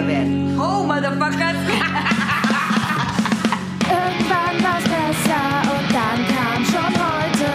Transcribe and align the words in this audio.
kitschiger 0.00 0.06
Wert. 0.06 0.28
Oh, 0.58 0.82
Motherfuckers. 0.84 1.56
Irgendwann 3.90 4.56
war's 4.62 4.84
besser 4.84 5.44
und 5.72 5.86
dann 5.92 6.18
kam 6.28 6.64
schon 6.64 6.92
heute. 6.94 7.48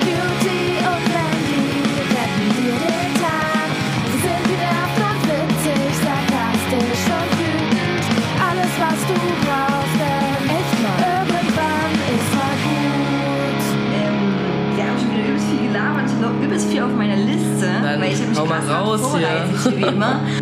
Beauty 0.00 0.62
und 0.80 1.04
Mandy 1.12 1.66
retten 2.10 2.48
dir 2.56 2.76
den 2.80 3.12
Tag. 3.20 3.68
Sie 4.12 4.20
sind 4.22 4.44
genervt 4.48 5.00
und 5.08 5.20
witzig, 5.28 5.90
sarkastisch 6.02 7.06
und 7.12 7.30
wütend. 7.38 8.04
Alles, 8.48 8.72
was 8.80 9.00
du 9.08 9.16
brauchst, 9.44 9.96
denn 10.00 10.42
echt 10.56 10.76
mal 10.82 10.98
irgendwann 11.12 11.92
ist 12.14 12.30
mal 12.38 12.56
gut. 12.66 13.62
Ähm, 13.94 14.18
wir 14.76 14.84
haben 14.84 14.98
schon 14.98 15.10
wieder 15.12 15.24
übelst 15.28 15.46
viel 15.48 15.62
gelabert. 15.68 16.04
Ich 16.06 16.12
habe 16.12 16.22
noch 16.22 16.36
übelst 16.42 16.66
viel 16.70 16.82
auf 16.82 16.94
meiner 16.94 17.16
Liste. 17.16 17.68
Dann 17.82 18.00
weil 18.00 18.12
ich 18.12 18.18
habe 18.20 18.30
mich 18.30 18.38
hau 18.38 18.46
mal 18.46 18.60
krass 18.60 18.70
raus 18.70 19.00
vorbereitet, 19.00 19.60
hier. 19.62 19.76
wie 19.76 19.82
immer. 19.82 20.20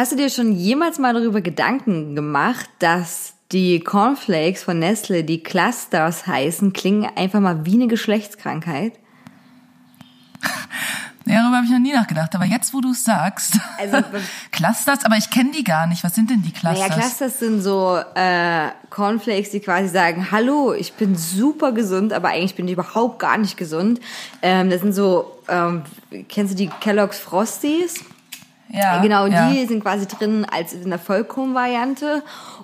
Hast 0.00 0.12
du 0.12 0.16
dir 0.16 0.30
schon 0.30 0.52
jemals 0.52 0.98
mal 0.98 1.12
darüber 1.12 1.42
Gedanken 1.42 2.16
gemacht, 2.16 2.70
dass 2.78 3.34
die 3.52 3.80
Cornflakes 3.80 4.62
von 4.62 4.78
Nestle, 4.78 5.24
die 5.24 5.42
Clusters 5.42 6.26
heißen, 6.26 6.72
klingen 6.72 7.10
einfach 7.16 7.38
mal 7.40 7.66
wie 7.66 7.74
eine 7.74 7.86
Geschlechtskrankheit? 7.86 8.94
Ja, 11.26 11.42
darüber 11.42 11.58
habe 11.58 11.66
ich 11.66 11.70
noch 11.70 11.78
nie 11.78 11.92
nachgedacht. 11.92 12.34
Aber 12.34 12.46
jetzt, 12.46 12.74
wo 12.74 12.80
du 12.80 12.90
es 12.90 13.04
sagst. 13.04 13.60
Also, 13.78 13.98
Clusters, 14.50 15.04
aber 15.04 15.16
ich 15.16 15.30
kenne 15.30 15.52
die 15.52 15.62
gar 15.62 15.86
nicht. 15.86 16.02
Was 16.02 16.14
sind 16.14 16.28
denn 16.28 16.42
die 16.42 16.50
Clusters? 16.50 16.88
Naja, 16.88 16.98
Clusters 17.00 17.38
sind 17.38 17.60
so 17.60 18.00
äh, 18.14 18.70
Cornflakes, 18.88 19.50
die 19.50 19.60
quasi 19.60 19.90
sagen, 19.90 20.32
hallo, 20.32 20.72
ich 20.72 20.94
bin 20.94 21.14
super 21.16 21.70
gesund, 21.70 22.12
aber 22.14 22.30
eigentlich 22.30 22.56
bin 22.56 22.66
ich 22.66 22.72
überhaupt 22.72 23.20
gar 23.20 23.38
nicht 23.38 23.56
gesund. 23.56 24.00
Ähm, 24.42 24.70
das 24.70 24.80
sind 24.80 24.92
so, 24.92 25.38
ähm, 25.46 25.82
kennst 26.28 26.54
du 26.54 26.56
die 26.56 26.68
Kellogg's 26.80 27.20
Frosties? 27.20 28.02
Ja, 28.72 29.00
genau, 29.02 29.26
ja. 29.26 29.50
die 29.50 29.66
sind 29.66 29.82
quasi 29.82 30.06
drin 30.06 30.44
als 30.50 30.72
in 30.72 30.88
der 30.90 30.98
Vollkornvariante. 30.98 32.22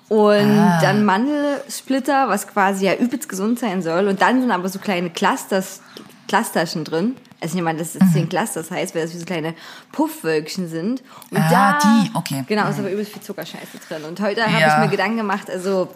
Und 0.09 0.57
Ah. 0.59 0.79
dann 0.81 1.03
Mandelsplitter, 1.05 2.29
was 2.29 2.47
quasi 2.47 2.85
ja 2.85 2.93
übelst 2.95 3.27
gesund 3.29 3.59
sein 3.59 3.81
soll. 3.81 4.07
Und 4.07 4.21
dann 4.21 4.41
sind 4.41 4.51
aber 4.51 4.69
so 4.69 4.79
kleine 4.79 5.09
Clusters, 5.09 5.81
Clusterchen 6.27 6.83
drin. 6.83 7.15
Also 7.41 7.57
ich 7.57 7.63
meine, 7.63 7.77
dass 7.79 7.93
es 7.93 7.99
deswegen 8.01 8.29
Clusters 8.29 8.71
heißt, 8.71 8.95
weil 8.95 9.03
das 9.03 9.13
wie 9.13 9.17
so 9.19 9.25
kleine 9.25 9.53
Puffwölkchen 9.91 10.67
sind. 10.69 11.01
Und 11.31 11.37
Mhm. 11.37 11.43
Ah, 11.53 11.77
die, 11.83 12.11
okay. 12.15 12.43
Genau, 12.47 12.67
ist 12.69 12.79
aber 12.79 12.91
übelst 12.91 13.11
viel 13.13 13.21
Zuckerscheiße 13.21 13.77
drin. 13.87 14.03
Und 14.07 14.19
heute 14.21 14.43
habe 14.43 14.59
Ja. 14.59 14.75
ich 14.77 14.83
mir 14.85 14.89
Gedanken 14.89 15.17
gemacht, 15.17 15.49
also 15.49 15.87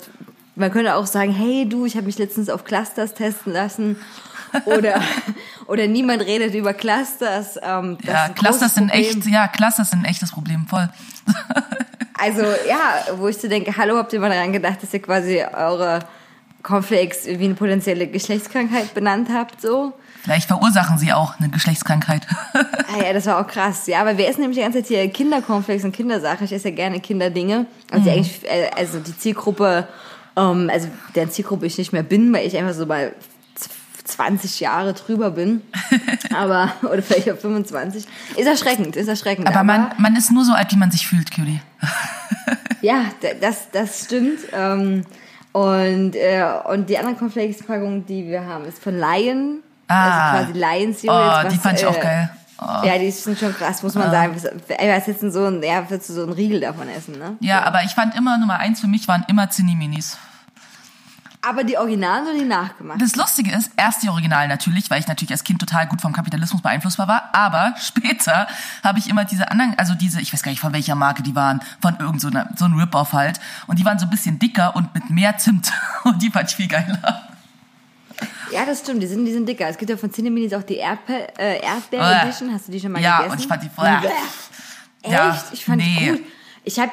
man 0.55 0.71
könnte 0.71 0.95
auch 0.95 1.05
sagen, 1.05 1.31
hey 1.31 1.67
du, 1.67 1.85
ich 1.85 1.95
habe 1.95 2.05
mich 2.05 2.17
letztens 2.19 2.49
auf 2.49 2.63
Clusters 2.65 3.13
testen 3.13 3.53
lassen. 3.53 3.95
Oder, 4.65 5.01
oder 5.67 5.87
niemand 5.87 6.21
redet 6.23 6.53
über 6.53 6.73
Clusters. 6.73 7.57
Ähm, 7.61 7.97
Ja, 8.03 8.29
Clusters 8.29 8.75
sind 8.75 8.89
echt, 8.89 9.25
ja, 9.25 9.47
Clusters 9.47 9.91
sind 9.91 9.99
ein 9.99 10.05
echtes 10.05 10.31
Problem, 10.31 10.67
voll. 10.67 10.89
Also 12.23 12.43
ja, 12.43 13.17
wo 13.17 13.29
ich 13.29 13.37
so 13.37 13.47
denke, 13.47 13.75
hallo, 13.75 13.97
habt 13.97 14.13
ihr 14.13 14.19
mal 14.19 14.29
daran 14.29 14.53
gedacht, 14.53 14.83
dass 14.83 14.93
ihr 14.93 15.01
quasi 15.01 15.41
eure 15.41 16.01
Cornflakes 16.61 17.25
wie 17.25 17.45
eine 17.45 17.55
potenzielle 17.55 18.05
Geschlechtskrankheit 18.05 18.93
benannt 18.93 19.29
habt, 19.33 19.59
so? 19.59 19.93
Vielleicht 20.21 20.47
verursachen 20.47 20.99
sie 20.99 21.11
auch 21.13 21.39
eine 21.39 21.49
Geschlechtskrankheit. 21.49 22.21
Ah 22.93 23.03
ja, 23.05 23.13
das 23.13 23.25
war 23.25 23.39
auch 23.39 23.47
krass. 23.47 23.87
Ja, 23.87 24.01
aber 24.01 24.17
wir 24.17 24.27
essen 24.27 24.41
nämlich 24.41 24.57
die 24.57 24.63
ganze 24.63 24.79
Zeit 24.79 24.87
hier 24.87 25.09
Kindercornflakes 25.09 25.85
und 25.85 25.93
Kindersachen. 25.93 26.43
Ich 26.43 26.51
esse 26.51 26.69
ja 26.69 26.75
gerne 26.75 26.99
Kinderdinge. 26.99 27.65
Also 27.89 28.09
eigentlich, 28.09 28.43
äh, 28.43 28.69
also 28.75 28.99
die 28.99 29.17
Zielgruppe, 29.17 29.87
ähm, 30.35 30.69
also 30.71 30.89
deren 31.15 31.31
Zielgruppe 31.31 31.65
ich 31.67 31.77
nicht 31.77 31.93
mehr 31.93 32.03
bin, 32.03 32.33
weil 32.33 32.45
ich 32.45 32.57
einfach 32.57 32.73
so 32.73 32.85
mal 32.85 33.13
20 34.11 34.59
Jahre 34.59 34.93
drüber 34.93 35.31
bin. 35.31 35.61
Aber, 36.35 36.71
oder 36.83 37.01
vielleicht 37.01 37.31
auch 37.31 37.37
25. 37.37 38.05
Ist 38.35 38.47
erschreckend, 38.47 38.95
ist 38.95 39.07
erschreckend. 39.07 39.47
Aber 39.47 39.63
man, 39.63 39.91
man 39.97 40.15
ist 40.15 40.31
nur 40.31 40.45
so 40.45 40.53
alt, 40.53 40.71
wie 40.71 40.77
man 40.77 40.91
sich 40.91 41.07
fühlt, 41.07 41.31
Cutie. 41.31 41.61
Ja, 42.83 43.05
das, 43.39 43.69
das 43.71 44.05
stimmt. 44.05 44.39
Ähm, 44.53 45.05
und, 45.51 46.15
äh, 46.15 46.43
und 46.65 46.89
die 46.89 46.97
andere 46.97 47.13
Cornflakes-Packung, 47.13 48.07
die 48.07 48.25
wir 48.25 48.43
haben, 48.43 48.65
ist 48.65 48.81
von 48.81 48.97
Lion. 48.97 49.59
Ah. 49.87 50.31
Also 50.31 50.53
quasi 50.53 50.59
Lion 50.59 50.95
Cereals. 50.95 51.45
Oh, 51.45 51.49
die 51.49 51.57
fand 51.57 51.79
ich 51.79 51.85
auch 51.85 51.97
äh, 51.97 52.01
geil. 52.01 52.29
Oh. 52.59 52.85
Ja, 52.85 52.97
die 52.97 53.11
sind 53.11 53.37
schon 53.37 53.53
krass, 53.55 53.81
muss 53.83 53.95
man 53.95 54.11
sagen. 54.11 54.35
Ey, 54.67 54.95
was 54.95 55.07
jetzt 55.07 55.21
so 55.21 55.45
ein, 55.45 55.63
ja, 55.63 55.89
würdest 55.89 56.09
du 56.09 56.13
so 56.13 56.23
einen 56.23 56.33
Riegel 56.33 56.59
davon 56.59 56.87
essen, 56.89 57.17
ne? 57.17 57.37
Ja, 57.39 57.63
aber 57.63 57.83
ich 57.83 57.91
fand 57.91 58.15
immer, 58.15 58.37
Nummer 58.37 58.59
eins 58.59 58.79
für 58.79 58.87
mich 58.87 59.07
waren 59.07 59.25
immer 59.27 59.49
Zinni-Minis. 59.49 60.17
Aber 61.43 61.63
die 61.63 61.77
Originalen 61.77 62.27
oder 62.27 62.37
die 62.37 62.45
nachgemacht? 62.45 63.01
Das 63.01 63.15
Lustige 63.15 63.51
ist, 63.51 63.71
erst 63.75 64.03
die 64.03 64.09
Originalen 64.09 64.47
natürlich, 64.47 64.89
weil 64.91 64.99
ich 64.99 65.07
natürlich 65.07 65.31
als 65.31 65.43
Kind 65.43 65.59
total 65.59 65.87
gut 65.87 65.99
vom 65.99 66.13
Kapitalismus 66.13 66.61
beeinflussbar 66.61 67.07
war, 67.07 67.29
aber 67.33 67.73
später 67.81 68.47
habe 68.83 68.99
ich 68.99 69.09
immer 69.09 69.25
diese 69.25 69.49
anderen, 69.49 69.73
also 69.77 69.95
diese, 69.95 70.21
ich 70.21 70.31
weiß 70.31 70.43
gar 70.43 70.51
nicht 70.51 70.61
von 70.61 70.71
welcher 70.73 70.93
Marke 70.93 71.23
die 71.23 71.33
waren, 71.33 71.61
von 71.81 71.97
irgend 71.99 72.21
so, 72.21 72.27
einer, 72.27 72.49
so 72.55 72.65
ein 72.65 72.73
Rip-Off 72.73 73.13
halt, 73.13 73.39
und 73.65 73.79
die 73.79 73.85
waren 73.85 73.97
so 73.97 74.05
ein 74.05 74.11
bisschen 74.11 74.37
dicker 74.37 74.75
und 74.75 74.93
mit 74.93 75.09
mehr 75.09 75.37
Zimt 75.37 75.71
und 76.03 76.21
die 76.21 76.29
fand 76.29 76.49
ich 76.49 76.55
viel 76.55 76.67
geiler. 76.67 77.27
Ja, 78.51 78.65
das 78.65 78.81
stimmt, 78.81 79.01
die 79.01 79.07
sind, 79.07 79.25
die 79.25 79.33
sind 79.33 79.47
dicker. 79.47 79.67
Es 79.67 79.77
gibt 79.77 79.89
ja 79.89 79.97
von 79.97 80.11
Cineminis 80.11 80.53
auch 80.53 80.63
die 80.63 80.75
Erdbe 80.75 81.27
äh, 81.39 81.63
Erdbeer. 81.63 82.21
Edition. 82.23 82.53
Hast 82.53 82.67
du 82.67 82.71
die 82.71 82.79
schon 82.79 82.91
mal 82.91 83.01
Ja, 83.01 83.17
gegessen? 83.17 83.31
und 83.31 83.39
ich 83.39 83.47
fand 83.47 83.63
die 83.63 83.69
voll-. 83.69 83.87
Echt? 83.87 85.11
Ja, 85.11 85.43
ich 85.51 85.65
fand 85.65 85.81
die 85.81 85.85
nee. 85.85 86.11
gut. 86.11 86.21
Ich 86.63 86.77
habe 86.77 86.91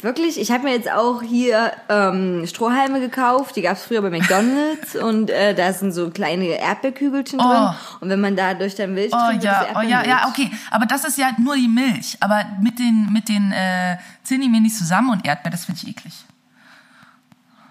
wirklich, 0.00 0.40
ich 0.40 0.50
habe 0.50 0.64
mir 0.64 0.74
jetzt 0.74 0.90
auch 0.90 1.22
hier 1.22 1.72
ähm, 1.88 2.46
Strohhalme 2.46 3.00
gekauft. 3.00 3.56
Die 3.56 3.62
gab's 3.62 3.82
früher 3.84 4.02
bei 4.02 4.10
McDonald's 4.10 4.94
und 5.02 5.30
äh, 5.30 5.54
da 5.54 5.72
sind 5.72 5.92
so 5.92 6.10
kleine 6.10 6.46
Erdbeerkügelchen 6.46 7.40
Oh. 7.40 7.44
drin. 7.44 7.68
Und 8.00 8.08
wenn 8.10 8.20
man 8.20 8.36
da 8.36 8.54
durch 8.54 8.74
dein 8.74 8.94
Milch 8.94 9.12
Oh 9.12 9.28
trinkt, 9.28 9.44
ja, 9.44 9.66
oh 9.76 9.80
ja, 9.80 10.04
ja, 10.04 10.28
okay. 10.28 10.50
Aber 10.70 10.86
das 10.86 11.04
ist 11.04 11.18
ja 11.18 11.30
nur 11.38 11.56
die 11.56 11.68
Milch. 11.68 12.16
Aber 12.20 12.44
mit 12.60 12.78
den, 12.78 13.08
mit 13.12 13.28
den 13.28 13.52
äh, 13.52 13.96
Zinni-Minis 14.24 14.78
zusammen 14.78 15.10
und 15.10 15.26
Erdbeer, 15.26 15.50
das 15.50 15.64
finde 15.64 15.80
ich 15.82 15.88
eklig. 15.88 16.14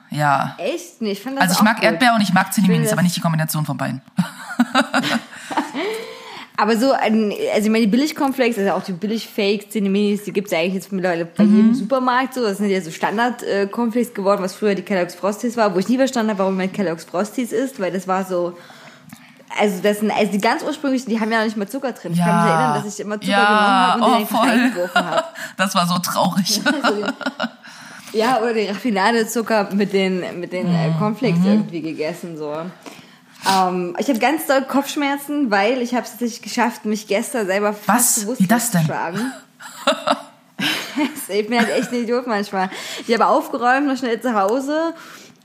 Ja. 0.10 0.56
Echt? 0.58 1.02
Nee, 1.02 1.12
ich 1.12 1.22
fand 1.22 1.36
das 1.38 1.44
Also 1.44 1.56
ich 1.56 1.62
mag 1.62 1.76
gut. 1.76 1.84
Erdbeer 1.84 2.14
und 2.16 2.22
ich 2.22 2.34
mag 2.34 2.54
Zinni-Minis, 2.54 2.92
aber 2.94 3.02
nicht 3.02 3.16
die 3.16 3.22
Kombination 3.22 3.66
von 3.66 3.78
beiden. 3.78 4.02
Aber 6.59 6.75
so, 6.75 6.91
ein, 6.91 7.31
also 7.53 7.66
ich 7.68 7.72
meine, 7.72 7.81
die 7.85 7.88
Billig-Cornflakes, 7.91 8.57
also 8.57 8.72
auch 8.72 8.84
die 8.84 8.91
Billig-Fakes, 8.94 9.69
Cineminis, 9.69 10.23
die 10.23 10.34
gibt's 10.34 10.51
ja 10.51 10.57
eigentlich 10.57 10.73
jetzt 10.73 10.91
mittlerweile 10.91 11.25
bei 11.25 11.44
Mhm. 11.44 11.56
jedem 11.56 11.73
Supermarkt 11.75 12.34
so. 12.34 12.41
Das 12.41 12.57
sind 12.57 12.69
ja 12.72 12.81
so 12.81 12.90
Standard-Cornflakes 12.90 14.13
geworden, 14.16 14.41
was 14.41 14.56
früher 14.56 14.73
die 14.73 14.81
Kellogg's 14.81 15.13
Frosties 15.13 15.56
war, 15.56 15.75
wo 15.75 15.79
ich 15.79 15.88
nie 15.88 15.97
verstanden 15.97 16.31
habe, 16.31 16.40
warum 16.40 16.57
man 16.57 16.72
Kellogg's 16.72 17.06
Frosties 17.06 17.51
isst, 17.51 17.79
weil 17.79 17.91
das 17.91 18.07
war 18.07 18.25
so... 18.25 18.57
Also 19.59 19.81
das 19.81 20.00
sind, 20.00 20.12
also 20.12 20.31
die 20.31 20.41
ganz 20.41 20.62
ursprünglichen, 20.63 21.09
die 21.09 21.19
haben 21.19 21.31
ja 21.31 21.38
noch 21.38 21.45
nicht 21.45 21.57
mal 21.57 21.68
Zucker 21.68 21.94
drin. 21.94 22.12
Ich 22.13 22.19
kann 22.19 22.35
mich 22.44 22.51
erinnern, 22.51 22.84
dass 22.84 22.94
ich 22.94 23.00
immer 23.00 23.16
Zucker 23.19 23.31
ja, 23.31 23.94
genommen 23.95 24.13
habe 24.13 24.22
und 24.24 24.28
oh, 24.34 24.45
den 24.45 24.50
reingeworfen 24.50 25.06
habe. 25.06 25.24
Das 25.57 25.74
war 25.75 25.88
so 25.88 25.97
traurig. 26.00 26.62
Ja, 28.13 28.39
oder 28.39 28.53
den 28.53 28.69
Raffinade-Zucker 28.69 29.69
mit 29.74 29.91
den, 29.94 30.24
mit 30.39 30.53
den 30.53 30.68
Mhm. 30.69 30.75
äh, 30.75 30.91
Cornflakes 30.97 31.39
irgendwie 31.45 31.81
gegessen, 31.81 32.38
so. 32.38 32.53
Ähm, 33.52 33.96
ich 34.00 34.08
habe 34.09 34.19
ganz 34.19 34.46
doll 34.47 34.62
Kopfschmerzen, 34.63 35.50
weil 35.52 35.81
ich 35.81 35.94
habe 35.94 36.03
es 36.03 36.12
tatsächlich 36.12 36.41
geschafft, 36.41 36.85
mich 36.85 37.08
gestern 37.08 37.46
selber 37.47 37.74
fast 37.74 38.28
Was? 38.28 38.40
Wie 38.40 38.47
das 38.47 38.72
denn? 38.72 38.81
zu 38.81 38.88
schlagen. 38.88 39.31
ich 41.30 41.48
bin 41.48 41.60
halt 41.60 41.69
echt 41.69 41.92
ein 41.92 42.04
Idiot 42.04 42.27
manchmal. 42.27 42.69
Ich 43.07 43.13
habe 43.13 43.27
aufgeräumt, 43.27 43.88
noch 43.88 43.98
schnell 43.98 44.19
zu 44.19 44.33
Hause, 44.33 44.94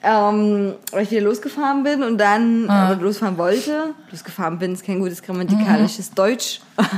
ähm, 0.03 0.75
weil 0.91 1.03
ich 1.05 1.11
wieder 1.11 1.21
losgefahren 1.23 1.83
bin 1.85 2.03
und 2.03 2.19
dann 2.19 2.69
Ah. 2.69 2.93
oder 2.93 3.01
losfahren 3.01 3.39
wollte. 3.39 3.95
Losgefahren 4.11 4.59
bin 4.59 4.73
ist 4.73 4.85
kein 4.85 4.99
gutes 5.01 5.23
grammatikalisches 5.23 6.11
Mhm. 6.11 6.15
Deutsch. 6.15 6.61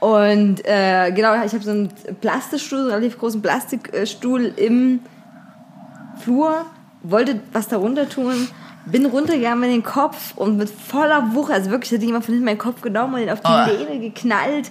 Und 0.00 0.64
äh, 0.64 1.12
genau, 1.12 1.34
ich 1.44 1.52
habe 1.52 1.62
so 1.62 1.72
einen 1.72 1.90
Plastikstuhl, 2.22 2.78
so 2.78 2.84
einen 2.84 2.94
relativ 2.94 3.18
großen 3.18 3.42
Plastikstuhl 3.42 4.46
im 4.56 5.00
Flur, 6.24 6.64
wollte 7.02 7.40
was 7.52 7.68
darunter 7.68 8.08
tun, 8.08 8.48
bin 8.86 9.06
runtergegangen 9.06 9.60
mit 9.60 9.70
dem 9.70 9.82
Kopf 9.82 10.32
und 10.36 10.56
mit 10.56 10.70
voller 10.70 11.34
Wucht, 11.34 11.50
also 11.52 11.70
wirklich 11.70 11.92
hat 11.92 12.02
jemand 12.02 12.24
von 12.24 12.34
hinten 12.34 12.46
meinen 12.46 12.58
Kopf 12.58 12.80
genommen 12.80 13.14
und 13.14 13.20
ihn 13.20 13.30
auf 13.30 13.40
die 13.40 13.48
Oh. 13.50 13.76
Lehne 13.84 14.00
geknallt, 14.00 14.70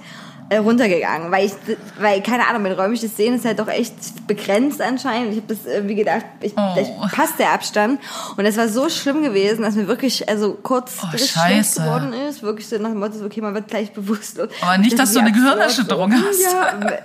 äh, 0.49 0.57
runtergegangen. 0.57 1.31
Weil 1.31 1.45
ich, 1.45 1.53
weil, 1.99 2.23
keine 2.23 2.47
Ahnung, 2.47 2.63
mein 2.63 2.71
räumliches 2.71 3.15
Sehen 3.15 3.35
ist 3.35 3.45
halt 3.45 3.59
doch 3.59 3.67
echt 3.67 3.93
begrenzt 4.25 4.81
anscheinend. 4.81 5.31
Ich 5.33 5.37
habe 5.43 5.53
das 5.53 5.65
irgendwie 5.71 5.93
gedacht, 5.95 6.25
ich, 6.41 6.53
Oh. 6.57 6.61
vielleicht 6.73 6.97
passt 7.13 7.37
der 7.37 7.51
Abstand. 7.51 7.99
Und 8.35 8.45
es 8.45 8.57
war 8.57 8.67
so 8.67 8.89
schlimm 8.89 9.21
gewesen, 9.21 9.61
dass 9.61 9.75
mir 9.75 9.87
wirklich, 9.87 10.27
also 10.27 10.57
kurz 10.63 10.97
Oh, 11.03 11.15
schlecht 11.17 11.75
geworden 11.75 12.13
ist. 12.13 12.41
Wirklich 12.41 12.67
so 12.67 12.77
nach 12.79 12.89
dem 12.89 12.99
Motto, 12.99 13.23
okay, 13.23 13.41
man 13.41 13.53
wird 13.53 13.67
gleich 13.67 13.93
bewusstlos. 13.93 14.49
Aber 14.61 14.77
nicht, 14.79 14.93
Ich 14.93 14.97
dass 14.97 15.13
du 15.13 15.19
eine 15.19 15.31
Gehirnerschütterung 15.31 16.11
so. 16.11 16.17
hast. 16.27 16.41
Ja, 16.41 16.79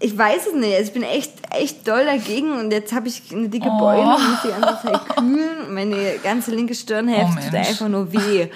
Ich 0.00 0.16
weiß 0.18 0.48
es 0.48 0.54
nicht. 0.54 0.74
Also 0.74 0.88
ich 0.88 0.92
bin 0.92 1.02
echt, 1.04 1.32
echt 1.56 1.86
doll 1.86 2.04
dagegen 2.04 2.52
und 2.58 2.72
jetzt 2.72 2.92
habe 2.92 3.08
ich 3.08 3.22
eine 3.32 3.48
dicke 3.48 3.68
Oh. 3.70 3.78
Beule 3.78 4.02
und 4.02 4.28
muss 4.30 4.42
die 4.42 4.48
ganze 4.48 4.82
Zeit 4.86 5.16
kühlen. 5.16 5.66
und 5.66 5.74
Meine 5.74 5.96
ganze 6.22 6.50
linke 6.50 6.74
Stirnhälfte 6.74 7.38
Oh, 7.40 7.44
tut 7.44 7.54
einfach 7.54 7.88
nur 7.88 8.12
weh. 8.12 8.48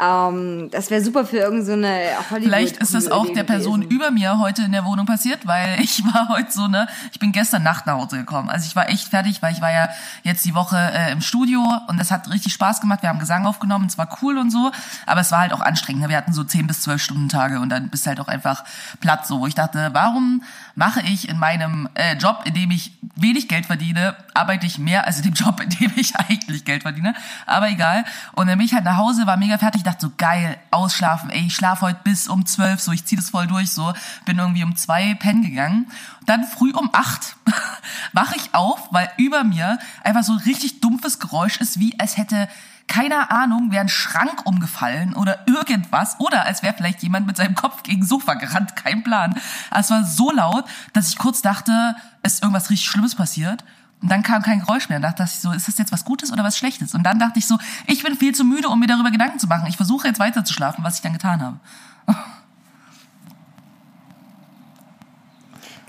Ähm, 0.00 0.70
das 0.70 0.90
wäre 0.90 1.02
super 1.02 1.26
für 1.26 1.36
irgendeine 1.36 1.64
so 1.64 1.72
eine 1.72 2.30
Hollywood 2.30 2.48
Vielleicht 2.48 2.76
ist 2.78 2.94
das 2.94 3.10
auch 3.10 3.30
der 3.32 3.44
Person 3.44 3.82
gewesen. 3.82 3.96
über 3.96 4.10
mir 4.10 4.38
heute 4.38 4.62
in 4.62 4.72
der 4.72 4.84
Wohnung 4.84 5.04
passiert, 5.04 5.46
weil 5.46 5.78
ich 5.80 6.02
war 6.14 6.28
heute 6.30 6.50
so, 6.50 6.68
ne, 6.68 6.88
ich 7.12 7.18
bin 7.18 7.32
gestern 7.32 7.62
Nacht 7.62 7.86
nach 7.86 7.94
Hause 7.94 8.18
gekommen. 8.18 8.48
Also 8.48 8.66
ich 8.66 8.74
war 8.74 8.88
echt 8.88 9.08
fertig, 9.08 9.42
weil 9.42 9.52
ich 9.52 9.60
war 9.60 9.70
ja 9.70 9.90
jetzt 10.22 10.44
die 10.44 10.54
Woche 10.54 10.76
äh, 10.76 11.12
im 11.12 11.20
Studio 11.20 11.62
und 11.88 11.98
das 12.00 12.10
hat 12.10 12.30
richtig 12.30 12.54
Spaß 12.54 12.80
gemacht. 12.80 13.02
Wir 13.02 13.10
haben 13.10 13.18
Gesang 13.18 13.46
aufgenommen, 13.46 13.86
es 13.86 13.98
war 13.98 14.08
cool 14.22 14.38
und 14.38 14.50
so, 14.50 14.70
aber 15.04 15.20
es 15.20 15.32
war 15.32 15.40
halt 15.40 15.52
auch 15.52 15.60
anstrengend. 15.60 16.02
Ne? 16.02 16.08
Wir 16.08 16.16
hatten 16.16 16.32
so 16.32 16.44
10 16.44 16.66
bis 16.66 16.80
12 16.82 17.02
Stunden 17.02 17.28
Tage 17.28 17.60
und 17.60 17.68
dann 17.68 17.88
bist 17.90 18.06
halt 18.06 18.20
auch 18.20 18.28
einfach 18.28 18.64
platt 19.00 19.26
so, 19.26 19.40
wo 19.40 19.46
ich 19.46 19.54
dachte, 19.54 19.90
warum 19.92 20.42
mache 20.80 21.02
ich 21.02 21.28
in 21.28 21.38
meinem 21.38 21.90
äh, 21.92 22.16
Job, 22.16 22.44
in 22.46 22.54
dem 22.54 22.70
ich 22.70 22.92
wenig 23.14 23.48
Geld 23.48 23.66
verdiene, 23.66 24.16
arbeite 24.32 24.64
ich 24.64 24.78
mehr 24.78 25.06
als 25.06 25.18
in 25.18 25.24
dem 25.24 25.34
Job, 25.34 25.60
in 25.62 25.68
dem 25.68 25.92
ich 25.94 26.16
eigentlich 26.16 26.64
Geld 26.64 26.84
verdiene. 26.84 27.14
Aber 27.44 27.68
egal. 27.68 28.06
Und 28.32 28.46
dann 28.46 28.56
bin 28.56 28.66
ich 28.66 28.72
halt 28.72 28.84
nach 28.84 28.96
Hause, 28.96 29.26
war 29.26 29.36
mega 29.36 29.58
fertig, 29.58 29.82
dachte 29.82 30.06
so, 30.06 30.12
geil, 30.16 30.56
ausschlafen, 30.70 31.28
ey, 31.28 31.42
ich 31.48 31.54
schlafe 31.54 31.82
heute 31.82 32.00
bis 32.02 32.28
um 32.28 32.46
zwölf, 32.46 32.80
so, 32.80 32.92
ich 32.92 33.04
zieh 33.04 33.16
das 33.16 33.28
voll 33.28 33.46
durch, 33.46 33.70
so. 33.70 33.92
Bin 34.24 34.38
irgendwie 34.38 34.64
um 34.64 34.74
zwei 34.74 35.14
pennen 35.16 35.42
gegangen. 35.42 35.86
Dann 36.24 36.44
früh 36.44 36.72
um 36.72 36.88
acht 36.94 37.36
wache 38.14 38.36
ich 38.36 38.54
auf, 38.54 38.88
weil 38.90 39.10
über 39.18 39.44
mir 39.44 39.78
einfach 40.02 40.22
so 40.22 40.32
richtig 40.32 40.80
dumpfes 40.80 41.18
Geräusch 41.18 41.58
ist, 41.58 41.78
wie 41.78 42.00
als 42.00 42.16
hätte 42.16 42.48
keine 42.90 43.30
Ahnung, 43.30 43.70
wäre 43.70 43.82
ein 43.82 43.88
Schrank 43.88 44.44
umgefallen 44.44 45.14
oder 45.14 45.46
irgendwas. 45.46 46.18
Oder 46.18 46.44
als 46.44 46.62
wäre 46.62 46.74
vielleicht 46.74 47.02
jemand 47.02 47.24
mit 47.26 47.36
seinem 47.36 47.54
Kopf 47.54 47.84
gegen 47.84 48.04
Sofa 48.04 48.34
gerannt. 48.34 48.74
Kein 48.74 49.04
Plan. 49.04 49.40
Es 49.70 49.90
war 49.90 50.04
so 50.04 50.32
laut, 50.32 50.64
dass 50.92 51.08
ich 51.08 51.16
kurz 51.16 51.40
dachte, 51.40 51.94
es 52.22 52.34
ist 52.34 52.42
irgendwas 52.42 52.68
richtig 52.68 52.88
Schlimmes 52.88 53.14
passiert. 53.14 53.64
Und 54.02 54.10
dann 54.10 54.24
kam 54.24 54.42
kein 54.42 54.60
Geräusch 54.60 54.88
mehr. 54.88 54.96
Und 54.96 55.02
dachte 55.02 55.22
ich 55.22 55.30
so, 55.30 55.52
ist 55.52 55.68
das 55.68 55.78
jetzt 55.78 55.92
was 55.92 56.04
Gutes 56.04 56.32
oder 56.32 56.42
was 56.42 56.58
Schlechtes? 56.58 56.94
Und 56.94 57.04
dann 57.04 57.20
dachte 57.20 57.38
ich 57.38 57.46
so, 57.46 57.58
ich 57.86 58.02
bin 58.02 58.16
viel 58.16 58.34
zu 58.34 58.44
müde, 58.44 58.68
um 58.68 58.80
mir 58.80 58.88
darüber 58.88 59.12
Gedanken 59.12 59.38
zu 59.38 59.46
machen. 59.46 59.66
Ich 59.68 59.76
versuche 59.76 60.08
jetzt 60.08 60.18
weiter 60.18 60.44
zu 60.44 60.52
schlafen, 60.52 60.82
was 60.82 60.96
ich 60.96 61.02
dann 61.02 61.12
getan 61.12 61.40
habe. 61.40 61.60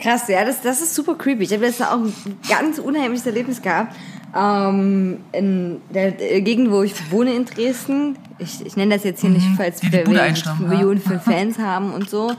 Krass, 0.02 0.28
ja, 0.28 0.44
das, 0.44 0.62
das 0.62 0.82
ist 0.82 0.96
super 0.96 1.16
creepy. 1.16 1.44
Ich 1.44 1.54
habe 1.54 1.66
jetzt 1.66 1.82
auch 1.82 2.00
ein 2.00 2.14
ganz 2.50 2.80
unheimliches 2.80 3.26
Erlebnis 3.26 3.62
gehabt. 3.62 3.96
Ähm, 4.36 5.20
in 5.32 5.82
der 5.94 6.12
Gegend, 6.12 6.72
wo 6.72 6.82
ich 6.82 7.12
wohne 7.12 7.34
in 7.34 7.46
Dresden. 7.46 8.18
Ich, 8.40 8.66
ich 8.66 8.76
nenne 8.76 8.96
das 8.96 9.04
jetzt 9.04 9.22
hier 9.22 9.30
nicht, 9.30 9.46
falls 9.58 9.84
Mhm. 9.84 9.92
Die 9.92 10.04
die 10.04 10.12
wir 10.12 10.24
einstürmen, 10.24 10.70
Millionen 10.70 11.02
von 11.02 11.20
Fans 11.20 11.60
haben 11.60 11.94
und 11.94 12.10
so. 12.10 12.32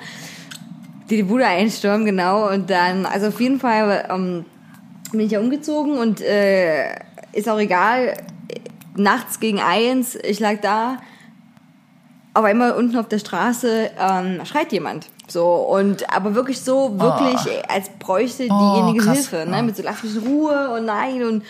Die 1.08 1.16
die 1.16 1.22
Bude 1.22 1.46
einstürmen, 1.46 2.04
genau. 2.04 2.50
Und 2.50 2.70
dann, 2.70 3.06
also 3.06 3.28
auf 3.28 3.40
jeden 3.40 3.60
Fall 3.60 4.08
ähm, 4.10 4.44
bin 5.12 5.20
ich 5.20 5.32
ja 5.32 5.40
umgezogen 5.40 5.98
und 5.98 6.20
äh, 6.20 6.94
ist 7.32 7.48
auch 7.48 7.58
egal. 7.58 8.16
Nachts 8.96 9.40
gegen 9.40 9.60
eins, 9.60 10.16
ich 10.16 10.40
lag 10.40 10.60
da, 10.60 10.98
auf 12.34 12.44
einmal 12.44 12.72
unten 12.72 12.96
auf 12.96 13.08
der 13.08 13.18
Straße 13.18 13.90
ähm, 13.98 14.44
schreit 14.44 14.72
jemand. 14.72 15.06
So, 15.32 15.46
und 15.46 16.12
aber 16.14 16.34
wirklich 16.34 16.60
so, 16.60 16.98
wirklich, 17.00 17.40
als 17.68 17.88
bräuchte 17.98 18.42
diejenige 18.42 19.00
Oh. 19.02 19.12
Hilfe, 19.12 19.46
ne? 19.48 19.62
Mit 19.62 19.76
so 19.76 19.82
lass 19.82 20.02
mich 20.02 20.14
in 20.14 20.22
Ruhe 20.26 20.74
und 20.76 20.84
nein 20.84 21.22
und 21.24 21.42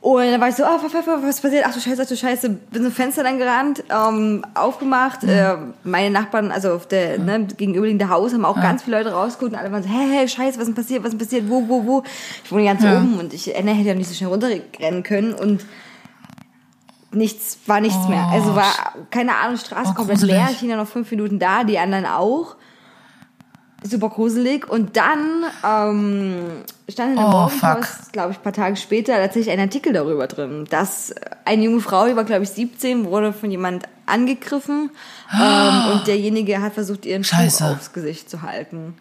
und 0.00 0.20
dann 0.20 0.40
war 0.40 0.48
ich 0.48 0.54
so, 0.54 0.62
oh, 0.62 0.78
was, 1.24 1.40
passiert? 1.40 1.64
Ach 1.66 1.74
du 1.74 1.80
Scheiße, 1.80 2.02
ach 2.04 2.06
du 2.06 2.16
Scheiße. 2.16 2.48
Bin 2.48 2.84
zum 2.84 2.92
Fenster 2.92 3.24
dann 3.24 3.38
gerannt, 3.38 3.82
ähm, 3.90 4.44
aufgemacht. 4.54 5.24
Mhm. 5.24 5.28
Äh, 5.30 5.54
meine 5.82 6.10
Nachbarn, 6.10 6.52
also 6.52 6.74
auf 6.74 6.86
der 6.86 7.18
ne, 7.18 7.44
gegenüberliegende 7.56 8.08
Haus, 8.08 8.32
haben 8.32 8.44
auch 8.44 8.60
ganz 8.60 8.84
viele 8.84 8.98
Leute 8.98 9.12
rausgeguckt 9.12 9.54
und 9.54 9.58
alle 9.58 9.72
waren 9.72 9.82
so, 9.82 9.88
hey, 9.88 10.06
hey, 10.08 10.28
Scheiße, 10.28 10.60
was 10.60 10.68
ist 10.68 10.68
denn 10.68 10.74
passiert? 10.76 11.02
Was 11.02 11.08
ist 11.12 11.20
denn 11.20 11.26
passiert? 11.26 11.50
Wo, 11.50 11.66
wo, 11.68 11.84
wo? 11.86 12.02
Ich 12.44 12.52
wohne 12.52 12.64
ganz 12.66 12.84
Ja. 12.84 12.98
oben 12.98 13.18
und 13.18 13.34
ich 13.34 13.48
äh, 13.52 13.54
hätte 13.60 13.88
ja 13.88 13.94
nicht 13.94 14.08
so 14.08 14.14
schnell 14.14 14.30
runterrennen 14.30 15.02
können 15.02 15.34
und 15.34 15.64
nichts, 17.10 17.58
war 17.66 17.80
nichts 17.80 18.06
mehr. 18.06 18.28
Also 18.30 18.54
war, 18.54 18.72
keine 19.10 19.34
Ahnung, 19.36 19.56
Straße 19.56 19.90
Oh, 19.92 19.94
komplett 19.94 20.20
leer. 20.22 20.48
Ich 20.52 20.60
bin 20.60 20.70
ja 20.70 20.76
noch 20.76 20.86
fünf 20.86 21.10
Minuten 21.10 21.40
da, 21.40 21.64
die 21.64 21.80
anderen 21.80 22.06
auch. 22.06 22.54
Super 23.82 24.08
gruselig. 24.08 24.68
Und 24.68 24.96
dann 24.96 25.44
ähm, 25.64 26.62
stand 26.88 27.10
in 27.10 27.16
der 27.16 27.26
Oh, 27.26 27.30
Morgenpost, 27.30 28.12
glaube 28.12 28.32
ich, 28.32 28.38
ein 28.38 28.42
paar 28.42 28.52
Tage 28.52 28.76
später 28.76 29.14
tatsächlich 29.16 29.52
ein 29.52 29.60
Artikel 29.60 29.92
darüber 29.92 30.26
drin, 30.26 30.66
dass 30.70 31.14
eine 31.44 31.64
junge 31.64 31.80
Frau, 31.80 32.06
die 32.06 32.16
war, 32.16 32.24
glaube 32.24 32.44
ich, 32.44 32.50
17, 32.50 33.04
wurde 33.04 33.32
von 33.32 33.50
jemand 33.50 33.84
angegriffen 34.06 34.90
ähm, 35.38 35.82
und 35.92 36.06
derjenige 36.06 36.60
hat 36.60 36.74
versucht, 36.74 37.04
ihren 37.06 37.24
Schuh 37.24 37.36
aufs 37.36 37.92
Gesicht 37.92 38.30
zu 38.30 38.42
halten. 38.42 38.94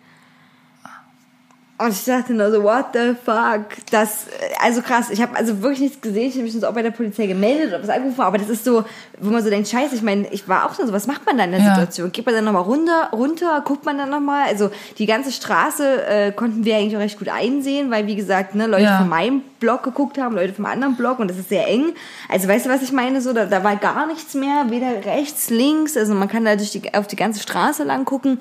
Und 1.77 1.89
ich 1.89 2.05
dachte 2.05 2.33
nur 2.33 2.49
so, 2.51 2.63
what 2.63 2.85
the 2.93 3.15
fuck? 3.25 3.65
Das, 3.91 4.27
also 4.61 4.81
krass, 4.81 5.09
ich 5.09 5.21
habe 5.21 5.35
also 5.35 5.61
wirklich 5.61 5.81
nichts 5.81 5.99
gesehen. 5.99 6.29
Ich 6.29 6.33
habe 6.35 6.43
mich 6.43 6.53
sonst 6.53 6.63
auch 6.63 6.73
bei 6.73 6.81
der 6.81 6.91
Polizei 6.91 7.25
gemeldet 7.27 7.67
oder 7.67 7.83
was 7.83 7.89
angerufen, 7.89 8.21
aber 8.21 8.37
das 8.37 8.47
ist 8.47 8.63
so, 8.63 8.85
wo 9.19 9.29
man 9.29 9.43
so 9.43 9.49
denkt, 9.49 9.67
scheiße, 9.67 9.93
ich 9.93 10.01
meine, 10.01 10.25
ich 10.31 10.47
war 10.47 10.65
auch 10.65 10.73
so, 10.73 10.89
was 10.93 11.05
macht 11.05 11.25
man 11.25 11.37
dann 11.37 11.51
in 11.51 11.57
der 11.59 11.67
Ja. 11.67 11.75
Situation? 11.75 12.13
Geht 12.13 12.25
man 12.25 12.33
dann 12.33 12.45
nochmal 12.45 12.61
runter, 12.61 13.09
runter, 13.11 13.61
guckt 13.65 13.83
man 13.83 13.97
dann 13.97 14.09
nochmal? 14.09 14.47
Also 14.47 14.69
die 14.97 15.05
ganze 15.05 15.33
Straße 15.33 16.05
äh, 16.05 16.31
konnten 16.31 16.63
wir 16.63 16.77
eigentlich 16.77 16.95
auch 16.95 17.01
recht 17.01 17.19
gut 17.19 17.27
einsehen, 17.27 17.91
weil 17.91 18.07
wie 18.07 18.15
gesagt, 18.15 18.55
ne, 18.55 18.67
Leute 18.67 18.83
Ja. 18.83 18.99
von 18.99 19.09
meinem 19.09 19.41
Block 19.59 19.83
geguckt 19.83 20.17
haben, 20.17 20.33
Leute 20.35 20.53
vom 20.53 20.65
anderen 20.67 20.95
Block 20.95 21.19
und 21.19 21.29
das 21.29 21.37
ist 21.37 21.49
sehr 21.49 21.67
eng. 21.67 21.93
Also 22.29 22.47
weißt 22.47 22.67
du, 22.67 22.69
was 22.69 22.83
ich 22.83 22.93
meine? 22.93 23.19
So, 23.19 23.33
da, 23.33 23.47
da 23.47 23.65
war 23.65 23.75
gar 23.75 24.07
nichts 24.07 24.33
mehr, 24.33 24.67
weder 24.69 25.03
rechts, 25.05 25.49
links, 25.49 25.97
also 25.97 26.13
man 26.13 26.29
kann 26.29 26.45
da 26.45 26.55
durch 26.55 26.71
die, 26.71 26.93
auf 26.93 27.07
die 27.07 27.17
ganze 27.17 27.41
Straße 27.41 27.83
lang 27.83 28.05
gucken. 28.05 28.39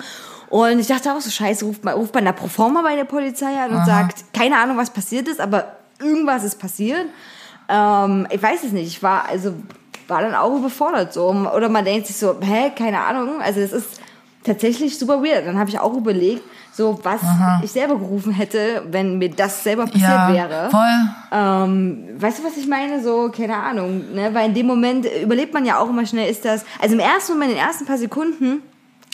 Und 0.50 0.78
ich 0.78 0.86
dachte 0.86 1.12
auch 1.12 1.20
so, 1.20 1.30
scheiße, 1.30 1.64
ruft 1.64 1.84
man, 1.84 1.94
ruft 1.94 2.14
man 2.14 2.24
da 2.24 2.32
pro 2.32 2.46
forma 2.48 2.82
bei 2.82 2.96
der 2.96 3.04
Polizei 3.04 3.56
an 3.58 3.70
und 3.72 3.84
sagt, 3.86 4.32
keine 4.32 4.56
Ahnung, 4.58 4.76
was 4.76 4.90
passiert 4.90 5.28
ist, 5.28 5.40
aber 5.40 5.76
irgendwas 6.00 6.44
ist 6.44 6.58
passiert. 6.58 7.06
Ähm, 7.68 8.26
ich 8.30 8.42
weiß 8.42 8.64
es 8.64 8.72
nicht. 8.72 8.86
Ich 8.88 9.02
war, 9.02 9.26
also, 9.28 9.54
war 10.08 10.20
dann 10.20 10.34
auch 10.34 10.54
überfordert 10.56 11.12
so. 11.14 11.28
Oder 11.30 11.68
man 11.68 11.84
denkt 11.84 12.06
sich 12.06 12.16
so, 12.16 12.36
hä, 12.40 12.70
keine 12.76 13.00
Ahnung. 13.00 13.40
Also, 13.40 13.60
es 13.60 13.72
ist 13.72 14.00
tatsächlich 14.44 14.98
super 14.98 15.22
weird. 15.22 15.46
Dann 15.46 15.58
habe 15.58 15.70
ich 15.70 15.78
auch 15.78 15.94
überlegt, 15.94 16.42
so, 16.72 16.98
was 17.04 17.20
ich 17.62 17.70
selber 17.70 17.96
gerufen 17.96 18.32
hätte, 18.32 18.82
wenn 18.90 19.18
mir 19.18 19.30
das 19.30 19.62
selber 19.62 19.84
passiert 19.84 20.02
Ja, 20.10 20.32
wäre. 20.32 20.70
voll. 20.70 21.08
Ähm, 21.32 22.08
weißt 22.18 22.40
du, 22.40 22.44
was 22.44 22.56
ich 22.56 22.66
meine? 22.66 23.00
So, 23.02 23.30
keine 23.34 23.56
Ahnung, 23.56 24.12
ne? 24.12 24.34
Weil 24.34 24.48
in 24.48 24.54
dem 24.54 24.66
Moment 24.66 25.06
überlebt 25.22 25.54
man 25.54 25.64
ja 25.64 25.78
auch 25.78 25.88
immer 25.88 26.04
schnell, 26.04 26.28
ist 26.28 26.44
das, 26.44 26.64
also 26.82 26.94
im 26.94 27.00
ersten 27.00 27.34
Moment, 27.34 27.52
in 27.52 27.58
den 27.58 27.64
ersten 27.64 27.86
paar 27.86 27.96
Sekunden, 27.96 28.60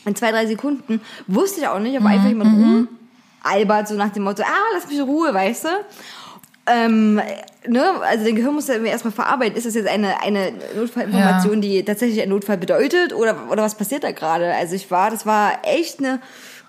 in 0.04 0.16
zwei, 0.16 0.30
drei 0.30 0.46
Sekunden, 0.46 1.00
wusste 1.26 1.60
ich 1.60 1.68
auch 1.68 1.78
nicht, 1.78 1.98
ob 1.98 2.06
einfach 2.06 2.28
jemand 2.28 2.52
rum 2.54 2.88
albert, 3.42 3.88
so 3.88 3.94
nach 3.94 4.10
dem 4.10 4.24
Motto, 4.24 4.42
ah, 4.42 4.74
lass 4.74 4.86
mich 4.88 4.98
in 4.98 5.04
Ruhe, 5.04 5.32
weißt 5.32 5.64
du? 5.64 5.68
Ähm, 6.66 7.20
ne, 7.66 7.84
also 8.02 8.24
dein 8.24 8.36
Gehirn 8.36 8.54
muss 8.54 8.68
ja 8.68 8.76
erstmal 8.76 9.12
verarbeiten, 9.12 9.56
ist 9.56 9.66
das 9.66 9.74
jetzt 9.74 9.88
eine, 9.88 10.22
eine 10.22 10.52
Notfallinformation, 10.76 11.60
die 11.60 11.82
tatsächlich 11.84 12.20
einen 12.20 12.30
Notfall 12.30 12.58
bedeutet 12.58 13.12
oder, 13.12 13.50
oder 13.50 13.62
was 13.62 13.74
passiert 13.74 14.04
da 14.04 14.12
gerade? 14.12 14.54
Also 14.54 14.76
ich 14.76 14.90
war, 14.90 15.10
das 15.10 15.26
war 15.26 15.58
echt 15.64 15.98
eine 15.98 16.20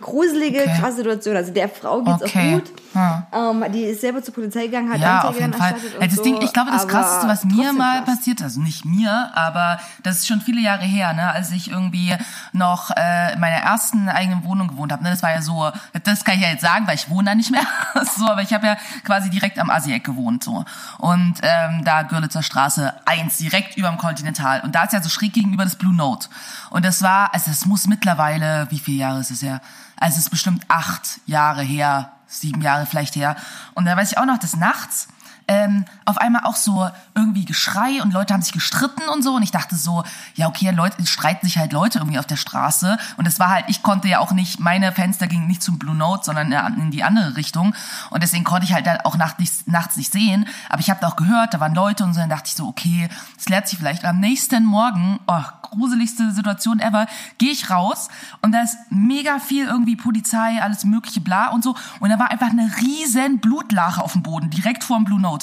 gruselige, 0.02 0.62
Okay. 0.62 0.78
krasse 0.80 0.98
Situation. 0.98 1.36
Also 1.36 1.54
der 1.54 1.70
Frau 1.70 2.02
geht's 2.02 2.24
Okay. 2.24 2.50
auch 2.56 2.60
gut. 2.60 2.72
Ja. 2.94 3.28
Ähm, 3.32 3.64
die 3.72 3.84
ist 3.84 4.02
selber 4.02 4.22
zur 4.22 4.34
Polizei 4.34 4.66
gegangen, 4.66 4.92
hat 4.92 5.00
Ja, 5.00 5.20
Anzeige 5.20 5.30
auf 5.30 5.40
jeden 5.40 5.54
Fall. 5.54 5.76
Ja, 6.00 6.08
das 6.08 6.16
so, 6.16 6.24
Ding, 6.24 6.42
ich 6.42 6.52
glaube, 6.52 6.72
das 6.72 6.88
Krasseste, 6.88 7.28
was 7.28 7.46
mir 7.46 7.72
mal 7.72 8.04
krass. 8.04 8.18
passiert, 8.18 8.42
also 8.42 8.60
nicht 8.60 8.84
mir, 8.84 9.32
aber 9.34 9.80
das 10.04 10.18
ist 10.18 10.28
schon 10.28 10.42
viele 10.42 10.60
Jahre 10.62 10.84
her, 10.84 11.14
ne, 11.14 11.32
als 11.32 11.52
ich 11.52 11.72
irgendwie 11.72 12.14
noch 12.52 12.92
äh, 12.92 13.34
in 13.34 13.40
meiner 13.40 13.58
ersten 13.58 14.10
eigenen 14.10 14.44
Wohnung 14.44 14.68
gewohnt 14.68 14.92
habe. 14.92 15.04
Ne, 15.04 15.12
das 15.12 15.24
war 15.24 15.32
ja 15.32 15.42
so, 15.42 15.70
das 16.04 16.26
kann 16.26 16.36
ich 16.36 16.42
ja 16.42 16.50
jetzt 16.50 16.62
sagen, 16.62 16.86
weil 16.88 16.96
ich 16.96 17.10
wohne 17.10 17.30
da 17.30 17.36
nicht 17.36 17.52
mehr. 17.52 17.62
so, 18.18 18.28
aber 18.28 18.42
ich 18.42 18.54
habe 18.54 18.68
ja 18.68 18.78
quasi 19.06 19.30
direkt 19.30 19.58
am 19.60 19.70
Asieck 19.70 20.04
gewohnt 20.04 20.44
so 20.44 20.66
und 20.98 21.36
ähm, 21.44 21.84
da 21.86 22.02
Görlitzer 22.04 22.44
Straße 22.44 22.94
1 23.06 23.38
direkt 23.38 23.78
über 23.78 23.88
dem 23.90 23.98
Continental 23.98 24.62
und 24.62 24.76
da 24.76 24.84
ist 24.84 24.94
ja 24.94 25.02
so 25.02 25.10
schräg 25.10 25.34
gegenüber 25.34 25.64
das 25.64 25.76
Blue 25.76 25.94
Note 25.96 26.28
und 26.72 26.84
das 26.84 27.02
war, 27.02 27.34
also 27.34 27.50
das 27.52 27.66
muss 27.66 27.88
mittlerweile, 27.88 28.68
wie 28.70 28.80
viele 28.80 28.98
Jahre 28.98 29.20
ist 29.20 29.32
es 29.32 29.42
her? 29.42 29.62
Also 30.02 30.18
es 30.18 30.24
ist 30.24 30.30
bestimmt 30.32 30.66
acht 30.68 31.22
Jahre 31.28 31.62
her, 31.62 32.12
sieben 32.26 32.62
Jahre 32.64 32.88
vielleicht 32.88 33.16
her. 33.16 33.36
Und 33.76 33.86
da 33.86 33.96
weiß 33.96 34.12
ich 34.12 34.18
auch 34.18 34.26
noch, 34.26 34.40
dass 34.40 34.56
nachts 34.56 35.08
ähm, 35.52 35.84
auf 36.06 36.18
einmal 36.18 36.44
auch 36.46 36.56
so 36.56 36.90
irgendwie 37.14 37.44
Geschrei 37.44 38.02
und 38.02 38.14
Leute 38.14 38.34
haben 38.34 38.42
sich 38.42 38.54
gestritten 38.54 39.02
und 39.14 39.22
so. 39.22 39.36
Und 39.36 39.44
ich 39.44 39.52
dachte 39.52 39.76
so, 39.76 40.06
ja, 40.36 40.48
okay, 40.48 40.72
Leute, 40.72 41.06
streiten 41.06 41.46
sich 41.46 41.58
halt 41.58 41.74
Leute 41.74 42.00
irgendwie 42.00 42.20
auf 42.20 42.26
der 42.26 42.38
Straße. 42.38 42.98
Und 43.18 43.28
es 43.28 43.38
war 43.38 43.50
halt, 43.50 43.66
ich 43.68 43.84
konnte 43.84 44.08
ja 44.08 44.20
auch 44.20 44.32
nicht, 44.32 44.62
meine 44.62 44.94
Fenster 44.94 45.28
gingen 45.28 45.48
nicht 45.48 45.62
zum 45.62 45.78
Blue 45.78 45.94
Note, 45.94 46.24
sondern 46.24 46.54
in 46.78 46.92
die 46.92 47.04
andere 47.04 47.36
Richtung. 47.36 47.76
Und 48.12 48.24
deswegen 48.24 48.46
konnte 48.46 48.66
ich 48.66 48.72
halt 48.72 48.88
dann 48.88 49.02
auch 49.02 49.18
nachts 49.18 49.40
nicht, 49.40 49.68
nachts 49.68 49.98
nicht 49.98 50.14
sehen. 50.14 50.48
Aber 50.70 50.80
ich 50.80 50.90
habe 50.90 51.02
da 51.02 51.08
auch 51.08 51.18
gehört, 51.18 51.54
da 51.54 51.60
waren 51.60 51.76
Leute 51.76 52.06
und 52.06 52.14
so. 52.14 52.22
Dann 52.22 52.30
dachte 52.30 52.48
ich 52.48 52.56
so, 52.56 52.68
okay, 52.70 53.10
es 53.38 53.44
klärt 53.44 53.68
sich 53.68 53.78
vielleicht. 53.78 54.04
Und 54.04 54.10
am 54.10 54.20
nächsten 54.22 54.64
Morgen, 54.64 55.20
oh, 55.28 55.44
gruseligste 55.72 56.32
Situation 56.32 56.80
ever, 56.80 57.08
gehe 57.38 57.52
ich 57.52 57.70
raus 57.70 58.10
und 58.42 58.52
da 58.52 58.62
ist 58.62 58.78
mega 58.90 59.40
viel 59.40 59.66
irgendwie 59.66 59.96
Polizei, 59.96 60.62
alles 60.62 60.84
mögliche, 60.84 61.22
bla 61.22 61.50
und 61.50 61.64
so. 61.64 61.76
Und 62.00 62.10
da 62.10 62.20
war 62.20 62.30
einfach 62.30 62.50
eine 62.50 62.70
riesen 62.82 63.40
Blutlache 63.40 64.04
auf 64.04 64.14
dem 64.14 64.22
Boden, 64.22 64.50
direkt 64.50 64.84
vor 64.84 64.98
dem 64.98 65.06
Blue 65.06 65.20
Note. 65.20 65.41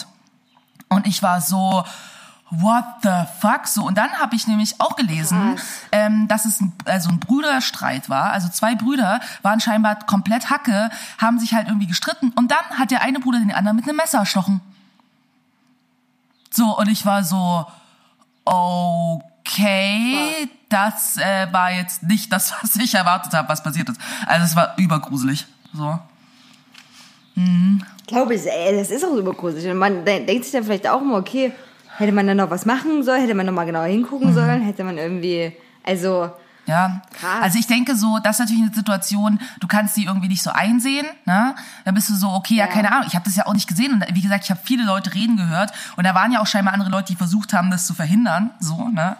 Und 0.88 1.06
ich 1.06 1.22
war 1.22 1.40
so, 1.40 1.84
what 2.50 2.84
the 3.02 3.24
fuck? 3.40 3.66
So, 3.66 3.86
und 3.86 3.96
dann 3.96 4.10
habe 4.20 4.34
ich 4.34 4.46
nämlich 4.46 4.80
auch 4.80 4.96
gelesen, 4.96 5.58
ähm, 5.92 6.28
dass 6.28 6.44
es 6.44 6.60
ein, 6.60 6.72
also 6.84 7.10
ein 7.10 7.20
Brüderstreit 7.20 8.08
war. 8.08 8.32
Also 8.32 8.48
zwei 8.48 8.74
Brüder 8.74 9.20
waren 9.42 9.60
scheinbar 9.60 9.96
komplett 10.06 10.50
Hacke, 10.50 10.90
haben 11.18 11.38
sich 11.38 11.54
halt 11.54 11.68
irgendwie 11.68 11.86
gestritten 11.86 12.30
und 12.30 12.50
dann 12.50 12.78
hat 12.78 12.90
der 12.90 13.02
eine 13.02 13.20
Bruder 13.20 13.38
den 13.38 13.52
anderen 13.52 13.76
mit 13.76 13.86
einem 13.86 13.96
Messer 13.96 14.18
erstochen. 14.18 14.60
So, 16.50 16.78
und 16.78 16.88
ich 16.88 17.04
war 17.04 17.22
so, 17.22 17.66
okay, 18.44 20.50
das 20.68 21.18
äh, 21.18 21.52
war 21.52 21.72
jetzt 21.72 22.02
nicht 22.02 22.32
das, 22.32 22.54
was 22.62 22.76
ich 22.76 22.94
erwartet 22.94 23.34
habe, 23.34 23.48
was 23.48 23.62
passiert 23.62 23.90
ist. 23.90 24.00
Also 24.26 24.44
es 24.44 24.56
war 24.56 24.76
übergruselig. 24.78 25.46
So. 25.72 25.98
Glaube 28.08 28.34
ich, 28.34 28.42
ey, 28.46 28.76
das 28.76 28.90
ist 28.90 29.04
auch 29.04 29.14
super 29.14 29.32
gruselig. 29.34 29.70
Und 29.70 29.78
man 29.78 30.04
de- 30.04 30.26
denkt 30.26 30.44
sich 30.44 30.52
dann 30.52 30.64
vielleicht 30.64 30.88
auch 30.88 31.00
immer, 31.00 31.16
okay, 31.18 31.52
hätte 31.98 32.12
man 32.12 32.26
da 32.26 32.34
noch 32.34 32.50
was 32.50 32.66
machen 32.66 33.02
sollen, 33.04 33.20
hätte 33.20 33.34
man 33.34 33.46
noch 33.46 33.52
mal 33.52 33.64
genauer 33.66 33.86
hingucken 33.86 34.32
sollen, 34.34 34.62
hätte 34.62 34.82
man 34.84 34.98
irgendwie, 34.98 35.52
also, 35.84 36.30
Ja, 36.66 37.00
Krass. 37.18 37.42
also 37.42 37.58
ich 37.58 37.66
denke 37.66 37.96
so, 37.96 38.18
das 38.22 38.36
ist 38.36 38.40
natürlich 38.40 38.62
eine 38.62 38.74
Situation, 38.74 39.38
du 39.60 39.66
kannst 39.66 39.96
die 39.96 40.04
irgendwie 40.04 40.28
nicht 40.28 40.42
so 40.42 40.50
einsehen, 40.50 41.06
ne? 41.24 41.54
Dann 41.84 41.94
bist 41.94 42.08
du 42.10 42.14
so, 42.14 42.28
okay, 42.28 42.54
ja, 42.56 42.66
Ja. 42.66 42.70
keine 42.72 42.92
Ahnung, 42.92 43.04
ich 43.08 43.14
habe 43.14 43.24
das 43.24 43.36
ja 43.36 43.46
auch 43.46 43.54
nicht 43.54 43.66
gesehen 43.68 43.92
und 43.94 44.04
wie 44.14 44.20
gesagt, 44.20 44.44
ich 44.44 44.50
habe 44.50 44.60
viele 44.64 44.84
Leute 44.84 45.14
reden 45.14 45.36
gehört 45.36 45.72
und 45.96 46.04
da 46.04 46.14
waren 46.14 46.30
ja 46.30 46.40
auch 46.40 46.46
scheinbar 46.46 46.74
andere 46.74 46.90
Leute, 46.90 47.12
die 47.12 47.16
versucht 47.16 47.52
haben, 47.52 47.70
das 47.70 47.86
zu 47.86 47.94
verhindern, 47.94 48.50
so, 48.60 48.88
ne? 48.88 49.16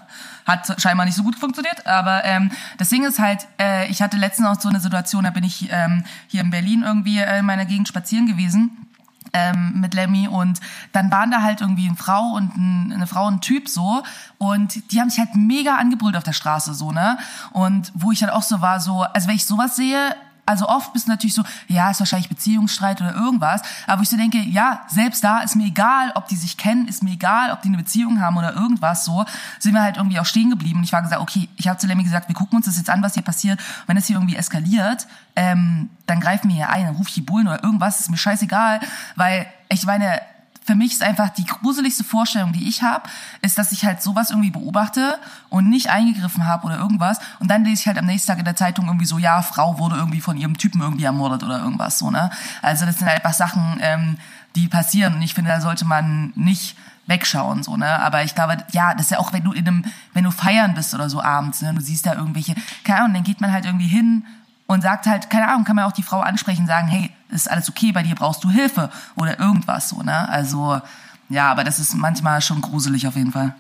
Hat 0.49 0.81
scheinbar 0.81 1.07
nicht 1.07 1.15
so 1.15 1.23
gut 1.23 1.37
funktioniert, 1.37 1.87
aber 1.87 2.25
ähm, 2.25 2.51
das 2.79 2.89
Ding 2.89 3.05
ist 3.05 3.19
halt, 3.19 3.47
äh, 3.61 3.87
ich 3.89 4.01
hatte 4.01 4.17
letztens 4.17 4.49
auch 4.49 4.61
so 4.61 4.71
eine 4.71 4.81
Situation, 4.81 5.25
da 5.25 5.31
bin 5.31 5.45
ich 5.45 5.69
ähm, 5.71 6.05
hier 6.27 6.41
in 6.41 6.51
Berlin 6.51 6.83
irgendwie 6.83 7.19
äh, 7.19 7.39
in 7.39 7.45
meiner 7.45 7.67
Gegend 7.67 7.87
spazieren 7.87 8.27
gewesen 8.27 8.89
ähm, 9.33 9.81
mit 9.81 9.95
Lemmy 9.95 10.29
und 10.29 10.61
dann 10.93 11.11
waren 11.11 11.31
da 11.31 11.43
halt 11.43 11.61
irgendwie 11.61 11.87
eine 11.87 11.97
Frau 11.97 12.33
und 12.35 12.57
ein, 12.57 12.93
eine 12.93 13.07
Frau 13.07 13.27
und 13.27 13.35
ein 13.35 13.41
Typ 13.41 13.69
so 13.69 14.03
und 14.39 14.91
die 14.93 15.01
haben 15.01 15.11
sich 15.11 15.19
halt 15.19 15.35
mega 15.35 15.77
angebrüllt 15.77 16.17
auf 16.17 16.25
der 16.25 16.33
Straße 16.33 16.75
so, 16.75 16.93
ne? 16.93 17.19
Und 17.53 17.93
wo 17.95 18.11
ich 18.13 18.23
halt 18.23 18.33
auch 18.33 18.43
so 18.43 18.61
war, 18.61 18.81
so, 18.81 19.03
also 19.03 19.29
wenn 19.29 19.37
ich 19.37 19.47
sowas 19.47 19.77
sehe, 19.77 20.17
also 20.49 20.67
oft 20.67 20.95
bist 20.95 21.07
du 21.07 21.11
natürlich 21.11 21.35
so, 21.35 21.45
ja, 21.67 21.91
ist 21.91 22.01
wahrscheinlich 22.01 22.31
Beziehungsstreit 22.31 23.03
oder 23.03 23.15
irgendwas, 23.15 23.61
aber 23.87 23.99
wo 23.99 24.03
ich 24.03 24.09
so 24.09 24.17
denke, 24.17 24.39
ja, 24.39 24.81
selbst 24.89 25.23
da 25.23 25.41
ist 25.41 25.57
mir 25.57 25.67
egal, 25.67 26.11
ob 26.15 26.27
die 26.27 26.37
sich 26.37 26.57
kennen, 26.57 26.89
ist 26.89 27.03
mir 27.03 27.13
egal, 27.13 27.53
ob 27.53 27.61
die 27.61 27.69
eine 27.69 27.77
Beziehung 27.77 28.23
haben 28.23 28.37
oder 28.39 28.55
irgendwas 28.55 29.05
so, 29.05 29.27
sind 29.59 29.75
wir 29.75 29.83
halt 29.83 29.99
irgendwie 29.99 30.19
auch 30.19 30.25
stehen 30.25 30.49
geblieben. 30.49 30.79
Und 30.79 30.85
ich 30.85 30.93
war 30.93 31.03
gesagt, 31.03 31.21
okay, 31.21 31.51
ich 31.57 31.69
habe 31.69 31.79
zu 31.79 31.87
Lemmy 31.87 32.03
gesagt, 32.03 32.29
wir 32.29 32.35
gucken 32.35 32.57
uns 32.57 32.65
das 32.65 32.79
jetzt 32.79 32.89
an, 32.89 33.03
was 33.03 33.13
hier 33.13 33.23
passiert, 33.23 33.61
wenn 33.87 33.97
das 33.97 34.07
hier 34.07 34.17
irgendwie 34.17 34.37
eskaliert, 34.37 35.07
ähm, 35.37 35.91
dann 36.07 36.19
greifen 36.19 36.49
wir 36.49 36.57
hier 36.57 36.71
ein, 36.71 36.87
dann 36.87 36.97
ruf 36.97 37.09
ich 37.09 37.15
die 37.15 37.21
Bullen 37.21 37.47
oder 37.47 37.63
irgendwas, 37.63 38.01
ist 38.01 38.11
mir 38.11 38.17
scheißegal, 38.17 38.81
weil 39.17 39.47
ich 39.69 39.85
meine, 39.85 40.23
für 40.69 40.75
mich 40.75 40.93
ist 40.93 41.03
einfach 41.03 41.31
die 41.31 41.47
gruseligste 41.47 42.05
Vorstellung, 42.05 42.53
die 42.53 42.69
ich 42.69 42.83
habe, 42.83 43.09
ist, 43.41 43.57
dass 43.57 43.73
ich 43.73 43.87
halt 43.87 44.03
sowas 44.03 44.29
irgendwie 44.29 44.51
beobachte 44.51 45.19
und 45.49 45.71
nicht 45.71 45.89
eingegriffen 45.89 46.45
habe 46.45 46.67
oder 46.67 46.77
irgendwas 46.77 47.21
und 47.39 47.49
dann 47.49 47.65
lese 47.65 47.81
ich 47.81 47.87
halt 47.87 47.97
am 47.97 48.05
nächsten 48.05 48.27
Tag 48.27 48.39
in 48.39 48.45
der 48.45 48.55
Zeitung 48.55 48.85
irgendwie 48.85 49.07
so, 49.07 49.17
ja, 49.17 49.41
Frau 49.41 49.79
wurde 49.79 49.97
irgendwie 49.97 50.21
von 50.21 50.37
ihrem 50.37 50.59
Typen 50.59 50.83
irgendwie 50.83 51.05
ermordet 51.05 51.43
oder 51.43 51.59
irgendwas 51.59 51.99
so, 51.99 52.11
ne? 52.11 52.29
Also 52.61 52.85
das 52.85 52.99
sind 52.99 53.09
halt 53.09 53.25
einfach 53.25 53.33
Sachen, 53.33 53.79
ähm, 53.81 54.19
die 54.57 54.69
passieren 54.69 55.15
und 55.15 55.23
ich 55.23 55.33
finde, 55.33 55.51
da 55.51 55.63
sollte 55.63 55.87
man 55.87 56.35
nicht 56.37 56.77
wegschauen, 57.07 57.63
so, 57.63 57.79
ne? 57.79 57.99
Aber 58.03 58.23
ich 58.23 58.35
glaube, 58.35 58.59
ja, 58.73 58.93
das 58.93 59.07
ist 59.07 59.13
ja 59.13 59.21
auch, 59.21 59.33
wenn 59.33 59.45
du 59.45 59.53
in 59.53 59.67
einem, 59.67 59.85
wenn 60.13 60.25
du 60.25 60.31
feiern 60.31 60.75
bist 60.75 60.93
oder 60.93 61.09
so 61.09 61.23
abends, 61.23 61.63
ne? 61.63 61.73
Du 61.73 61.81
siehst 61.81 62.05
da 62.05 62.13
irgendwelche, 62.13 62.55
keine 62.85 62.99
Ahnung, 62.99 63.15
dann 63.15 63.25
geht 63.25 63.41
man 63.41 63.53
halt 63.53 63.65
irgendwie 63.65 63.89
hin 63.89 64.27
und 64.67 64.83
sagt 64.83 65.07
halt, 65.07 65.31
keine 65.31 65.49
Ahnung, 65.49 65.65
kann 65.65 65.77
man 65.77 65.87
auch 65.87 65.93
die 65.93 66.03
Frau 66.03 66.21
ansprechen, 66.21 66.67
sagen, 66.67 66.89
hey, 66.89 67.11
ist 67.31 67.51
alles 67.51 67.69
okay, 67.69 67.93
bei 67.93 68.03
dir 68.03 68.15
brauchst 68.15 68.43
du 68.45 68.51
Hilfe 68.51 68.91
oder 69.17 69.39
irgendwas 69.39 69.89
so, 69.89 70.03
ne? 70.03 70.29
Also, 70.29 70.81
ja, 71.29 71.51
aber 71.51 71.65
das 71.65 71.79
ist 71.79 71.95
manchmal 71.95 72.41
schon 72.41 72.61
gruselig 72.61 73.07
auf 73.07 73.17
jeden 73.17 73.33
Fall. 73.33 73.55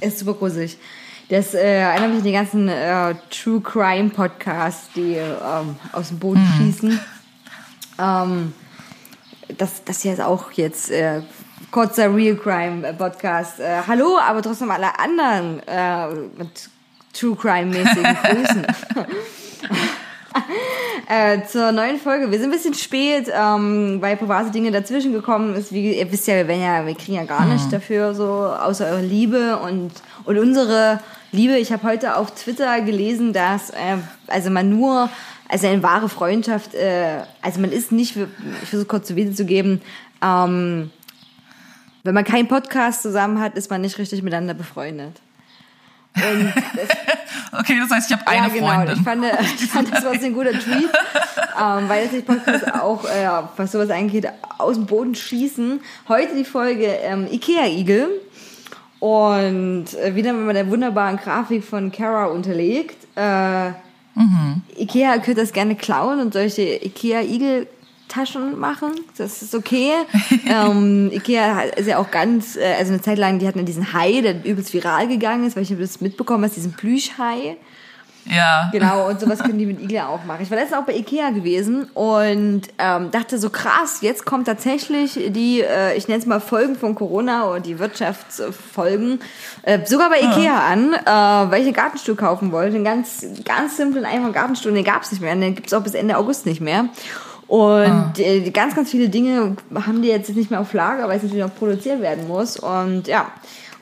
ist 0.00 0.18
super 0.18 0.34
gruselig. 0.34 0.78
Das 1.28 1.54
äh, 1.54 1.80
erinnert 1.80 2.10
mich 2.10 2.18
an 2.18 2.24
die 2.24 2.32
ganzen 2.32 2.68
äh, 2.68 3.14
True 3.30 3.60
Crime 3.60 4.10
Podcasts, 4.10 4.88
die 4.96 5.14
ähm, 5.14 5.76
aus 5.92 6.08
dem 6.08 6.18
Boden 6.18 6.44
schießen. 6.56 6.98
Ähm, 7.98 8.52
das, 9.56 9.84
das 9.84 10.02
hier 10.02 10.12
ist 10.12 10.20
auch 10.20 10.50
jetzt 10.52 10.90
äh, 10.90 11.22
kurzer 11.70 12.12
Real 12.14 12.36
Crime 12.36 12.94
Podcast. 12.94 13.60
Äh, 13.60 13.82
hallo, 13.86 14.18
aber 14.18 14.42
trotzdem 14.42 14.70
alle 14.70 14.98
anderen 14.98 15.60
äh, 15.68 16.08
mit 16.36 16.68
True 17.12 17.36
Crime 17.36 17.66
mäßigen 17.66 18.16
Grüßen. 18.22 18.66
Äh, 21.08 21.44
zur 21.44 21.72
neuen 21.72 21.98
Folge. 21.98 22.30
Wir 22.30 22.38
sind 22.38 22.50
ein 22.50 22.52
bisschen 22.52 22.74
spät, 22.74 23.28
ähm, 23.34 24.00
weil 24.00 24.16
private 24.16 24.52
Dinge 24.52 24.70
dazwischen 24.70 25.12
gekommen 25.12 25.56
ist. 25.56 25.72
Wie 25.72 25.98
ihr 25.98 26.12
wisst 26.12 26.28
ja, 26.28 26.36
wir, 26.36 26.46
werden 26.46 26.62
ja, 26.62 26.86
wir 26.86 26.94
kriegen 26.94 27.16
ja 27.16 27.24
gar 27.24 27.46
nichts 27.46 27.68
dafür, 27.68 28.14
so 28.14 28.24
außer 28.24 28.86
eure 28.86 29.00
Liebe 29.00 29.56
und, 29.56 29.90
und 30.24 30.38
unsere 30.38 31.00
Liebe. 31.32 31.58
Ich 31.58 31.72
habe 31.72 31.82
heute 31.82 32.16
auf 32.16 32.30
Twitter 32.32 32.80
gelesen, 32.82 33.32
dass 33.32 33.70
äh, 33.70 33.96
also 34.28 34.50
man 34.50 34.70
nur, 34.70 35.08
also 35.48 35.66
eine 35.66 35.82
wahre 35.82 36.08
Freundschaft, 36.08 36.74
äh, 36.74 37.22
also 37.42 37.60
man 37.60 37.72
ist 37.72 37.90
nicht, 37.90 38.16
ich 38.16 38.68
versuche 38.68 38.86
kurz 38.86 39.08
zu 39.08 39.16
wiederzugeben, 39.16 39.80
ähm, 40.22 40.90
wenn 42.04 42.14
man 42.14 42.24
keinen 42.24 42.46
Podcast 42.46 43.02
zusammen 43.02 43.40
hat, 43.40 43.56
ist 43.56 43.68
man 43.68 43.80
nicht 43.80 43.98
richtig 43.98 44.22
miteinander 44.22 44.54
befreundet. 44.54 45.20
Und 46.16 46.52
Okay, 47.52 47.78
das 47.80 47.90
heißt, 47.90 48.10
ich 48.10 48.16
habe 48.16 48.26
eine 48.28 48.48
ja, 48.48 48.54
genau. 48.54 48.66
Freundin. 48.68 48.96
Ich 48.96 49.02
fand, 49.02 49.24
ich 49.60 49.70
fand 49.70 49.92
das 49.92 50.04
war 50.04 50.12
ein 50.12 50.34
guter 50.34 50.52
Tweet, 50.52 50.88
ähm, 51.60 51.88
weil 51.88 52.04
jetzt 52.04 52.14
die 52.14 52.20
Podcasts 52.20 52.70
auch, 52.72 53.04
äh, 53.04 53.28
was 53.56 53.72
sowas 53.72 53.90
angeht, 53.90 54.28
aus 54.58 54.76
dem 54.76 54.86
Boden 54.86 55.14
schießen. 55.14 55.80
Heute 56.08 56.34
die 56.36 56.44
Folge 56.44 56.86
ähm, 56.86 57.26
Ikea-Igel 57.30 58.08
und 59.00 59.86
äh, 59.94 60.14
wieder 60.14 60.32
mit 60.32 60.54
der 60.54 60.70
wunderbaren 60.70 61.16
Grafik 61.16 61.64
von 61.64 61.90
Kara 61.90 62.26
unterlegt. 62.26 62.96
Äh, 63.16 63.70
Ikea 64.76 65.14
könnte 65.14 65.40
das 65.40 65.52
gerne 65.52 65.74
klauen 65.76 66.20
und 66.20 66.32
solche 66.32 66.62
Ikea-Igel 66.62 67.66
Taschen 68.10 68.58
machen, 68.58 68.92
das 69.16 69.40
ist 69.40 69.54
okay. 69.54 69.92
ähm, 70.46 71.10
Ikea 71.12 71.62
ist 71.62 71.86
ja 71.86 71.98
auch 71.98 72.10
ganz, 72.10 72.56
äh, 72.56 72.74
also 72.78 72.92
eine 72.92 73.00
Zeit 73.00 73.18
lang, 73.18 73.38
die 73.38 73.46
hatten 73.46 73.58
ja 73.58 73.64
diesen 73.64 73.92
Hai, 73.92 74.20
der 74.20 74.44
übelst 74.44 74.74
viral 74.74 75.08
gegangen 75.08 75.46
ist, 75.46 75.56
weil 75.56 75.62
ich 75.62 75.74
das 75.78 76.00
mitbekommen 76.00 76.44
hast, 76.44 76.56
diesen 76.56 76.72
Plüschhai. 76.72 77.56
ja. 78.26 78.68
Genau, 78.72 79.08
und 79.08 79.20
sowas 79.20 79.38
können 79.38 79.58
die 79.58 79.66
mit 79.66 79.80
Igel 79.80 80.00
auch 80.00 80.24
machen. 80.24 80.42
Ich 80.42 80.50
war 80.50 80.58
letztens 80.58 80.78
auch 80.78 80.84
bei 80.84 80.94
Ikea 80.94 81.30
gewesen 81.30 81.84
und 81.94 82.62
ähm, 82.78 83.10
dachte 83.10 83.38
so 83.38 83.48
krass, 83.48 84.00
jetzt 84.02 84.26
kommt 84.26 84.46
tatsächlich 84.46 85.18
die, 85.28 85.62
äh, 85.62 85.96
ich 85.96 86.08
nenne 86.08 86.20
es 86.20 86.26
mal 86.26 86.40
Folgen 86.40 86.76
von 86.76 86.94
Corona 86.94 87.48
oder 87.48 87.60
die 87.60 87.78
Wirtschaftsfolgen, 87.78 89.20
äh, 89.62 89.86
sogar 89.86 90.10
bei 90.10 90.20
Ikea 90.20 90.66
an, 90.66 90.92
äh, 90.92 91.50
weil 91.50 91.60
ich 91.60 91.66
einen 91.66 91.74
Gartenstuhl 91.74 92.16
kaufen 92.16 92.52
wollte. 92.52 92.74
Einen 92.74 92.84
ganz, 92.84 93.24
ganz 93.44 93.76
simplen, 93.76 94.04
einfachen 94.04 94.32
Gartenstuhl, 94.32 94.72
den 94.72 94.84
gab 94.84 95.02
es 95.02 95.12
nicht 95.12 95.22
mehr. 95.22 95.34
Den 95.34 95.54
gibt 95.54 95.68
es 95.68 95.74
auch 95.74 95.82
bis 95.82 95.94
Ende 95.94 96.18
August 96.18 96.44
nicht 96.44 96.60
mehr. 96.60 96.88
Und 97.50 98.20
äh, 98.20 98.42
die 98.42 98.52
ganz, 98.52 98.76
ganz 98.76 98.92
viele 98.92 99.08
Dinge 99.08 99.56
haben 99.74 100.02
die 100.02 100.08
jetzt 100.08 100.32
nicht 100.36 100.52
mehr 100.52 100.60
auf 100.60 100.72
Lager, 100.72 101.08
weil 101.08 101.16
es 101.16 101.24
natürlich 101.24 101.44
noch 101.44 101.52
produziert 101.52 102.00
werden 102.00 102.28
muss. 102.28 102.56
Und 102.56 103.08
ja, 103.08 103.26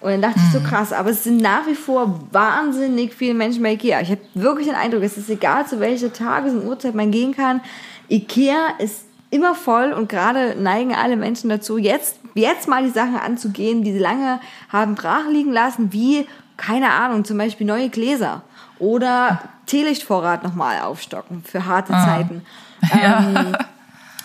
und 0.01 0.11
dann 0.11 0.23
dachte 0.23 0.41
ich 0.43 0.53
so 0.53 0.61
krass, 0.67 0.95
aber 0.95 1.11
es 1.11 1.25
sind 1.25 1.37
nach 1.43 1.67
wie 1.67 1.75
vor 1.75 2.19
wahnsinnig 2.33 3.13
viele 3.13 3.35
Menschen 3.35 3.63
bei 3.63 3.75
Ikea. 3.75 4.01
Ich 4.01 4.11
habe 4.11 4.23
wirklich 4.33 4.69
den 4.69 4.75
Eindruck, 4.75 5.03
es 5.03 5.19
ist 5.19 5.29
egal, 5.29 5.67
zu 5.67 5.81
welcher 5.81 6.11
Tages- 6.11 6.55
und 6.55 6.65
Uhrzeit 6.65 6.95
man 6.95 7.11
gehen 7.11 7.37
kann. 7.37 7.61
Ikea 8.09 8.69
ist 8.79 9.05
immer 9.29 9.55
voll 9.55 9.93
und 9.93 10.09
gerade 10.09 10.57
neigen 10.59 10.95
alle 10.95 11.19
Menschen 11.19 11.51
dazu, 11.51 11.77
jetzt, 11.77 12.21
jetzt 12.35 12.69
mal 12.69 12.85
die 12.85 12.89
Sachen 12.91 13.17
anzugehen, 13.17 13.83
die 13.83 13.93
sie 13.93 13.99
lange 13.99 14.41
haben 14.71 14.95
brach 14.95 15.29
liegen 15.31 15.53
lassen, 15.53 15.93
wie, 15.93 16.27
keine 16.57 16.93
Ahnung, 16.93 17.27
zum 17.27 17.37
Beispiel 17.37 17.67
neue 17.67 17.91
Gläser 17.91 18.41
oder 18.79 19.43
Teelichtvorrat 19.67 20.43
nochmal 20.43 20.81
aufstocken 20.81 21.43
für 21.45 21.67
harte 21.67 21.93
Zeiten. 21.93 22.47
Ähm, 22.91 23.55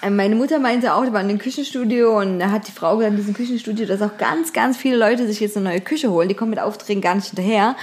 äh, 0.04 0.10
meine 0.10 0.36
Mutter 0.36 0.60
meinte 0.60 0.94
auch, 0.94 1.06
die 1.06 1.14
war 1.14 1.22
in 1.22 1.28
dem 1.28 1.38
Küchenstudio 1.38 2.20
und 2.20 2.40
da 2.40 2.52
hat 2.52 2.68
die 2.68 2.72
Frau 2.72 2.98
gesagt, 2.98 3.12
in 3.12 3.18
diesem 3.18 3.34
Küchenstudio, 3.34 3.86
dass 3.86 4.02
auch 4.02 4.18
ganz, 4.18 4.54
ganz 4.54 4.78
viele 4.78 4.98
Leute 4.98 5.26
sich 5.28 5.40
jetzt 5.40 5.56
eine 5.56 5.70
neue 5.70 5.82
Küche 5.82 6.12
holen. 6.12 6.28
Die 6.28 6.36
kommen 6.36 6.50
mit 6.50 6.60
Aufträgen 6.60 7.02
gar 7.02 7.16
nicht 7.16 7.28
hinterher. 7.28 7.76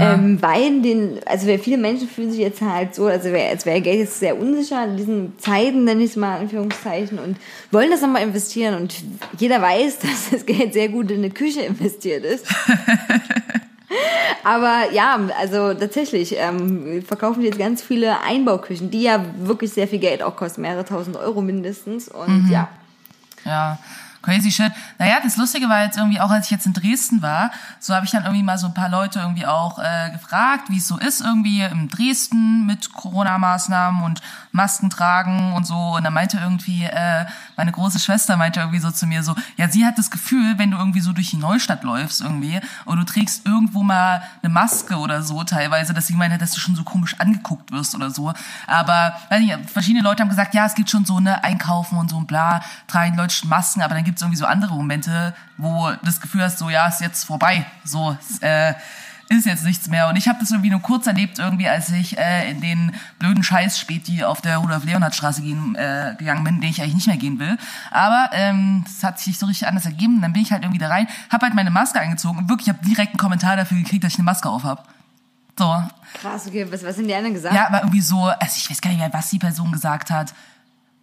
Ähm, 0.00 0.38
weil 0.40 0.82
den, 0.82 1.20
also 1.26 1.46
viele 1.58 1.78
Menschen 1.78 2.08
fühlen 2.08 2.30
sich 2.30 2.40
jetzt 2.40 2.60
halt 2.60 2.94
so, 2.94 3.06
also 3.06 3.30
wer, 3.32 3.50
als 3.50 3.66
wäre 3.66 3.80
Geld 3.80 4.00
jetzt 4.00 4.18
sehr 4.18 4.38
unsicher 4.38 4.84
in 4.84 4.96
diesen 4.96 5.38
Zeiten, 5.38 5.84
nenne 5.84 6.02
ich 6.02 6.10
es 6.10 6.16
mal 6.16 6.36
in 6.36 6.42
Anführungszeichen, 6.42 7.18
und 7.18 7.36
wollen 7.70 7.90
das 7.90 8.02
nochmal 8.02 8.22
investieren. 8.22 8.74
Und 8.74 8.94
jeder 9.38 9.62
weiß, 9.62 9.98
dass 10.00 10.30
das 10.30 10.46
Geld 10.46 10.72
sehr 10.72 10.88
gut 10.88 11.10
in 11.10 11.18
eine 11.18 11.30
Küche 11.30 11.60
investiert 11.60 12.24
ist. 12.24 12.46
Aber 14.44 14.92
ja, 14.92 15.18
also 15.38 15.74
tatsächlich 15.74 16.34
ähm, 16.36 17.02
verkaufen 17.06 17.42
jetzt 17.42 17.58
ganz 17.58 17.82
viele 17.82 18.20
Einbauküchen, 18.20 18.90
die 18.90 19.02
ja 19.02 19.24
wirklich 19.38 19.72
sehr 19.72 19.88
viel 19.88 19.98
Geld 19.98 20.22
auch 20.22 20.36
kosten, 20.36 20.62
mehrere 20.62 20.84
tausend 20.84 21.16
Euro 21.16 21.42
mindestens. 21.42 22.08
Und 22.08 22.48
ja, 22.50 22.68
Ja, 23.44 23.78
Crazy 24.22 24.50
shit. 24.50 24.70
Naja, 24.98 25.18
das 25.22 25.38
Lustige 25.38 25.68
war 25.68 25.84
jetzt 25.84 25.96
irgendwie 25.96 26.20
auch, 26.20 26.30
als 26.30 26.46
ich 26.46 26.50
jetzt 26.50 26.66
in 26.66 26.74
Dresden 26.74 27.22
war, 27.22 27.50
so 27.78 27.94
habe 27.94 28.04
ich 28.04 28.10
dann 28.10 28.24
irgendwie 28.24 28.42
mal 28.42 28.58
so 28.58 28.66
ein 28.66 28.74
paar 28.74 28.90
Leute 28.90 29.18
irgendwie 29.18 29.46
auch 29.46 29.78
äh, 29.78 30.10
gefragt, 30.10 30.64
wie 30.68 30.76
es 30.76 30.86
so 30.86 30.98
ist 30.98 31.22
irgendwie 31.22 31.62
in 31.62 31.88
Dresden 31.88 32.66
mit 32.66 32.92
Corona-Maßnahmen 32.92 34.02
und 34.02 34.20
Masken 34.52 34.90
tragen 34.90 35.52
und 35.54 35.66
so. 35.66 35.96
Und 35.96 36.04
dann 36.04 36.12
meinte 36.12 36.38
irgendwie, 36.38 36.84
äh, 36.84 37.26
meine 37.56 37.72
große 37.72 37.98
Schwester 37.98 38.36
meinte 38.36 38.60
irgendwie 38.60 38.80
so 38.80 38.90
zu 38.90 39.06
mir 39.06 39.22
so, 39.22 39.34
ja, 39.56 39.68
sie 39.68 39.86
hat 39.86 39.98
das 39.98 40.10
Gefühl, 40.10 40.58
wenn 40.58 40.70
du 40.70 40.78
irgendwie 40.78 41.00
so 41.00 41.12
durch 41.12 41.30
die 41.30 41.36
Neustadt 41.36 41.84
läufst 41.84 42.20
irgendwie 42.20 42.60
und 42.84 42.98
du 42.98 43.04
trägst 43.04 43.46
irgendwo 43.46 43.82
mal 43.82 44.22
eine 44.42 44.52
Maske 44.52 44.98
oder 44.98 45.22
so 45.22 45.44
teilweise, 45.44 45.94
dass 45.94 46.06
sie 46.06 46.14
meinte, 46.14 46.38
dass 46.38 46.52
du 46.52 46.60
schon 46.60 46.74
so 46.74 46.84
komisch 46.84 47.14
angeguckt 47.18 47.72
wirst 47.72 47.94
oder 47.94 48.10
so. 48.10 48.32
Aber 48.66 49.14
weiß 49.28 49.40
nicht, 49.40 49.70
verschiedene 49.70 50.02
Leute 50.02 50.22
haben 50.22 50.30
gesagt, 50.30 50.54
ja, 50.54 50.66
es 50.66 50.74
gibt 50.74 50.90
schon 50.90 51.04
so 51.04 51.16
eine 51.16 51.44
Einkaufen 51.44 51.98
und 51.98 52.10
so 52.10 52.16
und 52.16 52.26
bla, 52.26 52.62
tragen 52.86 53.16
Leute 53.16 53.46
Masken, 53.46 53.82
aber 53.82 53.94
dann 53.94 54.04
gibt 54.04 54.18
es 54.18 54.22
irgendwie 54.22 54.38
so 54.38 54.46
andere 54.46 54.74
Momente, 54.74 55.34
wo 55.56 55.90
das 56.02 56.20
Gefühl 56.20 56.42
hast, 56.42 56.58
so 56.58 56.70
ja, 56.70 56.86
ist 56.86 57.00
jetzt 57.00 57.24
vorbei, 57.24 57.64
so 57.84 58.16
äh, 58.40 58.74
ist 59.30 59.46
jetzt 59.46 59.64
nichts 59.64 59.88
mehr. 59.88 60.08
Und 60.08 60.16
ich 60.16 60.28
habe 60.28 60.40
das 60.40 60.50
irgendwie 60.50 60.70
nur 60.70 60.80
kurz 60.82 61.06
erlebt, 61.06 61.38
irgendwie, 61.38 61.68
als 61.68 61.88
ich 61.90 62.18
äh, 62.18 62.50
in 62.50 62.60
den 62.60 62.92
blöden 63.20 63.44
Scheiß 63.44 63.78
Späti 63.78 64.24
auf 64.24 64.40
der 64.40 64.58
Rudolf-Leonhard-Straße 64.58 65.40
gehen, 65.40 65.76
äh, 65.76 66.16
gegangen 66.18 66.42
bin, 66.42 66.60
den 66.60 66.70
ich 66.70 66.82
eigentlich 66.82 66.94
nicht 66.94 67.06
mehr 67.06 67.16
gehen 67.16 67.38
will. 67.38 67.56
Aber 67.92 68.30
ähm, 68.32 68.82
das 68.84 69.04
hat 69.04 69.20
sich 69.20 69.38
so 69.38 69.46
richtig 69.46 69.68
anders 69.68 69.86
ergeben. 69.86 70.20
Dann 70.20 70.32
bin 70.32 70.42
ich 70.42 70.50
halt 70.50 70.64
irgendwie 70.64 70.80
da 70.80 70.88
rein, 70.88 71.06
habe 71.30 71.46
halt 71.46 71.54
meine 71.54 71.70
Maske 71.70 72.00
angezogen 72.00 72.38
und 72.38 72.48
wirklich, 72.48 72.66
ich 72.66 72.74
habe 72.74 72.84
direkt 72.84 73.12
einen 73.12 73.18
Kommentar 73.18 73.56
dafür 73.56 73.78
gekriegt, 73.78 74.02
dass 74.02 74.12
ich 74.12 74.18
eine 74.18 74.24
Maske 74.24 74.48
auf 74.48 74.64
habe. 74.64 74.82
So. 75.56 75.80
Krass, 76.14 76.46
okay, 76.48 76.66
was, 76.70 76.84
was 76.84 76.96
sind 76.96 77.06
die 77.06 77.14
anderen 77.14 77.34
gesagt? 77.34 77.54
Ja, 77.54 77.68
aber 77.68 77.82
irgendwie 77.82 78.00
so, 78.00 78.24
also 78.26 78.52
ich 78.56 78.68
weiß 78.68 78.80
gar 78.80 78.90
nicht 78.90 78.98
mehr, 78.98 79.12
was 79.12 79.30
die 79.30 79.38
Person 79.38 79.70
gesagt 79.70 80.10
hat. 80.10 80.34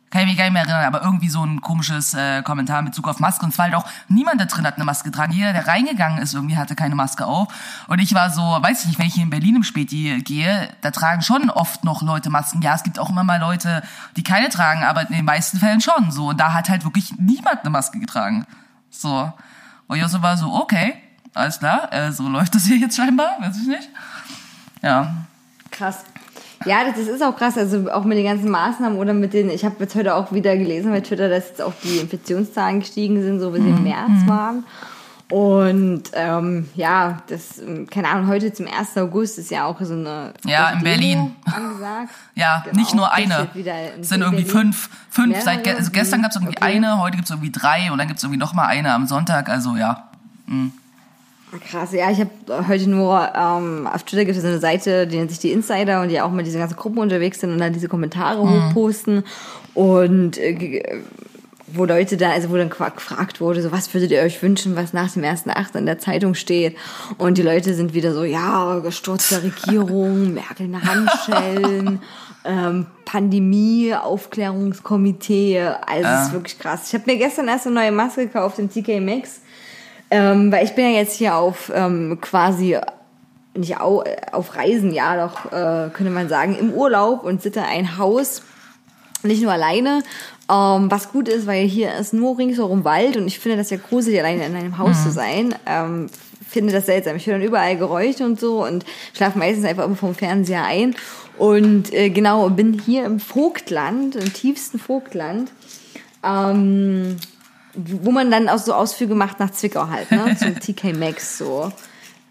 Kann 0.09 0.21
ich 0.21 0.27
mich 0.27 0.37
gar 0.37 0.45
nicht 0.45 0.53
mehr 0.53 0.61
erinnern, 0.61 0.85
aber 0.85 1.01
irgendwie 1.01 1.27
so 1.27 1.43
ein 1.43 1.59
komisches 1.59 2.13
äh, 2.13 2.41
Kommentar 2.41 2.81
mit 2.81 2.91
Bezug 2.91 3.09
auf 3.09 3.19
Maske. 3.19 3.45
Und 3.45 3.53
zwar 3.53 3.65
halt 3.65 3.75
auch, 3.75 3.85
niemand 4.07 4.39
da 4.39 4.45
drin 4.45 4.65
hat 4.65 4.75
eine 4.75 4.85
Maske 4.85 5.09
getragen. 5.09 5.33
Jeder, 5.33 5.51
der 5.51 5.67
reingegangen 5.67 6.19
ist, 6.19 6.33
irgendwie 6.33 6.55
hatte 6.55 6.75
keine 6.75 6.95
Maske 6.95 7.25
auf. 7.25 7.49
Und 7.87 7.99
ich 7.99 8.13
war 8.13 8.29
so, 8.29 8.41
weiß 8.41 8.81
ich 8.81 8.87
nicht, 8.87 8.99
wenn 8.99 9.07
ich 9.07 9.15
hier 9.15 9.23
in 9.23 9.29
Berlin 9.29 9.57
im 9.57 9.63
Späti 9.63 10.21
gehe, 10.23 10.69
da 10.79 10.91
tragen 10.91 11.21
schon 11.23 11.49
oft 11.49 11.83
noch 11.83 12.01
Leute 12.01 12.29
Masken. 12.29 12.61
Ja, 12.61 12.75
es 12.75 12.83
gibt 12.83 12.99
auch 12.99 13.09
immer 13.09 13.25
mal 13.25 13.39
Leute, 13.39 13.83
die 14.15 14.23
keine 14.23 14.47
tragen, 14.47 14.83
aber 14.83 15.01
in 15.01 15.13
den 15.13 15.25
meisten 15.25 15.59
Fällen 15.59 15.81
schon 15.81 16.09
so. 16.11 16.29
Und 16.29 16.39
da 16.39 16.53
hat 16.53 16.69
halt 16.69 16.85
wirklich 16.85 17.17
niemand 17.17 17.61
eine 17.61 17.69
Maske 17.69 17.99
getragen. 17.99 18.45
So. 18.89 19.33
Und 19.87 19.97
ich 19.97 20.21
war 20.21 20.37
so, 20.37 20.53
okay, 20.53 20.95
alles 21.33 21.59
klar, 21.59 21.91
äh, 21.91 22.13
so 22.13 22.29
läuft 22.29 22.55
das 22.55 22.63
hier 22.63 22.77
jetzt 22.77 22.95
scheinbar, 22.95 23.41
weiß 23.41 23.57
ich 23.57 23.67
nicht. 23.67 23.89
Ja. 24.81 25.15
Krass. 25.69 26.05
Ja, 26.65 26.83
das, 26.85 26.95
das 26.95 27.07
ist 27.07 27.23
auch 27.23 27.35
krass, 27.37 27.57
also 27.57 27.89
auch 27.91 28.03
mit 28.03 28.17
den 28.17 28.25
ganzen 28.25 28.49
Maßnahmen 28.49 28.97
oder 28.97 29.13
mit 29.13 29.33
den, 29.33 29.49
ich 29.49 29.63
habe 29.63 29.75
jetzt 29.79 29.95
heute 29.95 30.15
auch 30.15 30.31
wieder 30.31 30.57
gelesen 30.57 30.91
bei 30.91 31.01
Twitter, 31.01 31.29
dass 31.29 31.49
jetzt 31.49 31.61
auch 31.61 31.73
die 31.83 31.97
Infektionszahlen 31.97 32.79
gestiegen 32.79 33.21
sind, 33.21 33.39
so 33.39 33.53
wie 33.53 33.61
sie 33.61 33.69
im 33.69 33.83
März 33.83 34.25
waren. 34.27 34.63
Und 35.29 36.03
ähm, 36.13 36.69
ja, 36.75 37.17
das, 37.27 37.61
keine 37.91 38.07
Ahnung, 38.07 38.27
heute 38.27 38.53
zum 38.53 38.65
1. 38.65 38.95
August 38.97 39.37
ist 39.37 39.51
ja 39.51 39.65
auch 39.65 39.75
so 39.81 39.93
eine 39.93 40.33
Ja, 40.45 40.69
in 40.69 40.83
Berlin. 40.83 41.35
angesagt. 41.45 42.11
Ja, 42.35 42.61
Genau, 42.63 42.77
nicht 42.79 42.95
nur 42.95 43.11
eine. 43.11 43.49
Es 43.99 44.07
sind 44.09 44.21
irgendwie 44.21 44.43
Berlin. 44.45 44.73
fünf, 44.73 44.89
fünf. 45.09 45.41
Seit 45.41 45.65
ge 45.65 45.73
also 45.73 45.91
gestern 45.91 46.21
gab 46.21 46.31
es 46.31 46.37
irgendwie 46.37 46.55
Okay. 46.57 46.75
eine, 46.77 46.99
heute 47.01 47.17
gibt 47.17 47.25
es 47.25 47.31
irgendwie 47.31 47.51
drei 47.51 47.91
und 47.91 47.97
dann 47.97 48.07
gibt 48.07 48.19
es 48.19 48.23
irgendwie 48.23 48.39
noch 48.39 48.53
mal 48.53 48.67
eine 48.67 48.93
am 48.93 49.05
Sonntag. 49.05 49.49
Also 49.49 49.75
ja. 49.75 50.07
Krass, 51.69 51.93
ja, 51.93 52.11
ich 52.11 52.19
habe 52.19 52.67
heute 52.67 52.89
nur 52.89 53.29
ähm, 53.33 53.87
auf 53.87 54.03
Twitter 54.03 54.25
gibt 54.25 54.35
es 54.37 54.43
so 54.43 54.49
eine 54.49 54.59
Seite, 54.59 55.07
die 55.07 55.15
nennt 55.17 55.29
sich 55.29 55.39
die 55.39 55.51
Insider 55.53 56.01
und 56.01 56.09
die 56.09 56.19
auch 56.19 56.31
mit 56.31 56.45
diesen 56.45 56.59
ganzen 56.59 56.75
Gruppen 56.75 56.99
unterwegs 56.99 57.39
sind 57.39 57.51
und 57.53 57.59
dann 57.59 57.71
diese 57.71 57.87
Kommentare 57.87 58.39
hochposten. 58.41 59.23
Und 59.73 60.37
äh, 60.37 60.53
ge- 60.53 61.01
wo 61.69 61.85
Leute 61.85 62.15
da, 62.17 62.31
also 62.31 62.49
wo 62.49 62.55
dann 62.57 62.69
gefragt 62.69 63.39
wurde, 63.41 63.61
so 63.61 63.71
was 63.71 63.93
würdet 63.93 64.11
ihr 64.11 64.21
euch 64.21 64.41
wünschen, 64.41 64.75
was 64.75 64.91
nach 64.93 65.11
dem 65.11 65.23
ersten 65.23 65.49
Acht 65.49 65.75
in 65.75 65.85
der 65.85 65.99
Zeitung 65.99 66.33
steht? 66.33 66.75
Und 67.17 67.37
die 67.37 67.41
Leute 67.43 67.73
sind 67.73 67.93
wieder 67.93 68.13
so, 68.13 68.23
ja, 68.23 68.79
gestürzte 68.79 69.41
Regierung, 69.43 70.33
Merkel 70.33 70.65
in 70.67 70.81
Handschellen, 70.83 72.01
ähm, 72.45 72.85
Pandemie, 73.05 73.93
Aufklärungskomitee, 73.93 75.61
also 75.85 76.07
es 76.09 76.27
ist 76.27 76.33
wirklich 76.33 76.59
krass. 76.59 76.87
Ich 76.87 76.93
habe 76.93 77.03
mir 77.09 77.17
gestern 77.17 77.47
erst 77.47 77.67
eine 77.67 77.75
neue 77.75 77.91
Maske 77.91 78.27
gekauft 78.27 78.59
in 78.59 78.69
TK 78.69 78.99
Maxx 79.01 79.41
ähm, 80.11 80.51
weil 80.51 80.65
ich 80.65 80.73
bin 80.73 80.85
ja 80.85 80.91
jetzt 80.91 81.15
hier 81.15 81.35
auf 81.35 81.71
ähm, 81.73 82.19
quasi 82.21 82.77
nicht 83.55 83.79
au, 83.79 84.03
auf 84.31 84.55
Reisen, 84.55 84.93
ja 84.93 85.27
doch, 85.27 85.45
äh, 85.51 85.89
könnte 85.91 86.11
man 86.11 86.29
sagen, 86.29 86.55
im 86.57 86.71
Urlaub 86.73 87.23
und 87.23 87.41
sitze 87.41 87.63
ein 87.63 87.97
Haus, 87.97 88.43
nicht 89.23 89.41
nur 89.41 89.51
alleine. 89.51 90.03
Ähm, 90.49 90.89
was 90.89 91.11
gut 91.11 91.27
ist, 91.27 91.47
weil 91.47 91.65
hier 91.65 91.93
ist 91.95 92.13
nur 92.13 92.37
ringsherum 92.37 92.85
Wald 92.85 93.17
und 93.17 93.27
ich 93.27 93.39
finde 93.39 93.57
das 93.57 93.69
ja 93.69 93.77
gruselig, 93.77 94.19
alleine 94.19 94.45
in 94.45 94.55
einem 94.55 94.77
Haus 94.77 95.03
zu 95.03 95.11
sein. 95.11 95.55
Ähm, 95.65 96.07
finde 96.47 96.73
das 96.73 96.85
seltsam. 96.85 97.17
Ich 97.17 97.27
höre 97.27 97.33
dann 97.33 97.47
überall 97.47 97.77
Geräusche 97.77 98.23
und 98.25 98.39
so 98.39 98.63
und 98.63 98.85
schlafe 99.13 99.37
meistens 99.37 99.65
einfach 99.65 99.85
immer 99.85 99.95
vom 99.95 100.15
Fernseher 100.15 100.63
ein. 100.63 100.95
Und 101.37 101.93
äh, 101.93 102.09
genau, 102.09 102.49
bin 102.49 102.79
hier 102.79 103.05
im 103.05 103.19
Vogtland, 103.19 104.15
im 104.15 104.33
tiefsten 104.33 104.79
Vogtland. 104.79 105.51
Ähm, 106.23 107.17
wo 107.77 108.11
man 108.11 108.31
dann 108.31 108.49
auch 108.49 108.57
so 108.57 108.73
Ausflüge 108.73 109.15
macht 109.15 109.39
nach 109.39 109.51
Zwickau 109.51 109.87
halt, 109.89 110.11
ne? 110.11 110.35
Zum 110.37 110.59
TK 110.59 110.97
Maxx 110.97 111.37
so. 111.37 111.71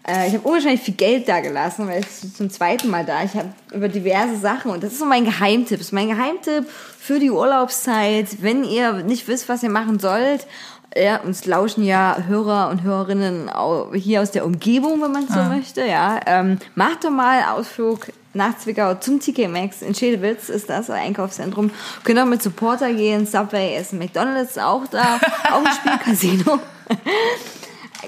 Äh, 0.07 0.27
ich 0.27 0.33
habe 0.33 0.47
unwahrscheinlich 0.47 0.81
viel 0.81 0.93
Geld 0.93 1.27
da 1.27 1.39
gelassen, 1.39 1.87
weil 1.87 2.01
ich 2.01 2.35
zum 2.35 2.49
zweiten 2.49 2.89
Mal 2.89 3.05
da. 3.05 3.23
Ich 3.23 3.33
habe 3.33 3.49
über 3.73 3.89
diverse 3.89 4.37
Sachen 4.37 4.71
und 4.71 4.83
das 4.83 4.93
ist 4.93 4.99
so 4.99 5.05
mein 5.05 5.25
Geheimtipp. 5.25 5.77
Das 5.77 5.87
ist 5.87 5.93
mein 5.93 6.09
Geheimtipp 6.09 6.65
für 6.99 7.19
die 7.19 7.31
Urlaubszeit, 7.31 8.41
wenn 8.41 8.63
ihr 8.63 9.03
nicht 9.03 9.27
wisst, 9.27 9.49
was 9.49 9.63
ihr 9.63 9.69
machen 9.69 9.99
sollt. 9.99 10.47
Ja, 10.99 11.17
uns 11.17 11.45
lauschen 11.45 11.83
ja 11.83 12.17
Hörer 12.27 12.69
und 12.69 12.81
Hörerinnen 12.81 13.51
hier 13.93 14.21
aus 14.21 14.31
der 14.31 14.45
Umgebung, 14.45 15.01
wenn 15.01 15.11
man 15.11 15.27
so 15.27 15.39
möchte. 15.43 15.85
Ja, 15.85 16.19
ähm, 16.25 16.57
macht 16.75 17.03
doch 17.03 17.11
mal 17.11 17.43
Ausflug 17.53 18.07
nach 18.33 18.57
Zwickau 18.57 18.95
zum 18.95 19.19
TK 19.19 19.47
Maxx 19.47 19.81
in 19.81 19.93
Schädewitz 19.93 20.49
ist 20.49 20.69
das 20.69 20.89
Einkaufszentrum. 20.89 21.71
Könnt 22.03 22.19
auch 22.19 22.25
mit 22.25 22.41
Supporter 22.41 22.93
gehen, 22.93 23.25
Subway 23.25 23.75
essen, 23.75 23.99
McDonald's 23.99 24.51
ist 24.51 24.59
auch 24.61 24.87
da, 24.87 25.19
auch 25.51 25.65
ein 25.65 25.73
Spielcasino. 25.73 26.59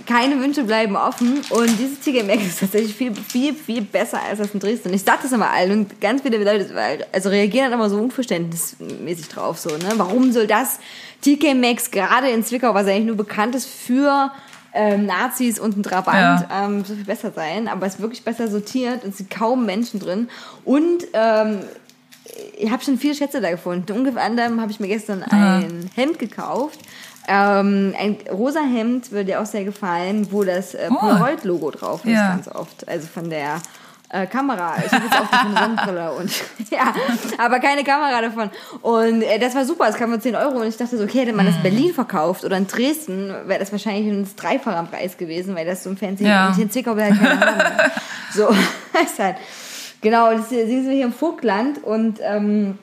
Keine 0.06 0.40
Wünsche 0.40 0.64
bleiben 0.64 0.96
offen 0.96 1.42
und 1.50 1.78
dieses 1.80 2.00
TK 2.00 2.26
Maxx 2.26 2.46
ist 2.46 2.60
tatsächlich 2.60 2.96
viel, 2.96 3.14
viel, 3.16 3.54
viel 3.54 3.82
besser 3.82 4.20
als 4.22 4.38
das 4.38 4.54
in 4.54 4.60
Dresden. 4.60 4.94
Ich 4.94 5.04
sag 5.04 5.22
das 5.22 5.32
immer 5.32 5.50
allen 5.50 5.72
und 5.72 6.00
ganz 6.00 6.22
viele 6.22 6.38
Leute 6.38 6.70
also 7.12 7.30
reagieren 7.30 7.72
dann 7.72 7.80
immer 7.80 7.90
so 7.90 7.98
unverständnismäßig 7.98 9.28
drauf 9.28 9.58
so, 9.58 9.70
ne? 9.70 9.92
Warum 9.98 10.32
soll 10.32 10.48
das 10.48 10.80
TK 11.22 11.54
Maxx 11.56 11.92
gerade 11.92 12.30
in 12.30 12.44
Zwickau, 12.44 12.74
was 12.74 12.88
eigentlich 12.88 13.06
nur 13.06 13.18
bekannt 13.18 13.56
ist 13.56 13.68
für 13.68 14.32
ähm, 14.74 15.06
Nazis 15.08 15.60
und 15.60 15.78
ein 15.78 15.84
Trabant, 15.84 16.46
ähm, 16.54 16.86
so 16.86 16.94
viel 16.94 17.04
besser 17.04 17.32
sein, 17.32 17.68
aber 17.68 17.88
es 17.88 17.96
ist 17.96 18.02
wirklich 18.02 18.24
besser 18.24 18.48
sortiert 18.48 19.04
und 19.04 19.10
es 19.12 19.18
sind 19.18 19.30
kaum 19.30 19.66
Menschen 19.66 20.00
drin 20.00 20.30
und 20.66 21.06
ähm, 21.14 21.60
ich 22.58 22.70
habe 22.72 22.84
schon 22.84 22.98
viele 23.00 23.16
Schätze 23.16 23.42
da 23.42 23.50
gefunden. 23.50 23.92
Unter 23.92 24.22
anderem 24.22 24.62
habe 24.62 24.72
ich 24.72 24.80
mir 24.80 24.88
gestern 24.88 25.24
ein 25.24 25.90
Hemd 25.96 26.20
gekauft. 26.20 26.80
Ähm, 27.28 27.96
ein 28.00 28.18
rosa 28.32 28.62
Hemd 28.62 29.12
würde 29.12 29.26
dir 29.26 29.42
auch 29.42 29.46
sehr 29.48 29.64
gefallen, 29.64 30.28
wo 30.32 30.44
das 30.44 30.76
äh, 30.76 30.90
Polaroid-Logo 30.90 31.72
drauf 31.72 32.06
ist, 32.06 32.12
Ja. 32.14 32.30
ganz 32.30 32.48
oft. 32.48 32.88
Also 32.88 33.08
von 33.08 33.30
der 33.32 33.62
äh, 34.10 34.26
Kamera. 34.28 34.76
Ich 34.86 34.92
habe 34.92 35.04
jetzt 35.06 35.20
auch 35.20 35.32
eine 35.32 35.56
Sonnenbrille 35.58 36.12
und 36.14 36.32
ja, 36.72 36.94
aber 37.38 37.60
keine 37.60 37.84
Kamera 37.84 38.22
davon. 38.22 38.50
Und 38.82 39.22
äh, 39.22 39.40
das 39.40 39.56
war 39.56 39.66
super, 39.66 39.88
es 39.88 39.96
kam 39.96 40.12
für 40.12 40.20
10 40.20 40.36
Euro 40.36 40.58
und 40.60 40.68
ich 40.68 40.78
dachte 40.78 40.98
so, 40.98 41.04
okay, 41.04 41.22
hätte 41.22 41.34
man 41.34 41.46
das 41.46 41.56
in 41.58 41.62
Berlin 41.64 41.94
verkauft 41.94 42.44
oder 42.44 42.58
in 42.58 42.68
Dresden, 42.68 43.34
wäre 43.46 43.60
das 43.60 43.72
wahrscheinlich 43.72 44.08
ein 44.12 44.28
dreifacher 44.36 44.84
Preis 44.84 45.18
gewesen, 45.18 45.56
weil 45.56 45.66
das 45.66 45.84
so 45.84 45.90
ein 45.90 45.98
Fernsehen 45.98 46.28
Ja. 46.28 46.48
und 46.50 46.58
in 46.58 46.70
Zwickau 46.72 46.96
wäre 46.96 47.12
halt 47.12 47.22
keine 47.22 47.40
haben. 47.40 47.92
So, 48.34 48.48
ist 49.04 49.20
halt. 49.20 49.38
Genau, 50.02 50.32
das 50.32 50.50
sind 50.50 50.86
wir 50.86 50.94
hier 50.94 51.06
im 51.06 51.14
Vogtland 51.14 51.84
und 51.84 52.20
ähm, 52.22 52.78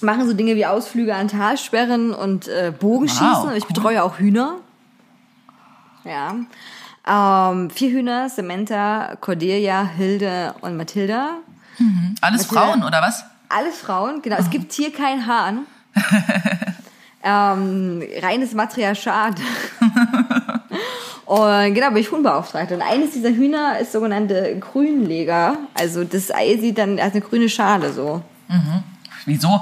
machen 0.00 0.26
so 0.26 0.32
Dinge 0.32 0.54
wie 0.56 0.64
Ausflüge 0.64 1.14
an 1.14 1.28
Talsperren 1.28 2.14
und 2.14 2.48
äh, 2.48 2.72
Bogenschießen. 2.78 3.26
Wow, 3.26 3.44
und 3.48 3.56
ich 3.56 3.64
cool. 3.64 3.74
betreue 3.74 4.02
auch 4.02 4.18
Hühner. 4.18 4.56
Ja. 6.04 6.34
Ähm, 7.06 7.70
vier 7.70 7.90
Hühner, 7.90 8.28
Samantha, 8.28 9.16
Cordelia, 9.20 9.82
Hilde 9.84 10.54
und 10.60 10.76
Mathilda. 10.76 11.38
Alles 12.20 12.42
Mathilda- 12.46 12.48
Frauen 12.54 12.84
oder 12.84 13.02
was? 13.02 13.24
Alles 13.48 13.76
Frauen, 13.78 14.22
genau. 14.22 14.36
Es 14.38 14.48
gibt 14.50 14.72
hier 14.72 14.92
kein 14.92 15.26
Hahn. 15.26 15.66
ähm, 17.22 18.02
reines 18.22 18.54
Matriarchat. 18.54 19.34
Und 21.26 21.74
genau, 21.74 21.88
bin 21.88 21.98
ich 21.98 22.10
Huhnbeauftragte. 22.10 22.74
Und 22.74 22.82
eines 22.82 23.12
dieser 23.12 23.30
Hühner 23.30 23.78
ist 23.78 23.92
sogenannte 23.92 24.58
Grünleger. 24.58 25.56
Also 25.74 26.04
das 26.04 26.30
Ei 26.30 26.56
sieht 26.58 26.78
dann, 26.78 27.00
hat 27.00 27.12
eine 27.12 27.20
grüne 27.20 27.48
Schale 27.48 27.92
so. 27.92 28.22
Wieso? 29.24 29.60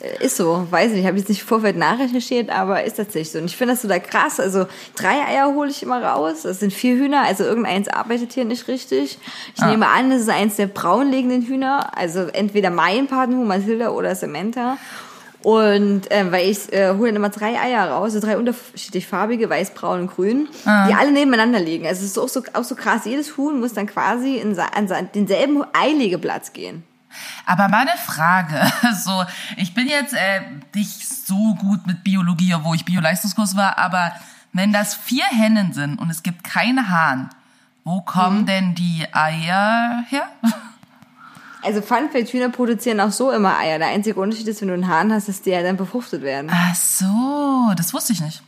Äh, 0.00 0.24
Ist 0.24 0.36
so, 0.36 0.66
weiß 0.70 0.92
nicht, 0.92 1.06
habe 1.06 1.18
jetzt 1.18 1.28
nicht 1.28 1.42
Vorfeld 1.42 1.76
nachrecherchiert, 1.76 2.50
aber 2.50 2.84
ist 2.84 2.96
tatsächlich 2.96 3.30
so. 3.30 3.38
Und 3.38 3.46
ich 3.46 3.56
finde 3.56 3.74
das 3.74 3.82
so 3.82 3.88
da 3.88 3.98
krass. 3.98 4.40
Also 4.40 4.66
drei 4.96 5.24
Eier 5.26 5.52
hole 5.54 5.70
ich 5.70 5.82
immer 5.82 6.02
raus. 6.02 6.42
Das 6.42 6.60
sind 6.60 6.72
vier 6.72 6.96
Hühner, 6.96 7.22
also 7.22 7.44
irgendeins 7.44 7.88
arbeitet 7.88 8.32
hier 8.32 8.44
nicht 8.44 8.68
richtig. 8.68 9.18
Ich 9.56 9.64
nehme 9.64 9.88
an, 9.88 10.10
das 10.10 10.22
ist 10.22 10.30
eins 10.30 10.56
der 10.56 10.66
braunlegenden 10.66 11.42
Hühner. 11.42 11.96
Also 11.96 12.20
entweder 12.20 12.70
mein 12.70 13.06
Patenhuhn, 13.06 13.46
Mathilda 13.46 13.90
oder 13.90 14.14
Samantha. 14.14 14.78
Und 15.40 16.10
äh, 16.10 16.32
weil 16.32 16.50
ich 16.50 16.72
äh, 16.72 16.90
hole 16.98 17.10
dann 17.10 17.16
immer 17.16 17.28
drei 17.28 17.58
Eier 17.60 17.88
raus, 17.90 18.12
so 18.12 18.18
drei 18.20 18.36
unterschiedlich 18.36 19.06
farbige, 19.06 19.48
weiß, 19.48 19.70
braun 19.70 20.00
und 20.00 20.06
grün, 20.08 20.48
die 20.88 20.94
alle 20.94 21.12
nebeneinander 21.12 21.60
liegen. 21.60 21.86
Also 21.86 22.00
es 22.00 22.10
ist 22.10 22.18
auch 22.18 22.28
so, 22.28 22.42
auch 22.54 22.64
so 22.64 22.74
krass, 22.74 23.02
jedes 23.04 23.36
Huhn 23.36 23.60
muss 23.60 23.72
dann 23.72 23.86
quasi 23.86 24.38
in, 24.38 24.58
an 24.58 25.08
denselben 25.14 25.62
Eilegeplatz 25.72 26.52
gehen. 26.52 26.82
Aber 27.46 27.68
meine 27.68 27.96
Frage, 27.96 28.60
so, 28.94 29.24
ich 29.56 29.74
bin 29.74 29.88
jetzt 29.88 30.14
äh, 30.14 30.42
nicht 30.74 31.08
so 31.08 31.54
gut 31.54 31.86
mit 31.86 32.04
Biologie, 32.04 32.54
obwohl 32.54 32.76
ich 32.76 32.84
Bio-Leistungskurs 32.84 33.56
war, 33.56 33.78
aber 33.78 34.12
wenn 34.52 34.72
das 34.72 34.94
vier 34.94 35.24
Hennen 35.24 35.72
sind 35.72 35.98
und 35.98 36.10
es 36.10 36.22
gibt 36.22 36.44
keine 36.44 36.90
Hahn, 36.90 37.30
wo 37.84 38.00
kommen 38.00 38.44
denn 38.46 38.74
die 38.74 39.06
Eier 39.12 40.04
her? 40.08 40.28
Also 41.60 41.82
Funfact, 41.82 42.28
Hühner 42.28 42.50
produzieren 42.50 43.00
auch 43.00 43.10
so 43.10 43.32
immer 43.32 43.58
Eier. 43.58 43.80
Der 43.80 43.88
einzige 43.88 44.20
Unterschied 44.20 44.46
ist, 44.46 44.60
wenn 44.60 44.68
du 44.68 44.74
einen 44.74 44.86
Hahn 44.86 45.12
hast, 45.12 45.28
dass 45.28 45.42
die 45.42 45.50
ja 45.50 45.60
dann 45.60 45.76
befruchtet 45.76 46.22
werden. 46.22 46.48
Ach 46.54 46.74
so, 46.76 47.72
das 47.76 47.92
wusste 47.92 48.12
ich 48.12 48.20
nicht. 48.20 48.42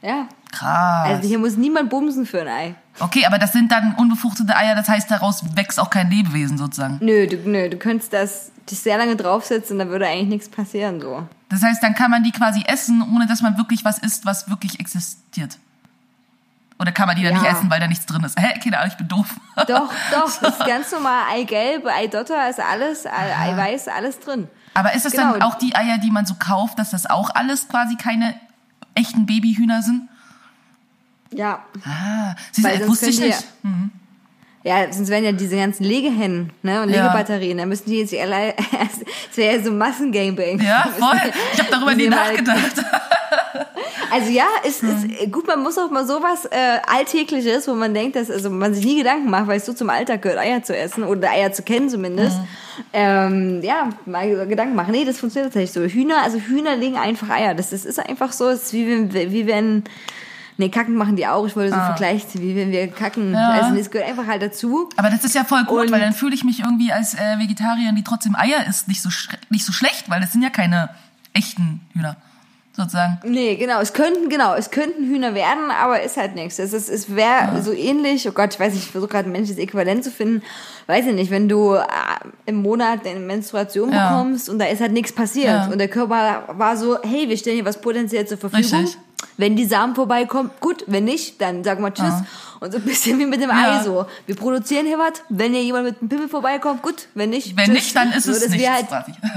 Ja. 0.00 0.28
Krass. 0.52 1.08
Also 1.08 1.26
hier 1.28 1.38
muss 1.38 1.56
niemand 1.56 1.90
bumsen 1.90 2.24
für 2.26 2.42
ein 2.42 2.48
Ei. 2.48 2.74
Okay, 3.00 3.24
aber 3.26 3.38
das 3.38 3.52
sind 3.52 3.72
dann 3.72 3.94
unbefruchtete 3.96 4.54
Eier, 4.54 4.74
das 4.74 4.88
heißt, 4.88 5.10
daraus 5.10 5.42
wächst 5.56 5.80
auch 5.80 5.90
kein 5.90 6.10
Lebewesen 6.10 6.58
sozusagen. 6.58 6.98
Nö, 7.00 7.26
du, 7.26 7.36
nö, 7.48 7.68
du 7.70 7.76
könntest 7.78 8.12
das 8.12 8.52
dich 8.70 8.78
sehr 8.78 8.98
lange 8.98 9.16
draufsetzen, 9.16 9.78
dann 9.78 9.88
würde 9.88 10.06
eigentlich 10.06 10.28
nichts 10.28 10.48
passieren 10.48 11.00
so. 11.00 11.26
Das 11.48 11.62
heißt, 11.62 11.82
dann 11.82 11.94
kann 11.94 12.10
man 12.10 12.22
die 12.22 12.30
quasi 12.32 12.62
essen, 12.66 13.02
ohne 13.02 13.26
dass 13.26 13.40
man 13.42 13.56
wirklich 13.58 13.84
was 13.84 13.98
isst, 13.98 14.24
was 14.26 14.48
wirklich 14.50 14.78
existiert. 14.78 15.58
Oder 16.78 16.92
kann 16.92 17.06
man 17.06 17.16
die 17.16 17.22
dann 17.22 17.34
Ja. 17.36 17.42
nicht 17.42 17.50
essen, 17.50 17.70
weil 17.70 17.80
da 17.80 17.86
nichts 17.86 18.06
drin 18.06 18.24
ist? 18.24 18.38
Hä, 18.40 18.58
keine 18.62 18.78
Ahnung, 18.78 18.90
ich 18.92 18.96
bin 18.98 19.08
doof. 19.08 19.34
Doch, 19.56 19.92
doch, 20.10 20.30
das 20.40 20.58
ist 20.58 20.66
ganz 20.66 20.90
normal. 20.92 21.22
Eigelb, 21.32 21.86
Eidotter 21.86 22.48
ist 22.50 22.60
alles, 22.60 23.06
Ei- 23.06 23.36
Eiweiß, 23.52 23.88
alles 23.88 24.18
drin. 24.20 24.48
Aber 24.74 24.92
ist 24.94 25.04
das 25.04 25.12
Genau. 25.12 25.32
dann 25.32 25.42
auch 25.42 25.54
die 25.56 25.74
Eier, 25.76 25.98
die 25.98 26.10
man 26.10 26.26
so 26.26 26.34
kauft, 26.38 26.78
dass 26.78 26.90
das 26.90 27.06
auch 27.08 27.30
alles 27.34 27.68
quasi 27.68 27.96
keine 27.96 28.34
echten 28.94 29.26
Babyhühner 29.26 29.82
sind? 29.82 30.08
Ja. 31.32 31.64
Ah, 31.84 32.34
du, 32.56 32.62
Weil 32.62 32.78
das 32.78 32.86
sonst 32.86 32.90
wusste 32.90 33.10
ich 33.10 33.20
nicht. 33.20 33.44
Ja, 34.64 34.92
sonst 34.92 35.08
wären 35.08 35.24
ja 35.24 35.32
diese 35.32 35.56
ganzen 35.56 35.82
Legehennen 35.84 36.52
ne, 36.62 36.82
und 36.82 36.90
Ja. 36.90 37.02
Legebatterien, 37.02 37.58
da 37.58 37.66
müssten 37.66 37.90
die 37.90 37.98
jetzt 37.98 38.14
alle, 38.14 38.54
es 38.56 39.36
wäre 39.36 39.56
ja 39.56 39.62
so 39.62 39.72
Massengangbang. 39.72 40.60
Ja, 40.60 40.88
voll. 40.96 41.18
Ich 41.52 41.58
habe 41.58 41.70
darüber 41.70 41.94
nie 41.94 42.08
nachgedacht. 42.08 42.76
Also 44.14 44.30
ja, 44.30 44.44
ist, 44.62 44.82
ist 44.82 45.32
gut, 45.32 45.46
man 45.46 45.62
muss 45.62 45.78
auch 45.78 45.90
mal 45.90 46.06
sowas 46.06 46.44
äh, 46.44 46.78
Alltägliches, 46.86 47.66
wo 47.66 47.72
man 47.72 47.94
denkt, 47.94 48.14
dass 48.14 48.30
also 48.30 48.50
man 48.50 48.74
sich 48.74 48.84
nie 48.84 48.98
Gedanken 48.98 49.30
macht, 49.30 49.46
weil 49.46 49.56
es 49.56 49.64
so 49.64 49.72
zum 49.72 49.88
Alltag 49.88 50.20
gehört, 50.20 50.38
Eier 50.38 50.62
zu 50.62 50.76
essen 50.76 51.02
oder 51.02 51.30
Eier 51.30 51.50
zu 51.52 51.62
kennen 51.62 51.88
zumindest. 51.88 52.36
Ähm, 52.92 53.62
ja, 53.62 53.88
mal 54.04 54.46
Gedanken 54.46 54.74
machen. 54.74 54.92
Nee, 54.92 55.06
das 55.06 55.18
funktioniert 55.18 55.54
tatsächlich 55.54 55.72
so. 55.72 55.98
Hühner, 55.98 56.22
also 56.22 56.36
Hühner 56.38 56.76
legen 56.76 56.98
einfach 56.98 57.30
Eier. 57.30 57.54
Das, 57.54 57.70
das 57.70 57.86
ist 57.86 57.98
einfach 57.98 58.32
so, 58.32 58.50
es 58.50 58.64
ist 58.64 58.72
wie 58.74 58.86
wenn, 58.86 59.32
wie 59.32 59.46
wenn 59.46 59.84
Nee, 60.58 60.68
Kacken 60.68 60.94
machen 60.96 61.16
die 61.16 61.26
auch. 61.26 61.46
Ich 61.46 61.56
wollte 61.56 61.70
so 61.70 61.76
einen 61.76 61.86
Vergleich 61.86 62.28
ziehen, 62.28 62.42
wie 62.42 62.54
wenn 62.54 62.70
wir 62.70 62.86
kacken. 62.88 63.32
Ja. 63.32 63.50
Also 63.50 63.74
es 63.78 63.90
gehört 63.90 64.08
einfach 64.08 64.26
halt 64.26 64.42
dazu. 64.42 64.88
Aber 64.96 65.08
das 65.10 65.24
ist 65.24 65.34
ja 65.34 65.44
voll 65.44 65.64
gut, 65.64 65.82
Und- 65.86 65.92
weil 65.92 66.00
dann 66.00 66.12
fühle 66.12 66.34
ich 66.34 66.44
mich 66.44 66.60
irgendwie 66.60 66.92
als 66.92 67.14
äh, 67.14 67.38
Vegetarierin, 67.38 67.96
die 67.96 68.04
trotzdem 68.04 68.36
Eier 68.36 68.66
isst, 68.68 68.86
nicht 68.88 69.00
so, 69.02 69.08
nicht 69.50 69.64
so 69.64 69.72
schlecht, 69.72 70.10
weil 70.10 70.20
das 70.20 70.32
sind 70.32 70.42
ja 70.42 70.50
keine 70.50 70.90
echten 71.32 71.80
Hühner, 71.94 72.16
sozusagen. 72.76 73.18
Nee, 73.24 73.56
genau, 73.56 73.80
es 73.80 73.94
könnten, 73.94 74.28
genau, 74.28 74.54
es 74.54 74.70
könnten 74.70 75.04
Hühner 75.06 75.34
werden, 75.34 75.70
aber 75.70 76.02
ist 76.02 76.18
halt 76.18 76.34
nichts. 76.34 76.58
Es, 76.58 76.74
ist, 76.74 76.90
es 76.90 77.16
wäre 77.16 77.62
so 77.62 77.72
ähnlich, 77.72 78.28
oh 78.28 78.32
Gott, 78.32 78.52
ich 78.52 78.60
weiß 78.60 78.74
nicht, 78.74 78.84
ich 78.84 78.90
versuche 78.90 79.10
gerade 79.10 79.28
ein 79.30 79.32
menschliches 79.32 79.62
Äquivalent 79.62 80.04
zu 80.04 80.10
finden. 80.10 80.42
Weiß 80.86 81.06
ich 81.06 81.14
nicht, 81.14 81.30
wenn 81.30 81.48
du 81.48 81.74
äh, 81.76 81.82
im 82.44 82.56
Monat 82.56 83.06
eine 83.06 83.20
Menstruation 83.20 83.90
Ja. 83.92 84.10
bekommst 84.10 84.48
und 84.50 84.58
da 84.58 84.66
ist 84.66 84.80
halt 84.82 84.92
nichts 84.92 85.12
passiert. 85.12 85.46
Ja. 85.46 85.66
Und 85.66 85.78
der 85.78 85.88
Körper 85.88 86.44
war 86.48 86.76
so, 86.76 86.98
hey, 87.02 87.28
wir 87.28 87.38
stellen 87.38 87.56
hier 87.56 87.64
was 87.64 87.80
potenziell 87.80 88.26
zur 88.26 88.36
Verfügung. 88.36 88.62
Richtig. 88.80 88.98
Wenn 89.36 89.56
die 89.56 89.64
Samen 89.64 89.94
vorbeikommen, 89.94 90.50
gut, 90.60 90.84
wenn 90.86 91.04
nicht, 91.04 91.40
dann 91.40 91.64
sagen 91.64 91.82
wir 91.82 91.92
Tschüss. 91.92 92.14
Und 92.60 92.70
so 92.70 92.78
ein 92.78 92.84
bisschen 92.84 93.18
wie 93.18 93.26
mit 93.26 93.40
dem 93.40 93.50
Ja. 93.50 93.80
Ei 93.80 93.82
so. 93.82 94.06
Wir 94.26 94.36
produzieren 94.36 94.86
hier 94.86 94.98
was, 94.98 95.22
wenn 95.28 95.52
hier 95.52 95.64
jemand 95.64 95.84
mit 95.84 96.00
einem 96.00 96.08
Pimmel 96.08 96.28
vorbeikommt, 96.28 96.82
gut, 96.82 97.08
wenn 97.14 97.30
nicht, 97.30 97.56
Wenn 97.56 97.64
tschüss. 97.64 97.74
nicht, 97.74 97.96
dann 97.96 98.12
ist 98.12 98.26
Nur, 98.26 98.36
es. 98.36 98.52
Wir 98.52 98.72
halt, 98.72 98.86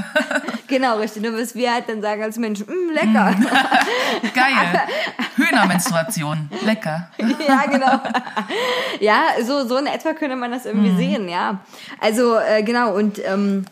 genau, 0.67 0.99
richtig. 0.99 1.23
Nur, 1.23 1.31
dass 1.31 1.55
wir 1.55 1.73
halt 1.73 1.89
dann 1.89 2.03
sagen 2.03 2.21
als 2.21 2.37
Menschen, 2.37 2.67
mm, 2.67 2.93
lecker. 2.93 3.33
Geil. 4.35 4.81
Hühnermenstruation. 5.37 6.49
Lecker. 6.65 7.09
ja, 7.47 7.65
genau. 7.65 7.99
Ja, 8.99 9.21
so, 9.43 9.67
so 9.67 9.77
in 9.77 9.87
etwa 9.87 10.13
könnte 10.13 10.35
man 10.35 10.51
das 10.51 10.65
irgendwie 10.67 10.95
sehen, 10.95 11.27
ja. 11.27 11.61
Also, 11.99 12.37
äh, 12.37 12.61
genau, 12.61 12.93
und 12.95 13.19
ähm, 13.25 13.65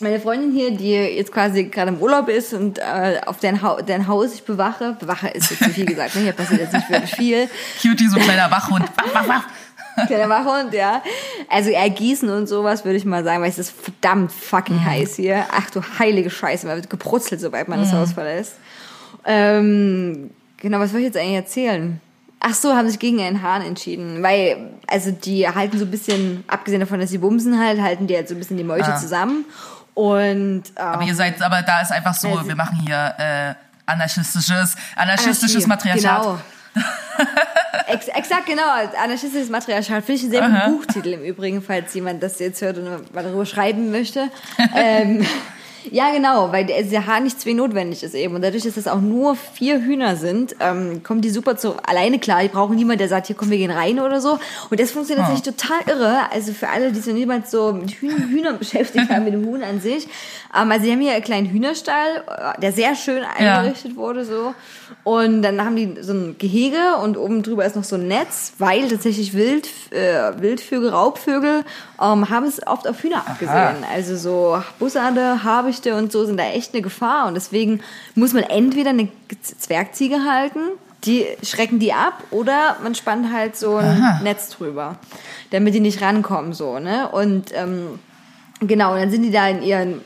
meine 0.00 0.20
Freundin 0.20 0.52
hier, 0.52 0.70
die 0.70 0.92
jetzt 0.92 1.32
quasi 1.32 1.64
gerade 1.64 1.90
im 1.90 1.98
Urlaub 1.98 2.28
ist 2.28 2.54
und 2.54 2.78
äh, 2.78 3.20
auf 3.26 3.38
dein, 3.40 3.60
ha 3.62 3.78
dein 3.82 4.06
Haus 4.08 4.32
ich 4.34 4.42
bewache, 4.44 4.96
bewache 4.98 5.28
ist 5.28 5.50
jetzt 5.50 5.62
zu 5.64 5.70
viel 5.70 5.86
gesagt, 5.86 6.14
ne? 6.14 6.22
hier 6.22 6.32
passiert 6.32 6.60
jetzt 6.60 6.72
nicht 6.72 6.88
wirklich 6.90 7.14
viel, 7.14 7.48
Cutie, 7.82 8.08
so 8.08 8.16
ein 8.18 8.22
kleiner 8.22 8.50
Wachhund. 8.50 8.84
Wach, 8.96 9.14
wach, 9.14 9.28
wach. 9.28 10.06
kleiner 10.06 10.28
Wachhund, 10.28 10.72
ja. 10.72 11.02
Also 11.48 11.70
ergießen 11.70 12.28
und 12.30 12.46
sowas 12.46 12.84
würde 12.84 12.96
ich 12.96 13.04
mal 13.04 13.24
sagen, 13.24 13.42
weil 13.42 13.50
es 13.50 13.58
ist 13.58 13.72
verdammt 13.72 14.32
fucking 14.32 14.82
heiß 14.84 15.16
hier. 15.16 15.44
Ach 15.52 15.68
du 15.70 15.82
heilige 15.98 16.30
Scheiße, 16.30 16.66
man 16.66 16.76
wird 16.76 16.88
gebrutzelt, 16.88 17.40
sobald 17.40 17.68
man 17.68 17.80
das 17.80 17.92
Haus 17.92 18.12
verlässt. 18.12 18.54
Ähm, 19.24 20.30
genau, 20.56 20.78
was 20.78 20.90
soll 20.92 21.00
ich 21.00 21.06
jetzt 21.06 21.16
eigentlich 21.16 21.34
erzählen? 21.34 22.00
Ach 22.42 22.54
so, 22.54 22.74
haben 22.74 22.88
sich 22.88 22.98
gegen 22.98 23.20
einen 23.20 23.42
Hahn 23.42 23.60
entschieden, 23.60 24.22
weil, 24.22 24.70
also 24.86 25.10
die 25.10 25.46
halten 25.46 25.78
so 25.78 25.84
ein 25.84 25.90
bisschen, 25.90 26.42
abgesehen 26.46 26.80
davon, 26.80 26.98
dass 26.98 27.10
sie 27.10 27.18
bumsen 27.18 27.58
halt, 27.62 27.82
halten 27.82 28.06
die 28.06 28.16
halt 28.16 28.28
so 28.28 28.34
ein 28.34 28.38
bisschen 28.38 28.56
die 28.56 28.64
Mäuche 28.64 28.94
Ah. 28.94 28.96
zusammen. 28.96 29.44
Und 30.00 30.62
ähm, 30.76 30.82
Aber 30.82 31.02
ihr 31.02 31.14
seid, 31.14 31.42
aber 31.42 31.60
da 31.60 31.82
ist 31.82 31.92
einfach 31.92 32.14
so, 32.14 32.30
Also- 32.30 32.48
wir 32.48 32.56
machen 32.56 32.78
hier 32.86 33.14
äh, 33.18 33.54
anarchistisches, 33.84 34.74
anarchistisches 34.96 35.64
Anarchie, 35.64 35.88
Matriarchat. 35.90 36.22
Genau. 36.22 36.38
Ex 37.86 38.08
exakt, 38.08 38.46
genau. 38.46 38.62
Anarchistisches 39.02 39.50
Matriarchat. 39.50 40.02
Finde 40.02 40.12
ich 40.14 40.22
einen 40.22 40.30
sehr 40.30 40.62
guten 40.62 40.78
Buchtitel 40.78 41.08
im 41.12 41.22
Übrigen, 41.22 41.60
falls 41.60 41.92
jemand 41.92 42.22
das 42.22 42.38
jetzt 42.38 42.62
hört 42.62 42.78
und 42.78 43.14
mal 43.14 43.22
darüber 43.22 43.44
schreiben 43.44 43.90
möchte. 43.90 44.30
ähm, 44.74 45.26
ja, 45.90 46.10
genau, 46.12 46.52
weil 46.52 46.66
der, 46.66 47.06
Haar 47.06 47.20
nicht 47.20 47.40
zwingend 47.40 47.62
notwendig 47.62 48.02
ist 48.02 48.14
eben. 48.14 48.34
Und 48.34 48.42
dadurch, 48.42 48.64
dass 48.64 48.76
es 48.76 48.86
auch 48.86 49.00
nur 49.00 49.36
vier 49.36 49.80
Hühner 49.80 50.16
sind, 50.16 50.54
ähm, 50.60 51.02
kommen 51.02 51.20
die 51.20 51.30
super 51.30 51.56
zu 51.56 51.74
alleine 51.86 52.18
klar. 52.18 52.42
Die 52.42 52.48
brauchen 52.48 52.76
niemanden, 52.76 52.98
der 52.98 53.08
sagt, 53.08 53.26
hier 53.28 53.36
komm, 53.36 53.50
wir 53.50 53.58
gehen 53.58 53.70
rein 53.70 53.98
oder 54.00 54.20
so. 54.20 54.38
Und 54.70 54.80
das 54.80 54.90
funktioniert 54.90 55.26
tatsächlich 55.26 55.56
total 55.56 55.78
irre. 55.86 56.18
Also 56.32 56.52
für 56.52 56.68
alle, 56.68 56.92
die 56.92 57.00
sich 57.00 57.06
noch 57.12 57.18
niemals 57.18 57.50
so 57.50 57.72
mit 57.72 57.90
Hühn 57.92 58.28
Hühnern 58.30 58.58
beschäftigt 58.60 59.08
haben, 59.10 59.24
mit 59.24 59.32
dem 59.32 59.46
Huhn 59.46 59.62
an 59.62 59.80
sich. 59.80 60.06
Ähm, 60.56 60.70
also 60.70 60.84
sie 60.84 60.92
haben 60.92 61.00
hier 61.00 61.12
einen 61.12 61.24
kleinen 61.24 61.48
Hühnerstall, 61.50 62.24
äh, 62.56 62.60
der 62.60 62.72
sehr 62.72 62.94
schön 62.94 63.22
Ja. 63.40 63.58
eingerichtet 63.60 63.96
wurde 63.96 64.24
so. 64.24 64.54
Und 65.04 65.42
dann 65.42 65.64
haben 65.64 65.76
die 65.76 65.96
so 66.02 66.12
ein 66.12 66.36
Gehege 66.38 66.96
und 67.02 67.16
oben 67.16 67.42
drüber 67.42 67.64
ist 67.64 67.76
noch 67.76 67.84
so 67.84 67.96
ein 67.96 68.08
Netz, 68.08 68.52
weil 68.58 68.88
tatsächlich 68.88 69.34
Wild, 69.34 69.68
äh, 69.90 70.32
Wildvögel, 70.40 70.90
Raubvögel 70.90 71.64
ähm, 72.00 72.28
haben 72.28 72.46
es 72.46 72.66
oft 72.66 72.88
auf 72.88 73.02
Hühner 73.02 73.18
abgesehen. 73.26 73.84
Also 73.94 74.16
so 74.16 74.62
Bussarde, 74.78 75.42
Habichte 75.70 75.94
und 75.96 76.12
so 76.12 76.24
sind 76.24 76.36
da 76.38 76.44
echt 76.44 76.74
eine 76.74 76.82
Gefahr. 76.82 77.28
Und 77.28 77.34
deswegen 77.34 77.80
muss 78.14 78.32
man 78.32 78.42
entweder 78.42 78.90
eine 78.90 79.08
Zwergziege 79.42 80.24
halten, 80.28 80.60
die 81.04 81.24
schrecken 81.42 81.78
die 81.78 81.92
ab, 81.94 82.22
oder 82.30 82.76
man 82.82 82.94
spannt 82.94 83.32
halt 83.32 83.56
so 83.56 83.76
ein 83.76 84.20
Netz 84.22 84.50
drüber, 84.50 84.96
damit 85.50 85.74
die 85.74 85.80
nicht 85.80 86.02
rankommen 86.02 86.52
so. 86.52 86.78
Ne? 86.78 87.08
Und 87.08 87.52
ähm, 87.54 87.98
genau, 88.60 88.92
und 88.92 88.98
dann 89.00 89.10
sind 89.10 89.22
die 89.22 89.30
da 89.30 89.48
in 89.48 89.62
ihren 89.62 90.02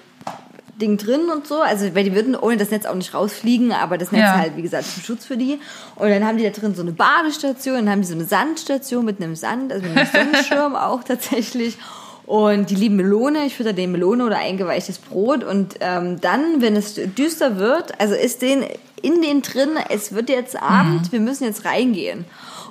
Ding 0.80 0.96
drin 0.96 1.30
und 1.34 1.48
so. 1.48 1.60
Also, 1.60 1.94
weil 1.96 2.04
die 2.04 2.14
würden 2.14 2.36
ohne 2.36 2.56
das 2.56 2.70
Netz 2.70 2.86
auch 2.86 2.94
nicht 2.94 3.12
rausfliegen, 3.12 3.72
aber 3.72 3.98
das 3.98 4.12
Netz 4.12 4.22
Ja. 4.22 4.38
halt, 4.38 4.56
wie 4.56 4.62
gesagt, 4.62 4.86
zum 4.86 5.02
Schutz 5.02 5.24
für 5.24 5.36
die. 5.36 5.58
Und 5.96 6.10
dann 6.10 6.24
haben 6.24 6.36
die 6.38 6.44
da 6.44 6.50
drin 6.50 6.74
so 6.76 6.82
eine 6.82 6.92
Badestation, 6.92 7.76
dann 7.76 7.90
haben 7.90 8.02
die 8.02 8.06
so 8.08 8.14
eine 8.14 8.24
Sandstation 8.24 9.04
mit 9.04 9.20
einem 9.20 9.34
Sand, 9.34 9.72
also 9.72 9.86
mit 9.88 9.96
einem 9.96 10.06
Sonnenschirm 10.12 10.76
auch 10.76 11.02
tatsächlich. 11.02 11.76
Und 12.26 12.70
die 12.70 12.74
lieben 12.74 12.96
Melone, 12.96 13.44
ich 13.44 13.56
fütter 13.56 13.72
denen 13.72 13.92
Melone 13.92 14.24
oder 14.24 14.38
eingeweichtes 14.38 14.98
Brot. 14.98 15.44
Und 15.44 15.76
ähm, 15.80 16.20
dann, 16.20 16.62
wenn 16.62 16.76
es 16.76 16.94
düster 16.94 17.58
wird, 17.58 18.00
also 18.00 18.14
ist 18.14 18.42
denen 18.42 18.64
in 19.02 19.20
den 19.20 19.42
drin, 19.42 19.70
es 19.90 20.14
wird 20.14 20.30
jetzt 20.30 20.60
Abend, 20.60 21.12
wir 21.12 21.20
müssen 21.20 21.44
jetzt 21.44 21.66
reingehen. 21.66 22.24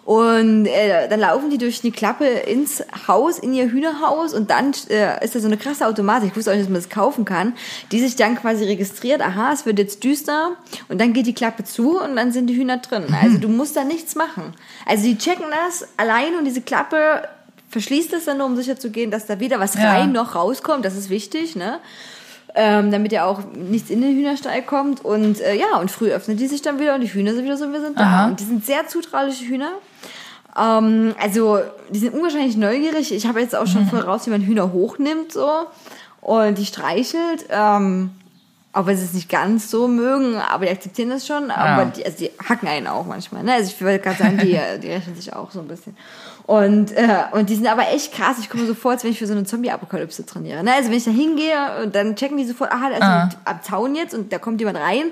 Und 0.05 0.65
äh, 0.65 1.07
dann 1.07 1.21
laufen 1.21 1.49
die 1.49 1.57
durch 1.57 1.79
die 1.79 1.91
Klappe 1.91 2.25
ins 2.25 2.83
Haus, 3.07 3.39
in 3.39 3.53
ihr 3.53 3.71
Hühnerhaus 3.71 4.33
und 4.33 4.49
dann 4.49 4.73
äh, 4.89 5.23
ist 5.23 5.33
da 5.33 5.39
so 5.39 5.47
eine 5.47 5.55
krasse 5.55 5.87
Automatik, 5.87 6.31
ich 6.31 6.35
wusste 6.35 6.51
auch 6.51 6.55
nicht, 6.55 6.65
dass 6.65 6.71
man 6.71 6.81
das 6.81 6.89
kaufen 6.89 7.23
kann, 7.23 7.53
die 7.93 8.01
sich 8.01 8.17
dann 8.17 8.35
quasi 8.35 8.65
registriert, 8.65 9.21
aha, 9.21 9.53
es 9.53 9.65
wird 9.65 9.79
jetzt 9.79 10.03
düster 10.03 10.57
und 10.89 10.99
dann 10.99 11.13
geht 11.13 11.25
die 11.27 11.33
Klappe 11.33 11.63
zu 11.63 12.01
und 12.01 12.17
dann 12.17 12.33
sind 12.33 12.47
die 12.47 12.57
Hühner 12.57 12.77
drin. 12.77 13.05
Also 13.21 13.37
du 13.37 13.47
musst 13.47 13.77
da 13.77 13.85
nichts 13.85 14.15
machen. 14.15 14.53
Also 14.85 15.05
die 15.05 15.17
checken 15.17 15.45
das 15.65 15.87
allein 15.95 16.35
und 16.37 16.43
diese 16.43 16.61
Klappe 16.61 17.29
verschließt 17.73 18.13
das 18.13 18.25
dann 18.25 18.37
nur, 18.37 18.45
um 18.47 18.55
sicher 18.55 18.79
zu 18.79 18.89
gehen, 18.89 19.11
dass 19.11 19.25
da 19.25 19.39
weder 19.41 19.59
was 19.59 19.73
Ja. 19.75 19.91
rein 19.91 20.11
noch 20.13 20.35
rauskommt, 20.35 20.85
das 20.85 20.95
ist 20.95 21.09
wichtig, 21.09 21.55
ne? 21.57 21.79
ähm, 22.55 22.91
damit 22.91 23.11
ja 23.11 23.25
auch 23.25 23.41
nichts 23.55 23.89
in 23.89 23.99
den 24.01 24.15
Hühnerstall 24.15 24.61
kommt. 24.61 25.03
Und 25.03 25.41
äh, 25.41 25.55
ja, 25.55 25.77
und 25.79 25.89
früh 25.91 26.11
öffnet 26.11 26.39
die 26.39 26.47
sich 26.47 26.61
dann 26.61 26.79
wieder 26.79 26.93
und 26.95 27.01
die 27.01 27.11
Hühner 27.11 27.33
sind 27.33 27.43
wieder 27.45 27.57
so, 27.57 27.71
wir 27.73 27.81
sind 27.81 27.99
da. 27.99 28.03
Aha. 28.03 28.25
Und 28.27 28.39
die 28.39 28.43
sind 28.43 28.63
sehr 28.63 28.87
zutrauliche 28.87 29.45
Hühner. 29.45 29.71
Ähm, 30.57 31.15
also, 31.19 31.59
die 31.89 31.99
sind 31.99 32.13
unwahrscheinlich 32.13 32.55
neugierig. 32.55 33.11
Ich 33.11 33.25
habe 33.25 33.39
jetzt 33.41 33.55
auch 33.55 33.65
schon 33.67 33.87
voll 33.87 34.01
raus, 34.01 34.27
wie 34.27 34.29
man 34.29 34.41
Hühner 34.41 34.71
hochnimmt 34.71 35.31
so 35.33 35.49
und 36.21 36.57
die 36.59 36.65
streichelt. 36.67 37.45
Ähm, 37.49 38.11
auch 38.71 38.87
wenn 38.87 38.97
sie 38.97 39.05
es 39.05 39.13
nicht 39.13 39.29
ganz 39.29 39.69
so 39.69 39.87
mögen, 39.87 40.35
aber 40.35 40.65
die 40.65 40.71
akzeptieren 40.71 41.09
das 41.11 41.27
schon. 41.27 41.51
Aber 41.51 41.83
Ja. 41.83 41.89
die, 41.89 42.05
also 42.05 42.17
die 42.17 42.31
hacken 42.47 42.67
einen 42.67 42.87
auch 42.87 43.05
manchmal. 43.05 43.43
Ne? 43.43 43.53
Also 43.53 43.71
ich 43.71 43.79
würde 43.81 43.99
gerade 43.99 44.17
sagen, 44.17 44.37
die, 44.39 44.59
die 44.81 44.87
rechnen 44.91 45.15
sich 45.15 45.31
auch 45.33 45.49
so 45.51 45.59
ein 45.59 45.67
bisschen. 45.67 45.95
Und, 46.45 46.91
äh, 46.91 47.07
und 47.31 47.49
die 47.49 47.55
sind 47.55 47.67
aber 47.67 47.87
echt 47.93 48.11
krass. 48.13 48.35
Ich 48.39 48.49
komme 48.49 48.65
so 48.65 48.73
vor, 48.73 48.91
als 48.91 49.03
wenn 49.05 49.11
ich 49.11 49.19
für 49.19 49.27
so 49.27 49.31
eine 49.33 49.45
Zombie-Apokalypse 49.45 50.25
trainiere. 50.25 50.61
Ne? 50.63 50.73
Also 50.73 50.89
wenn 50.89 50.97
ich 50.97 51.05
da 51.05 51.11
hingehe 51.11 51.83
und 51.83 51.95
dann 51.95 52.15
checken 52.17 52.35
die 52.37 52.45
sofort, 52.45 52.71
ah, 52.71 52.87
also 52.87 53.01
Ah. 53.01 53.29
am 53.45 53.61
Zaun 53.63 53.95
jetzt 53.95 54.13
und 54.13 54.33
da 54.33 54.39
kommt 54.39 54.59
jemand 54.59 54.77
rein 54.77 55.05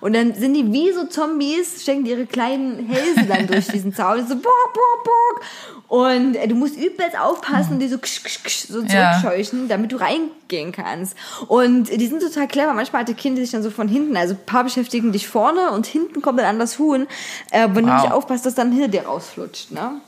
und 0.00 0.14
dann 0.14 0.32
sind 0.34 0.54
die 0.54 0.72
wie 0.72 0.90
so 0.92 1.04
Zombies, 1.06 1.82
stecken 1.82 2.04
die 2.04 2.10
ihre 2.12 2.24
kleinen 2.24 2.86
Hälse 2.86 3.26
dann 3.26 3.46
durch 3.46 3.66
diesen 3.68 3.92
Zaun. 3.94 4.26
So, 4.26 4.34
bock, 4.36 4.44
bock, 4.72 5.04
bock. 5.04 5.42
Und 5.88 6.36
äh, 6.36 6.48
du 6.48 6.54
musst 6.54 6.76
übelst 6.78 7.18
aufpassen 7.18 7.74
und 7.74 7.78
die 7.80 7.88
so, 7.88 7.98
ksch, 7.98 8.22
ksch, 8.24 8.42
ksch, 8.44 8.66
so 8.68 8.80
Ja. 8.82 9.12
zurückscheuchen, 9.20 9.68
damit 9.68 9.92
du 9.92 9.96
reingehen 9.96 10.72
kannst. 10.72 11.16
Und 11.48 11.88
die 11.90 12.06
sind 12.06 12.22
total 12.22 12.46
clever. 12.48 12.72
Manchmal 12.72 13.02
hat 13.02 13.08
die 13.08 13.14
Kinder 13.14 13.40
sich 13.42 13.50
dann 13.50 13.62
so 13.62 13.70
von 13.70 13.88
hinten, 13.88 14.16
also 14.16 14.34
ein 14.34 14.46
paar 14.46 14.64
beschäftigen 14.64 15.12
dich 15.12 15.28
vorne 15.28 15.70
und 15.72 15.86
hinten 15.86 16.22
kommt 16.22 16.38
dann 16.38 16.46
an 16.46 16.58
das 16.58 16.78
Huhn. 16.78 17.06
Äh, 17.50 17.68
wenn 17.72 17.86
du 17.86 17.92
Wow. 17.92 18.02
nicht 18.02 18.12
aufpasst, 18.12 18.46
dass 18.46 18.54
dann 18.54 18.72
hinter 18.72 18.88
dir 18.88 19.02
rausflutscht. 19.06 19.70
Ne? 19.72 20.00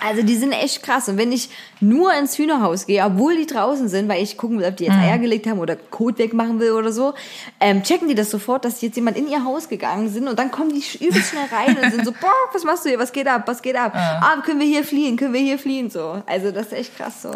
Also 0.00 0.22
die 0.22 0.36
sind 0.36 0.52
echt 0.52 0.82
krass. 0.82 1.08
Und 1.08 1.16
wenn 1.18 1.30
ich 1.32 1.48
nur 1.80 2.12
ins 2.14 2.36
Hühnerhaus 2.38 2.86
gehe, 2.86 3.04
obwohl 3.04 3.36
die 3.36 3.46
draußen 3.46 3.88
sind, 3.88 4.08
weil 4.08 4.22
ich 4.22 4.36
gucken 4.36 4.58
will, 4.58 4.66
ob 4.66 4.76
die 4.76 4.84
Mhm. 4.88 4.92
jetzt 4.92 5.00
Eier 5.02 5.18
gelegt 5.18 5.46
haben 5.46 5.58
oder 5.60 5.76
Kot 5.76 6.18
wegmachen 6.18 6.58
will 6.58 6.72
oder 6.72 6.92
so, 6.92 7.14
ähm, 7.60 7.82
checken 7.82 8.08
die 8.08 8.14
das 8.14 8.30
sofort, 8.30 8.64
dass 8.64 8.80
jetzt 8.80 8.96
jemand 8.96 9.16
in 9.16 9.28
ihr 9.28 9.44
Haus 9.44 9.68
gegangen 9.68 10.08
sind 10.08 10.26
und 10.28 10.38
dann 10.38 10.50
kommen 10.50 10.70
die 10.70 11.04
übelst 11.04 11.30
schnell 11.30 11.46
rein 11.52 11.76
und 11.82 11.90
sind 11.92 12.04
so, 12.04 12.12
boah, 12.20 12.30
was 12.52 12.64
machst 12.64 12.84
du 12.84 12.88
hier, 12.88 12.98
was 12.98 13.12
geht 13.12 13.28
ab, 13.28 13.42
was 13.46 13.62
geht 13.62 13.76
ab? 13.76 13.92
Ah, 13.94 14.40
können 14.44 14.58
wir 14.60 14.66
hier 14.66 14.84
fliehen, 14.84 15.16
können 15.16 15.34
wir 15.34 15.40
hier 15.40 15.58
fliehen, 15.58 15.90
so. 15.90 16.22
Also 16.26 16.50
das 16.50 16.66
ist 16.66 16.72
echt 16.72 16.96
krass 16.96 17.22
so. 17.22 17.30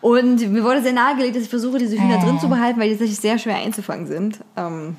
Und 0.00 0.50
mir 0.52 0.64
wurde 0.64 0.82
sehr 0.82 0.92
nahegelegt, 0.92 1.36
dass 1.36 1.44
ich 1.44 1.48
versuche, 1.50 1.78
diese 1.78 1.96
Hühner 1.96 2.18
drin 2.18 2.40
zu 2.40 2.48
behalten, 2.48 2.80
weil 2.80 2.88
die 2.88 2.94
tatsächlich 2.94 3.20
sehr 3.20 3.38
schwer 3.38 3.56
einzufangen 3.56 4.08
sind. 4.08 4.38
Ähm, 4.56 4.96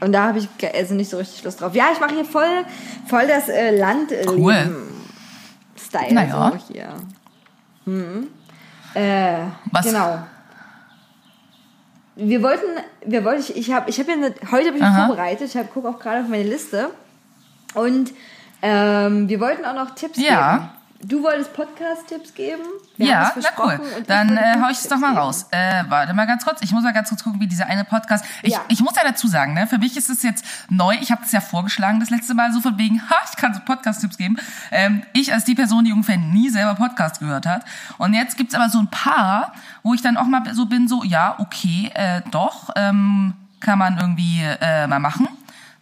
und 0.00 0.12
da 0.12 0.24
habe 0.28 0.38
ich 0.40 0.48
also 0.74 0.94
nicht 0.94 1.10
so 1.10 1.16
richtig 1.16 1.44
Lust 1.44 1.60
drauf. 1.60 1.74
Ja, 1.76 1.86
ich 1.92 2.00
mache 2.00 2.14
hier 2.14 2.24
voll, 2.24 2.64
voll 3.06 3.26
das 3.28 3.48
äh, 3.48 3.76
Landleben. 3.78 4.28
Cool. 4.36 4.76
Style 5.98 6.14
Naja. 6.14 6.52
so 6.52 6.72
hier. 6.74 6.88
Hm. 7.84 8.28
Äh, 8.94 9.38
Was- 9.72 9.84
Genau. 9.86 10.18
Wir 12.18 12.42
wollten, 12.42 12.64
wir 13.04 13.24
wollten, 13.24 13.40
ich, 13.42 13.56
ich 13.56 13.72
habe, 13.72 13.90
ich 13.90 13.98
habe 13.98 14.10
ja 14.10 14.16
eine, 14.16 14.28
heute 14.50 14.68
habe 14.68 14.68
ich 14.68 14.72
mich 14.72 14.82
Aha. 14.82 15.06
vorbereitet. 15.06 15.54
Ich 15.54 15.70
gucke 15.72 15.88
auch 15.88 15.98
gerade 15.98 16.22
auf 16.22 16.28
meine 16.28 16.44
Liste 16.44 16.88
und 17.74 18.10
ähm, 18.62 19.28
wir 19.28 19.38
wollten 19.38 19.66
auch 19.66 19.74
noch 19.74 19.94
Tipps 19.94 20.18
Ja. 20.18 20.70
Du 21.02 21.22
wolltest 21.22 21.52
Podcast-Tipps 21.52 22.34
geben? 22.34 22.62
Wir 22.96 23.06
ja, 23.08 23.32
na 23.36 23.48
cool. 23.62 23.80
Dann 24.06 24.36
äh, 24.36 24.56
hau 24.60 24.68
ich 24.70 24.78
es 24.78 24.88
doch 24.88 24.96
mal 24.98 25.14
raus. 25.14 25.46
Äh, 25.50 25.84
warte 25.88 26.14
mal 26.14 26.26
ganz 26.26 26.44
kurz. 26.44 26.62
Ich 26.62 26.72
muss 26.72 26.82
mal 26.84 26.92
ganz 26.92 27.10
kurz 27.10 27.22
gucken, 27.22 27.38
wie 27.40 27.46
dieser 27.46 27.66
eine 27.66 27.84
Podcast. 27.84 28.24
Ich, 28.42 28.52
Ja. 28.54 28.60
ich 28.68 28.80
muss 28.80 28.96
ja 28.96 29.02
dazu 29.04 29.28
sagen, 29.28 29.52
ne, 29.54 29.66
für 29.66 29.78
mich 29.78 29.96
ist 29.96 30.08
es 30.08 30.22
jetzt 30.22 30.44
neu. 30.70 30.94
Ich 31.00 31.10
habe 31.12 31.22
es 31.24 31.32
ja 31.32 31.40
vorgeschlagen 31.40 32.00
das 32.00 32.10
letzte 32.10 32.34
Mal 32.34 32.52
so 32.52 32.60
von 32.60 32.78
wegen, 32.78 33.02
ha, 33.10 33.16
ich 33.30 33.36
kann 33.36 33.52
so 33.52 33.60
Podcast-Tipps 33.60 34.16
geben. 34.16 34.36
Ähm, 34.70 35.02
ich 35.12 35.32
als 35.32 35.44
die 35.44 35.54
Person, 35.54 35.84
die 35.84 35.92
ungefähr 35.92 36.16
nie 36.18 36.48
selber 36.48 36.74
Podcast 36.74 37.20
gehört 37.20 37.46
hat. 37.46 37.64
Und 37.98 38.14
jetzt 38.14 38.36
gibt's 38.36 38.54
aber 38.54 38.70
so 38.70 38.78
ein 38.78 38.88
paar, 38.88 39.52
wo 39.82 39.92
ich 39.94 40.02
dann 40.02 40.16
auch 40.16 40.26
mal 40.26 40.42
so 40.54 40.66
bin, 40.66 40.88
so, 40.88 41.04
ja, 41.04 41.34
okay, 41.38 41.90
äh, 41.94 42.22
doch, 42.30 42.70
ähm, 42.74 43.34
kann 43.60 43.78
man 43.78 43.98
irgendwie 43.98 44.42
äh, 44.42 44.86
mal 44.86 44.98
machen. 44.98 45.28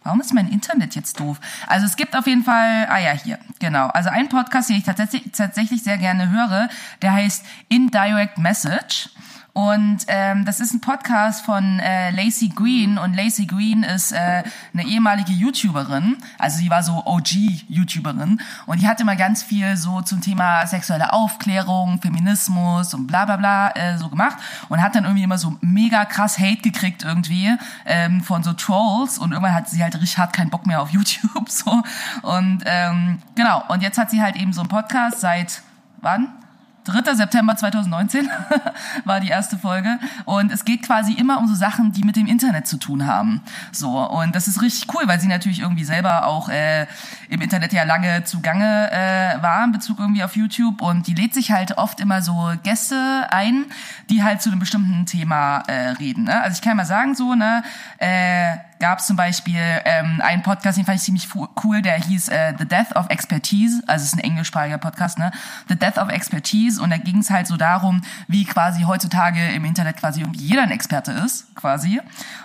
Warum 0.05 0.21
ist 0.21 0.35
mein 0.35 0.47
Internet 0.47 0.93
jetzt 0.93 1.19
doof? 1.19 1.39
Also 1.65 1.87
es 1.87 1.95
gibt 1.95 2.15
auf 2.15 2.27
jeden 2.27 2.43
Fall, 2.43 2.87
ah 2.89 2.99
ja, 2.99 3.11
hier, 3.11 3.39
genau. 3.57 3.87
Also 3.87 4.09
ein 4.09 4.29
Podcast, 4.29 4.69
den 4.69 4.77
ich 4.77 4.83
tatsächlich, 4.83 5.31
tatsächlich 5.31 5.81
sehr 5.83 5.97
gerne 5.97 6.29
höre, 6.29 6.69
der 7.01 7.13
heißt 7.13 7.43
Indirect 7.69 8.37
Message. 8.37 9.09
Und 9.57 9.99
ähm, 10.09 10.43
das 10.43 10.59
ist 10.59 10.73
ein 10.73 10.81
Podcast 10.81 11.45
von 11.45 11.79
äh, 11.79 12.11
Lacey 12.11 12.49
Green. 12.49 12.97
Und 12.97 13.13
Lacey 13.13 13.45
Green 13.45 13.83
ist 13.83 14.11
äh, 14.11 14.43
eine 14.73 14.83
ehemalige 14.83 15.31
YouTuberin, 15.31 16.17
also 16.37 16.57
sie 16.57 16.69
war 16.69 16.83
so 16.83 17.05
OG-YouTuberin 17.05 18.41
und 18.65 18.81
die 18.81 18.85
hat 18.85 18.99
immer 18.99 19.15
ganz 19.15 19.43
viel 19.43 19.77
so 19.77 20.01
zum 20.01 20.19
Thema 20.19 20.67
sexuelle 20.67 21.13
Aufklärung, 21.13 22.01
Feminismus 22.01 22.93
und 22.93 23.07
bla 23.07 23.23
bla 23.23 23.37
bla 23.37 23.69
äh, 23.75 23.97
so 23.97 24.09
gemacht. 24.09 24.35
Und 24.67 24.81
hat 24.81 24.93
dann 24.93 25.05
irgendwie 25.05 25.23
immer 25.23 25.37
so 25.37 25.55
mega 25.61 26.03
krass 26.03 26.37
Hate 26.37 26.61
gekriegt 26.61 27.03
irgendwie 27.03 27.55
ähm, 27.85 28.19
von 28.19 28.43
so 28.43 28.51
Trolls. 28.51 29.17
Und 29.17 29.31
irgendwann 29.31 29.53
hat 29.53 29.69
sie 29.69 29.81
halt 29.81 29.95
richtig 29.95 30.17
hart 30.17 30.33
keinen 30.33 30.49
Bock 30.49 30.67
mehr 30.67 30.81
auf 30.81 30.89
YouTube 30.91 31.49
so. 31.49 31.81
Und 32.23 32.63
ähm, 32.65 33.19
genau. 33.35 33.63
Und 33.69 33.81
jetzt 33.81 33.97
hat 33.97 34.11
sie 34.11 34.21
halt 34.21 34.35
eben 34.35 34.51
so 34.51 34.59
einen 34.59 34.69
Podcast 34.69 35.21
seit 35.21 35.61
wann? 36.01 36.44
3. 36.85 37.15
September 37.15 37.55
2019 37.55 38.29
war 39.05 39.19
die 39.19 39.29
erste 39.29 39.57
Folge 39.57 39.99
und 40.25 40.51
es 40.51 40.65
geht 40.65 40.83
quasi 40.83 41.13
immer 41.13 41.39
um 41.39 41.47
so 41.47 41.55
Sachen, 41.55 41.91
die 41.91 42.03
mit 42.03 42.15
dem 42.15 42.27
Internet 42.27 42.67
zu 42.67 42.77
tun 42.77 43.05
haben. 43.05 43.41
So 43.71 43.99
und 43.99 44.35
das 44.35 44.47
ist 44.47 44.61
richtig 44.61 44.93
cool, 44.93 45.03
weil 45.07 45.19
sie 45.19 45.27
natürlich 45.27 45.59
irgendwie 45.59 45.83
selber 45.83 46.25
auch 46.27 46.49
äh, 46.49 46.85
im 47.29 47.41
Internet 47.41 47.73
ja 47.73 47.83
lange 47.83 48.23
zugange 48.23 48.91
äh, 48.91 49.41
war 49.41 49.65
in 49.65 49.71
Bezug 49.71 49.99
irgendwie 49.99 50.23
auf 50.23 50.35
YouTube 50.35 50.81
und 50.81 51.07
die 51.07 51.13
lädt 51.13 51.33
sich 51.33 51.51
halt 51.51 51.77
oft 51.77 51.99
immer 51.99 52.21
so 52.21 52.53
Gäste 52.63 53.27
ein, 53.31 53.65
die 54.09 54.23
halt 54.23 54.41
zu 54.41 54.49
einem 54.49 54.59
bestimmten 54.59 55.05
Thema 55.05 55.63
äh, 55.67 55.89
reden. 55.89 56.25
Ne? 56.25 56.41
Also 56.41 56.55
ich 56.55 56.61
kann 56.61 56.77
mal 56.77 56.85
sagen 56.85 57.15
so, 57.15 57.35
ne, 57.35 57.63
äh, 57.97 58.57
gab 58.79 58.99
es 58.99 59.07
zum 59.07 59.15
Beispiel 59.15 59.61
ähm, 59.85 60.21
einen 60.23 60.43
Podcast, 60.43 60.77
den 60.77 60.85
fand 60.85 60.97
ich 60.97 61.03
ziemlich 61.03 61.27
cool, 61.63 61.81
der 61.81 61.95
hieß 61.95 62.29
äh, 62.29 62.53
The 62.57 62.65
Death 62.65 62.95
of 62.95 63.09
Expertise, 63.09 63.81
also 63.87 64.03
es 64.03 64.13
ist 64.13 64.15
ein 64.15 64.23
englischsprachiger 64.23 64.77
Podcast, 64.77 65.17
ne? 65.17 65.31
The 65.67 65.75
Death 65.75 65.97
of 65.97 66.09
Expertise 66.09 66.81
und 66.81 66.89
da 66.89 66.97
ging 66.97 67.19
es 67.19 67.29
halt 67.29 67.47
so 67.47 67.57
darum, 67.57 68.01
wie 68.27 68.45
quasi 68.45 68.83
heutzutage 68.83 69.51
im 69.51 69.65
Internet 69.65 69.97
quasi 69.97 70.21
irgendwie 70.21 70.41
jeder 70.41 70.63
ein 70.63 70.71
Experte 70.71 71.11
ist, 71.11 71.53
quasi. 71.55 72.01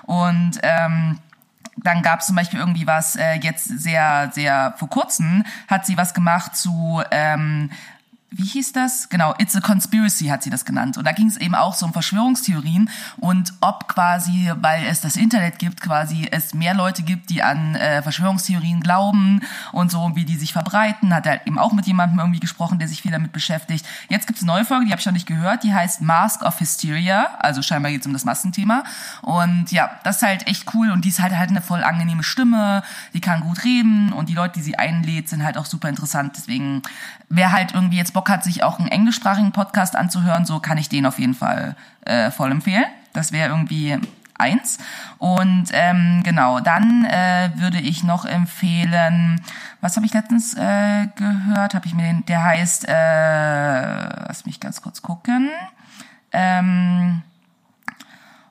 Und 0.07 0.59
ähm, 0.63 1.19
dann 1.83 2.03
gab 2.03 2.21
es 2.21 2.27
zum 2.27 2.37
Beispiel 2.37 2.61
irgendwie 2.61 2.87
was, 2.87 3.17
äh, 3.17 3.35
jetzt 3.35 3.65
sehr, 3.65 4.31
sehr 4.33 4.75
vor 4.77 4.89
kurzem 4.89 5.45
hat 5.69 5.87
sie 5.87 5.97
was 5.97 6.15
gemacht 6.15 6.57
zu, 6.57 7.03
ähm, 7.11 7.71
wie 8.33 8.45
hieß 8.45 8.73
das? 8.73 9.09
Genau, 9.09 9.35
It's 9.39 9.57
a 9.57 9.61
Conspiracy 9.61 10.27
hat 10.27 10.45
sie 10.45 10.51
das 10.51 10.65
genannt. 10.65 10.97
Und 10.97 11.05
da 11.05 11.13
ging 11.13 11.27
es 11.27 11.37
eben 11.37 11.57
auch 11.57 11.75
so 11.75 11.85
um 11.85 11.93
Verschwörungstheorien 11.93 12.89
und 13.17 13.53
ob 13.61 13.89
quasi, 13.89 14.53
weil 14.61 14.87
es 14.87 15.01
das 15.01 15.17
Internet 15.17 15.59
gibt, 15.59 15.81
quasi 15.81 16.29
es 16.31 16.55
mehr 16.55 16.75
Leute 16.75 17.03
gibt, 17.03 17.31
die 17.31 17.43
an 17.43 17.75
äh, 17.75 18.03
Verschwörungstheorien 18.03 18.81
glauben 18.81 19.41
und 19.73 19.91
so, 19.91 20.15
wie 20.15 20.25
die 20.25 20.37
sich 20.37 20.53
verbreiten. 20.53 21.13
Hat 21.13 21.27
er 21.27 21.45
eben 21.45 21.59
auch 21.59 21.73
mit 21.73 21.87
jemandem 21.87 22.21
irgendwie 22.21 22.39
gesprochen, 22.39 22.79
der 22.79 22.87
sich 22.87 23.03
viel 23.03 23.11
damit 23.11 23.33
beschäftigt. 23.33 23.85
Jetzt 24.09 24.29
gibt's 24.29 24.43
eine 24.43 24.53
neue 24.53 24.65
Folge, 24.65 24.87
die 24.87 24.93
habe 24.93 25.01
ich 25.01 25.07
noch 25.07 25.13
nicht 25.13 25.27
gehört, 25.27 25.65
die 25.65 25.75
heißt 25.75 26.01
Mask 26.01 26.43
of 26.43 26.61
Hysteria. 26.61 27.31
Also 27.41 27.63
scheinbar 27.63 27.91
geht's 27.91 28.07
um 28.07 28.13
das 28.13 28.25
Massenthema. 28.25 28.85
Und 29.23 29.73
ja, 29.73 29.91
das 30.05 30.17
ist 30.17 30.23
halt 30.23 30.47
echt 30.47 30.73
cool 30.75 30.93
und 30.93 31.05
die 31.05 31.09
ist 31.09 31.21
halt 31.21 31.37
halt 31.37 31.51
eine 31.51 31.63
voll 31.63 31.83
angenehme 31.83 32.23
Stimme, 32.23 32.85
die 33.13 33.21
kann 33.21 33.41
gut 33.41 33.65
reden 33.65 34.13
und 34.13 34.29
die 34.29 34.35
Leute, 34.35 34.55
die 34.55 34.63
sie 34.63 34.79
einlädt, 34.79 35.29
sind 35.29 35.45
halt 35.45 35.59
auch 35.59 35.67
super 35.67 35.89
interessant. 35.89 36.35
Deswegen, 36.37 36.83
wer 37.29 37.51
halt 37.51 37.75
irgendwie 37.75 37.97
jetzt 37.97 38.13
Bock 38.13 38.20
hat, 38.29 38.45
sich 38.45 38.63
auch 38.63 38.79
einen 38.79 38.89
englischsprachigen 38.89 39.53
Podcast 39.53 39.97
anzuhören, 39.97 40.45
so 40.45 40.61
kann 40.61 40.79
ich 40.79 40.89
den 40.89 41.07
auf 41.07 41.19
jeden 41.19 41.35
Fall 41.35 41.77
äh, 42.03 42.31
voll 42.31 42.51
empfehlen. 42.51 42.85
Das 43.13 43.33
wäre 43.33 43.51
irgendwie 43.51 43.99
eins. 44.41 44.79
Und 45.19 45.67
ähm, 45.73 46.23
genau, 46.25 46.61
dann 46.61 47.05
äh, 47.05 47.51
würde 47.57 47.79
ich 47.79 48.03
noch 48.03 48.25
empfehlen, 48.25 49.41
was 49.81 49.97
habe 49.97 50.07
ich 50.07 50.15
letztens 50.15 50.55
äh, 50.55 51.09
gehört? 51.15 51.75
Habe 51.75 51.87
ich 51.87 51.95
mir 51.95 52.03
den, 52.03 52.25
der 52.27 52.45
heißt, 52.45 52.89
äh, 52.89 54.27
lass 54.27 54.47
mich 54.47 54.61
ganz 54.61 54.83
kurz 54.83 55.03
gucken. 55.03 55.51
Ähm, 56.33 57.23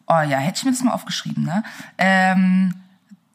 oh 0.07 0.21
ja, 0.21 0.37
hätte 0.37 0.59
ich 0.59 0.65
mir 0.65 0.71
das 0.71 0.83
mal 0.83 0.93
aufgeschrieben, 0.93 1.43
ne? 1.43 1.63
Ähm, 1.97 2.73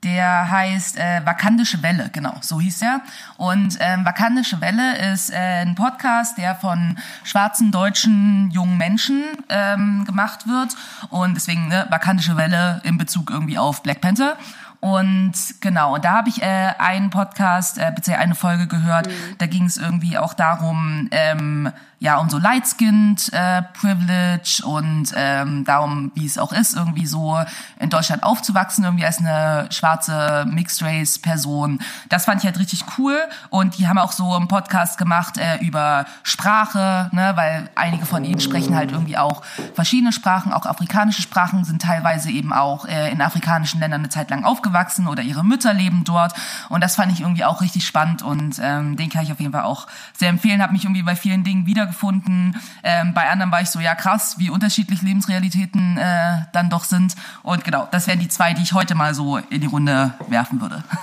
der 0.04 0.50
heißt 0.50 0.98
äh, 0.98 1.24
Vakandische 1.24 1.82
Welle, 1.82 2.10
genau, 2.12 2.36
so 2.40 2.60
hieß 2.60 2.82
er. 2.82 3.00
Und 3.36 3.78
ähm, 3.80 4.04
Vakandische 4.04 4.60
Welle 4.60 4.98
ist 5.12 5.30
äh, 5.30 5.62
ein 5.62 5.74
Podcast, 5.74 6.38
der 6.38 6.54
von 6.54 6.98
schwarzen 7.24 7.72
deutschen 7.72 8.50
jungen 8.50 8.76
Menschen 8.76 9.24
ähm, 9.48 10.04
gemacht 10.04 10.46
wird. 10.46 10.76
Und 11.08 11.34
deswegen 11.34 11.68
ne, 11.68 11.86
Vakandische 11.90 12.36
Welle 12.36 12.80
in 12.84 12.98
Bezug 12.98 13.30
irgendwie 13.30 13.58
auf 13.58 13.82
Black 13.82 14.00
Panther. 14.00 14.36
Und 14.84 15.32
genau, 15.62 15.96
da 15.96 16.12
habe 16.12 16.28
ich 16.28 16.42
äh, 16.42 16.74
einen 16.76 17.08
Podcast, 17.08 17.78
äh, 17.78 17.90
beziehungsweise 17.96 18.22
eine 18.22 18.34
Folge 18.34 18.66
gehört. 18.66 19.08
Da 19.38 19.46
ging 19.46 19.64
es 19.64 19.78
irgendwie 19.78 20.18
auch 20.18 20.34
darum, 20.34 21.08
ähm, 21.10 21.72
ja, 22.00 22.18
um 22.18 22.28
so 22.28 22.36
Light-Skinned 22.36 23.32
äh, 23.32 23.62
Privilege 23.80 24.60
und 24.66 25.06
ähm, 25.16 25.64
darum, 25.64 26.12
wie 26.14 26.26
es 26.26 26.36
auch 26.36 26.52
ist, 26.52 26.74
irgendwie 26.74 27.06
so 27.06 27.42
in 27.80 27.88
Deutschland 27.88 28.24
aufzuwachsen, 28.24 28.84
irgendwie 28.84 29.06
als 29.06 29.20
eine 29.20 29.68
schwarze 29.70 30.44
Mixed-Race-Person. 30.46 31.78
Das 32.10 32.26
fand 32.26 32.42
ich 32.42 32.44
halt 32.44 32.58
richtig 32.58 32.84
cool. 32.98 33.16
Und 33.48 33.78
die 33.78 33.88
haben 33.88 33.96
auch 33.96 34.12
so 34.12 34.34
einen 34.34 34.48
Podcast 34.48 34.98
gemacht 34.98 35.38
äh, 35.38 35.56
über 35.64 36.04
Sprache, 36.24 37.08
ne, 37.12 37.32
weil 37.36 37.70
einige 37.74 38.04
von 38.04 38.22
ihnen 38.22 38.40
sprechen 38.40 38.76
halt 38.76 38.92
irgendwie 38.92 39.16
auch 39.16 39.42
verschiedene 39.74 40.12
Sprachen, 40.12 40.52
auch 40.52 40.66
afrikanische 40.66 41.22
Sprachen, 41.22 41.64
sind 41.64 41.80
teilweise 41.80 42.30
eben 42.30 42.52
auch 42.52 42.84
äh, 42.84 43.10
in 43.10 43.22
afrikanischen 43.22 43.80
Ländern 43.80 44.02
eine 44.02 44.10
Zeit 44.10 44.28
lang 44.28 44.44
aufgewachsen 44.44 44.73
aufgewachsen 44.74 45.06
oder 45.06 45.22
ihre 45.22 45.44
Mütter 45.44 45.72
leben 45.72 46.02
dort. 46.04 46.32
Und 46.68 46.82
das 46.82 46.96
fand 46.96 47.12
ich 47.12 47.20
irgendwie 47.20 47.44
auch 47.44 47.60
richtig 47.60 47.86
spannend 47.86 48.22
und 48.22 48.60
ähm, 48.60 48.96
den 48.96 49.08
kann 49.08 49.22
ich 49.22 49.32
auf 49.32 49.40
jeden 49.40 49.52
Fall 49.52 49.62
auch 49.62 49.86
sehr 50.16 50.28
empfehlen. 50.28 50.62
Habe 50.62 50.72
mich 50.72 50.84
irgendwie 50.84 51.02
bei 51.02 51.16
vielen 51.16 51.44
Dingen 51.44 51.66
wiedergefunden. 51.66 52.56
Ähm, 52.82 53.14
bei 53.14 53.28
anderen 53.28 53.52
war 53.52 53.60
ich 53.62 53.70
so, 53.70 53.80
ja 53.80 53.94
krass, 53.94 54.36
wie 54.38 54.50
unterschiedlich 54.50 55.02
Lebensrealitäten 55.02 55.96
äh, 55.96 56.46
dann 56.52 56.70
doch 56.70 56.84
sind. 56.84 57.14
Und 57.42 57.64
genau, 57.64 57.88
das 57.90 58.06
wären 58.06 58.18
die 58.18 58.28
zwei, 58.28 58.54
die 58.54 58.62
ich 58.62 58.72
heute 58.72 58.94
mal 58.94 59.14
so 59.14 59.36
in 59.36 59.60
die 59.60 59.66
Runde 59.66 60.14
werfen 60.28 60.60
würde. 60.60 60.82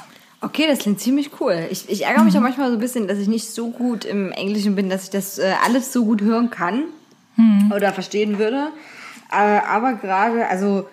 Okay, 0.44 0.66
das 0.68 0.80
klingt 0.80 1.00
ziemlich 1.00 1.40
cool. 1.40 1.68
Ich, 1.70 1.88
ich 1.88 2.06
ärgere 2.06 2.24
mich 2.24 2.36
auch 2.36 2.42
manchmal 2.42 2.70
so 2.70 2.74
ein 2.74 2.80
bisschen, 2.80 3.08
dass 3.08 3.20
ich 3.20 3.28
nicht 3.28 3.54
so 3.54 3.70
gut 3.70 4.06
im 4.06 4.32
Englischen 4.32 4.74
bin, 4.74 4.90
dass 4.90 5.04
ich 5.04 5.10
das 5.12 5.38
äh, 5.38 5.54
alles 5.64 5.94
so 5.94 6.04
gut 6.04 6.22
hören 6.22 6.50
kann 6.50 6.86
oder 7.72 7.94
verstehen 7.94 8.40
würde. 8.40 8.70
Äh, 9.32 9.36
aber 9.36 9.94
gerade, 9.94 10.48
also 10.48 10.88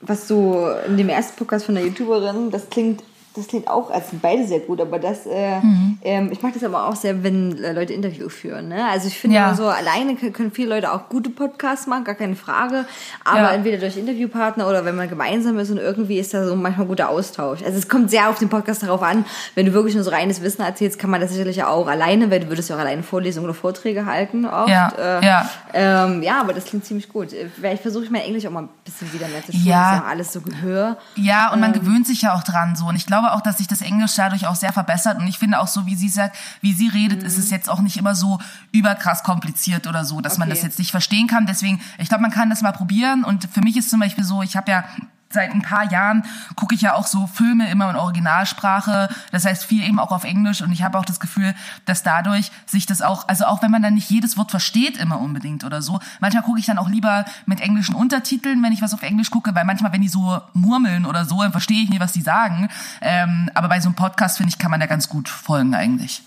was 0.00 0.26
so 0.26 0.70
in 0.86 0.96
dem 0.96 1.08
ersten 1.08 1.36
Podcast 1.36 1.66
von 1.66 1.74
der 1.74 1.84
YouTuberin, 1.84 2.50
das 2.50 2.68
klingt, 2.70 3.02
das 3.36 3.46
klingt 3.46 3.68
auch, 3.68 3.90
also 3.90 4.10
sind 4.10 4.22
beide 4.22 4.46
sehr 4.46 4.60
gut, 4.60 4.80
aber 4.80 4.98
das, 4.98 5.24
äh, 5.26 5.60
ähm, 6.02 6.30
ich 6.32 6.42
mag 6.42 6.52
das 6.52 6.64
aber 6.64 6.88
auch 6.88 6.96
sehr, 6.96 7.22
wenn 7.22 7.62
äh, 7.62 7.72
Leute 7.72 7.92
Interview 7.92 8.28
führen. 8.28 8.68
Ne? 8.68 8.84
Also 8.90 9.06
ich 9.06 9.18
finde 9.18 9.36
Ja. 9.36 9.46
immer 9.46 9.54
so, 9.56 9.68
alleine 9.68 10.16
können- 10.16 10.50
viele 10.50 10.68
Leute 10.74 10.92
auch 10.92 11.08
gute 11.08 11.30
Podcasts 11.30 11.86
machen, 11.86 12.04
gar 12.04 12.16
keine 12.16 12.34
Frage. 12.34 12.86
Aber 13.24 13.38
Ja. 13.38 13.50
entweder 13.52 13.78
durch 13.78 13.96
Interviewpartner 13.96 14.68
oder 14.68 14.84
wenn 14.84 14.96
man 14.96 15.08
gemeinsam 15.08 15.58
ist 15.58 15.70
und 15.70 15.78
irgendwie 15.78 16.18
ist 16.18 16.34
da 16.34 16.44
so 16.44 16.56
manchmal 16.56 16.86
guter 16.86 17.08
Austausch. 17.08 17.62
Also 17.62 17.78
es 17.78 17.88
kommt 17.88 18.10
sehr 18.10 18.28
auf 18.28 18.38
den 18.38 18.48
Podcast 18.48 18.82
darauf 18.82 19.02
an. 19.02 19.24
Wenn 19.54 19.66
du 19.66 19.72
wirklich 19.72 19.94
nur 19.94 20.02
so 20.02 20.10
reines 20.10 20.42
Wissen 20.42 20.62
erzählst, 20.62 20.98
kann 20.98 21.10
man 21.10 21.20
das 21.20 21.30
sicherlich 21.30 21.62
auch 21.62 21.86
alleine, 21.86 22.30
weil 22.30 22.40
du 22.40 22.48
würdest 22.48 22.68
ja 22.70 22.76
auch 22.76 22.80
alleine 22.80 23.02
Vorlesungen 23.04 23.44
oder 23.44 23.54
Vorträge 23.54 24.06
halten 24.06 24.44
oft. 24.44 24.68
Ja, 24.68 24.92
äh, 24.98 25.24
ja. 25.24 25.50
Ähm, 25.72 26.22
ja, 26.22 26.40
aber 26.40 26.52
das 26.52 26.64
klingt 26.64 26.84
ziemlich 26.84 27.08
gut. 27.08 27.32
Äh, 27.32 27.46
Vielleicht 27.54 27.82
versuche 27.82 28.04
ich 28.04 28.10
mein 28.10 28.22
Englisch 28.22 28.44
auch 28.46 28.50
mal 28.50 28.62
ein 28.64 28.68
bisschen 28.84 29.12
wieder 29.12 29.28
mehr 29.28 29.44
zu 29.44 29.52
schulen. 29.52 29.64
Ja. 29.66 29.92
Ist 29.94 29.98
ja 30.00 30.04
alles 30.08 30.32
so 30.32 30.40
Gehör. 30.40 30.96
Ja, 31.14 31.52
und 31.52 31.60
man 31.60 31.72
Ähm. 31.74 31.80
gewöhnt 31.80 32.06
sich 32.06 32.22
ja 32.22 32.34
auch 32.34 32.42
dran 32.42 32.74
so. 32.74 32.86
Und 32.86 32.96
ich 32.96 33.06
glaube 33.06 33.19
auch, 33.28 33.40
dass 33.40 33.58
sich 33.58 33.66
das 33.68 33.80
Englisch 33.82 34.14
dadurch 34.16 34.46
auch 34.46 34.56
sehr 34.56 34.72
verbessert. 34.72 35.18
Und 35.18 35.26
ich 35.26 35.38
finde 35.38 35.58
auch 35.60 35.68
so, 35.68 35.86
wie 35.86 35.94
sie 35.96 36.08
sagt, 36.08 36.36
wie 36.60 36.72
sie 36.72 36.88
redet, 36.88 37.22
ist 37.22 37.36
Mhm. 37.36 37.42
es 37.44 37.50
jetzt 37.50 37.68
auch 37.68 37.80
nicht 37.80 37.96
immer 37.96 38.14
so 38.14 38.38
überkrass 38.72 39.22
kompliziert 39.22 39.86
oder 39.86 40.04
so, 40.04 40.20
dass 40.20 40.38
man 40.38 40.48
Okay. 40.48 40.56
das 40.56 40.62
jetzt 40.64 40.78
nicht 40.78 40.90
verstehen 40.90 41.26
kann. 41.26 41.46
Deswegen, 41.46 41.80
ich 41.98 42.08
glaube, 42.08 42.22
man 42.22 42.30
kann 42.30 42.50
das 42.50 42.62
mal 42.62 42.72
probieren. 42.72 43.24
Und 43.24 43.48
für 43.52 43.60
mich 43.60 43.76
ist 43.76 43.90
zum 43.90 44.00
Beispiel 44.00 44.24
so, 44.24 44.42
ich 44.42 44.56
habe 44.56 44.70
ja 44.70 44.84
seit 45.32 45.52
ein 45.52 45.62
paar 45.62 45.90
Jahren 45.90 46.24
gucke 46.56 46.74
ich 46.74 46.80
ja 46.80 46.94
auch 46.94 47.06
so 47.06 47.26
Filme 47.26 47.70
immer 47.70 47.88
in 47.90 47.96
Originalsprache, 47.96 49.08
das 49.30 49.44
heißt 49.44 49.64
viel 49.64 49.84
eben 49.84 49.98
auch 49.98 50.10
auf 50.10 50.24
Englisch 50.24 50.60
und 50.60 50.72
ich 50.72 50.82
habe 50.82 50.98
auch 50.98 51.04
das 51.04 51.20
Gefühl, 51.20 51.54
dass 51.84 52.02
dadurch 52.02 52.50
sich 52.66 52.86
das 52.86 53.00
auch, 53.00 53.28
also 53.28 53.44
auch 53.44 53.62
wenn 53.62 53.70
man 53.70 53.82
dann 53.82 53.94
nicht 53.94 54.10
jedes 54.10 54.36
Wort 54.36 54.50
versteht 54.50 54.96
immer 54.96 55.20
unbedingt 55.20 55.64
oder 55.64 55.82
so, 55.82 56.00
manchmal 56.20 56.42
gucke 56.42 56.58
ich 56.58 56.66
dann 56.66 56.78
auch 56.78 56.88
lieber 56.88 57.24
mit 57.46 57.60
englischen 57.60 57.94
Untertiteln, 57.94 58.62
wenn 58.62 58.72
ich 58.72 58.82
was 58.82 58.92
auf 58.92 59.02
Englisch 59.02 59.30
gucke, 59.30 59.54
weil 59.54 59.64
manchmal, 59.64 59.92
wenn 59.92 60.02
die 60.02 60.08
so 60.08 60.40
murmeln 60.52 61.06
oder 61.06 61.24
so, 61.24 61.42
dann 61.42 61.52
verstehe 61.52 61.82
ich 61.82 61.90
nicht, 61.90 62.00
was 62.00 62.12
die 62.12 62.22
sagen. 62.22 62.68
Ähm, 63.00 63.50
aber 63.54 63.68
bei 63.68 63.80
so 63.80 63.88
einem 63.88 63.96
Podcast, 63.96 64.38
finde 64.38 64.50
ich, 64.50 64.58
kann 64.58 64.70
man 64.70 64.80
da 64.80 64.86
ganz 64.86 65.08
gut 65.08 65.28
folgen 65.28 65.74
eigentlich. 65.74 66.22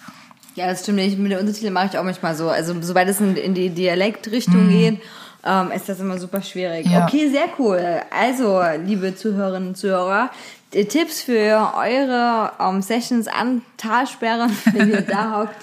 Ja, 0.55 0.67
das 0.67 0.83
stimmt. 0.83 0.99
Ich, 0.99 1.17
mit 1.17 1.31
den 1.31 1.39
Untertiteln 1.39 1.73
mache 1.73 1.87
ich 1.87 1.97
auch 1.97 2.03
manchmal 2.03 2.35
so. 2.35 2.49
Also 2.49 2.75
sobald 2.81 3.09
es 3.09 3.19
in, 3.19 3.35
in 3.35 3.53
die 3.53 3.71
Dialektrichtung 3.71 4.69
geht, 4.69 5.01
ähm, 5.45 5.71
ist 5.75 5.89
das 5.89 5.99
immer 5.99 6.17
super 6.17 6.41
schwierig. 6.41 6.87
Ja. 6.87 7.05
Okay, 7.05 7.29
sehr 7.29 7.45
cool. 7.59 8.01
Also, 8.09 8.61
liebe 8.85 9.15
Zuhörerinnen 9.15 9.69
und 9.69 9.75
Zuhörer, 9.77 10.29
Tipps 10.71 11.21
für 11.21 11.71
eure 11.77 12.51
ähm, 12.59 12.81
Sessions 12.81 13.27
an 13.27 13.61
Talsperren, 13.77 14.51
wenn 14.73 14.89
ihr 14.89 15.01
da 15.01 15.41
hockt. 15.41 15.55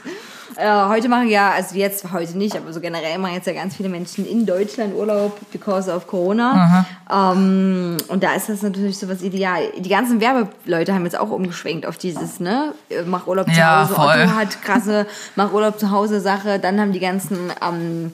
Äh, 0.57 0.88
heute 0.88 1.09
machen 1.09 1.29
ja, 1.29 1.53
also 1.53 1.77
jetzt 1.77 2.12
heute 2.12 2.37
nicht, 2.37 2.57
aber 2.57 2.73
so 2.73 2.81
generell 2.81 3.16
machen 3.19 3.35
jetzt 3.35 3.47
ja 3.47 3.53
ganz 3.55 3.77
viele 3.77 3.88
Menschen 3.88 4.27
in 4.27 4.45
Deutschland 4.45 4.95
Urlaub 4.95 5.38
because 5.53 5.90
of 5.90 6.07
Corona. 6.07 6.85
Ähm, 7.11 7.97
und 8.09 8.23
da 8.23 8.35
ist 8.35 8.49
das 8.49 8.61
natürlich 8.62 8.99
so 8.99 9.09
was 9.09 9.23
ideal. 9.23 9.62
Die 9.79 9.88
ganzen 9.88 10.21
Werbeleute 10.21 10.93
haben 10.93 11.05
jetzt 11.05 11.19
auch 11.19 11.31
umgeschwenkt 11.31 11.87
auf 11.87 11.97
dieses, 11.97 12.40
ne? 12.40 12.75
Mach 13.07 13.27
Urlaub 13.27 13.47
zu 13.47 13.59
Ja, 13.59 13.85
Hause. 13.85 13.95
voll. 13.95 14.21
Otto 14.23 14.35
hat 14.35 14.62
krasse 14.62 15.07
Mach 15.37 15.53
Urlaub 15.53 15.79
zu 15.79 15.90
Hause 15.90 16.21
Sache. 16.21 16.59
Dann 16.59 16.79
haben 16.81 16.93
die 16.93 17.01
ganzen 17.01 17.53
ähm, 17.66 18.12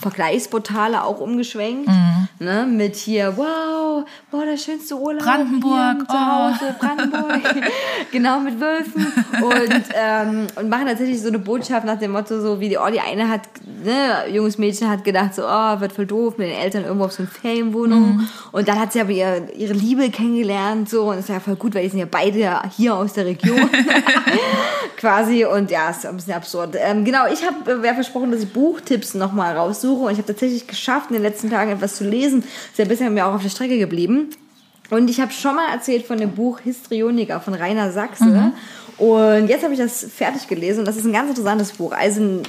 Vergleichsportale 0.00 1.02
auch 1.02 1.20
umgeschwenkt. 1.20 1.88
Mhm. 1.88 2.28
Ne? 2.38 2.66
Mit 2.66 2.94
hier, 2.94 3.36
wow, 3.36 4.04
boah, 4.30 4.44
der 4.44 4.56
schönste 4.56 4.96
Urlaub. 4.96 5.24
Brandenburg, 5.24 5.96
hier 5.96 6.06
zu 6.08 6.14
oh. 6.14 6.18
Hause, 6.18 6.76
Brandenburg. 6.78 7.42
genau, 8.12 8.38
mit 8.40 8.60
Wölfen. 8.60 9.06
Und, 9.42 9.84
ähm, 9.94 10.46
und 10.54 10.68
machen 10.68 10.86
tatsächlich 10.86 11.20
so 11.20 11.28
eine 11.28 11.40
Botschaft 11.40 11.84
nach 11.84 11.98
dem 11.98 12.12
Motto, 12.12 12.40
so 12.40 12.60
wie 12.60 12.68
die, 12.68 12.78
oh, 12.78 12.88
die 12.92 13.00
eine 13.00 13.28
hat, 13.28 13.42
ne, 13.84 14.32
junges 14.32 14.56
Mädchen 14.56 14.88
hat 14.88 15.02
gedacht, 15.02 15.34
so, 15.34 15.42
oh, 15.44 15.80
wird 15.80 15.92
voll 15.92 16.06
doof 16.06 16.38
mit 16.38 16.48
den 16.48 16.56
Eltern 16.56 16.84
irgendwo 16.84 17.06
auf 17.06 17.12
so 17.12 17.24
einer 17.24 17.32
Ferienwohnung. 17.32 18.18
Mhm. 18.18 18.28
Und 18.52 18.68
dann 18.68 18.78
hat 18.78 18.92
sie 18.92 19.00
aber 19.00 19.10
ihr, 19.10 19.52
ihre 19.56 19.74
Liebe 19.74 20.10
kennengelernt, 20.10 20.88
so, 20.88 21.10
und 21.10 21.18
ist 21.18 21.28
ja 21.28 21.40
voll 21.40 21.56
gut, 21.56 21.74
weil 21.74 21.82
die 21.82 21.88
sind 21.88 21.98
ja 21.98 22.06
beide 22.08 22.60
hier 22.76 22.94
aus 22.94 23.14
der 23.14 23.26
Region. 23.26 23.68
quasi 24.98 25.44
und 25.44 25.70
ja, 25.70 25.90
ist 25.90 26.04
ein 26.04 26.16
bisschen 26.16 26.34
absurd. 26.34 26.76
Ähm, 26.78 27.04
genau, 27.04 27.26
ich 27.32 27.44
habe 27.46 27.86
äh, 27.86 27.94
versprochen, 27.94 28.32
dass 28.32 28.42
ich 28.42 28.52
Buchtipps 28.52 29.14
nochmal 29.14 29.56
raussuche 29.56 29.87
und 29.94 30.12
ich 30.12 30.18
habe 30.18 30.26
tatsächlich 30.26 30.66
geschafft, 30.66 31.10
in 31.10 31.14
den 31.14 31.22
letzten 31.22 31.50
Tagen 31.50 31.70
etwas 31.70 31.96
zu 31.96 32.04
lesen. 32.04 32.42
Ist 32.42 32.78
ja 32.78 32.84
bisher 32.84 33.10
mir 33.10 33.26
auch 33.26 33.34
auf 33.34 33.42
der 33.42 33.50
Strecke 33.50 33.78
geblieben. 33.78 34.30
Und 34.90 35.10
ich 35.10 35.20
habe 35.20 35.32
schon 35.32 35.54
mal 35.56 35.70
erzählt 35.70 36.06
von 36.06 36.18
dem 36.18 36.32
Buch 36.32 36.60
Histrioniker 36.60 37.40
von 37.40 37.54
Rainer 37.54 37.92
Sachse. 37.92 38.52
Und 38.96 39.48
jetzt 39.48 39.62
habe 39.62 39.74
ich 39.74 39.78
das 39.78 40.04
fertig 40.04 40.48
gelesen 40.48 40.80
und 40.80 40.88
das 40.88 40.96
ist 40.96 41.04
ein 41.04 41.12
ganz 41.12 41.28
interessantes 41.28 41.72
Buch. 41.72 41.92
Also 41.92 42.20
ein 42.20 42.42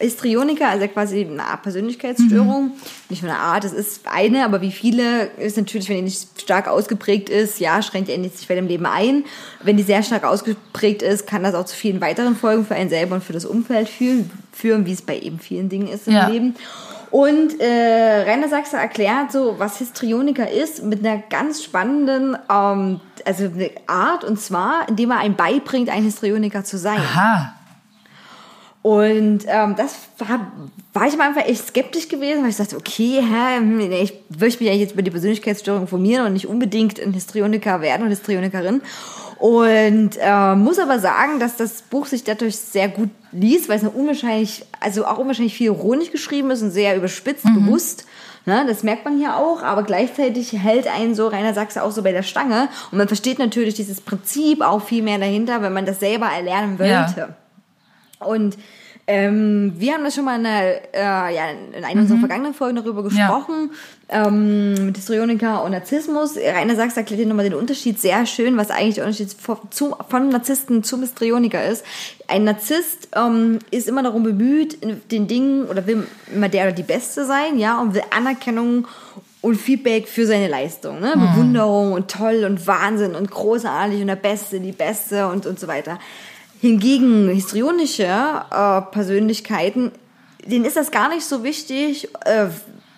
Histrioniker, 0.00 0.68
also 0.68 0.88
quasi 0.88 1.24
eine 1.24 1.44
Art 1.44 1.62
Persönlichkeitsstörung. 1.62 2.72
Nicht 3.08 3.22
nur 3.22 3.32
eine 3.32 3.40
Art, 3.40 3.64
es 3.64 3.72
ist 3.72 4.00
eine, 4.06 4.44
aber 4.44 4.60
wie 4.60 4.72
viele 4.72 5.26
ist 5.38 5.56
natürlich, 5.56 5.88
wenn 5.88 5.96
die 5.96 6.02
nicht 6.02 6.40
stark 6.40 6.68
ausgeprägt 6.68 7.28
ist, 7.28 7.60
ja, 7.60 7.82
schränkt 7.82 8.08
die 8.08 8.28
sich 8.28 8.48
bei 8.48 8.54
dem 8.54 8.66
Leben 8.66 8.86
ein. 8.86 9.24
Wenn 9.62 9.76
die 9.76 9.82
sehr 9.82 10.02
stark 10.02 10.24
ausgeprägt 10.24 11.02
ist, 11.02 11.26
kann 11.26 11.42
das 11.42 11.54
auch 11.54 11.66
zu 11.66 11.76
vielen 11.76 12.00
weiteren 12.00 12.34
Folgen 12.34 12.64
für 12.64 12.74
einen 12.74 12.90
selber 12.90 13.14
und 13.16 13.24
für 13.24 13.32
das 13.32 13.44
Umfeld 13.44 13.88
führen, 13.88 14.30
führen 14.52 14.86
wie 14.86 14.92
es 14.92 15.02
bei 15.02 15.18
eben 15.18 15.38
vielen 15.38 15.68
Dingen 15.68 15.88
ist 15.88 16.08
im 16.08 16.14
Ja. 16.14 16.28
Leben. 16.28 16.56
Und 17.10 17.60
äh, 17.60 18.22
Rainer 18.22 18.48
Sachse 18.48 18.76
erklärt 18.76 19.32
so, 19.32 19.56
was 19.58 19.78
Histrioniker 19.78 20.48
ist, 20.48 20.84
mit 20.84 21.04
einer 21.04 21.18
ganz 21.18 21.62
spannenden 21.62 22.36
ähm, 22.48 23.00
also 23.24 23.44
eine 23.44 23.70
Art, 23.86 24.24
und 24.24 24.40
zwar, 24.40 24.88
indem 24.88 25.10
er 25.10 25.18
einem 25.18 25.34
beibringt, 25.34 25.88
ein 25.90 26.04
Histrioniker 26.04 26.64
zu 26.64 26.78
sein. 26.78 26.98
Aha. 26.98 27.54
Und 28.82 29.40
ähm, 29.46 29.74
das 29.76 29.94
war, 30.16 30.50
war 30.94 31.06
ich 31.06 31.12
am 31.12 31.20
Anfang 31.20 31.44
echt 31.44 31.68
skeptisch 31.68 32.08
gewesen, 32.08 32.42
weil 32.42 32.50
ich 32.50 32.56
dachte, 32.56 32.76
okay, 32.76 33.20
hä, 33.20 33.58
hm, 33.58 33.80
ich 33.92 34.14
möchte 34.38 34.62
mich 34.62 34.70
eigentlich 34.70 34.80
jetzt 34.80 34.92
über 34.92 35.02
die 35.02 35.10
Persönlichkeitsstörung 35.10 35.82
informieren 35.82 36.26
und 36.26 36.32
nicht 36.32 36.46
unbedingt 36.46 36.98
ein 36.98 37.12
Histrioniker 37.12 37.82
werden 37.82 38.02
oder 38.02 38.10
Histrionikerin. 38.10 38.80
Und 39.38 40.10
äh, 40.18 40.54
muss 40.54 40.78
aber 40.78 40.98
sagen, 40.98 41.40
dass 41.40 41.56
das 41.56 41.82
Buch 41.82 42.06
sich 42.06 42.24
dadurch 42.24 42.56
sehr 42.56 42.88
gut 42.88 43.10
liest, 43.32 43.68
weil 43.68 43.76
es 43.76 43.82
eine 43.82 43.90
unwahrscheinlich, 43.90 44.64
also 44.80 45.04
auch 45.04 45.18
unwahrscheinlich 45.18 45.54
viel 45.54 45.66
ironisch 45.66 46.10
geschrieben 46.10 46.50
ist 46.50 46.62
und 46.62 46.70
sehr 46.70 46.96
überspitzt, 46.96 47.44
bewusst. 47.54 48.06
Ne, 48.46 48.64
das 48.66 48.82
merkt 48.82 49.04
man 49.04 49.18
hier 49.18 49.36
auch, 49.36 49.62
aber 49.62 49.82
gleichzeitig 49.82 50.54
hält 50.54 50.86
einen 50.86 51.14
so 51.14 51.28
Rainer 51.28 51.52
Sachse 51.52 51.82
auch 51.82 51.90
so 51.90 52.02
bei 52.02 52.12
der 52.12 52.22
Stange. 52.22 52.70
Und 52.90 52.96
man 52.96 53.06
versteht 53.06 53.38
natürlich 53.38 53.74
dieses 53.74 54.00
Prinzip 54.00 54.62
auch 54.62 54.82
viel 54.82 55.02
mehr 55.02 55.18
dahinter, 55.18 55.60
wenn 55.60 55.74
man 55.74 55.84
das 55.84 56.00
selber 56.00 56.26
erlernen 56.26 56.78
Ja. 57.16 57.28
Und 58.20 58.56
ähm, 59.06 59.72
wir 59.76 59.94
haben 59.94 60.04
das 60.04 60.14
schon 60.14 60.24
mal 60.24 60.36
in, 60.36 60.44
der, 60.44 60.94
äh, 60.94 61.34
ja, 61.34 61.50
in 61.76 61.84
einer 61.84 62.00
unserer 62.00 62.18
vergangenen 62.18 62.54
Folgen 62.54 62.76
darüber 62.76 63.02
gesprochen, 63.02 63.72
ähm, 64.08 64.86
mit 64.86 64.96
Histrioniker 64.96 65.64
und 65.64 65.72
Narzissmus. 65.72 66.36
Rainer 66.36 66.76
Sachs 66.76 66.96
erklärt 66.96 67.18
hier 67.18 67.26
nochmal 67.26 67.48
den 67.48 67.58
Unterschied 67.58 68.00
sehr 68.00 68.24
schön, 68.24 68.56
was 68.56 68.70
eigentlich 68.70 68.96
der 68.96 69.04
Unterschied 69.04 69.32
von, 69.32 69.58
zu, 69.70 69.96
von 70.08 70.28
Narzissten 70.28 70.84
zum 70.84 71.00
Histrioniker 71.00 71.64
ist. 71.64 71.84
Ein 72.28 72.44
Narzisst 72.44 73.08
ähm, 73.16 73.58
ist 73.72 73.88
immer 73.88 74.04
darum 74.04 74.22
bemüht, 74.22 74.74
in 74.74 75.00
den 75.10 75.26
Dingen, 75.26 75.64
oder 75.64 75.88
will 75.88 76.06
immer 76.32 76.48
der 76.48 76.66
oder 76.66 76.72
die 76.72 76.84
Beste 76.84 77.24
sein, 77.24 77.58
ja, 77.58 77.80
und 77.80 77.94
will 77.94 78.02
Anerkennung 78.16 78.86
und 79.40 79.56
Feedback 79.56 80.06
für 80.06 80.26
seine 80.26 80.46
Leistung, 80.46 81.00
ne? 81.00 81.14
Bewunderung 81.16 81.94
und 81.94 82.08
toll 82.10 82.44
und 82.44 82.64
Wahnsinn 82.66 83.16
und 83.16 83.28
großartig 83.28 84.02
und 84.02 84.06
der 84.06 84.16
Beste, 84.16 84.60
die 84.60 84.70
Beste 84.70 85.26
und, 85.28 85.46
und 85.46 85.58
so 85.58 85.66
weiter. 85.66 85.98
Hingegen 86.60 87.28
histrionische 87.30 88.04
äh, 88.04 88.82
Persönlichkeiten, 88.92 89.92
denen 90.44 90.64
ist 90.64 90.76
das 90.76 90.90
gar 90.90 91.08
nicht 91.08 91.24
so 91.24 91.42
wichtig, 91.42 92.08
äh, 92.24 92.46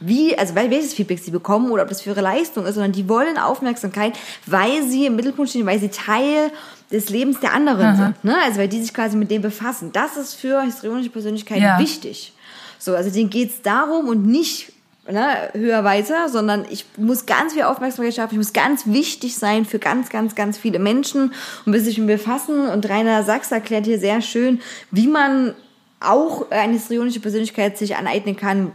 wie, 0.01 0.37
also 0.37 0.55
welches 0.57 0.95
Feedback 0.95 1.21
sie 1.21 1.31
bekommen 1.31 1.71
oder 1.71 1.85
ob 1.85 1.89
das 1.89 2.03
für 2.03 2.11
ihre 2.11 2.23
Leistung 2.23 2.67
ist, 2.67 2.75
sondern 2.75 2.91
die 2.93 3.09
wollen 3.09 3.39
Aufmerksamkeit, 3.39 4.15
weil 4.47 4.83
sie 4.83 5.07
im 5.07 5.15
Mittelpunkt 5.15 5.51
stehen, 5.51 5.65
weil 5.65 5.79
sie 5.79 5.91
Teil 5.91 6.51
des 6.91 7.09
Lebens 7.09 7.39
der 7.41 7.55
anderen 7.55 7.97
sind. 7.97 8.25
Ne? 8.25 8.37
Also 8.45 8.59
weil 8.59 8.69
die 8.69 8.81
sich 8.83 8.93
quasi 8.93 9.17
mit 9.17 9.31
dem 9.31 9.43
befassen. 9.43 9.93
Das 9.93 10.17
ist 10.17 10.35
für 10.35 10.63
histrionische 10.63 11.11
Persönlichkeiten 11.11 11.63
Ja. 11.63 11.79
wichtig. 11.79 12.33
So, 12.79 12.97
also 12.97 13.11
denen 13.11 13.31
geht's 13.31 13.63
darum 13.63 14.09
und 14.09 14.27
nicht 14.27 14.72
ne, 15.11 15.51
höher 15.55 15.85
weiter, 15.85 16.29
sondern 16.29 16.65
ich 16.71 16.87
muss 16.97 17.27
ganz 17.27 17.55
viel 17.55 17.63
Aufmerksamkeit 17.63 18.15
schaffen, 18.15 18.35
ich 18.35 18.39
muss 18.39 18.53
ganz 18.53 18.87
wichtig 18.87 19.37
sein 19.37 19.65
für 19.65 19.79
ganz, 19.79 20.09
ganz, 20.09 20.35
ganz 20.35 20.59
viele 20.59 20.79
Menschen 20.79 21.33
und 21.67 21.73
will 21.73 21.81
sich 21.81 21.99
mit 21.99 22.07
mir 22.07 22.17
befassen. 22.17 22.69
Und 22.69 22.89
Rainer 22.89 23.23
Sachs 23.25 23.51
erklärt 23.51 23.87
hier 23.87 23.99
sehr 23.99 24.23
schön, 24.23 24.61
wie 24.91 25.09
man 25.09 25.55
auch 26.01 26.51
eine 26.51 26.73
histrionische 26.75 27.21
Persönlichkeit 27.21 27.79
sich 27.79 27.97
aneignen 27.97 28.37
kann, 28.37 28.73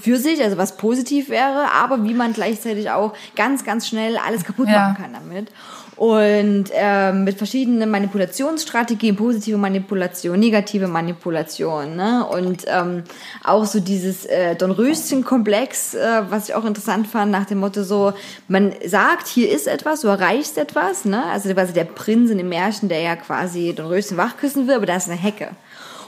für 0.00 0.16
sich, 0.16 0.42
also 0.42 0.56
was 0.56 0.76
positiv 0.76 1.28
wäre, 1.28 1.70
aber 1.72 2.02
wie 2.04 2.14
man 2.14 2.32
gleichzeitig 2.32 2.90
auch 2.90 3.14
ganz, 3.36 3.64
ganz 3.64 3.86
schnell 3.86 4.16
alles 4.16 4.44
kaputt 4.44 4.68
Ja. 4.68 4.88
machen 4.88 4.96
kann 5.02 5.12
damit. 5.12 5.52
Und 5.96 6.64
ähm, 6.72 7.24
mit 7.24 7.38
verschiedenen 7.38 7.88
Manipulationsstrategien, 7.90 9.14
positive 9.14 9.56
Manipulation, 9.56 10.38
negative 10.38 10.88
Manipulation, 10.88 11.94
ne? 11.94 12.26
Und 12.26 12.64
ähm, 12.66 13.04
auch 13.44 13.64
so 13.64 13.78
dieses 13.78 14.26
äh, 14.26 14.56
Dornröschen-Komplex, 14.56 15.94
äh, 15.94 16.22
was 16.28 16.48
ich 16.48 16.54
auch 16.54 16.64
interessant 16.64 17.06
fand, 17.06 17.30
nach 17.30 17.44
dem 17.44 17.58
Motto 17.58 17.84
so, 17.84 18.12
man 18.48 18.74
sagt, 18.84 19.28
hier 19.28 19.50
ist 19.50 19.68
etwas, 19.68 20.00
du 20.00 20.08
erreichst 20.08 20.58
etwas, 20.58 21.04
ne? 21.04 21.24
Also 21.26 21.52
quasi 21.54 21.72
der 21.72 21.84
Prinz 21.84 22.30
in 22.30 22.38
dem 22.38 22.48
Märchen, 22.48 22.88
der 22.88 23.00
ja 23.00 23.14
quasi 23.14 23.72
Dornröschen 23.72 24.16
wachküssen 24.16 24.66
will, 24.66 24.74
aber 24.74 24.86
da 24.86 24.96
ist 24.96 25.08
eine 25.08 25.20
Hecke. 25.20 25.50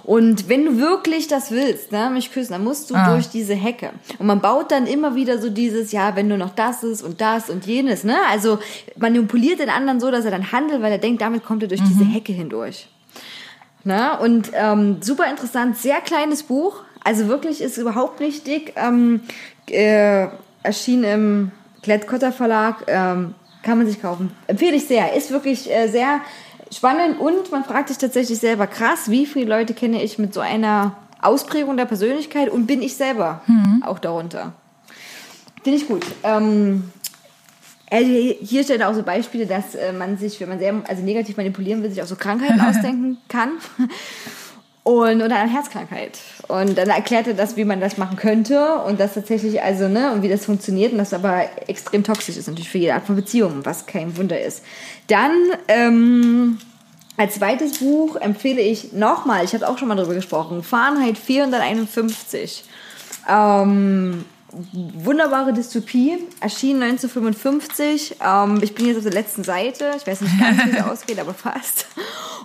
Und 0.06 0.48
wenn 0.48 0.64
du 0.64 0.78
wirklich 0.78 1.26
das 1.26 1.50
willst, 1.50 1.90
ne, 1.90 2.08
mich 2.10 2.32
küssen, 2.32 2.52
dann 2.52 2.62
musst 2.62 2.88
du 2.90 2.94
Ah. 2.94 3.12
durch 3.12 3.28
diese 3.28 3.54
Hecke. 3.54 3.90
Und 4.20 4.26
man 4.26 4.40
baut 4.40 4.70
dann 4.70 4.86
immer 4.86 5.16
wieder 5.16 5.38
so 5.38 5.50
dieses, 5.50 5.90
ja, 5.90 6.14
wenn 6.14 6.28
du 6.28 6.38
noch 6.38 6.54
das 6.54 6.84
ist 6.84 7.02
und 7.02 7.20
das 7.20 7.50
und 7.50 7.66
jenes, 7.66 8.04
ne? 8.04 8.16
Also 8.30 8.60
manipuliert 8.96 9.58
den 9.58 9.68
anderen 9.68 9.98
so, 9.98 10.12
dass 10.12 10.24
er 10.24 10.30
dann 10.30 10.52
handelt, 10.52 10.80
weil 10.80 10.92
er 10.92 10.98
denkt, 10.98 11.22
damit 11.22 11.44
kommt 11.44 11.62
er 11.64 11.68
durch 11.68 11.82
diese 11.82 12.04
Hecke 12.04 12.32
hindurch. 12.32 12.86
Ne? 13.82 14.16
Und 14.20 14.50
ähm, 14.54 14.98
super 15.00 15.28
interessant, 15.28 15.76
sehr 15.76 16.00
kleines 16.00 16.44
Buch. 16.44 16.82
Also 17.02 17.26
wirklich 17.26 17.60
ist 17.60 17.76
überhaupt 17.76 18.20
nicht 18.20 18.46
dick. 18.46 18.74
Ähm, 18.76 19.20
äh, 19.68 20.28
erschien 20.62 21.02
im 21.02 21.50
Klett-Cotta 21.82 22.30
Verlag. 22.30 22.84
Ähm, 22.86 23.34
kann 23.62 23.78
man 23.78 23.86
sich 23.88 24.00
kaufen. 24.00 24.30
Empfehle 24.46 24.76
ich 24.76 24.86
sehr. 24.86 25.14
Ist 25.14 25.32
wirklich 25.32 25.68
äh, 25.68 25.88
sehr 25.88 26.20
spannend 26.72 27.20
und 27.20 27.50
man 27.50 27.64
fragt 27.64 27.88
sich 27.88 27.98
tatsächlich 27.98 28.38
selber, 28.38 28.66
krass, 28.66 29.10
wie 29.10 29.26
viele 29.26 29.46
Leute 29.46 29.74
kenne 29.74 30.02
ich 30.02 30.18
mit 30.18 30.34
so 30.34 30.40
einer 30.40 30.96
Ausprägung 31.20 31.76
der 31.76 31.86
Persönlichkeit 31.86 32.48
und 32.48 32.66
bin 32.66 32.82
ich 32.82 32.96
selber 32.96 33.42
auch 33.82 33.98
darunter. 33.98 34.52
Finde 35.62 35.78
ich 35.78 35.88
gut. 35.88 36.06
Ähm, 36.22 36.92
also 37.90 38.10
hier 38.10 38.64
steht 38.64 38.82
auch 38.82 38.94
so 38.94 39.02
Beispiele, 39.02 39.46
dass 39.46 39.74
äh, 39.74 39.92
man 39.92 40.18
sich, 40.18 40.40
wenn 40.40 40.48
man 40.48 40.58
sehr 40.58 40.74
also 40.86 41.02
negativ 41.02 41.36
manipulieren 41.36 41.82
will, 41.82 41.90
sich 41.90 42.02
auch 42.02 42.06
so 42.06 42.16
Krankheiten 42.16 42.60
ausdenken 42.68 43.18
kann. 43.28 43.50
Und 44.86 45.20
oder 45.20 45.34
eine 45.34 45.50
Herzkrankheit. 45.50 46.16
Und 46.46 46.78
dann 46.78 46.90
erklärt 46.90 47.26
er 47.26 47.34
das, 47.34 47.56
wie 47.56 47.64
man 47.64 47.80
das 47.80 47.98
machen 47.98 48.16
könnte 48.16 48.76
und 48.86 49.00
das 49.00 49.14
tatsächlich 49.14 49.60
also, 49.60 49.88
ne, 49.88 50.12
und 50.12 50.22
wie 50.22 50.28
das 50.28 50.44
funktioniert 50.44 50.92
und 50.92 50.98
das 50.98 51.12
aber 51.12 51.42
extrem 51.66 52.04
toxisch 52.04 52.36
ist 52.36 52.46
natürlich 52.46 52.68
für 52.68 52.78
jede 52.78 52.94
Art 52.94 53.04
von 53.04 53.16
Beziehung, 53.16 53.62
was 53.64 53.86
kein 53.86 54.16
Wunder 54.16 54.40
ist. 54.40 54.62
Dann, 55.08 55.32
ähm, 55.66 56.58
als 57.16 57.34
zweites 57.34 57.78
Buch 57.78 58.14
empfehle 58.14 58.60
ich 58.60 58.92
nochmal, 58.92 59.44
ich 59.44 59.54
habe 59.54 59.68
auch 59.68 59.76
schon 59.76 59.88
mal 59.88 59.96
drüber 59.96 60.14
gesprochen, 60.14 60.62
Fahrenheit 60.62 61.18
451. 61.18 62.62
Ähm, 63.28 64.24
wunderbare 64.72 65.52
Dystopie, 65.52 66.18
erschien 66.40 66.82
1955. 66.82 68.16
Ähm, 68.24 68.60
ich 68.62 68.74
bin 68.74 68.86
jetzt 68.86 68.98
auf 68.98 69.02
der 69.02 69.12
letzten 69.12 69.44
Seite. 69.44 69.92
Ich 69.96 70.06
weiß 70.06 70.20
nicht 70.20 70.38
ganz, 70.38 70.64
wie 70.64 70.70
es 70.70 70.84
ausgeht, 70.90 71.18
aber 71.18 71.34
fast. 71.34 71.86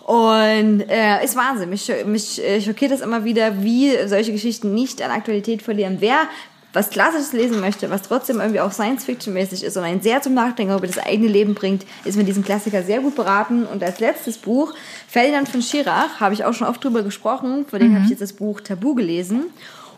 Und 0.05 0.81
äh, 0.89 1.23
ist 1.23 1.35
Wahnsinn. 1.35 1.69
Mich, 1.69 1.91
mich 2.05 2.43
äh, 2.43 2.61
schockiert 2.61 2.91
das 2.91 3.01
immer 3.01 3.23
wieder, 3.23 3.63
wie 3.63 3.95
solche 4.07 4.31
Geschichten 4.31 4.73
nicht 4.73 5.01
an 5.01 5.11
Aktualität 5.11 5.61
verlieren. 5.61 5.97
Wer 5.99 6.27
was 6.73 6.89
Klassisches 6.89 7.33
lesen 7.33 7.59
möchte, 7.59 7.89
was 7.89 8.03
trotzdem 8.03 8.39
irgendwie 8.39 8.61
auch 8.61 8.71
Science-Fiction-mäßig 8.71 9.63
ist 9.63 9.75
und 9.75 9.83
einen 9.83 10.01
sehr 10.01 10.21
zum 10.21 10.33
Nachdenken 10.33 10.73
über 10.73 10.87
das 10.87 10.99
eigene 10.99 11.27
Leben 11.27 11.53
bringt, 11.53 11.85
ist 12.05 12.15
mit 12.15 12.27
diesem 12.27 12.43
Klassiker 12.43 12.83
sehr 12.83 13.01
gut 13.01 13.15
beraten. 13.15 13.65
Und 13.65 13.83
als 13.83 13.99
letztes 13.99 14.37
Buch, 14.37 14.73
Ferdinand 15.07 15.49
von 15.49 15.61
Schirach, 15.61 16.19
habe 16.19 16.33
ich 16.33 16.45
auch 16.45 16.53
schon 16.53 16.67
oft 16.67 16.83
drüber 16.83 17.03
gesprochen. 17.03 17.65
Von 17.67 17.79
dem 17.79 17.93
habe 17.93 18.05
ich 18.05 18.11
jetzt 18.11 18.21
das 18.21 18.33
Buch 18.33 18.61
Tabu 18.61 18.95
gelesen. 18.95 19.47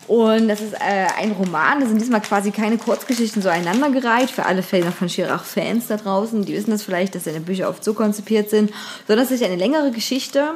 Und 0.06 0.48
das 0.48 0.60
ist 0.60 0.74
äh, 0.74 1.06
ein 1.18 1.32
Roman, 1.32 1.80
das 1.80 1.88
sind 1.88 2.00
diesmal 2.00 2.20
quasi 2.20 2.50
keine 2.50 2.76
Kurzgeschichten 2.76 3.40
so 3.40 3.48
aneinandergereiht, 3.48 4.30
für 4.30 4.44
alle 4.44 4.62
Ferdinand 4.62 4.96
von 4.96 5.08
Schirach-Fans 5.08 5.86
da 5.86 5.96
draußen, 5.96 6.44
die 6.44 6.52
wissen 6.54 6.72
das 6.72 6.82
vielleicht, 6.82 7.14
dass 7.14 7.24
seine 7.24 7.40
Bücher 7.40 7.70
oft 7.70 7.82
so 7.82 7.94
konzipiert 7.94 8.50
sind, 8.50 8.70
sondern 9.08 9.24
es 9.24 9.32
ist 9.32 9.42
eine 9.42 9.56
längere 9.56 9.90
Geschichte. 9.90 10.52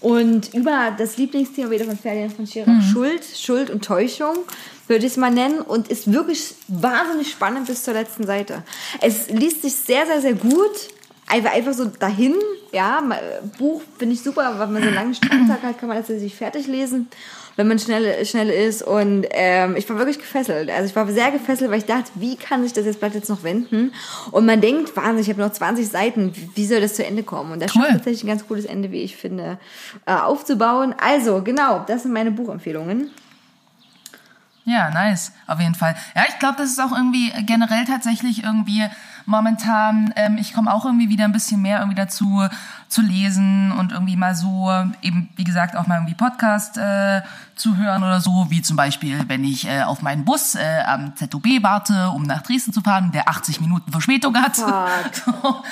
Und 0.00 0.54
über 0.54 0.94
das 0.96 1.16
Lieblingsthema 1.16 1.70
wieder 1.70 1.84
von 1.84 1.98
Ferdinand 1.98 2.32
von 2.32 2.46
Schirach, 2.46 2.82
Schuld, 2.92 3.22
Schuld 3.36 3.68
und 3.70 3.84
Täuschung, 3.84 4.36
würde 4.86 5.04
ich 5.06 5.12
es 5.12 5.16
mal 5.16 5.30
nennen, 5.30 5.60
und 5.60 5.88
ist 5.88 6.12
wirklich 6.12 6.54
wahnsinnig 6.68 7.30
spannend 7.30 7.66
bis 7.66 7.82
zur 7.82 7.94
letzten 7.94 8.24
Seite. 8.24 8.62
Es 9.00 9.28
liest 9.28 9.62
sich 9.62 9.74
sehr, 9.74 10.06
sehr, 10.06 10.20
sehr 10.20 10.34
gut, 10.34 10.70
einfach, 11.26 11.52
einfach 11.52 11.72
so 11.74 11.86
dahin, 11.86 12.34
ja, 12.72 13.00
ma- 13.00 13.18
Buch 13.58 13.82
finde 13.98 14.14
ich 14.14 14.22
super, 14.22 14.54
weil 14.58 14.68
man 14.68 14.82
so 14.82 14.88
einen 14.88 14.94
langen 14.94 15.14
Strandtag 15.14 15.62
hat, 15.62 15.78
kann 15.78 15.88
man 15.88 15.98
das 15.98 16.06
sich 16.06 16.34
fertig 16.34 16.66
lesen, 16.68 17.08
wenn 17.58 17.66
man 17.66 17.78
schnell, 17.80 18.24
schnell 18.24 18.50
ist 18.50 18.82
und 18.82 19.26
ähm, 19.32 19.74
ich 19.76 19.88
war 19.90 19.98
wirklich 19.98 20.20
gefesselt, 20.20 20.70
also 20.70 20.88
ich 20.88 20.94
war 20.94 21.06
sehr 21.08 21.32
gefesselt, 21.32 21.70
weil 21.72 21.78
ich 21.78 21.86
dachte, 21.86 22.08
wie 22.14 22.36
kann 22.36 22.62
sich 22.62 22.72
das 22.72 22.84
jetzt 22.86 23.00
Blatt 23.00 23.14
jetzt 23.14 23.28
noch 23.28 23.42
wenden 23.42 23.92
und 24.30 24.46
man 24.46 24.60
denkt, 24.60 24.96
Wahnsinn, 24.96 25.18
ich 25.18 25.28
habe 25.28 25.40
noch 25.40 25.50
20 25.50 25.88
Seiten, 25.88 26.32
wie 26.54 26.66
soll 26.66 26.80
das 26.80 26.94
zu 26.94 27.04
Ende 27.04 27.24
kommen 27.24 27.50
und 27.50 27.60
da 27.60 27.66
Cool. 27.66 27.82
schafft 27.82 27.90
tatsächlich 27.94 28.22
ein 28.22 28.28
ganz 28.28 28.46
cooles 28.46 28.64
Ende, 28.64 28.92
wie 28.92 29.02
ich 29.02 29.16
finde, 29.16 29.58
äh, 30.06 30.12
aufzubauen. 30.14 30.94
Also, 31.00 31.42
genau, 31.42 31.84
das 31.88 32.04
sind 32.04 32.12
meine 32.12 32.30
Buchempfehlungen. 32.30 33.10
Ja, 34.64 34.90
nice, 34.90 35.32
auf 35.46 35.58
jeden 35.60 35.74
Fall. 35.74 35.96
Ja, 36.14 36.26
ich 36.28 36.38
glaube, 36.38 36.56
das 36.58 36.70
ist 36.70 36.78
auch 36.80 36.92
irgendwie 36.92 37.32
generell 37.44 37.86
tatsächlich 37.86 38.44
irgendwie 38.44 38.84
momentan, 39.28 40.12
ähm, 40.16 40.38
ich 40.38 40.54
komme 40.54 40.72
auch 40.72 40.84
irgendwie 40.84 41.08
wieder 41.10 41.24
ein 41.24 41.32
bisschen 41.32 41.60
mehr 41.60 41.78
irgendwie 41.78 41.96
dazu 41.96 42.46
zu 42.88 43.02
lesen 43.02 43.70
und 43.72 43.92
irgendwie 43.92 44.16
mal 44.16 44.34
so 44.34 44.72
eben, 45.02 45.28
wie 45.36 45.44
gesagt, 45.44 45.76
auch 45.76 45.86
mal 45.86 45.96
irgendwie 45.96 46.14
Podcast 46.14 46.78
äh, 46.78 47.20
zu 47.54 47.76
hören 47.76 48.02
oder 48.02 48.20
so, 48.20 48.46
wie 48.48 48.62
zum 48.62 48.76
Beispiel, 48.76 49.28
wenn 49.28 49.44
ich 49.44 49.68
äh, 49.68 49.82
auf 49.82 50.00
meinen 50.00 50.24
Bus 50.24 50.54
äh, 50.54 50.82
am 50.86 51.14
ZOB 51.14 51.62
warte, 51.62 52.08
um 52.10 52.22
nach 52.22 52.42
Dresden 52.42 52.72
zu 52.72 52.80
fahren, 52.80 53.12
der 53.12 53.28
80 53.28 53.60
Minuten 53.60 53.92
Verspätung 53.92 54.36
hat. 54.36 54.56
So, 55.12 55.62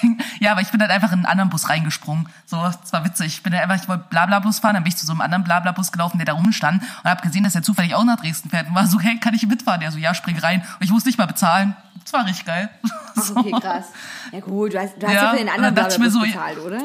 Ding. 0.00 0.18
Ja, 0.38 0.52
aber 0.52 0.60
ich 0.60 0.70
bin 0.70 0.78
dann 0.78 0.90
einfach 0.90 1.10
in 1.12 1.18
einen 1.18 1.26
anderen 1.26 1.50
Bus 1.50 1.68
reingesprungen. 1.68 2.28
So, 2.44 2.62
das 2.62 2.92
war 2.92 3.04
witzig. 3.04 3.26
Ich 3.26 3.42
bin 3.42 3.52
dann 3.52 3.62
einfach, 3.62 3.82
ich 3.82 3.88
wollte 3.88 4.04
Blabla-Bus 4.08 4.60
fahren, 4.60 4.74
dann 4.74 4.84
bin 4.84 4.90
ich 4.90 4.96
zu 4.96 5.06
so 5.06 5.12
einem 5.12 5.20
anderen 5.20 5.44
Blabla-Bus 5.44 5.92
gelaufen, 5.92 6.18
der 6.18 6.26
da 6.26 6.32
rumstand 6.34 6.82
und 6.82 7.10
habe 7.10 7.22
gesehen, 7.22 7.44
dass 7.44 7.54
er 7.54 7.62
zufällig 7.62 7.94
auch 7.94 8.04
nach 8.04 8.16
Dresden 8.16 8.50
fährt 8.50 8.68
und 8.68 8.74
war 8.74 8.86
so, 8.86 9.00
hey, 9.00 9.18
kann 9.18 9.34
ich 9.34 9.46
mitfahren? 9.46 9.80
Der 9.80 9.92
so, 9.92 9.98
ja, 9.98 10.14
spring 10.14 10.38
rein. 10.38 10.60
Und 10.60 10.84
ich 10.84 10.90
musste 10.90 11.08
nicht 11.08 11.18
mal 11.18 11.26
bezahlen. 11.26 11.76
Das 12.06 12.12
war 12.12 12.24
richtig 12.24 12.46
geil. 12.46 12.70
Ach, 13.16 13.36
okay, 13.36 13.50
krass. 13.50 13.86
Ja 14.30 14.40
gut, 14.40 14.74
du 14.74 14.80
hast, 14.80 14.94
du 14.96 15.06
hast 15.06 15.12
Ja, 15.12 15.30
für 15.30 15.38
den 15.38 15.48
anderen 15.48 15.74
Blablabus 15.74 16.12
so, 16.12 16.20
bezahlt, 16.20 16.58
oder? 16.58 16.80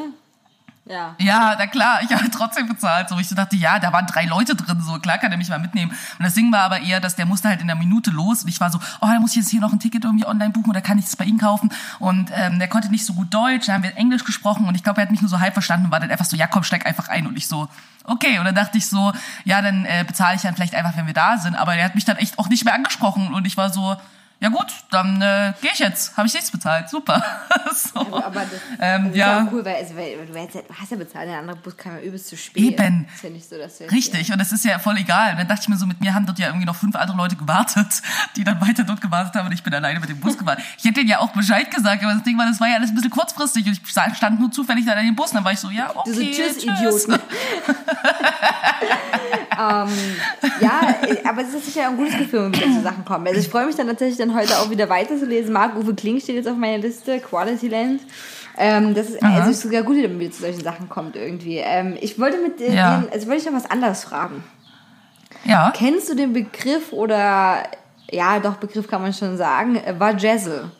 Ja. 0.84 1.14
Ja, 1.18 1.54
na 1.56 1.68
klar, 1.68 2.00
ich 2.02 2.12
habe 2.12 2.28
trotzdem 2.28 2.66
bezahlt. 2.66 3.08
So, 3.08 3.16
ich 3.16 3.28
dachte, 3.28 3.54
ja, 3.54 3.78
da 3.78 3.92
waren 3.92 4.06
drei 4.06 4.24
Leute 4.24 4.56
drin, 4.56 4.80
so 4.82 4.98
klar 4.98 5.18
kann 5.18 5.30
er 5.30 5.38
mich 5.38 5.48
mal 5.48 5.60
mitnehmen. 5.60 5.92
Und 6.18 6.24
das 6.24 6.34
Ding 6.34 6.50
war 6.50 6.62
aber 6.62 6.80
eher, 6.80 6.98
dass 6.98 7.14
der 7.14 7.24
musste 7.24 7.48
halt 7.48 7.60
in 7.60 7.68
der 7.68 7.76
Minute 7.76 8.10
los 8.10 8.42
und 8.42 8.48
ich 8.48 8.60
war 8.60 8.68
so, 8.70 8.80
oh, 9.00 9.06
da 9.06 9.20
muss 9.20 9.30
ich 9.30 9.36
jetzt 9.36 9.50
hier 9.50 9.60
noch 9.60 9.72
ein 9.72 9.78
Ticket 9.78 10.04
irgendwie 10.04 10.26
online 10.26 10.50
buchen 10.50 10.70
oder 10.70 10.80
kann 10.80 10.98
ich 10.98 11.04
das 11.04 11.14
bei 11.14 11.24
ihm 11.24 11.38
kaufen? 11.38 11.70
Und 12.00 12.32
ähm, 12.34 12.58
der 12.58 12.66
konnte 12.66 12.90
nicht 12.90 13.06
so 13.06 13.14
gut 13.14 13.32
Deutsch, 13.32 13.66
da 13.66 13.74
haben 13.74 13.84
wir 13.84 13.96
Englisch 13.96 14.24
gesprochen 14.24 14.66
und 14.66 14.74
ich 14.74 14.82
glaube, 14.82 15.00
er 15.00 15.04
hat 15.04 15.12
mich 15.12 15.20
nur 15.20 15.30
so 15.30 15.38
halb 15.38 15.52
verstanden 15.52 15.86
und 15.86 15.92
war 15.92 16.00
dann 16.00 16.10
einfach 16.10 16.24
so, 16.24 16.36
ja 16.36 16.48
komm, 16.48 16.64
steig 16.64 16.84
einfach 16.84 17.06
ein 17.06 17.28
und 17.28 17.36
ich 17.36 17.46
so, 17.46 17.68
okay. 18.04 18.40
Und 18.40 18.44
dann 18.44 18.56
dachte 18.56 18.76
ich 18.76 18.88
so, 18.88 19.12
ja, 19.44 19.62
dann 19.62 19.84
äh, 19.84 20.04
bezahle 20.04 20.34
ich 20.34 20.42
dann 20.42 20.56
vielleicht 20.56 20.74
einfach, 20.74 20.96
wenn 20.96 21.06
wir 21.06 21.14
da 21.14 21.38
sind. 21.38 21.54
Aber 21.54 21.76
der 21.76 21.84
hat 21.84 21.94
mich 21.94 22.04
dann 22.04 22.16
echt 22.16 22.40
auch 22.40 22.48
nicht 22.48 22.64
mehr 22.64 22.74
angesprochen 22.74 23.32
und 23.32 23.46
ich 23.46 23.56
war 23.56 23.70
so, 23.70 23.96
ja 24.42 24.48
gut, 24.48 24.66
dann 24.90 25.22
äh, 25.22 25.52
gehe 25.60 25.70
ich 25.72 25.78
jetzt. 25.78 26.16
Habe 26.16 26.26
ich 26.26 26.34
nichts 26.34 26.50
bezahlt. 26.50 26.88
Super. 26.88 27.22
so. 27.72 28.00
Aber 28.00 28.40
das, 28.40 28.60
Ähm, 28.80 29.04
das 29.04 29.12
ist 29.12 29.16
ja. 29.16 29.48
cool, 29.52 29.64
weil, 29.64 29.76
also, 29.76 29.96
weil 29.96 30.26
du 30.26 30.34
hättest, 30.34 30.64
hast 30.80 30.90
ja 30.90 30.96
bezahlt, 30.96 31.28
der 31.28 31.38
andere 31.38 31.56
Bus 31.56 31.76
kam 31.76 31.94
ja 31.94 32.02
übelst 32.02 32.26
zu 32.26 32.36
spät. 32.36 32.60
Eben. 32.60 33.06
Ist 33.14 33.22
ja 33.22 33.30
nicht 33.30 33.48
so, 33.48 33.56
dass 33.56 33.80
Richtig, 33.80 34.32
und 34.32 34.40
das 34.40 34.50
ist 34.50 34.64
ja 34.64 34.80
voll 34.80 34.96
egal. 34.96 35.36
Dann 35.36 35.46
dachte 35.46 35.60
ich 35.62 35.68
mir 35.68 35.76
so, 35.76 35.86
mit 35.86 36.00
mir 36.00 36.12
haben 36.12 36.26
dort 36.26 36.40
ja 36.40 36.48
irgendwie 36.48 36.66
noch 36.66 36.74
fünf 36.74 36.96
andere 36.96 37.16
Leute 37.16 37.36
gewartet, 37.36 38.02
die 38.36 38.42
dann 38.42 38.60
weiter 38.60 38.82
dort 38.82 39.00
gewartet 39.00 39.36
haben 39.36 39.46
und 39.46 39.52
ich 39.52 39.62
bin 39.62 39.72
alleine 39.72 40.00
mit 40.00 40.08
dem 40.08 40.18
Bus 40.18 40.36
gefahren. 40.36 40.58
Ich 40.76 40.84
hätte 40.84 40.94
denen 40.94 41.08
ja 41.08 41.20
auch 41.20 41.30
Bescheid 41.30 41.70
gesagt, 41.70 42.02
aber 42.02 42.14
das 42.14 42.24
Ding 42.24 42.36
war, 42.36 42.46
das 42.46 42.58
war 42.60 42.68
ja 42.68 42.74
alles 42.76 42.90
ein 42.90 42.96
bisschen 42.96 43.10
kurzfristig 43.10 43.64
und 43.66 43.72
ich 43.72 44.16
stand 44.16 44.40
nur 44.40 44.50
zufällig 44.50 44.84
da 44.84 44.94
in 44.94 45.06
dem 45.06 45.14
Bus 45.14 45.30
und 45.30 45.36
dann 45.36 45.44
war 45.44 45.52
ich 45.52 45.60
so, 45.60 45.70
ja, 45.70 45.94
okay, 45.94 46.12
so, 46.12 46.20
tschüss, 46.20 46.58
tschüss. 46.58 46.64
Idioten. 46.64 47.12
ähm, 49.52 49.88
ja, 50.60 50.80
aber 51.28 51.42
es 51.42 51.54
ist 51.54 51.66
sicher 51.66 51.88
ein 51.88 51.96
gutes 51.96 52.16
Gefühl, 52.18 52.50
wenn 52.52 52.74
zu 52.74 52.82
Sachen 52.82 53.04
kommen. 53.04 53.28
Also 53.28 53.38
ich 53.38 53.48
freue 53.48 53.66
mich 53.66 53.76
dann 53.76 53.86
tatsächlich 53.86 54.18
dann 54.18 54.31
heute 54.34 54.58
auch 54.58 54.70
wieder 54.70 54.88
weiterzulesen. 54.88 55.52
Marc-Uwe 55.52 55.94
Kling 55.94 56.20
steht 56.20 56.36
jetzt 56.36 56.48
auf 56.48 56.56
meiner 56.56 56.78
Liste, 56.78 57.20
Quality 57.20 57.68
Land. 57.68 58.00
Ähm, 58.58 58.94
das 58.94 59.08
ist, 59.10 59.22
also 59.22 59.50
ist 59.50 59.62
sogar 59.62 59.82
gut, 59.82 59.96
wenn 59.96 60.10
man 60.10 60.20
wieder 60.20 60.30
zu 60.32 60.42
solchen 60.42 60.62
Sachen 60.62 60.88
kommt 60.88 61.16
irgendwie. 61.16 61.56
Ähm, 61.58 61.96
ich 62.00 62.18
wollte 62.20 62.38
mit 62.38 62.60
dir, 62.60 62.72
Ja. 62.72 62.98
den- 63.00 63.10
also 63.12 63.26
wollte 63.28 63.40
ich 63.40 63.46
noch 63.46 63.54
was 63.56 63.70
anderes 63.70 64.04
fragen. 64.04 64.44
Ja, 65.44 65.72
Kennst 65.74 66.08
du 66.10 66.14
den 66.14 66.32
Begriff 66.34 66.92
oder, 66.92 67.62
ja, 68.10 68.38
doch, 68.40 68.56
Begriff 68.56 68.86
kann 68.88 69.02
man 69.02 69.12
schon 69.12 69.36
sagen, 69.36 69.76
äh, 69.76 69.98
Vajazzle? 69.98 70.70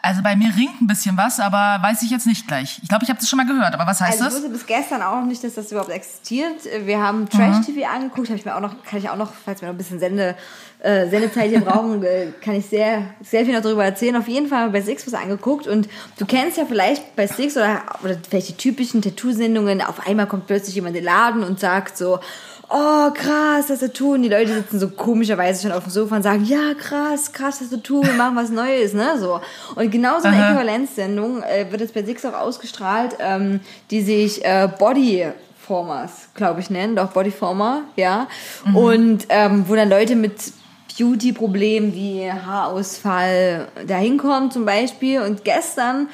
Also 0.00 0.22
bei 0.22 0.34
mir 0.34 0.48
ringt 0.56 0.80
ein 0.80 0.86
bisschen 0.86 1.16
was, 1.16 1.40
aber 1.40 1.78
weiß 1.82 2.02
ich 2.02 2.10
jetzt 2.10 2.26
nicht 2.26 2.46
gleich. 2.46 2.78
Ich 2.82 2.88
glaube, 2.88 3.04
ich 3.04 3.10
habe 3.10 3.20
das 3.20 3.28
schon 3.28 3.36
mal 3.36 3.46
gehört, 3.46 3.74
aber 3.74 3.86
was 3.86 4.00
heißt 4.00 4.12
Also 4.12 4.24
ich 4.24 4.30
das? 4.30 4.34
wusste 4.36 4.48
bis 4.50 4.66
gestern 4.66 5.02
auch 5.02 5.16
noch 5.16 5.26
nicht, 5.26 5.44
dass 5.44 5.54
das 5.54 5.70
überhaupt 5.70 5.90
existiert. 5.90 6.64
Wir 6.84 7.00
haben 7.00 7.28
Trash-TV 7.28 7.86
angeguckt, 7.86 8.28
habe 8.28 8.38
ich 8.38 8.46
mir 8.46 8.56
auch 8.56 8.60
noch, 8.60 8.82
kann 8.84 8.98
ich 8.98 9.10
auch 9.10 9.16
noch, 9.16 9.32
falls 9.44 9.60
wir 9.60 9.68
noch 9.68 9.74
ein 9.74 9.78
bisschen 9.78 9.98
Sende, 9.98 10.36
äh, 10.78 11.08
Sendezeit 11.08 11.50
hier 11.50 11.60
brauchen, 11.60 12.02
äh, 12.04 12.28
kann 12.40 12.54
ich 12.54 12.66
sehr, 12.66 13.10
sehr 13.22 13.44
viel 13.44 13.54
noch 13.54 13.62
darüber 13.62 13.84
erzählen. 13.84 14.16
Auf 14.16 14.28
jeden 14.28 14.48
Fall 14.48 14.60
haben 14.60 14.72
wir 14.72 14.80
bei 14.80 14.84
Six 14.84 15.06
was 15.06 15.14
angeguckt 15.14 15.66
und 15.66 15.88
du 16.18 16.24
kennst 16.24 16.56
ja 16.56 16.64
vielleicht 16.64 17.14
bei 17.14 17.26
Six 17.26 17.56
oder, 17.58 17.82
oder 18.02 18.16
vielleicht 18.28 18.48
die 18.48 18.56
typischen 18.56 19.02
Tattoo-Sendungen, 19.02 19.82
auf 19.82 20.06
einmal 20.06 20.26
kommt 20.26 20.46
plötzlich 20.46 20.74
jemand 20.74 20.96
in 20.96 21.02
den 21.02 21.12
Laden 21.12 21.44
und 21.44 21.60
sagt 21.60 21.98
so, 21.98 22.20
oh 22.68 23.10
krass, 23.12 23.66
das 23.68 23.80
du 23.80 23.92
tun. 23.92 24.22
Die 24.22 24.28
Leute 24.28 24.54
sitzen 24.54 24.78
so 24.78 24.88
komischerweise 24.88 25.62
schon 25.62 25.72
auf 25.72 25.84
dem 25.84 25.90
Sofa 25.90 26.16
und 26.16 26.22
sagen, 26.22 26.44
ja 26.44 26.74
krass, 26.78 27.32
krass, 27.32 27.58
das 27.58 27.80
tun, 27.82 28.06
wir 28.06 28.12
machen 28.14 28.36
was 28.36 28.50
Neues, 28.50 28.94
ne, 28.94 29.18
so. 29.18 29.40
Und 29.74 29.90
genau 29.90 30.18
so 30.20 30.28
eine 30.28 30.36
Aha. 30.36 30.50
Äquivalenzsendung 30.50 31.42
äh, 31.42 31.70
wird 31.70 31.80
jetzt 31.80 31.94
bei 31.94 32.02
Six 32.02 32.24
auch 32.24 32.34
ausgestrahlt, 32.34 33.16
ähm, 33.20 33.60
die 33.90 34.02
sich 34.02 34.44
äh, 34.44 34.68
Bodyformers, 34.78 36.28
glaube 36.34 36.60
ich, 36.60 36.70
nennen, 36.70 36.96
doch 36.96 37.10
Bodyformer, 37.12 37.82
ja. 37.96 38.28
Und 38.74 39.26
ähm, 39.28 39.64
wo 39.68 39.74
dann 39.74 39.88
Leute 39.88 40.16
mit 40.16 40.52
Beauty-Problemen 40.98 41.94
wie 41.94 42.30
Haarausfall 42.30 43.68
da 43.86 43.96
hinkommen 43.96 44.50
zum 44.50 44.64
Beispiel. 44.64 45.20
Und 45.20 45.44
gestern 45.44 46.08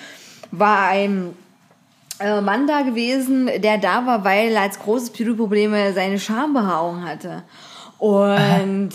war 0.51 0.89
ein 0.89 1.35
Mann 2.21 2.67
da 2.67 2.83
gewesen, 2.83 3.49
der 3.59 3.79
da 3.79 4.07
war, 4.07 4.25
weil 4.25 4.53
er 4.53 4.63
als 4.63 4.79
großes 4.79 5.11
Beauty-Problem 5.11 5.73
seine 5.95 6.19
Schambehaarung 6.19 7.05
hatte. 7.05 7.43
Und 7.99 8.91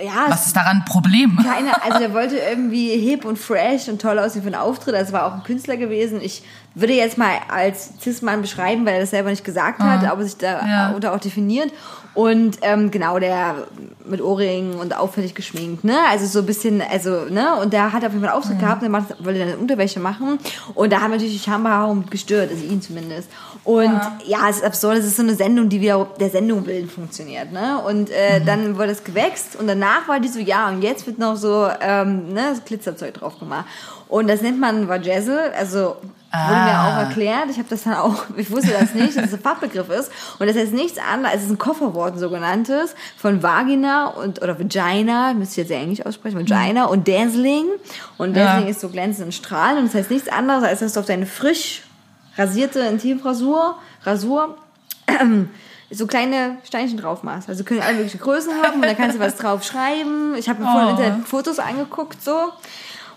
ja, 0.00 0.26
Was 0.28 0.46
ist 0.46 0.56
daran 0.56 0.78
ein 0.78 0.84
Problem? 0.84 1.36
keine, 1.42 1.82
also 1.82 1.98
der 1.98 2.14
wollte 2.14 2.36
irgendwie 2.36 2.96
hip 2.98 3.24
und 3.24 3.36
fresh 3.36 3.88
und 3.88 4.00
toll 4.00 4.18
aussehen 4.18 4.42
für 4.42 4.48
einen 4.48 4.54
Auftritt. 4.54 4.94
Das 4.94 5.12
war 5.12 5.26
auch 5.26 5.34
ein 5.34 5.42
Künstler 5.42 5.76
gewesen. 5.76 6.20
Ich 6.22 6.44
würde 6.80 6.92
jetzt 6.92 7.18
mal 7.18 7.32
als 7.48 7.90
Cis-Mann 8.00 8.40
beschreiben, 8.42 8.86
weil 8.86 8.94
er 8.94 9.00
das 9.00 9.10
selber 9.10 9.30
nicht 9.30 9.44
gesagt 9.44 9.80
hat, 9.80 10.04
aber 10.08 10.24
sich 10.24 10.36
da 10.36 10.66
Ja. 10.66 10.92
unter 10.94 11.12
auch 11.12 11.20
definiert. 11.20 11.72
Und 12.14 12.58
ähm, 12.62 12.90
genau, 12.90 13.20
der 13.20 13.68
mit 14.04 14.20
Ohrringen 14.20 14.74
und 14.74 14.96
auffällig 14.96 15.36
geschminkt, 15.36 15.84
ne? 15.84 15.96
Also 16.10 16.26
so 16.26 16.40
ein 16.40 16.46
bisschen, 16.46 16.82
also, 16.82 17.26
ne? 17.30 17.54
Und 17.62 17.72
der 17.72 17.92
hat 17.92 18.04
auf 18.04 18.12
jeden 18.12 18.24
Fall 18.24 18.32
Auftritt 18.34 18.58
gehabt, 18.58 18.82
der 18.82 18.88
macht, 18.88 19.24
wollte 19.24 19.38
dann 19.38 19.58
Unterwäsche 19.58 20.00
machen. 20.00 20.38
Und 20.74 20.92
da 20.92 21.00
haben 21.00 21.12
natürlich 21.12 21.34
die 21.34 21.44
Schambehaarung 21.44 22.06
gestört, 22.10 22.50
also 22.50 22.64
ihn 22.64 22.82
zumindest. 22.82 23.28
Und 23.62 24.00
ja. 24.24 24.48
es 24.48 24.56
ist 24.56 24.64
absurd, 24.64 24.96
es 24.96 25.04
ist 25.04 25.16
so 25.16 25.22
eine 25.22 25.34
Sendung, 25.34 25.68
die 25.68 25.80
wieder 25.80 26.08
der 26.18 26.30
Sendung 26.30 26.66
willen 26.66 26.88
funktioniert, 26.88 27.52
ne? 27.52 27.78
Und 27.86 28.10
äh, 28.10 28.40
dann 28.44 28.76
wurde 28.78 28.90
es 28.92 29.04
gewächst 29.04 29.54
und 29.54 29.68
danach 29.68 30.08
war 30.08 30.18
die 30.18 30.28
so, 30.28 30.40
ja, 30.40 30.68
und 30.68 30.82
jetzt 30.82 31.06
wird 31.06 31.18
noch 31.18 31.36
so, 31.36 31.68
ähm, 31.80 32.32
ne, 32.32 32.54
so 32.54 32.62
Glitzerzeug 32.64 33.14
drauf 33.14 33.38
gemacht. 33.38 33.66
Und 34.08 34.28
das 34.28 34.40
nennt 34.42 34.58
man 34.58 34.88
Vajazzle, 34.88 35.52
also 35.56 35.96
wurde 36.30 36.60
mir 36.60 36.72
Ah. 36.74 36.88
auch 36.94 36.98
erklärt. 37.08 37.46
Ich 37.50 37.56
habe 37.58 37.68
das 37.70 37.84
dann 37.84 37.94
auch, 37.94 38.24
ich 38.36 38.50
wusste 38.50 38.72
das 38.78 38.92
nicht, 38.94 39.16
dass 39.16 39.26
es 39.26 39.34
ein 39.34 39.40
Fachbegriff 39.40 39.88
ist. 39.90 40.10
Und 40.38 40.46
das 40.46 40.56
heißt 40.56 40.72
nichts 40.72 40.98
anderes, 40.98 41.36
es 41.36 41.42
ist 41.44 41.50
ein 41.50 41.58
Kofferwort, 41.58 42.14
ein 42.14 42.18
sogenanntes, 42.18 42.94
von 43.16 43.42
Vagina 43.42 44.08
und, 44.08 44.42
oder 44.42 44.58
Vagina, 44.58 45.32
müsst 45.34 45.56
ihr 45.56 45.64
jetzt 45.64 45.70
ja 45.70 45.78
Englisch 45.78 46.04
aussprechen, 46.04 46.36
Vagina 46.38 46.84
und 46.86 47.08
Dazzling. 47.08 47.66
Und 48.18 48.36
Dazzling 48.36 48.64
Ja. 48.64 48.70
ist 48.70 48.80
so 48.80 48.88
glänzend 48.90 49.26
und 49.26 49.32
strahlend. 49.32 49.80
Und 49.80 49.86
das 49.88 49.94
heißt 49.94 50.10
nichts 50.10 50.28
anderes, 50.28 50.64
als 50.64 50.80
dass 50.80 50.92
du 50.94 51.00
auf 51.00 51.06
deine 51.06 51.24
frisch 51.26 51.82
rasierte 52.36 52.80
Intimrasur, 52.80 53.76
Rasur, 54.04 54.56
so 55.90 56.06
kleine 56.06 56.58
Steinchen 56.64 56.98
drauf 56.98 57.22
machst. 57.22 57.48
Also 57.48 57.64
können 57.64 57.80
alle 57.80 57.94
möglichen 57.94 58.20
Größen 58.20 58.52
haben 58.62 58.74
und 58.76 58.82
da 58.82 58.92
kannst 58.94 59.16
du 59.16 59.20
was 59.20 59.36
drauf 59.36 59.64
schreiben. 59.64 60.34
Ich 60.36 60.48
habe 60.48 60.62
mir 60.62 60.70
vorhin 60.70 60.88
Oh. 60.88 60.90
Internet 60.90 61.26
Fotos 61.26 61.58
angeguckt, 61.58 62.22
so. 62.22 62.36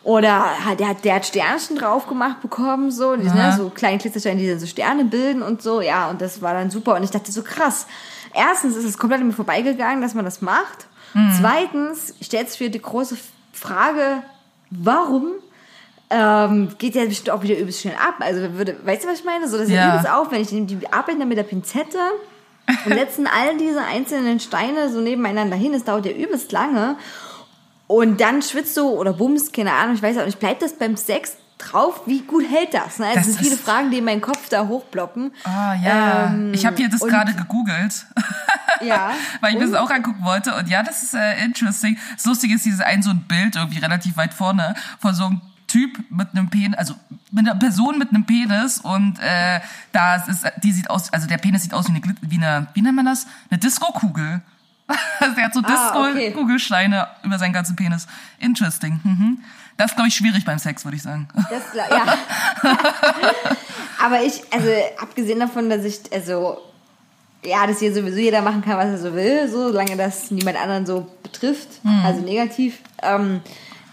Oder 0.04 0.66
hat, 0.66 0.80
der, 0.80 0.88
hat, 0.90 1.06
der 1.06 1.16
hat 1.16 1.26
Sternchen 1.28 1.76
drauf 1.78 2.08
gemacht 2.08 2.42
bekommen, 2.42 2.90
so, 2.90 3.16
die, 3.16 3.30
ne, 3.30 3.54
so 3.56 3.70
kleine 3.70 4.00
Glitzersteine, 4.00 4.40
die 4.40 4.48
dann 4.50 4.60
so 4.60 4.66
Sterne 4.66 5.06
bilden 5.06 5.44
und 5.44 5.62
so, 5.62 5.80
ja, 5.80 6.10
und 6.10 6.22
das 6.22 6.42
war 6.42 6.54
dann 6.54 6.72
super. 6.72 6.96
Und 6.96 7.04
ich 7.04 7.12
dachte 7.12 7.32
so 7.32 7.44
krass. 7.44 7.86
Erstens 8.34 8.76
ist 8.76 8.86
es 8.86 8.98
komplett 8.98 9.22
an 9.22 9.28
mir 9.28 9.34
vorbeigegangen, 9.34 10.02
dass 10.02 10.14
man 10.16 10.26
das 10.26 10.42
macht. 10.42 10.88
Zweitens 11.40 12.16
stellt 12.22 12.50
sich 12.50 12.60
wieder 12.62 12.70
die 12.72 12.82
große 12.82 13.18
Frage, 13.54 14.24
warum 14.70 15.34
ähm, 16.10 16.70
geht 16.78 16.96
ja 16.96 17.06
bestimmt 17.06 17.30
auch 17.32 17.44
wieder 17.44 17.58
übelst 17.58 17.82
schnell 17.82 17.96
ab. 17.96 18.16
Also 18.20 18.54
würde, 18.54 18.78
weißt 18.84 19.04
du, 19.04 19.08
was 19.10 19.20
ich 19.20 19.26
meine? 19.26 19.48
So, 19.48 19.58
das 19.58 19.68
ist 19.68 19.74
ja 19.74 19.88
Ja. 19.88 19.90
übelst 19.90 20.10
aufwendig. 20.10 20.48
Die, 20.50 20.66
die 20.66 20.92
arbeiten 20.94 21.20
dann 21.20 21.28
mit 21.28 21.38
der 21.38 21.44
Pinzette 21.44 21.98
und 22.86 22.94
setzen 22.98 23.28
all 23.28 23.58
diese 23.58 23.82
einzelnen 23.84 24.40
Steine 24.40 24.90
so 24.90 25.00
nebeneinander 25.02 25.56
hin. 25.58 25.74
Das 25.74 25.84
dauert 25.84 26.06
ja 26.06 26.12
übelst 26.14 26.52
lange. 26.52 26.96
Und 27.92 28.22
dann 28.22 28.42
schwitzt 28.42 28.78
du 28.78 28.88
oder 28.88 29.12
bummst, 29.12 29.52
keine 29.52 29.74
Ahnung, 29.74 29.96
ich 29.96 30.02
weiß 30.02 30.18
auch 30.18 30.26
nicht, 30.26 30.40
bleibt 30.40 30.62
das 30.62 30.78
beim 30.78 30.96
Sex 30.96 31.36
drauf? 31.58 32.04
Wie 32.06 32.22
gut 32.22 32.50
hält 32.50 32.74
das? 32.74 33.00
Ne? 33.00 33.08
Also 33.08 33.18
Das 33.18 33.26
sind 33.26 33.40
viele 33.40 33.58
Fragen, 33.58 33.92
die 33.92 33.98
in 33.98 34.06
meinen 34.06 34.22
Kopf 34.22 34.48
da 34.48 34.66
hochploppen. 34.66 35.34
Ah, 35.44 35.76
ja. 35.76 36.28
Ähm, 36.28 36.54
ich 36.54 36.66
habe 36.66 36.78
hier 36.78 36.88
das 36.88 37.02
gerade 37.02 37.34
gegoogelt. 37.34 38.06
Ja. 38.84 39.12
Weil 39.42 39.54
ich 39.54 39.60
mir 39.60 39.70
das 39.70 39.76
auch 39.76 39.92
angucken 39.92 40.24
wollte. 40.24 40.56
Und 40.56 40.68
ja, 40.68 40.82
das 40.82 41.04
ist 41.04 41.14
äh, 41.14 41.44
interesting. 41.46 42.00
Das 42.16 42.26
Lustige 42.26 42.56
ist 42.56 42.66
dieses 42.66 42.80
ein 42.80 43.04
so 43.04 43.12
ein 43.12 43.26
Bild 43.28 43.56
irgendwie 43.56 43.78
relativ 43.78 44.18
weit 44.18 44.34
vorne 44.34 44.74
von 44.98 45.14
so 45.14 45.26
einem 45.26 45.42
Typ 45.68 46.00
mit 46.10 46.30
einem 46.32 46.50
Penis, 46.50 46.80
also 46.80 46.96
mit 47.30 47.48
einer 47.48 47.60
Person 47.60 48.00
mit 48.00 48.10
einem 48.10 48.26
Penis 48.26 48.80
und 48.80 49.20
äh, 49.20 49.60
da 49.92 50.16
ist, 50.16 50.52
die 50.64 50.72
sieht 50.72 50.90
aus, 50.90 51.14
also 51.14 51.28
der 51.28 51.38
Penis 51.38 51.62
sieht 51.62 51.76
aus 51.76 51.90
wie 51.90 51.96
eine, 51.96 52.16
wie 52.22 52.38
eine 52.38 52.68
wie 52.74 52.82
nennt 52.82 52.96
man 52.96 53.06
das? 53.06 53.28
Eine 53.52 53.60
Disco-Kugel. 53.60 54.42
Der 55.38 55.46
hat 55.46 55.54
so 55.54 55.62
Ah, 55.64 56.10
okay. 56.10 56.26
Disco-Kugelsteine 56.28 57.08
über 57.24 57.38
seinen 57.38 57.54
ganzen 57.54 57.76
Penis. 57.76 58.08
Interesting. 58.40 59.00
Mhm. 59.04 59.38
Das 59.78 59.92
ist, 59.92 59.96
glaube 59.96 60.10
ich, 60.10 60.16
schwierig 60.16 60.46
beim 60.46 60.60
Sex, 60.60 60.84
würde 60.84 60.98
ich 60.98 61.04
sagen. 61.04 61.28
Das, 61.50 61.64
ja. 61.74 62.18
Aber 64.04 64.22
ich, 64.24 64.42
also 64.52 64.68
abgesehen 65.00 65.40
davon, 65.40 65.70
dass 65.70 65.84
ich, 65.86 66.02
also, 66.14 66.58
ja, 67.44 67.66
dass 67.66 67.80
hier 67.80 67.94
sowieso 67.94 68.18
jeder 68.18 68.42
machen 68.42 68.62
kann, 68.62 68.78
was 68.78 68.86
er 68.88 68.98
so 68.98 69.14
will, 69.16 69.48
so, 69.48 69.70
solange 69.72 69.96
das 69.96 70.30
niemand 70.32 70.58
anderen 70.58 70.86
so 70.86 71.08
betrifft, 71.24 71.70
also 72.04 72.22
negativ, 72.22 72.80
ähm, 73.02 73.42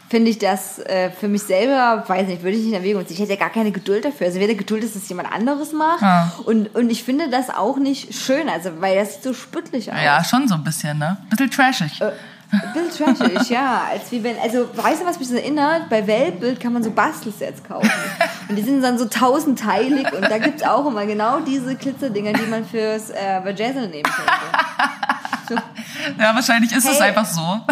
finde 0.08 0.30
ich 0.30 0.38
das 0.38 0.78
äh, 0.78 1.10
für 1.10 1.28
mich 1.28 1.42
selber, 1.42 2.04
weiß 2.06 2.26
nicht, 2.26 2.42
würde 2.42 2.56
ich 2.56 2.64
nicht 2.64 2.72
in 2.72 2.78
Erwägung 2.78 3.06
ziehen. 3.06 3.14
Ich 3.14 3.20
hätte 3.20 3.32
ja 3.32 3.38
gar 3.38 3.50
keine 3.50 3.70
Geduld 3.70 4.04
dafür. 4.04 4.26
Also 4.26 4.40
weder 4.40 4.54
Geduld, 4.54 4.82
dass 4.82 4.94
das 4.94 5.08
jemand 5.08 5.30
anderes 5.30 5.72
macht. 5.72 6.02
Ja. 6.02 6.32
Und, 6.44 6.74
und 6.74 6.90
ich 6.90 7.04
finde 7.04 7.28
das 7.28 7.50
auch 7.50 7.76
nicht 7.76 8.14
schön, 8.14 8.48
also 8.48 8.80
weil 8.80 8.96
das 8.96 9.14
sieht 9.14 9.22
so 9.22 9.34
spüttlich 9.34 9.92
aus. 9.92 9.98
Ja, 10.02 10.24
schon 10.24 10.48
so 10.48 10.54
ein 10.54 10.64
bisschen, 10.64 10.98
ne? 10.98 11.18
Bisschen 11.28 11.50
trashig. 11.50 12.00
Äh, 12.00 12.12
bisschen 12.72 13.18
trashig, 13.18 13.50
ja. 13.50 13.82
Als 13.90 14.10
wie 14.10 14.22
wenn, 14.22 14.38
also 14.38 14.68
weißt 14.74 15.02
du, 15.02 15.06
was 15.06 15.18
mich 15.18 15.28
das 15.28 15.36
erinnert? 15.36 15.90
Bei 15.90 16.06
Weltbild 16.06 16.58
kann 16.58 16.72
man 16.72 16.82
so 16.82 16.90
Bastelsets 16.90 17.62
kaufen. 17.62 17.90
Und 18.48 18.56
die 18.56 18.62
sind 18.62 18.82
dann 18.82 18.98
so 18.98 19.04
tausendteilig 19.04 20.10
und 20.12 20.22
da 20.22 20.38
gibt's 20.38 20.62
auch 20.62 20.86
immer 20.86 21.04
genau 21.04 21.40
diese 21.40 21.74
Glitzerdinger, 21.74 22.32
die 22.32 22.46
man 22.46 22.64
fürs 22.64 23.10
äh, 23.10 23.44
Vajazzle 23.44 23.88
nehmen 23.88 24.04
könnte. 24.04 24.32
Ja, 26.18 26.34
wahrscheinlich 26.34 26.72
ist 26.72 26.84
es 26.88 26.98
Hey. 27.00 27.08
einfach 27.08 27.24
so. 27.26 27.40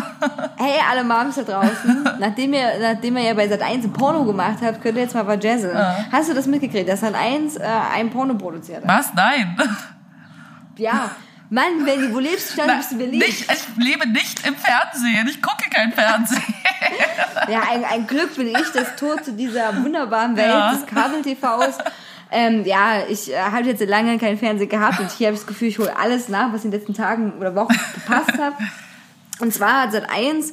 Hey, 0.59 0.81
alle 0.91 1.05
Moms 1.05 1.35
da 1.37 1.43
draußen, 1.43 2.09
nachdem 2.18 2.55
ihr, 2.55 2.79
nachdem 2.81 3.16
ihr 3.18 3.24
ja 3.24 3.35
bei 3.35 3.47
Sat 3.49 3.61
1 3.62 3.85
ein 3.85 3.93
Porno 3.93 4.24
gemacht 4.24 4.57
habt, 4.62 4.81
könnt 4.83 4.97
ihr 4.97 5.03
jetzt 5.03 5.14
mal 5.14 5.27
Vajazzle. 5.27 6.07
Hast 6.11 6.31
du 6.31 6.35
das 6.35 6.47
mitgekriegt, 6.47 6.89
dass 6.89 7.01
Sat 7.01 7.14
1 7.14 7.57
äh, 7.57 7.62
ein 7.95 8.11
Porno 8.11 8.35
produziert 8.35 8.85
hat? 8.87 8.99
Was? 8.99 9.12
Nein. 9.14 9.57
Ja. 10.79 11.11
Mann, 11.49 11.85
Benny, 11.85 12.12
wo 12.12 12.18
lebst 12.18 12.53
du? 12.53 12.57
Dann 12.66 12.79
bist 12.79 12.91
du 12.93 12.99
Berlin. 12.99 13.18
Nicht, 13.20 13.43
ich 13.53 13.85
lebe 13.85 14.09
nicht 14.09 14.45
im 14.47 14.57
Fernsehen. 14.57 15.29
Ich 15.29 15.41
gucke 15.41 15.70
kein 15.70 15.93
Fernsehen. 15.93 16.43
Ja, 17.49 17.61
ein, 17.70 17.85
ein 17.85 18.07
Glück 18.07 18.35
bin 18.35 18.49
ich 18.49 18.70
das 18.74 18.97
Tor 18.97 19.22
zu 19.22 19.33
dieser 19.33 19.77
wunderbaren 19.85 20.37
Welt 20.37 20.49
Ja. 20.49 20.72
des 20.72 20.87
Kabel-TVs. 20.87 21.79
Ähm, 22.31 22.64
ja, 22.64 23.05
ich 23.09 23.33
äh, 23.33 23.37
habe 23.37 23.68
jetzt 23.68 23.87
lange 23.87 24.18
kein 24.18 24.37
Fernsehen 24.37 24.68
gehabt 24.68 24.99
und 25.01 25.11
hier 25.11 25.29
habe 25.29 25.35
ich 25.35 25.41
das 25.41 25.47
Gefühl, 25.47 25.68
ich 25.68 25.79
hole 25.79 25.97
alles 25.97 26.29
nach, 26.29 26.53
was 26.53 26.64
in 26.64 26.70
den 26.70 26.81
letzten 26.81 26.95
Tagen 26.95 27.35
oder 27.39 27.55
Wochen 27.55 27.74
gepasst 27.95 28.39
hat. 28.39 28.55
Und 29.41 29.53
zwar 29.53 29.91
seit 29.91 30.09
eins, 30.11 30.53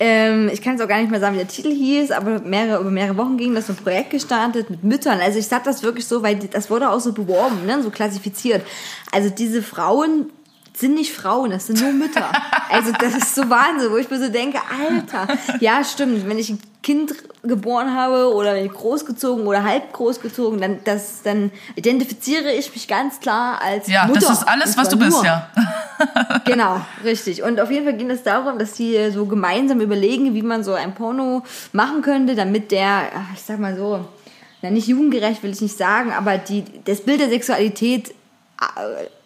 ähm, 0.00 0.50
ich 0.52 0.60
kann 0.60 0.74
es 0.74 0.80
auch 0.80 0.88
gar 0.88 0.98
nicht 0.98 1.10
mehr 1.10 1.20
sagen, 1.20 1.34
wie 1.34 1.38
der 1.38 1.48
Titel 1.48 1.70
hieß, 1.70 2.10
aber 2.10 2.40
mehrere, 2.40 2.80
über 2.80 2.90
mehrere 2.90 3.16
Wochen 3.16 3.36
ging 3.36 3.54
das 3.54 3.68
so 3.68 3.72
ein 3.72 3.76
Projekt 3.76 4.10
gestartet 4.10 4.68
mit 4.68 4.82
Müttern. 4.82 5.20
Also 5.20 5.38
ich 5.38 5.46
sag 5.46 5.64
das 5.64 5.82
wirklich 5.82 6.06
so, 6.06 6.22
weil 6.22 6.36
das 6.36 6.68
wurde 6.68 6.90
auch 6.90 7.00
so 7.00 7.12
beworben, 7.12 7.64
ne, 7.64 7.80
so 7.82 7.90
klassifiziert. 7.90 8.62
Also 9.12 9.30
diese 9.30 9.62
Frauen 9.62 10.30
sind 10.76 10.94
nicht 10.94 11.12
Frauen, 11.12 11.50
das 11.50 11.66
sind 11.68 11.80
nur 11.80 11.92
Mütter. 11.92 12.30
Also 12.70 12.90
das 12.92 13.14
ist 13.14 13.34
so 13.34 13.48
Wahnsinn, 13.48 13.92
wo 13.92 13.96
ich 13.96 14.10
mir 14.10 14.18
so 14.18 14.28
denke, 14.28 14.58
Alter, 14.58 15.28
ja 15.60 15.84
stimmt, 15.84 16.28
wenn 16.28 16.38
ich 16.38 16.50
ein 16.50 16.60
Kind 16.82 17.14
geboren 17.44 17.94
habe 17.94 18.34
oder 18.34 18.54
wenn 18.54 18.66
ich 18.66 18.72
großgezogen 18.72 19.46
oder 19.46 19.62
halb 19.62 19.92
großgezogen, 19.92 20.60
dann, 20.60 20.80
das, 20.84 21.22
dann 21.22 21.50
identifiziere 21.76 22.52
ich 22.52 22.72
mich 22.74 22.88
ganz 22.88 23.20
klar 23.20 23.60
als 23.62 23.86
Ja, 23.86 24.06
Mutter. 24.06 24.20
das 24.20 24.30
ist 24.30 24.48
alles, 24.48 24.76
was 24.76 24.88
du 24.88 24.96
zwar 24.96 25.06
bist, 25.06 25.16
nur. 25.18 25.24
ja. 25.24 25.48
Genau, 26.44 26.80
richtig. 27.04 27.42
Und 27.44 27.60
auf 27.60 27.70
jeden 27.70 27.84
Fall 27.86 27.96
ging 27.96 28.10
es 28.10 28.22
darum, 28.24 28.58
dass 28.58 28.72
die 28.72 29.10
so 29.12 29.26
gemeinsam 29.26 29.80
überlegen, 29.80 30.34
wie 30.34 30.42
man 30.42 30.64
so 30.64 30.74
ein 30.74 30.94
Porno 30.94 31.44
machen 31.72 32.02
könnte, 32.02 32.34
damit 32.34 32.72
der, 32.72 33.02
ich 33.34 33.42
sag 33.42 33.60
mal 33.60 33.76
so, 33.76 34.04
na 34.60 34.70
nicht 34.70 34.88
jugendgerecht 34.88 35.42
will 35.44 35.52
ich 35.52 35.60
nicht 35.60 35.76
sagen, 35.78 36.12
aber 36.12 36.36
die, 36.36 36.64
das 36.84 37.02
Bild 37.02 37.20
der 37.20 37.28
Sexualität 37.28 38.12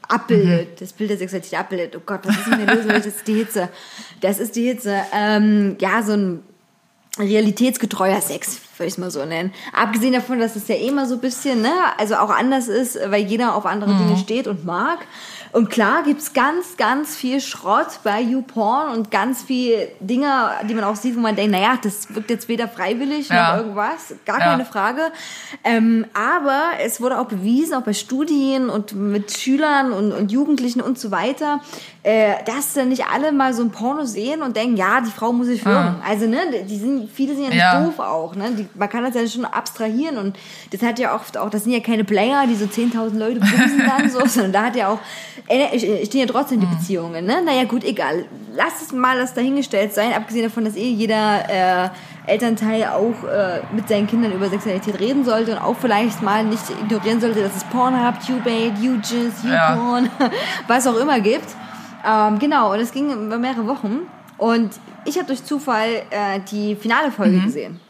abbildet, 0.08 0.80
das 0.80 0.92
Bild 0.92 1.10
der 1.10 1.18
Sexualität 1.18 1.58
abbildet. 1.58 1.96
Oh 1.96 2.02
Gott, 2.04 2.20
was 2.24 2.36
ist 2.36 2.46
denn 2.46 2.66
los? 2.66 2.86
Das 2.86 3.06
ist 3.06 3.28
die 3.28 3.34
Hitze. 3.34 3.68
Das 4.20 4.38
ist 4.38 4.56
die 4.56 4.66
Hitze. 4.66 4.96
Ähm, 5.14 5.76
ja, 5.80 6.02
so 6.02 6.12
ein 6.14 6.42
realitätsgetreuer 7.18 8.20
Sex. 8.20 8.60
würde 8.76 8.88
ich 8.88 8.94
es 8.94 8.98
mal 8.98 9.10
so 9.10 9.24
nennen. 9.24 9.52
Abgesehen 9.72 10.12
davon, 10.12 10.38
dass 10.38 10.56
es 10.56 10.68
ja 10.68 10.76
eh 10.76 10.90
mal 10.90 11.06
so 11.06 11.14
ein 11.14 11.20
bisschen, 11.20 11.62
ne, 11.62 11.72
also 11.98 12.16
auch 12.16 12.30
anders 12.30 12.68
ist, 12.68 12.98
weil 13.06 13.24
jeder 13.24 13.54
auf 13.54 13.66
andere 13.66 13.94
Dinge 13.94 14.16
steht 14.16 14.46
und 14.46 14.64
mag. 14.64 14.98
Und 15.52 15.70
klar 15.70 16.02
gibt's 16.02 16.32
ganz, 16.34 16.76
ganz 16.76 17.16
viel 17.16 17.40
Schrott 17.40 18.00
bei 18.04 18.20
YouPorn 18.20 18.90
und 18.94 19.10
ganz 19.10 19.42
viel 19.42 19.88
Dinge, 20.00 20.50
die 20.68 20.74
man 20.74 20.84
auch 20.84 20.96
sieht, 20.96 21.16
wo 21.16 21.20
man 21.20 21.36
denkt, 21.36 21.52
naja, 21.52 21.78
das 21.82 22.14
wirkt 22.14 22.30
jetzt 22.30 22.48
weder 22.48 22.68
freiwillig 22.68 23.28
Ja. 23.28 23.52
noch 23.52 23.58
irgendwas, 23.64 24.14
gar 24.26 24.38
Ja. 24.38 24.44
keine 24.46 24.64
Frage. 24.64 25.00
Ähm, 25.64 26.06
aber 26.14 26.62
es 26.84 27.00
wurde 27.00 27.18
auch 27.18 27.26
bewiesen, 27.26 27.74
auch 27.74 27.82
bei 27.82 27.94
Studien 27.94 28.68
und 28.68 28.92
mit 28.94 29.36
Schülern 29.36 29.92
und, 29.92 30.12
und 30.12 30.30
Jugendlichen 30.32 30.80
und 30.80 30.98
so 30.98 31.10
weiter, 31.10 31.60
äh, 32.02 32.34
dass 32.44 32.74
dann 32.74 32.88
nicht 32.90 33.06
alle 33.12 33.32
mal 33.32 33.54
so 33.54 33.62
ein 33.62 33.70
Porno 33.70 34.04
sehen 34.04 34.42
und 34.42 34.56
denken, 34.56 34.76
ja, 34.76 35.00
die 35.00 35.10
Frau 35.10 35.32
muss 35.32 35.46
sich 35.46 35.64
würgen. 35.64 35.96
Also, 36.06 36.26
ne, 36.26 36.38
die 36.68 36.76
sind, 36.78 37.10
viele 37.10 37.34
sind 37.34 37.44
ja 37.44 37.48
nicht 37.50 37.58
Ja. 37.58 37.84
doof 37.84 37.98
auch, 37.98 38.34
ne? 38.34 38.50
Die, 38.52 38.66
man 38.74 38.88
kann 38.88 39.02
das 39.04 39.14
ja 39.14 39.26
schon 39.26 39.44
abstrahieren 39.44 40.16
und 40.18 40.36
das 40.70 40.82
hat 40.82 40.98
ja 40.98 41.14
oft 41.14 41.36
auch, 41.36 41.50
das 41.50 41.64
sind 41.64 41.72
ja 41.72 41.80
keine 41.80 42.04
Player, 42.04 42.46
die 42.46 42.54
so 42.54 42.66
10.000 42.66 43.18
Leute 43.18 43.40
bumsen 43.40 43.82
dann 43.86 44.08
so, 44.10 44.24
sondern 44.26 44.52
da 44.52 44.62
hat 44.66 44.76
ja 44.76 44.88
auch, 44.88 44.98
ich- 45.36 45.37
stehen 45.46 46.20
ja 46.20 46.26
trotzdem 46.26 46.60
die 46.60 46.66
Beziehungen, 46.66 47.24
ne? 47.24 47.42
Naja, 47.44 47.64
gut, 47.64 47.84
egal. 47.84 48.24
Lass 48.54 48.82
es 48.82 48.92
mal 48.92 49.18
das 49.18 49.34
dahingestellt 49.34 49.94
sein, 49.94 50.12
abgesehen 50.12 50.44
davon, 50.44 50.64
dass 50.64 50.76
eh 50.76 50.90
jeder 50.90 51.48
äh, 51.48 51.88
Elternteil 52.26 52.84
auch 52.84 53.24
äh, 53.24 53.60
mit 53.74 53.88
seinen 53.88 54.06
Kindern 54.06 54.32
über 54.32 54.48
Sexualität 54.48 54.98
reden 55.00 55.24
sollte 55.24 55.52
und 55.52 55.58
auch 55.58 55.76
vielleicht 55.76 56.22
mal 56.22 56.44
nicht 56.44 56.64
ignorieren 56.70 57.20
sollte, 57.20 57.42
dass 57.42 57.56
es 57.56 57.64
Pornhub, 57.64 58.14
YouJizz, 58.26 59.44
Ja. 59.44 59.74
YouPorn, 59.74 60.10
was 60.66 60.86
auch 60.86 60.96
immer 60.96 61.20
gibt. 61.20 61.46
Ähm, 62.06 62.38
genau, 62.38 62.72
und 62.72 62.80
es 62.80 62.92
ging 62.92 63.10
über 63.10 63.38
mehrere 63.38 63.66
Wochen 63.66 64.00
und 64.36 64.70
ich 65.04 65.16
habe 65.16 65.26
durch 65.26 65.44
Zufall 65.44 65.88
äh, 66.10 66.40
die 66.50 66.76
finale 66.76 67.10
Folge 67.10 67.40
gesehen. 67.40 67.80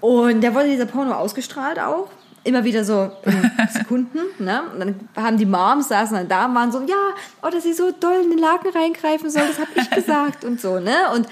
Und 0.00 0.42
da 0.44 0.54
wurde 0.54 0.68
dieser 0.68 0.86
Porno 0.86 1.12
ausgestrahlt 1.12 1.78
auch. 1.78 2.08
Immer 2.44 2.64
wieder 2.64 2.84
so 2.84 3.10
Sekunden, 3.72 4.18
ne? 4.38 4.62
Und 4.72 4.80
dann 4.80 5.08
haben 5.16 5.38
die 5.38 5.46
Moms 5.46 5.88
saßen 5.88 6.16
dann 6.16 6.28
da 6.28 6.44
und 6.46 6.54
waren 6.54 6.70
so, 6.72 6.80
ja, 6.82 6.94
oh, 7.42 7.48
dass 7.48 7.62
sie 7.62 7.72
so 7.72 7.90
doll 7.90 8.20
in 8.22 8.30
den 8.30 8.38
Laken 8.38 8.70
reingreifen 8.70 9.30
soll, 9.30 9.42
das 9.48 9.58
habe 9.58 9.70
ich 9.76 9.90
gesagt 10.04 10.44
und 10.44 10.60
so, 10.60 10.78
ne? 10.78 10.94
Und 11.14 11.26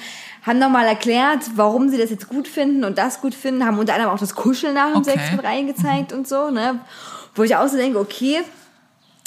haben 0.44 0.58
nochmal 0.58 0.86
erklärt, 0.86 1.40
warum 1.54 1.88
sie 1.88 1.98
das 1.98 2.10
jetzt 2.10 2.28
gut 2.28 2.48
finden 2.48 2.84
und 2.84 2.98
das 2.98 3.20
gut 3.20 3.34
finden, 3.34 3.64
haben 3.64 3.78
unter 3.78 3.94
anderem 3.94 4.12
auch 4.12 4.18
das 4.18 4.34
Kuscheln 4.34 4.74
nach 4.74 4.88
dem 4.88 5.02
Okay. 5.02 5.10
Sex 5.12 5.32
mit 5.32 5.44
reingezeigt 5.44 6.12
und 6.12 6.26
so, 6.26 6.50
ne? 6.50 6.80
Wo 7.34 7.42
ich 7.42 7.54
auch 7.56 7.68
so 7.68 7.76
denke, 7.76 7.98
okay, 7.98 8.42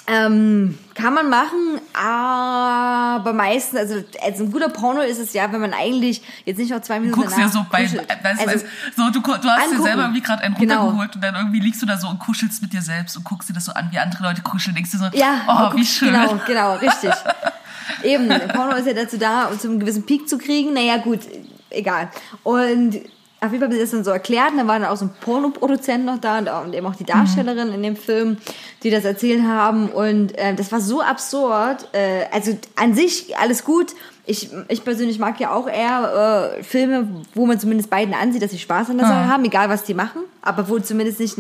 ähm, 0.08 0.78
kann 0.94 1.14
man 1.14 1.30
machen, 1.30 1.80
aber 1.94 3.34
meistens, 3.34 3.80
also, 3.80 4.04
also 4.24 4.44
ein 4.44 4.52
guter 4.52 4.70
Porno 4.70 5.02
ist 5.02 5.18
es 5.18 5.34
ja, 5.34 5.52
wenn 5.52 5.62
man 5.62 5.74
eigentlich 5.74 6.22
jetzt 6.46 6.58
nicht 6.58 6.70
noch 6.70 6.82
zwei 6.82 7.00
Minuten 7.00 7.20
guckst 7.20 7.38
dir 7.38 7.42
danach 7.42 7.54
so 7.54 7.66
bei, 7.72 7.84
kuschelt. 7.84 8.08
weißt, 8.08 8.40
also, 8.40 8.54
weißt, 8.54 8.66
so, 8.96 9.10
du, 9.10 9.20
du 9.20 9.32
hast 9.34 9.44
dir 9.44 9.52
angucken. 9.52 9.84
selber 9.84 10.02
irgendwie 10.04 10.22
gerade 10.22 10.44
einen 10.44 10.56
Genau. 10.56 10.76
runtergeholt 10.84 11.16
und 11.16 11.22
dann 11.24 11.36
irgendwie 11.36 11.60
liegst 11.60 11.82
du 11.82 11.86
da 11.86 11.98
so 11.98 12.08
und 12.08 12.20
kuschelst 12.20 12.62
mit 12.62 12.72
dir 12.72 12.82
selbst 12.82 13.18
und 13.18 13.24
guckst 13.24 13.50
dir 13.50 13.54
das 13.54 13.66
so 13.66 13.74
an, 13.74 13.90
wie 13.92 13.98
andere 13.98 14.24
Leute 14.24 14.42
kuscheln, 14.42 14.76
denkst 14.76 14.92
dir 14.92 14.98
so, 15.00 15.06
ja, 15.14 15.42
oh, 15.48 15.76
wie 15.76 15.86
schön. 15.86 16.14
Genau, 16.14 16.40
genau, 16.46 16.76
richtig. 16.76 17.12
Eben, 18.04 18.30
Porno 18.50 18.76
ist 18.76 18.88
ja 18.88 18.94
dazu 18.94 19.18
da, 19.18 19.46
um 19.46 19.60
zu 19.60 19.68
einem 19.70 19.80
gewissen 19.80 20.06
Peak 20.06 20.28
zu 20.30 20.38
kriegen. 20.38 20.74
Naja, 20.74 20.98
gut, 20.98 21.22
egal. 21.70 22.10
Und 22.44 23.00
auf 23.42 23.52
jeden 23.52 23.60
Fall 23.60 23.68
haben 23.68 23.74
sie 23.74 23.80
das 23.80 23.92
dann 23.92 24.04
so 24.04 24.12
erklärt. 24.12 24.52
Und 24.52 24.58
dann 24.58 24.68
war 24.68 24.80
dann 24.80 24.90
auch 24.90 24.98
so 24.98 25.06
ein 25.06 25.12
Pornoproduzent 25.22 26.06
noch 26.06 26.20
da 26.20 26.40
und, 26.40 26.50
auch, 26.50 26.64
und 26.66 26.74
eben 26.74 26.86
auch 26.86 26.96
die 26.96 27.04
Darstellerin 27.04 27.74
in 27.74 27.84
dem 27.84 27.96
Film, 27.96 28.38
die 28.84 28.90
das 28.90 29.06
erzählt 29.06 29.44
haben. 29.44 29.90
Und 29.90 30.38
äh, 30.38 30.54
das 30.56 30.72
war 30.72 30.82
so 30.82 31.02
absurd. 31.02 31.88
Äh, 31.94 32.26
also 32.32 32.58
an 32.76 32.94
sich 32.94 33.38
alles 33.38 33.64
gut. 33.64 33.94
Ich, 34.28 34.50
ich 34.70 34.84
persönlich 34.84 35.20
mag 35.20 35.40
ja 35.40 35.54
auch 35.54 35.68
eher 35.68 36.56
äh, 36.58 36.64
Filme, 36.64 37.08
wo 37.36 37.46
man 37.46 37.60
zumindest 37.60 37.92
beiden 37.92 38.16
ansieht, 38.16 38.42
dass 38.42 38.50
sie 38.50 38.58
Spaß 38.58 38.90
an 38.90 38.98
der 38.98 39.06
Sache 39.06 39.28
haben, 39.28 39.46
egal 39.46 39.70
was 39.70 39.84
die 39.84 39.94
machen. 39.94 40.22
Aber 40.42 40.68
wo 40.68 40.78
du 40.78 40.84
zumindest 40.84 41.20
nicht, 41.20 41.38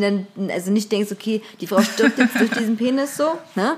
also 0.51 0.71
nicht 0.71 0.91
denkst, 0.91 1.11
okay, 1.11 1.41
die 1.61 1.67
Frau 1.67 1.81
stirbt 1.81 2.19
jetzt 2.19 2.39
durch 2.39 2.51
diesen 2.51 2.77
Penis 2.77 3.17
so. 3.17 3.25
Ne? 3.55 3.73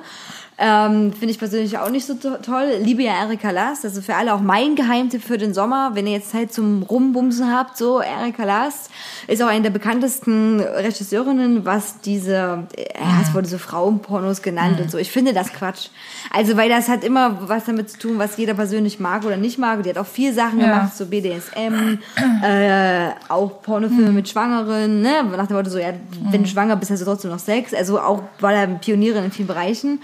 Ähm, 0.59 1.13
Finde 1.13 1.29
ich 1.29 1.37
persönlich 1.37 1.77
auch 1.77 1.89
nicht 1.91 2.07
so 2.07 2.15
to 2.15 2.37
toll. 2.41 2.65
Liebe 2.81 3.03
ja 3.03 3.11
Erika 3.13 3.51
Last, 3.51 3.85
also 3.85 4.01
für 4.01 4.15
alle 4.15 4.33
auch 4.33 4.39
mein 4.41 4.75
Geheimtipp 4.75 5.23
für 5.23 5.37
den 5.37 5.53
Sommer, 5.53 5.91
wenn 5.93 6.07
ihr 6.07 6.13
jetzt 6.13 6.31
Zeit 6.31 6.51
zum 6.51 6.81
Rumbumsen 6.81 7.53
habt, 7.55 7.77
so 7.77 8.01
Erika 8.01 8.43
Last 8.43 8.89
ist 9.27 9.43
auch 9.43 9.47
eine 9.47 9.61
der 9.61 9.69
bekanntesten 9.69 10.59
Regisseurinnen, 10.59 11.63
was 11.63 12.01
diese, 12.01 12.33
ja, 12.75 13.21
es 13.21 13.35
wurde 13.35 13.47
so 13.47 13.59
Frauenpornos 13.59 14.41
genannt 14.41 14.79
und 14.81 14.89
so. 14.89 14.97
Ich 14.97 15.11
finde 15.11 15.31
das 15.33 15.53
Quatsch. 15.53 15.89
Also, 16.33 16.57
weil 16.57 16.69
das 16.69 16.89
hat 16.89 17.03
immer 17.03 17.47
was 17.47 17.65
damit 17.65 17.91
zu 17.91 17.99
tun, 17.99 18.17
was 18.17 18.35
jeder 18.37 18.55
persönlich 18.55 18.99
mag 18.99 19.25
oder 19.25 19.37
nicht 19.37 19.59
mag. 19.59 19.77
Und 19.77 19.85
die 19.85 19.91
hat 19.91 19.99
auch 19.99 20.07
viel 20.07 20.33
Sachen 20.33 20.59
Ja. 20.59 20.65
gemacht, 20.71 20.97
so 20.97 21.05
BDSM, 21.05 21.99
äh, 22.43 23.09
auch 23.29 23.61
Pornofilme 23.61 24.11
mit 24.11 24.27
Schwangeren, 24.27 25.01
ne? 25.01 25.23
Nach 25.35 25.45
dem 25.45 25.55
Motto 25.55 25.69
so, 25.69 25.77
ja, 25.77 25.93
wenn 26.31 26.41
du 26.43 26.49
schwanger 26.49 26.75
bist, 26.77 26.89
hast 26.89 27.01
du 27.01 27.05
trotzdem 27.05 27.29
noch 27.29 27.39
Sex. 27.39 27.75
Also 27.75 27.99
auch 27.99 28.23
war 28.39 28.53
er 28.53 28.65
Pionierin 28.67 29.25
in 29.25 29.31
vielen 29.31 29.47
Bereichen. 29.47 29.99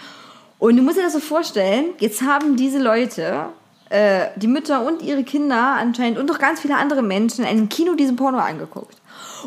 Und 0.63 0.77
du 0.77 0.81
musst 0.81 0.97
dir 0.97 1.01
das 1.01 1.11
so 1.11 1.19
vorstellen, 1.19 1.87
jetzt 1.99 2.21
haben 2.21 2.55
diese 2.55 2.79
Leute, 2.79 3.47
äh, 3.89 4.27
die 4.37 4.47
Mütter 4.47 4.85
und 4.85 5.01
ihre 5.01 5.25
Kinder 5.25 5.57
anscheinend 5.57 6.17
und 6.17 6.25
noch 6.25 6.39
ganz 6.39 6.61
viele 6.61 6.77
andere 6.77 7.01
Menschen 7.01 7.43
in 7.43 7.49
einem 7.49 7.67
Kino 7.67 7.95
diesen 7.95 8.15
Porno 8.15 8.37
angeguckt. 8.37 8.95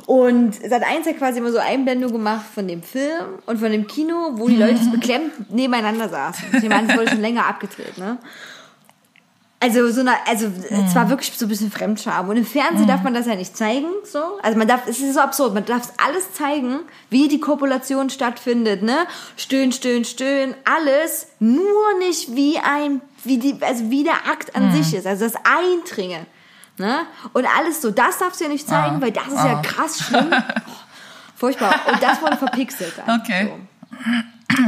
Und 0.05 0.57
seit 0.57 0.83
eins 0.83 1.07
hat 1.07 1.17
quasi 1.17 1.39
immer 1.39 1.53
so 1.53 1.59
Einblendung 1.59 2.13
gemacht 2.13 2.45
von 2.55 2.69
dem 2.69 2.83
Film 2.83 3.39
und 3.47 3.59
von 3.59 3.73
dem 3.73 3.87
Kino, 3.87 4.33
wo 4.35 4.47
die 4.47 4.57
Leute 4.57 4.77
so 4.77 4.91
beklemmt 4.93 5.51
nebeneinander 5.51 6.11
saßen. 6.11 6.49
Ich 6.53 6.69
meine, 6.69 6.87
das 6.87 6.99
wurde 6.99 7.09
schon 7.09 7.23
länger 7.23 7.47
abgedreht, 7.47 7.97
ne? 7.97 8.19
Also 9.59 9.91
so 9.91 10.03
eine, 10.03 10.13
also 10.27 10.49
es 10.69 10.95
war 10.95 11.09
wirklich 11.09 11.33
so 11.37 11.47
ein 11.47 11.49
bisschen 11.49 11.71
Fremdscham. 11.71 12.29
Und 12.29 12.37
im 12.37 12.45
Fernsehen 12.45 12.87
darf 12.87 13.03
man 13.03 13.15
das 13.15 13.27
ja 13.27 13.35
nicht 13.35 13.57
zeigen, 13.57 13.87
so. 14.05 14.39
Also 14.43 14.59
man 14.59 14.69
darf, 14.69 14.87
es 14.87 15.01
ist 15.01 15.15
so 15.15 15.21
absurd, 15.21 15.55
man 15.55 15.65
darf 15.65 15.93
alles 15.97 16.35
zeigen, 16.35 16.81
wie 17.09 17.27
die 17.29 17.41
Kopulation 17.41 18.11
stattfindet, 18.11 18.83
ne? 18.83 19.07
Stöhn, 19.37 19.73
stöhn, 19.73 20.05
stöhn, 20.05 20.55
alles, 20.65 21.29
nur 21.39 21.99
nicht 21.99 22.37
wie 22.37 22.59
ein, 22.59 23.01
wie 23.25 23.39
die, 23.39 23.57
also 23.63 23.91
wie 23.91 24.05
der 24.05 24.29
Akt 24.31 24.55
an 24.55 24.73
sich 24.73 24.93
ist, 24.93 25.07
also 25.07 25.25
das 25.25 25.35
Eindringen, 25.37 26.27
ne? 26.77 27.07
Und 27.33 27.47
alles 27.57 27.81
so, 27.81 27.91
das 27.91 28.19
darfst 28.19 28.41
du 28.41 28.45
ja 28.45 28.51
nicht 28.51 28.69
zeigen, 28.69 29.01
weil 29.01 29.11
das 29.11 29.29
ist 29.29 29.33
ja 29.37 29.63
krass 29.63 30.01
schlimm. 30.01 30.33
Oh, 30.33 30.71
furchtbar. 31.35 31.81
Und 31.91 32.03
das 32.03 32.21
wurde 32.21 32.37
verpixelt. 32.37 32.93
Dann, 33.05 33.21
Okay. 33.23 33.49
So. 33.49 33.67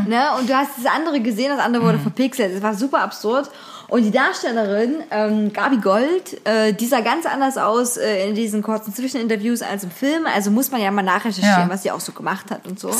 Ne? 0.08 0.34
Und 0.38 0.48
du 0.48 0.56
hast 0.56 0.70
das 0.76 0.86
andere 0.86 1.20
gesehen, 1.20 1.50
das 1.54 1.64
andere 1.64 1.84
wurde 1.84 1.98
verpixelt. 1.98 2.54
Das 2.54 2.62
war 2.62 2.74
super 2.74 3.00
absurd. 3.00 3.48
Und 3.88 4.02
die 4.02 4.10
Darstellerin, 4.10 5.02
ähm, 5.10 5.52
Gabi 5.52 5.78
Gold, 5.78 6.46
äh, 6.46 6.74
die 6.74 6.86
sah 6.86 7.00
ganz 7.00 7.24
anders 7.26 7.56
aus 7.56 7.96
äh, 7.96 8.28
in 8.28 8.34
diesen 8.34 8.62
kurzen 8.62 8.94
Zwischeninterviews 8.94 9.62
als 9.62 9.82
im 9.84 9.90
Film. 9.90 10.26
Also 10.26 10.50
muss 10.50 10.70
man 10.70 10.80
ja 10.82 10.90
mal 10.90 11.02
nachrecherchieren, 11.02 11.62
Ja. 11.62 11.68
was 11.70 11.82
sie 11.84 11.90
auch 11.90 12.00
so 12.00 12.12
gemacht 12.12 12.50
hat 12.50 12.66
und 12.66 12.78
so. 12.78 12.90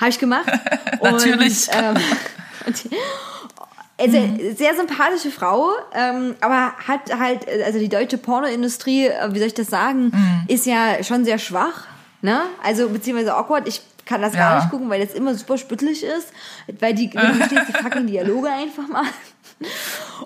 Habe 0.00 0.10
ich 0.10 0.18
gemacht. 0.18 0.46
Und, 1.00 1.12
Natürlich. 1.12 1.68
Ähm, 1.72 1.94
und 2.66 2.84
die, 2.84 2.90
also, 3.98 4.18
sehr 4.56 4.74
sympathische 4.74 5.30
Frau, 5.30 5.70
ähm, 5.94 6.34
aber 6.40 6.72
hat 6.86 7.18
halt, 7.18 7.46
also 7.64 7.78
die 7.78 7.88
deutsche 7.88 8.18
Pornoindustrie, 8.18 9.06
äh, 9.06 9.32
wie 9.32 9.38
soll 9.38 9.46
ich 9.48 9.54
das 9.54 9.68
sagen, 9.68 10.12
ist 10.48 10.66
ja 10.66 11.02
schon 11.02 11.24
sehr 11.24 11.38
schwach. 11.38 11.84
Ne? 12.20 12.40
Also 12.62 12.88
beziehungsweise 12.90 13.34
awkward. 13.34 13.66
Ich 13.68 13.80
kann 14.04 14.20
das 14.22 14.32
gar 14.34 14.54
Ja. 14.56 14.60
nicht 14.60 14.70
gucken, 14.70 14.90
weil 14.90 15.04
das 15.04 15.14
immer 15.14 15.34
super 15.34 15.56
spüttelig 15.58 16.02
ist, 16.04 16.28
weil 16.80 16.94
die, 16.94 17.08
du 17.10 17.18
verstehst 17.18 17.62
die 17.68 17.72
fucking 17.72 18.06
Dialoge 18.06 18.48
einfach 18.50 18.86
mal. 18.88 19.04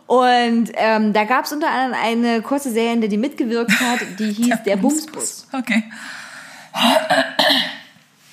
Und 0.06 0.70
ähm, 0.74 1.12
da 1.12 1.24
gab 1.24 1.44
es 1.44 1.52
unter 1.52 1.68
anderem 1.68 2.02
eine 2.02 2.42
kurze 2.42 2.70
Serie, 2.70 2.94
in 2.94 3.00
der 3.00 3.10
die 3.10 3.16
mitgewirkt 3.16 3.80
hat, 3.80 4.00
die 4.18 4.32
hieß 4.32 4.62
Der, 4.64 4.76
Bumsbus. 4.76 5.46
Okay. 5.52 5.84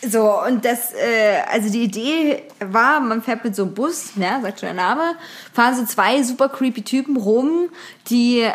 So, 0.02 0.44
und 0.44 0.64
das, 0.64 0.94
äh, 0.94 1.42
also 1.52 1.72
die 1.72 1.84
Idee 1.84 2.44
war, 2.60 3.00
man 3.00 3.24
fährt 3.24 3.44
mit 3.44 3.56
so 3.56 3.64
einem 3.64 3.74
Bus, 3.74 4.16
ne, 4.16 4.40
sagt 4.44 4.60
schon 4.60 4.68
der 4.68 4.76
Name, 4.76 5.16
fahren 5.52 5.76
so 5.76 5.86
zwei 5.86 6.22
super 6.22 6.50
creepy 6.50 6.84
Typen 6.84 7.18
rum, 7.18 7.70
die 8.08 8.42
äh, 8.42 8.54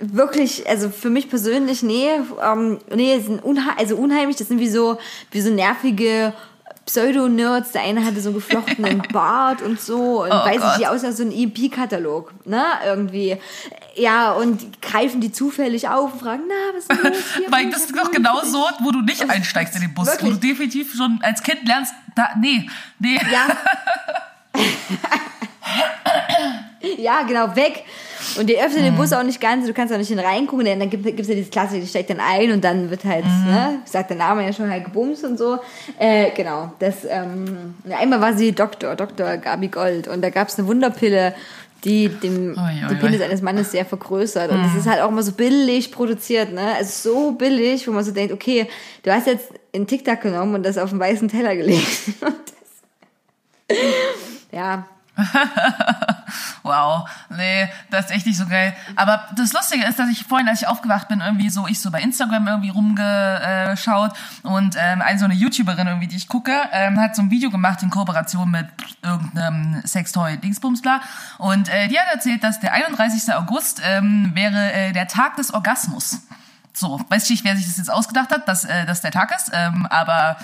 wirklich, 0.00 0.68
also 0.68 0.90
für 0.90 1.08
mich 1.08 1.30
persönlich, 1.30 1.82
nee, 1.82 2.10
ähm, 2.42 2.78
nee, 2.94 3.18
sind 3.20 3.42
unha 3.42 3.74
also 3.78 3.96
unheimlich, 3.96 4.36
das 4.36 4.48
sind 4.48 4.60
wie 4.60 4.68
so, 4.68 4.98
wie 5.30 5.40
so 5.40 5.50
nervige 5.50 6.34
Pseudo-Nerds, 6.86 7.72
der 7.72 7.82
eine 7.82 8.04
hatte 8.04 8.20
so 8.20 8.28
einen 8.30 8.36
geflochtenen 8.36 9.02
Bart 9.12 9.60
und 9.60 9.80
so 9.80 10.22
und 10.22 10.30
Oh 10.30 10.34
weiß 10.44 10.60
Gott. 10.60 10.70
ich, 10.72 10.78
die 10.78 10.86
aussah 10.86 11.12
so 11.12 11.24
ein 11.24 11.32
EP-Katalog, 11.32 12.32
ne, 12.46 12.64
irgendwie. 12.84 13.36
Ja, 13.96 14.32
und 14.32 14.80
greifen 14.82 15.20
die 15.20 15.32
zufällig 15.32 15.88
auf 15.88 16.12
und 16.14 16.20
fragen, 16.20 16.42
na, 16.48 16.54
was 16.76 16.82
ist 16.84 16.92
denn 16.92 17.12
los 17.12 17.22
hier? 17.36 17.46
Weil 17.52 17.70
das 17.70 17.86
ist 17.86 17.96
doch 17.96 18.10
genau 18.10 18.40
so, 18.44 18.64
wo 18.80 18.92
du 18.92 19.00
nicht 19.02 19.28
einsteigst 19.28 19.74
in 19.74 19.82
den 19.82 19.94
Bus, 19.94 20.06
wo 20.06 20.12
du 20.12 20.22
Wirklich? 20.34 20.40
definitiv 20.40 20.94
schon 20.94 21.18
als 21.22 21.42
Kind 21.42 21.66
lernst, 21.66 21.92
da, 22.14 22.28
nee, 22.40 22.68
nee. 23.00 23.18
Ja. 23.32 23.48
ja, 26.98 27.22
genau, 27.22 27.54
weg. 27.56 27.84
Und 28.38 28.48
die 28.48 28.58
öffnen 28.58 28.84
den 28.84 28.96
Bus 28.96 29.12
auch 29.12 29.22
nicht 29.22 29.40
ganz, 29.40 29.66
du 29.66 29.72
kannst 29.72 29.92
auch 29.92 29.98
nicht 29.98 30.08
hin 30.08 30.18
reingucken, 30.18 30.64
denn 30.64 30.80
dann 30.80 30.90
gibt 30.90 31.06
es 31.06 31.28
ja 31.28 31.34
dieses 31.34 31.50
Klasse, 31.50 31.80
die 31.80 31.86
steigt 31.86 32.10
dann 32.10 32.20
ein 32.20 32.50
und 32.52 32.64
dann 32.64 32.90
wird 32.90 33.04
halt, 33.04 33.24
ne, 33.24 33.78
sagt 33.84 34.10
der 34.10 34.16
Name 34.16 34.44
ja 34.44 34.52
schon 34.52 34.70
halt 34.70 34.84
gebumst 34.84 35.24
und 35.24 35.38
so. 35.38 35.58
Äh, 35.98 36.30
genau, 36.32 36.72
das, 36.78 37.04
ähm, 37.08 37.74
einmal 37.90 38.20
war 38.20 38.34
sie 38.34 38.52
Doktor, 38.52 38.96
Dr. 38.96 39.36
Gabi 39.36 39.68
Gold 39.68 40.08
und 40.08 40.22
da 40.22 40.30
gab 40.30 40.48
es 40.48 40.58
eine 40.58 40.66
Wunderpille, 40.66 41.34
die 41.84 42.08
dem, 42.08 42.56
Ui, 42.56 42.58
ui, 42.58 42.88
den 42.88 42.98
Penis 42.98 43.20
eines 43.20 43.42
Mannes 43.42 43.70
sehr 43.70 43.84
vergrößert. 43.84 44.50
Und 44.50 44.62
das 44.62 44.74
ist 44.74 44.88
halt 44.88 45.00
auch 45.02 45.08
immer 45.08 45.22
so 45.22 45.32
billig 45.32 45.92
produziert, 45.92 46.52
ne? 46.52 46.74
Also 46.76 47.10
so 47.10 47.32
billig, 47.32 47.86
wo 47.86 47.92
man 47.92 48.02
so 48.02 48.10
denkt, 48.10 48.32
okay, 48.32 48.66
du 49.04 49.12
hast 49.12 49.26
jetzt 49.28 49.50
in 49.72 49.86
TikTok 49.86 50.20
genommen 50.20 50.56
und 50.56 50.66
das 50.66 50.78
auf 50.78 50.90
einen 50.90 51.00
weißen 51.00 51.28
Teller 51.28 51.54
gelegt. 51.54 51.86
Ja, 54.52 54.86
Wow, 56.66 57.08
nee, 57.30 57.68
das 57.90 58.06
ist 58.06 58.10
echt 58.10 58.26
nicht 58.26 58.36
so 58.36 58.46
geil. 58.46 58.74
Aber 58.96 59.24
das 59.36 59.52
Lustige 59.52 59.84
ist, 59.84 60.00
dass 60.00 60.08
ich 60.08 60.24
vorhin, 60.24 60.48
als 60.48 60.62
ich 60.62 60.66
aufgewacht 60.66 61.06
bin, 61.06 61.20
irgendwie 61.20 61.48
so, 61.48 61.68
ich 61.68 61.80
so 61.80 61.92
bei 61.92 62.00
Instagram 62.00 62.48
irgendwie 62.48 62.70
rumgeschaut 62.70 64.12
und 64.42 64.74
ähm, 64.76 65.00
eine 65.00 65.18
so 65.18 65.26
eine 65.26 65.34
YouTuberin 65.34 65.86
irgendwie, 65.86 66.08
die 66.08 66.16
ich 66.16 66.26
gucke, 66.26 66.52
ähm, 66.72 66.98
hat 66.98 67.14
so 67.14 67.22
ein 67.22 67.30
Video 67.30 67.50
gemacht 67.50 67.84
in 67.84 67.90
Kooperation 67.90 68.50
mit 68.50 68.66
irgendeinem 69.00 69.80
Sextoy 69.86 70.38
Dingsbums 70.38 70.82
bla. 70.82 71.00
Und 71.38 71.68
äh, 71.68 71.86
die 71.86 72.00
hat 72.00 72.12
erzählt, 72.12 72.42
dass 72.42 72.58
der 72.58 72.72
31. 72.72 73.32
August 73.32 73.80
ähm, 73.84 74.32
wäre 74.34 74.72
äh, 74.72 74.92
der 74.92 75.06
Tag 75.06 75.36
des 75.36 75.54
Orgasmus. 75.54 76.22
So, 76.72 77.00
weiß 77.08 77.30
nicht, 77.30 77.44
wer 77.44 77.56
sich 77.56 77.66
das 77.66 77.76
jetzt 77.76 77.92
ausgedacht 77.92 78.30
hat, 78.32 78.48
dass 78.48 78.64
äh, 78.64 78.86
das 78.86 79.02
der 79.02 79.12
Tag 79.12 79.32
ist, 79.34 79.52
ähm, 79.54 79.86
aber 79.86 80.36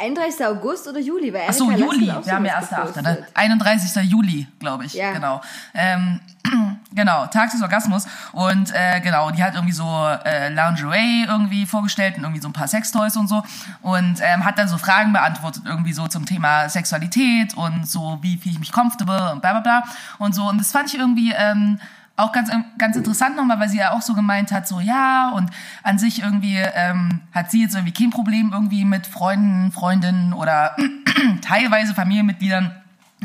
31. 0.00 0.46
August 0.46 0.88
oder 0.88 1.00
Juli? 1.00 1.32
Weil 1.32 1.46
Ach 1.48 1.52
so, 1.52 1.70
Juli. 1.70 2.06
Wir 2.06 2.34
haben 2.34 2.44
ja 2.44 2.60
sowas 2.62 2.96
1.8., 2.96 3.02
ne? 3.02 3.16
gepostet. 3.16 3.24
31. 3.34 4.10
Juli, 4.10 4.46
glaube 4.58 4.86
ich. 4.86 4.94
Ja. 4.94 5.12
Genau. 5.12 5.40
Ähm, 5.74 6.20
genau, 6.94 7.26
Tag 7.26 7.50
des 7.50 7.62
Orgasmus. 7.62 8.06
Und 8.32 8.72
äh, 8.74 9.00
genau, 9.00 9.30
die 9.30 9.42
hat 9.42 9.54
irgendwie 9.54 9.72
so 9.72 10.08
äh, 10.24 10.48
Lingerie 10.48 11.24
irgendwie 11.24 11.66
vorgestellt 11.66 12.16
und 12.16 12.24
irgendwie 12.24 12.40
so 12.40 12.48
ein 12.48 12.52
paar 12.52 12.68
Sextoys 12.68 13.16
und 13.16 13.28
so. 13.28 13.42
Und 13.82 14.20
ähm, 14.22 14.44
hat 14.44 14.58
dann 14.58 14.68
so 14.68 14.78
Fragen 14.78 15.12
beantwortet, 15.12 15.64
irgendwie 15.66 15.92
so 15.92 16.08
zum 16.08 16.24
Thema 16.24 16.68
Sexualität 16.68 17.54
und 17.54 17.88
so, 17.88 18.18
wie 18.22 18.38
fühle 18.38 18.54
ich 18.54 18.60
mich 18.60 18.72
comfortable 18.72 19.32
und 19.32 19.40
bla 19.40 19.52
bla 19.52 19.60
bla. 19.60 19.82
Und 20.18 20.34
so. 20.34 20.48
Und 20.48 20.58
das 20.58 20.72
fand 20.72 20.92
ich 20.92 20.98
irgendwie. 20.98 21.32
Ähm, 21.36 21.78
auch 22.20 22.32
ganz, 22.32 22.50
ganz 22.78 22.96
interessant 22.96 23.36
nochmal, 23.36 23.60
weil 23.60 23.68
sie 23.68 23.78
ja 23.78 23.92
auch 23.92 24.02
so 24.02 24.14
gemeint 24.14 24.52
hat, 24.52 24.66
so 24.66 24.80
ja, 24.80 25.30
und 25.30 25.50
an 25.82 25.98
sich 25.98 26.22
irgendwie 26.22 26.56
ähm, 26.56 27.20
hat 27.32 27.50
sie 27.50 27.62
jetzt 27.62 27.74
irgendwie 27.74 27.92
kein 27.92 28.10
Problem 28.10 28.50
irgendwie 28.52 28.84
mit 28.84 29.06
Freunden, 29.06 29.72
Freundinnen 29.72 30.32
oder 30.32 30.76
teilweise 31.42 31.94
Familienmitgliedern 31.94 32.74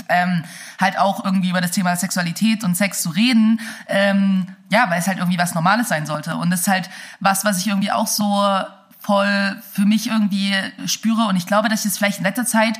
ähm, 0.10 0.43
halt 0.80 0.98
auch 0.98 1.24
irgendwie 1.24 1.50
über 1.50 1.62
das 1.62 1.72
Thema 1.72 1.96
Sexualität 1.96 2.64
und 2.64 2.76
Sex 2.76 3.02
zu 3.02 3.10
reden, 3.10 3.60
ähm, 3.88 4.48
ja, 4.70 4.89
weil 4.89 5.00
es 5.00 5.08
halt 5.08 5.20
irgendwie 5.20 5.38
was 5.38 5.56
Normales 5.56 5.88
sein 5.89 6.06
sollte. 6.06 6.36
Und 6.36 6.50
das 6.50 6.62
ist 6.62 6.68
halt 6.68 6.89
was, 7.20 7.46
was 7.46 7.60
ich 7.60 7.68
irgendwie 7.68 7.91
auch 7.91 8.08
so 8.08 8.43
voll 9.00 9.62
für 9.72 9.86
mich 9.86 10.08
irgendwie 10.08 10.54
spüre. 10.86 11.28
Und 11.28 11.36
ich 11.36 11.46
glaube, 11.46 11.70
dass 11.70 11.86
ich 11.86 11.91
es 11.91 11.98
vielleicht 11.98 12.18
in 12.18 12.26
letzter 12.26 12.46
Zeit 12.46 12.80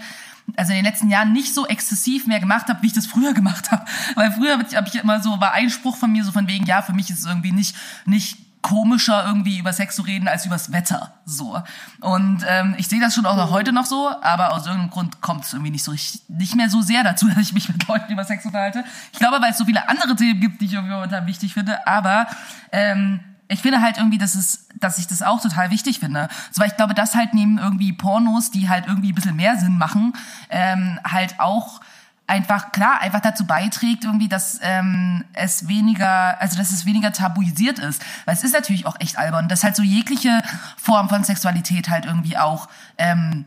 also 0.55 0.71
in 0.71 0.77
den 0.77 0.85
letzten 0.85 1.09
Jahren 1.09 1.33
nicht 1.33 1.53
so 1.53 1.67
exzessiv 1.67 2.27
mehr 2.27 2.39
gemacht 2.39 2.67
habe, 2.69 2.81
wie 2.81 2.87
ich 2.87 2.93
das 2.93 3.07
früher 3.07 3.33
gemacht 3.33 3.71
habe. 3.71 3.85
Weil 4.15 4.31
früher 4.31 4.53
habe 4.57 4.87
ich 4.87 4.95
immer 4.95 5.21
so, 5.21 5.39
war 5.39 5.53
ein 5.53 5.69
Spruch 5.69 5.97
von 5.97 6.11
mir 6.11 6.23
so 6.23 6.31
von 6.31 6.47
wegen, 6.47 6.65
ja, 6.65 6.81
für 6.81 6.93
mich 6.93 7.09
ist 7.09 7.19
es 7.19 7.25
irgendwie 7.25 7.51
nicht, 7.51 7.75
nicht 8.05 8.37
komischer 8.65 9.23
irgendwie 9.27 9.59
über 9.59 9.73
Sex 9.73 9.95
zu 9.95 10.01
reden 10.01 10.27
als 10.27 10.47
übers 10.47 10.71
Wetter 10.71 11.13
so 11.23 11.61
und 11.99 12.43
ähm, 12.47 12.73
ich 12.79 12.87
sehe 12.87 12.99
das 12.99 13.13
schon 13.13 13.27
auch 13.27 13.35
noch 13.35 13.51
heute 13.51 13.71
noch 13.71 13.85
so 13.85 14.09
aber 14.23 14.53
aus 14.53 14.65
irgendeinem 14.65 14.89
Grund 14.89 15.21
kommt 15.21 15.43
es 15.43 15.53
irgendwie 15.53 15.69
nicht 15.69 15.83
so 15.83 15.91
richtig, 15.91 16.23
nicht 16.29 16.55
mehr 16.55 16.67
so 16.67 16.81
sehr 16.81 17.03
dazu 17.03 17.27
dass 17.29 17.37
ich 17.37 17.53
mich 17.53 17.69
mit 17.69 17.87
Leuten 17.87 18.11
über 18.11 18.23
Sex 18.23 18.43
unterhalte 18.43 18.83
ich 19.13 19.19
glaube 19.19 19.39
weil 19.39 19.51
es 19.51 19.59
so 19.59 19.65
viele 19.65 19.87
andere 19.87 20.15
Themen 20.15 20.39
gibt 20.39 20.61
die 20.61 20.65
ich 20.65 20.73
irgendwie 20.73 20.95
momentan 20.95 21.27
wichtig 21.27 21.53
finde 21.53 21.85
aber 21.85 22.25
ähm, 22.71 23.19
ich 23.47 23.61
finde 23.61 23.81
halt 23.81 23.97
irgendwie, 23.97 24.17
dass 24.17 24.35
es, 24.35 24.67
dass 24.75 24.97
ich 24.97 25.07
das 25.07 25.21
auch 25.21 25.41
total 25.41 25.69
wichtig 25.69 25.99
finde. 25.99 26.29
So, 26.51 26.61
weil 26.61 26.69
ich 26.69 26.77
glaube, 26.77 26.93
dass 26.93 27.15
halt 27.15 27.33
neben 27.33 27.57
irgendwie 27.57 27.93
Pornos, 27.93 28.51
die 28.51 28.69
halt 28.69 28.87
irgendwie 28.87 29.11
ein 29.11 29.15
bisschen 29.15 29.35
mehr 29.35 29.57
Sinn 29.57 29.77
machen, 29.77 30.13
ähm, 30.49 30.99
halt 31.03 31.39
auch 31.39 31.81
einfach, 32.27 32.71
klar, 32.71 33.01
einfach 33.01 33.19
dazu 33.19 33.45
beiträgt, 33.45 34.03
irgendwie, 34.03 34.27
dass 34.27 34.59
ähm, 34.63 35.23
es 35.33 35.67
weniger, 35.67 36.41
also 36.41 36.57
dass 36.57 36.71
es 36.71 36.85
weniger 36.85 37.13
tabuisiert 37.13 37.77
ist. 37.77 38.03
Weil 38.25 38.35
es 38.35 38.43
ist 38.43 38.53
natürlich 38.53 38.87
auch 38.87 38.99
echt 38.99 39.17
albern, 39.17 39.47
dass 39.47 39.63
halt 39.63 39.75
so 39.75 39.83
jegliche 39.83 40.41
Form 40.77 41.07
von 41.07 41.23
Sexualität 41.23 41.89
halt 41.89 42.05
irgendwie 42.05 42.37
auch 42.37 42.67
ähm, 42.97 43.45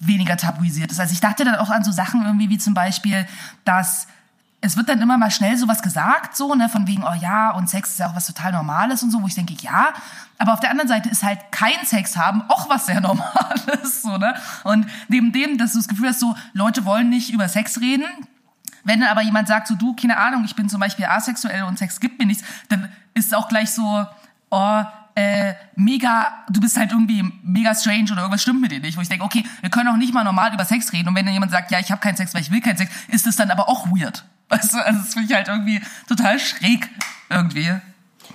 weniger 0.00 0.36
tabuisiert 0.36 0.90
ist. 0.90 0.98
Also 0.98 1.12
ich 1.12 1.20
dachte 1.20 1.44
dann 1.44 1.54
auch 1.54 1.70
an 1.70 1.84
so 1.84 1.92
Sachen 1.92 2.24
irgendwie 2.24 2.50
wie 2.50 2.58
zum 2.58 2.74
Beispiel, 2.74 3.26
dass 3.64 4.08
es 4.60 4.76
wird 4.76 4.88
dann 4.88 5.00
immer 5.00 5.18
mal 5.18 5.30
schnell 5.30 5.56
sowas 5.56 5.82
gesagt, 5.82 6.36
so, 6.36 6.54
ne, 6.54 6.68
von 6.68 6.86
wegen, 6.86 7.04
oh 7.04 7.14
ja, 7.14 7.50
und 7.50 7.68
Sex 7.68 7.90
ist 7.90 7.98
ja 7.98 8.08
auch 8.08 8.16
was 8.16 8.26
total 8.26 8.52
Normales 8.52 9.02
und 9.02 9.10
so, 9.10 9.22
wo 9.22 9.26
ich 9.26 9.34
denke, 9.34 9.54
ja, 9.60 9.88
aber 10.38 10.52
auf 10.54 10.60
der 10.60 10.70
anderen 10.70 10.88
Seite 10.88 11.08
ist 11.08 11.22
halt 11.22 11.38
kein 11.50 11.84
Sex 11.84 12.16
haben 12.16 12.42
auch 12.48 12.68
was 12.68 12.86
sehr 12.86 13.00
Normales, 13.02 14.02
so, 14.02 14.16
ne, 14.16 14.34
und 14.64 14.86
neben 15.08 15.32
dem, 15.32 15.58
dass 15.58 15.72
du 15.72 15.78
das 15.78 15.88
Gefühl 15.88 16.08
hast, 16.08 16.20
so, 16.20 16.34
Leute 16.52 16.84
wollen 16.84 17.08
nicht 17.10 17.30
über 17.30 17.48
Sex 17.48 17.80
reden, 17.80 18.06
wenn 18.84 19.00
dann 19.00 19.08
aber 19.10 19.22
jemand 19.22 19.48
sagt, 19.48 19.68
so, 19.68 19.74
du, 19.74 19.94
keine 19.94 20.16
Ahnung, 20.16 20.44
ich 20.44 20.54
bin 20.54 20.68
zum 20.68 20.80
Beispiel 20.80 21.06
asexuell 21.06 21.64
und 21.64 21.78
Sex 21.78 22.00
gibt 22.00 22.18
mir 22.18 22.26
nichts, 22.26 22.44
dann 22.68 22.88
ist 23.14 23.26
es 23.26 23.32
auch 23.34 23.48
gleich 23.48 23.70
so, 23.70 24.06
oh, 24.50 24.82
äh, 25.16 25.54
mega, 25.76 26.44
du 26.50 26.60
bist 26.60 26.76
halt 26.76 26.92
irgendwie 26.92 27.24
mega 27.42 27.74
strange 27.74 28.12
oder 28.12 28.20
irgendwas 28.20 28.42
stimmt 28.42 28.60
mit 28.60 28.70
dir 28.70 28.80
nicht, 28.80 28.98
wo 28.98 29.00
ich 29.00 29.08
denke, 29.08 29.24
okay, 29.24 29.44
wir 29.62 29.70
können 29.70 29.88
auch 29.88 29.96
nicht 29.96 30.12
mal 30.12 30.24
normal 30.24 30.52
über 30.52 30.64
Sex 30.66 30.92
reden 30.92 31.08
und 31.08 31.16
wenn 31.16 31.24
dann 31.24 31.32
jemand 31.32 31.50
sagt, 31.50 31.70
ja, 31.70 31.80
ich 31.80 31.90
habe 31.90 32.02
keinen 32.02 32.16
Sex, 32.16 32.34
weil 32.34 32.42
ich 32.42 32.50
will 32.50 32.60
keinen 32.60 32.76
Sex, 32.76 32.90
ist 33.08 33.26
das 33.26 33.34
dann 33.34 33.50
aber 33.50 33.68
auch 33.68 33.86
weird. 33.86 34.24
Weißt 34.50 34.74
du, 34.74 34.78
also 34.78 35.00
das 35.00 35.14
finde 35.14 35.28
ich 35.28 35.34
halt 35.34 35.48
irgendwie 35.48 35.80
total 36.06 36.38
schräg 36.38 36.88
irgendwie. 37.30 37.72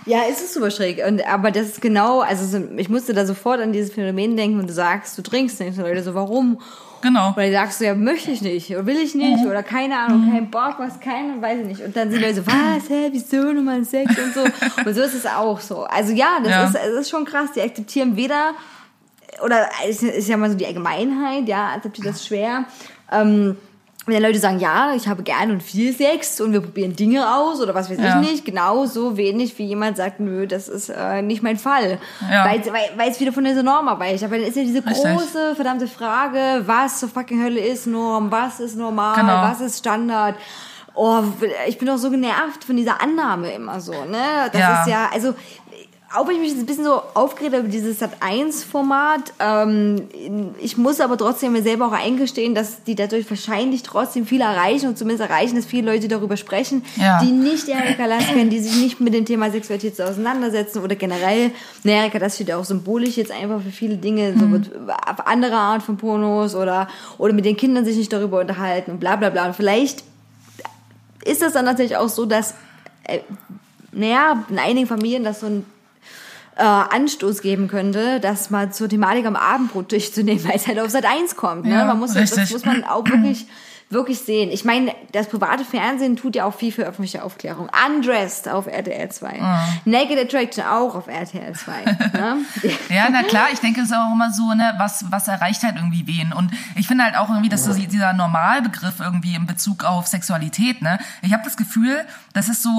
Ja, 0.06 0.22
es 0.30 0.42
ist 0.42 0.56
super 0.56 0.72
schräg. 0.72 1.06
Und, 1.06 1.26
aber 1.26 1.52
das 1.52 1.68
ist 1.68 1.82
genau, 1.82 2.22
also 2.22 2.46
so, 2.46 2.68
ich 2.78 2.90
musste 2.90 3.14
da 3.14 3.26
sofort 3.26 3.62
an 3.62 3.72
dieses 3.72 3.94
Phänomen 3.94 4.36
denken, 4.36 4.58
wenn 4.58 4.68
du 4.68 4.74
sagst, 4.74 5.18
du 5.18 5.22
trinkst 5.22 5.60
nicht. 5.60 5.78
Und 5.78 5.86
Leute 5.86 6.04
so, 6.04 6.16
warum? 6.16 6.60
Genau. 7.02 7.32
Oder 7.36 7.52
sagst 7.52 7.82
du, 7.82 7.86
ja, 7.86 7.96
möchte 7.96 8.32
ich 8.32 8.42
nicht, 8.42 8.70
oder 8.72 8.86
will 8.86 8.98
ich 8.98 9.16
nicht, 9.16 9.46
oder 9.46 9.64
keine 9.64 9.98
Ahnung, 9.98 10.32
kein 10.32 10.50
Bock, 10.52 10.76
was, 10.78 11.00
keine, 11.00 11.42
weiß 11.42 11.60
ich 11.62 11.66
nicht. 11.68 11.82
Und 11.82 11.96
dann 11.96 12.12
sind 12.12 12.22
Leute 12.22 12.36
so, 12.36 12.48
was, 12.48 12.90
hä, 12.90 13.10
wieso 13.12 13.52
nochmal 13.54 13.84
Sex 13.84 14.12
und 14.18 14.34
so. 14.34 14.42
Und 14.86 14.94
so 14.94 15.02
ist 15.02 15.14
es 15.16 15.26
auch 15.26 15.60
so. 15.60 15.84
Also 15.84 16.14
ja, 16.14 16.38
das 16.44 16.50
Ja. 16.52 16.64
ist, 16.66 16.76
es 16.76 17.00
ist 17.02 17.10
schon 17.10 17.26
krass. 17.26 17.52
Die 17.56 17.62
akzeptieren 17.62 18.16
weder, 18.16 18.52
oder 19.44 19.68
es 19.88 20.04
ist 20.04 20.28
ja 20.30 20.38
mal 20.38 20.50
so 20.52 20.58
die 20.58 20.66
Allgemeinheit, 20.66 21.48
ja, 21.48 21.70
akzeptiert 21.76 22.08
das 22.08 22.26
schwer. 22.26 22.66
Ähm, 23.12 23.58
wenn 24.08 24.24
Leute 24.24 24.40
sagen, 24.40 24.60
ja, 24.60 24.94
ich 24.96 25.08
habe 25.08 25.22
gerne 25.22 25.54
und 25.54 25.62
viel 25.62 25.96
Sex 25.96 26.42
und 26.42 26.54
wir 26.54 26.62
probieren 26.62 26.96
Dinge 26.96 27.36
aus 27.36 27.62
oder 27.62 27.76
was 27.76 27.90
weiß 27.90 28.00
Ja. 28.00 28.20
ich 28.20 28.30
nicht, 28.32 28.46
genauso 28.46 29.16
wenig 29.16 29.56
wie 29.60 29.66
jemand 29.66 29.96
sagt, 29.98 30.20
nö, 30.20 30.48
das 30.48 30.68
ist 30.68 30.90
äh, 30.90 31.22
nicht 31.22 31.44
mein 31.44 31.58
Fall. 31.58 32.00
Ja. 32.30 32.44
Weil, 32.46 32.66
weil, 32.66 32.90
weil 32.98 33.12
es 33.12 33.20
wieder 33.20 33.32
von 33.32 33.44
dieser 33.44 33.62
Norm 33.62 33.88
abweicht. 33.88 34.24
Aber 34.24 34.38
dann 34.38 34.48
ist 34.48 34.56
ja 34.58 34.64
diese 34.64 34.84
Richtig. 34.84 35.04
große, 35.04 35.54
verdammte 35.56 35.88
Frage, 35.88 36.64
was 36.66 37.00
zur 37.00 37.10
fucking 37.10 37.44
Hölle 37.44 37.60
ist 37.60 37.86
Norm, 37.86 38.32
was 38.32 38.60
ist 38.60 38.76
normal, 38.76 39.16
Genau. 39.20 39.42
was 39.44 39.62
ist 39.62 39.78
Standard. 39.78 40.36
Oh, 40.94 41.22
ich 41.68 41.78
bin 41.78 41.88
doch 41.88 41.98
so 41.98 42.10
genervt 42.10 42.66
von 42.66 42.76
dieser 42.76 43.02
Annahme 43.02 43.52
immer 43.54 43.80
so, 43.80 43.94
ne? 43.94 44.50
Das 44.52 44.60
Ja. 44.60 44.82
ist 44.82 44.88
ja, 44.90 45.10
also 45.14 45.34
auch 46.16 46.28
wenn 46.28 46.36
ich 46.36 46.42
mich 46.42 46.50
jetzt 46.50 46.60
ein 46.60 46.66
bisschen 46.66 46.84
so 46.84 47.02
aufgeregt 47.14 47.54
habe 47.54 47.64
über 47.64 47.72
dieses 47.72 48.02
Sat1-Format, 48.02 49.34
ähm, 49.40 50.08
ich 50.60 50.78
muss 50.78 51.00
aber 51.00 51.18
trotzdem 51.18 51.54
mir 51.54 51.64
selber 51.64 51.88
auch 51.88 51.92
eingestehen, 51.94 52.54
dass 52.54 52.84
die 52.84 52.96
dadurch 52.96 53.30
wahrscheinlich 53.30 53.84
trotzdem 53.84 54.26
viel 54.26 54.42
erreichen 54.42 54.88
und 54.90 54.98
zumindest 54.98 55.30
erreichen, 55.30 55.56
dass 55.56 55.66
viele 55.66 55.92
Leute 55.92 56.08
darüber 56.08 56.38
sprechen, 56.38 56.84
Ja. 56.98 57.20
die 57.24 57.32
nicht 57.32 57.68
Erika 57.70 58.06
Lass 58.06 58.26
kennen, 58.28 58.50
die 58.50 58.60
sich 58.60 58.76
nicht 58.82 59.00
mit 59.00 59.14
dem 59.14 59.26
Thema 59.26 59.52
Sexualität 59.52 59.96
so 59.96 60.04
auseinandersetzen 60.04 60.84
oder 60.84 60.96
generell, 60.96 61.52
ne, 61.84 61.92
Erika 61.94 62.18
Lass 62.18 62.36
steht 62.36 62.50
ja 62.50 62.58
auch 62.58 62.66
symbolisch 62.66 63.18
jetzt 63.18 63.32
einfach 63.32 63.62
für 63.62 63.72
viele 63.72 63.96
Dinge, 63.98 64.36
so 64.38 64.46
mit 64.46 64.70
auf 65.08 65.26
andere 65.28 65.56
Art 65.56 65.84
von 65.84 65.98
Pornos 65.98 66.56
oder, 66.56 66.88
oder 67.18 67.34
mit 67.34 67.46
den 67.46 67.56
Kindern 67.56 67.86
sich 67.86 67.96
nicht 67.98 68.12
darüber 68.12 68.42
unterhalten 68.42 68.92
und 68.92 69.00
bla 69.00 69.16
bla 69.16 69.30
bla. 69.30 69.46
Und 69.48 69.56
vielleicht 69.56 70.04
ist 71.24 71.42
das 71.42 71.54
dann 71.54 71.66
natürlich 71.66 71.96
auch 71.98 72.10
so, 72.10 72.26
dass, 72.26 72.54
äh, 73.04 73.20
naja, 73.92 74.44
in 74.50 74.58
einigen 74.60 74.88
Familien 74.88 75.24
das 75.24 75.40
so 75.42 75.46
ein 75.48 75.66
äh, 76.56 76.64
Anstoß 76.64 77.42
geben 77.42 77.68
könnte, 77.68 78.20
das 78.20 78.50
mal 78.50 78.72
zur 78.72 78.90
Thematik 78.90 79.26
am 79.26 79.36
Abendbrot 79.36 79.92
durchzunehmen, 79.92 80.44
weil 80.48 80.56
es 80.56 80.68
halt 80.68 80.80
auf 80.80 80.90
Sat 80.90 81.06
1 81.06 81.36
kommt. 81.36 81.66
Ne? 81.66 81.74
Ja, 81.74 81.86
man 81.86 82.00
muss, 82.00 82.14
das 82.14 82.52
muss 82.52 82.66
man 82.66 82.84
auch 82.84 83.08
wirklich, 83.08 83.48
wirklich 83.90 84.20
sehen. 84.20 84.50
Ich 84.52 84.66
meine, 84.66 84.94
das 85.12 85.28
private 85.28 85.66
Fernsehen 85.66 86.16
tut 86.16 86.36
ja 86.36 86.46
auch 86.46 86.54
viel 86.54 86.72
für 86.72 86.84
öffentliche 86.84 87.24
Aufklärung. 87.24 87.70
Undressed 87.88 88.48
auf 88.50 88.68
RTL 88.68 89.10
2. 89.10 89.40
Naked 89.86 90.18
Attraction 90.20 90.66
auch 90.66 90.96
auf 90.96 91.08
RTL 91.08 91.54
2. 91.54 91.84
ne? 92.14 92.38
Ja, 92.90 93.08
na 93.10 93.24
klar, 93.24 93.48
ich 93.52 93.60
denke, 93.60 93.82
es 93.82 93.88
ist 93.88 93.96
auch 93.96 94.14
immer 94.14 94.32
so, 94.32 94.54
ne, 94.54 94.74
was, 94.78 95.06
was 95.10 95.28
erreicht 95.28 95.64
halt 95.64 95.76
irgendwie 95.76 96.06
wen. 96.08 96.34
Und 96.34 96.52
ich 96.76 96.88
finde 96.88 97.04
halt 97.04 97.18
auch 97.18 97.30
irgendwie, 97.30 97.50
dass 97.50 97.66
so 97.66 97.74
dieser 97.74 98.14
Normalbegriff 98.14 99.00
irgendwie 99.00 99.36
in 99.36 99.46
Bezug 99.46 99.84
auf 99.84 100.08
Sexualität, 100.08 100.82
ne, 100.82 101.00
ich 101.22 101.34
habe 101.34 101.44
das 101.44 101.58
Gefühl, 101.58 102.06
das 102.34 102.50
ist 102.50 102.64
so, 102.64 102.70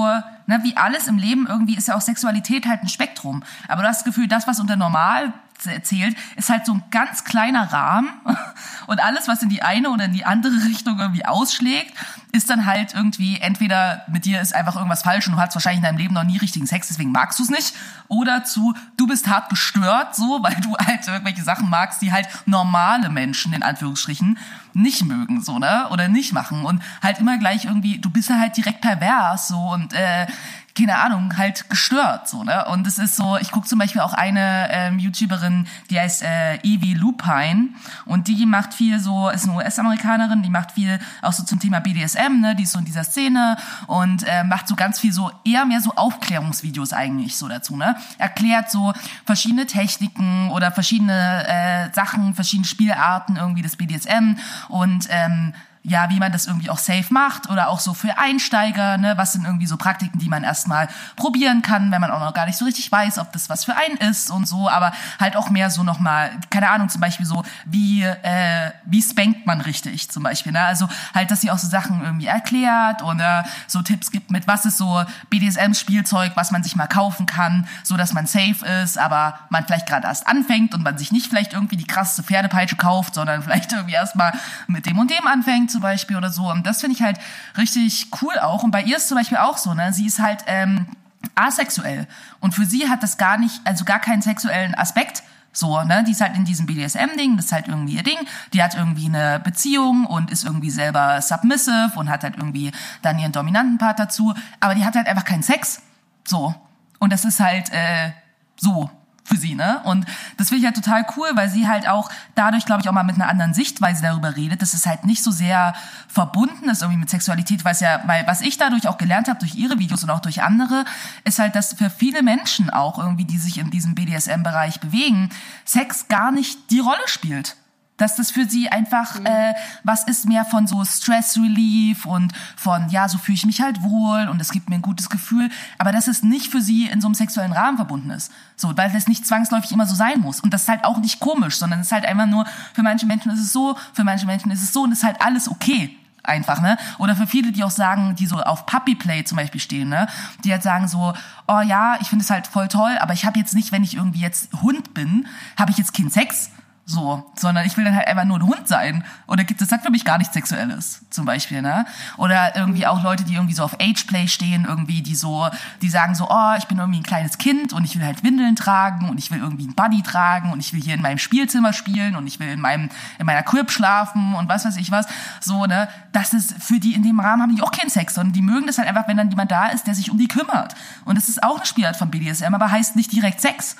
ne, 0.47 0.59
wie 0.63 0.77
alles 0.77 1.07
im 1.07 1.17
Leben 1.17 1.47
irgendwie 1.47 1.75
ist 1.75 1.87
ja 1.87 1.95
auch 1.95 2.01
Sexualität 2.01 2.65
halt 2.67 2.83
ein 2.83 2.89
Spektrum. 2.89 3.43
Aber 3.67 3.81
du 3.81 3.87
hast 3.87 3.99
das 3.99 4.05
Gefühl, 4.05 4.27
das, 4.27 4.47
was 4.47 4.59
unter 4.59 4.75
normal 4.75 5.33
erzählt, 5.65 6.17
ist 6.35 6.49
halt 6.49 6.65
so 6.65 6.73
ein 6.73 6.83
ganz 6.91 7.23
kleiner 7.23 7.71
Rahmen 7.71 8.09
und 8.87 8.99
alles, 9.03 9.27
was 9.27 9.41
in 9.41 9.49
die 9.49 9.61
eine 9.61 9.89
oder 9.89 10.05
in 10.05 10.13
die 10.13 10.25
andere 10.25 10.65
Richtung 10.65 10.99
irgendwie 10.99 11.25
ausschlägt, 11.25 11.93
ist 12.31 12.49
dann 12.49 12.65
halt 12.65 12.93
irgendwie 12.93 13.39
entweder 13.39 14.03
mit 14.07 14.25
dir 14.25 14.41
ist 14.41 14.55
einfach 14.55 14.75
irgendwas 14.75 15.03
falsch 15.03 15.27
und 15.27 15.33
du 15.33 15.39
hast 15.39 15.55
wahrscheinlich 15.55 15.79
in 15.79 15.83
deinem 15.83 15.97
Leben 15.97 16.13
noch 16.13 16.23
nie 16.23 16.37
richtigen 16.37 16.67
Sex, 16.67 16.87
deswegen 16.87 17.11
magst 17.11 17.39
du 17.39 17.43
es 17.43 17.49
nicht, 17.49 17.75
oder 18.07 18.43
zu 18.43 18.73
du 18.97 19.07
bist 19.07 19.27
hart 19.27 19.49
gestört, 19.49 20.15
so, 20.15 20.39
weil 20.43 20.55
du 20.55 20.75
halt 20.77 21.07
irgendwelche 21.07 21.43
Sachen 21.43 21.69
magst, 21.69 22.01
die 22.01 22.11
halt 22.11 22.27
normale 22.45 23.09
Menschen 23.09 23.53
in 23.53 23.63
Anführungsstrichen 23.63 24.37
nicht 24.73 25.05
mögen, 25.05 25.41
so 25.41 25.59
ne, 25.59 25.87
oder 25.91 26.07
nicht 26.07 26.33
machen. 26.33 26.65
Und 26.65 26.81
halt 27.01 27.19
immer 27.19 27.37
gleich 27.37 27.65
irgendwie, 27.65 27.99
du 27.99 28.09
bist 28.09 28.29
ja 28.29 28.39
halt 28.39 28.57
direkt 28.57 28.81
pervers, 28.81 29.47
so 29.47 29.73
und 29.73 29.93
äh, 29.93 30.27
keine 30.75 30.97
Ahnung, 30.97 31.37
halt 31.37 31.69
gestört, 31.69 32.27
so, 32.27 32.43
ne? 32.43 32.65
Und 32.65 32.87
es 32.87 32.97
ist 32.97 33.15
so, 33.15 33.37
ich 33.37 33.51
gucke 33.51 33.67
zum 33.67 33.77
Beispiel 33.77 34.01
auch 34.01 34.13
eine 34.13 34.69
ähm, 34.71 34.97
YouTuberin, 34.97 35.67
die 35.91 35.99
heißt 35.99 36.23
äh, 36.23 36.55
Evie 36.63 36.95
Lupine 36.95 37.69
und 38.05 38.27
die 38.27 38.45
macht 38.47 38.73
viel 38.73 38.99
so, 38.99 39.29
ist 39.29 39.43
eine 39.43 39.53
US-Amerikanerin, 39.57 40.41
die 40.41 40.49
macht 40.49 40.71
viel 40.71 40.99
auch 41.21 41.31
so 41.33 41.43
zum 41.43 41.59
Thema 41.59 41.79
BDSM, 41.79 42.39
ne? 42.41 42.55
Die 42.55 42.63
ist 42.63 42.71
so 42.71 42.79
in 42.79 42.85
dieser 42.85 43.03
Szene 43.03 43.57
und 43.85 44.23
äh, 44.23 44.43
macht 44.43 44.67
so 44.67 44.75
ganz 44.75 44.99
viel 44.99 45.13
so, 45.13 45.31
eher 45.45 45.65
mehr 45.65 45.79
so 45.79 45.93
Aufklärungsvideos 45.93 46.91
eigentlich 46.93 47.37
so 47.37 47.47
dazu, 47.47 47.77
ne? 47.77 47.95
Erklärt 48.17 48.71
so 48.71 48.93
verschiedene 49.25 49.67
Techniken 49.67 50.49
oder 50.49 50.71
verschiedene 50.71 51.47
äh, 51.47 51.93
Sachen, 51.93 52.33
verschiedene 52.33 52.67
Spielarten 52.67 53.35
irgendwie 53.35 53.61
des 53.61 53.75
BDSM 53.75 54.37
und 54.69 55.07
ähm, 55.11 55.53
ja, 55.85 56.09
wie 56.09 56.19
man 56.19 56.31
das 56.31 56.47
irgendwie 56.47 56.69
auch 56.69 56.77
safe 56.77 57.13
macht 57.13 57.49
oder 57.49 57.67
auch 57.67 57.81
so 57.81 57.93
für 57.93 58.17
Einsteiger, 58.17 58.97
ne, 58.97 59.17
was 59.17 59.33
sind 59.33 59.43
irgendwie 59.43 59.67
so 59.67 59.75
Praktiken, 59.75 60.17
die 60.17 60.29
man 60.29 60.45
erstmal 60.45 60.87
probieren 61.17 61.61
kann, 61.61 61.91
wenn 61.91 61.99
man 61.99 62.09
auch 62.09 62.21
noch 62.21 62.33
gar 62.33 62.45
nicht 62.45 62.57
so 62.57 62.63
richtig 62.63 62.89
weiß, 62.89 63.19
ob 63.19 63.33
das 63.33 63.49
was 63.49 63.65
für 63.65 63.75
einen 63.75 63.97
ist 63.97 64.31
und 64.31 64.47
so, 64.47 64.69
aber 64.69 64.93
halt 65.19 65.35
auch 65.35 65.49
mehr 65.49 65.69
so 65.69 65.83
nochmal, 65.83 66.31
keine 66.49 66.69
Ahnung, 66.69 66.87
zum 66.87 67.01
Beispiel 67.01 67.25
so, 67.25 67.43
wie, 67.65 68.03
äh, 68.03 68.71
wie 68.85 69.01
spankt 69.01 69.45
man 69.45 69.59
richtig 69.59 70.09
zum 70.09 70.23
Beispiel, 70.23 70.53
ne, 70.53 70.61
also 70.61 70.87
halt, 71.13 71.31
dass 71.31 71.41
sie 71.41 71.51
auch 71.51 71.57
so 71.57 71.67
Sachen 71.67 72.01
irgendwie 72.01 72.27
erklärt 72.27 73.03
oder 73.03 73.43
so 73.67 73.81
Tipps 73.81 74.09
gibt 74.09 74.31
mit, 74.31 74.47
was 74.47 74.65
ist 74.65 74.77
so 74.77 75.03
BDSM-Spielzeug, 75.29 76.31
was 76.35 76.51
man 76.51 76.63
sich 76.63 76.77
mal 76.77 76.87
kaufen 76.87 77.25
kann, 77.25 77.67
so 77.83 77.97
dass 77.97 78.13
man 78.13 78.25
safe 78.25 78.65
ist, 78.83 78.97
aber 78.97 79.37
man 79.49 79.65
vielleicht 79.65 79.87
gerade 79.87 80.07
erst 80.07 80.27
anfängt 80.27 80.73
und 80.73 80.81
man 80.81 80.97
sich 80.97 81.11
nicht 81.11 81.27
vielleicht 81.27 81.51
irgendwie 81.51 81.75
die 81.75 81.87
krasseste 81.87 82.23
Pferdepeitsche 82.23 82.77
kauft, 82.77 83.15
sondern 83.15 83.43
vielleicht 83.43 83.73
irgendwie 83.73 83.95
erstmal 83.95 84.31
mit 84.67 84.85
dem 84.85 84.97
und 84.97 85.11
dem 85.11 85.27
anfängt 85.27 85.72
zum 85.73 85.81
Beispiel 85.81 86.15
oder 86.15 86.29
so. 86.31 86.49
Und 86.49 86.65
das 86.65 86.79
finde 86.79 86.95
ich 86.95 87.03
halt 87.03 87.17
richtig 87.57 88.07
cool 88.21 88.39
auch. 88.39 88.63
Und 88.63 88.71
bei 88.71 88.83
ihr 88.83 88.95
ist 88.95 89.09
zum 89.09 89.17
Beispiel 89.17 89.37
auch 89.37 89.57
so, 89.57 89.73
ne? 89.73 89.91
Sie 89.91 90.05
ist 90.05 90.19
halt 90.19 90.45
ähm, 90.47 90.87
asexuell. 91.35 92.07
Und 92.39 92.53
für 92.53 92.65
sie 92.65 92.89
hat 92.89 93.03
das 93.03 93.17
gar 93.17 93.37
nicht, 93.37 93.61
also 93.65 93.83
gar 93.83 93.99
keinen 93.99 94.21
sexuellen 94.21 94.75
Aspekt. 94.75 95.23
So, 95.55 95.83
ne, 95.83 96.03
die 96.03 96.13
ist 96.13 96.21
halt 96.21 96.35
in 96.35 96.45
diesem 96.45 96.65
BDSM-Ding, 96.65 97.37
das 97.37 97.45
ist 97.45 97.51
halt 97.51 97.67
irgendwie 97.67 97.93
ihr 97.93 98.03
Ding. 98.03 98.17
Die 98.53 98.63
hat 98.63 98.73
irgendwie 98.73 99.05
eine 99.05 99.39
Beziehung 99.39 100.05
und 100.05 100.31
ist 100.31 100.45
irgendwie 100.45 100.71
selber 100.71 101.21
submissive 101.21 101.91
und 101.95 102.09
hat 102.09 102.23
halt 102.23 102.37
irgendwie 102.37 102.71
dann 103.03 103.19
ihren 103.19 103.31
dominanten 103.31 103.77
Part 103.77 103.99
dazu. 103.99 104.33
Aber 104.59 104.73
die 104.73 104.83
hat 104.83 104.95
halt 104.95 105.07
einfach 105.07 105.25
keinen 105.25 105.43
Sex. 105.43 105.83
So. 106.25 106.55
Und 106.97 107.13
das 107.13 107.23
ist 107.23 107.39
halt 107.39 107.71
äh, 107.71 108.13
so 108.55 108.89
für 109.23 109.37
sie, 109.37 109.55
ne? 109.55 109.81
Und 109.85 110.05
das 110.37 110.49
finde 110.49 110.59
ich 110.59 110.65
halt 110.65 110.75
total 110.75 111.05
cool, 111.15 111.29
weil 111.35 111.49
sie 111.49 111.67
halt 111.67 111.87
auch 111.87 112.09
dadurch, 112.35 112.65
glaube 112.65 112.81
ich, 112.81 112.89
auch 112.89 112.93
mal 112.93 113.03
mit 113.03 113.15
einer 113.15 113.29
anderen 113.29 113.53
Sichtweise 113.53 114.01
darüber 114.01 114.35
redet, 114.35 114.61
dass 114.61 114.73
es 114.73 114.85
halt 114.85 115.05
nicht 115.05 115.23
so 115.23 115.31
sehr 115.31 115.73
verbunden 116.07 116.69
ist 116.69 116.81
irgendwie 116.81 116.99
mit 116.99 117.09
Sexualität, 117.09 117.63
weil 117.63 117.73
es 117.73 117.79
ja, 117.79 118.01
weil 118.05 118.27
was 118.27 118.41
ich 118.41 118.57
dadurch 118.57 118.87
auch 118.87 118.97
gelernt 118.97 119.27
habe 119.27 119.39
durch 119.39 119.55
ihre 119.55 119.79
Videos 119.79 120.03
und 120.03 120.09
auch 120.09 120.19
durch 120.19 120.43
andere, 120.43 120.85
ist 121.23 121.39
halt, 121.39 121.55
dass 121.55 121.73
für 121.73 121.89
viele 121.89 122.21
Menschen 122.21 122.69
auch 122.69 122.97
irgendwie, 122.99 123.25
die 123.25 123.37
sich 123.37 123.57
in 123.57 123.71
diesem 123.71 123.95
BDSM-Bereich 123.95 124.79
bewegen, 124.79 125.29
Sex 125.65 126.07
gar 126.07 126.31
nicht 126.31 126.69
die 126.69 126.79
Rolle 126.79 127.07
spielt 127.07 127.55
dass 128.03 128.17
das 128.17 128.31
für 128.31 128.45
sie 128.45 128.69
einfach 128.69 129.15
äh, 129.23 129.53
was 129.83 130.03
ist 130.03 130.27
mehr 130.27 130.43
von 130.43 130.67
so 130.67 130.83
Stress 130.83 131.37
Relief 131.37 132.05
und 132.05 132.33
von 132.57 132.89
ja 132.89 133.07
so 133.07 133.17
fühle 133.17 133.35
ich 133.35 133.45
mich 133.45 133.61
halt 133.61 133.81
wohl 133.81 134.27
und 134.27 134.41
es 134.41 134.51
gibt 134.51 134.69
mir 134.69 134.75
ein 134.75 134.81
gutes 134.81 135.09
Gefühl 135.09 135.49
aber 135.77 135.93
dass 135.93 136.07
es 136.07 136.21
nicht 136.21 136.51
für 136.51 136.61
sie 136.61 136.87
in 136.87 136.99
so 136.99 137.07
einem 137.07 137.15
sexuellen 137.15 137.53
Rahmen 137.53 137.77
verbunden 137.77 138.09
ist 138.09 138.31
so 138.57 138.75
weil 138.75 138.91
das 138.91 139.07
nicht 139.07 139.25
zwangsläufig 139.25 139.71
immer 139.71 139.85
so 139.85 139.95
sein 139.95 140.19
muss 140.19 140.41
und 140.41 140.53
das 140.53 140.63
ist 140.63 140.69
halt 140.69 140.83
auch 140.83 140.97
nicht 140.97 141.21
komisch 141.21 141.55
sondern 141.55 141.79
es 141.79 141.87
ist 141.87 141.91
halt 141.93 142.05
einfach 142.05 142.27
nur 142.27 142.45
für 142.73 142.83
manche 142.83 143.05
Menschen 143.05 143.31
ist 143.31 143.39
es 143.39 143.53
so 143.53 143.77
für 143.93 144.03
manche 144.03 144.25
Menschen 144.25 144.51
ist 144.51 144.61
es 144.61 144.73
so 144.73 144.83
und 144.83 144.91
es 144.91 144.97
ist 144.97 145.05
halt 145.05 145.21
alles 145.21 145.49
okay 145.49 145.97
einfach, 146.23 146.61
ne? 146.61 146.77
Oder 146.97 147.15
für 147.15 147.27
viele, 147.27 147.51
die 147.51 147.63
auch 147.63 147.71
sagen, 147.71 148.15
die 148.15 148.27
so 148.27 148.41
auf 148.41 148.65
Puppy 148.65 148.95
Play 148.95 149.25
zum 149.25 149.37
Beispiel 149.37 149.59
stehen, 149.59 149.89
ne? 149.89 150.07
Die 150.43 150.51
halt 150.51 150.63
sagen 150.63 150.87
so, 150.87 151.13
oh 151.47 151.59
ja, 151.59 151.97
ich 151.99 152.07
finde 152.07 152.23
es 152.23 152.29
halt 152.29 152.47
voll 152.47 152.69
toll, 152.69 152.97
aber 152.99 153.13
ich 153.13 153.25
habe 153.25 153.37
jetzt 153.39 153.53
nicht, 153.53 153.73
wenn 153.73 153.83
ich 153.83 153.95
irgendwie 153.95 154.21
jetzt 154.21 154.53
Hund 154.61 154.93
bin, 154.93 155.27
habe 155.57 155.71
ich 155.71 155.77
jetzt 155.77 155.93
keinen 155.93 156.09
Sex, 156.09 156.49
so, 156.85 157.31
sondern 157.35 157.65
ich 157.65 157.77
will 157.77 157.85
dann 157.85 157.95
halt 157.95 158.07
einfach 158.07 158.25
nur 158.25 158.37
ein 158.39 158.45
Hund 158.45 158.67
sein. 158.67 159.05
Oder 159.27 159.45
gibt 159.45 159.61
es 159.61 159.69
sagt 159.69 159.85
für 159.85 159.91
mich 159.91 160.03
gar 160.03 160.17
nichts 160.17 160.33
Sexuelles, 160.33 161.05
zum 161.09 161.25
Beispiel, 161.25 161.61
ne? 161.61 161.85
Oder 162.17 162.57
irgendwie 162.57 162.85
auch 162.85 163.01
Leute, 163.01 163.23
die 163.23 163.35
irgendwie 163.35 163.53
so 163.53 163.63
auf 163.63 163.79
Ageplay 163.79 164.27
stehen, 164.27 164.65
irgendwie, 164.65 165.01
die 165.01 165.15
so, 165.15 165.47
die 165.81 165.89
sagen 165.89 166.13
so, 166.13 166.27
oh, 166.29 166.53
ich 166.57 166.65
bin 166.65 166.79
irgendwie 166.79 166.99
ein 166.99 167.03
kleines 167.03 167.37
Kind 167.37 167.71
und 167.71 167.85
ich 167.85 167.97
will 167.97 168.05
halt 168.05 168.23
Windeln 168.25 168.57
tragen 168.57 169.09
und 169.09 169.17
ich 169.17 169.31
will 169.31 169.39
irgendwie 169.39 169.63
einen 169.63 169.75
Buddy 169.75 170.01
tragen 170.01 170.51
und 170.51 170.59
ich 170.59 170.73
will 170.73 170.81
hier 170.81 170.93
in 170.93 171.01
meinem 171.01 171.19
Spielzimmer 171.19 171.71
spielen 171.71 172.17
und 172.17 172.27
ich 172.27 172.41
will 172.41 172.49
in 172.49 172.59
meinem, 172.59 172.89
in 173.17 173.25
meiner 173.25 173.43
Crib 173.43 173.71
schlafen 173.71 174.35
und 174.35 174.49
was 174.49 174.65
weiß 174.65 174.75
ich 174.75 174.91
was. 174.91 175.07
So, 175.39 175.65
ne? 175.65 175.87
Das 176.11 176.33
ist 176.33 176.61
für 176.61 176.81
die, 176.81 176.95
in 176.95 177.03
dem 177.03 177.21
Rahmen 177.21 177.41
haben 177.41 177.55
die 177.55 177.61
auch 177.61 177.71
keinen 177.71 177.89
Sex, 177.89 178.15
sondern 178.15 178.33
die 178.33 178.41
mögen 178.41 178.67
das 178.67 178.77
halt 178.77 178.89
einfach, 178.89 179.07
wenn 179.07 179.15
dann 179.15 179.29
jemand 179.29 179.51
da 179.51 179.67
ist, 179.67 179.87
der 179.87 179.95
sich 179.95 180.11
um 180.11 180.17
die 180.17 180.27
kümmert. 180.27 180.75
Und 181.05 181.17
das 181.17 181.29
ist 181.29 181.43
auch 181.43 181.57
eine 181.57 181.65
Spielart 181.65 181.95
von 181.95 182.11
BDSM, 182.11 182.53
aber 182.53 182.69
heißt 182.69 182.97
nicht 182.97 183.13
direkt 183.13 183.39
Sex 183.39 183.77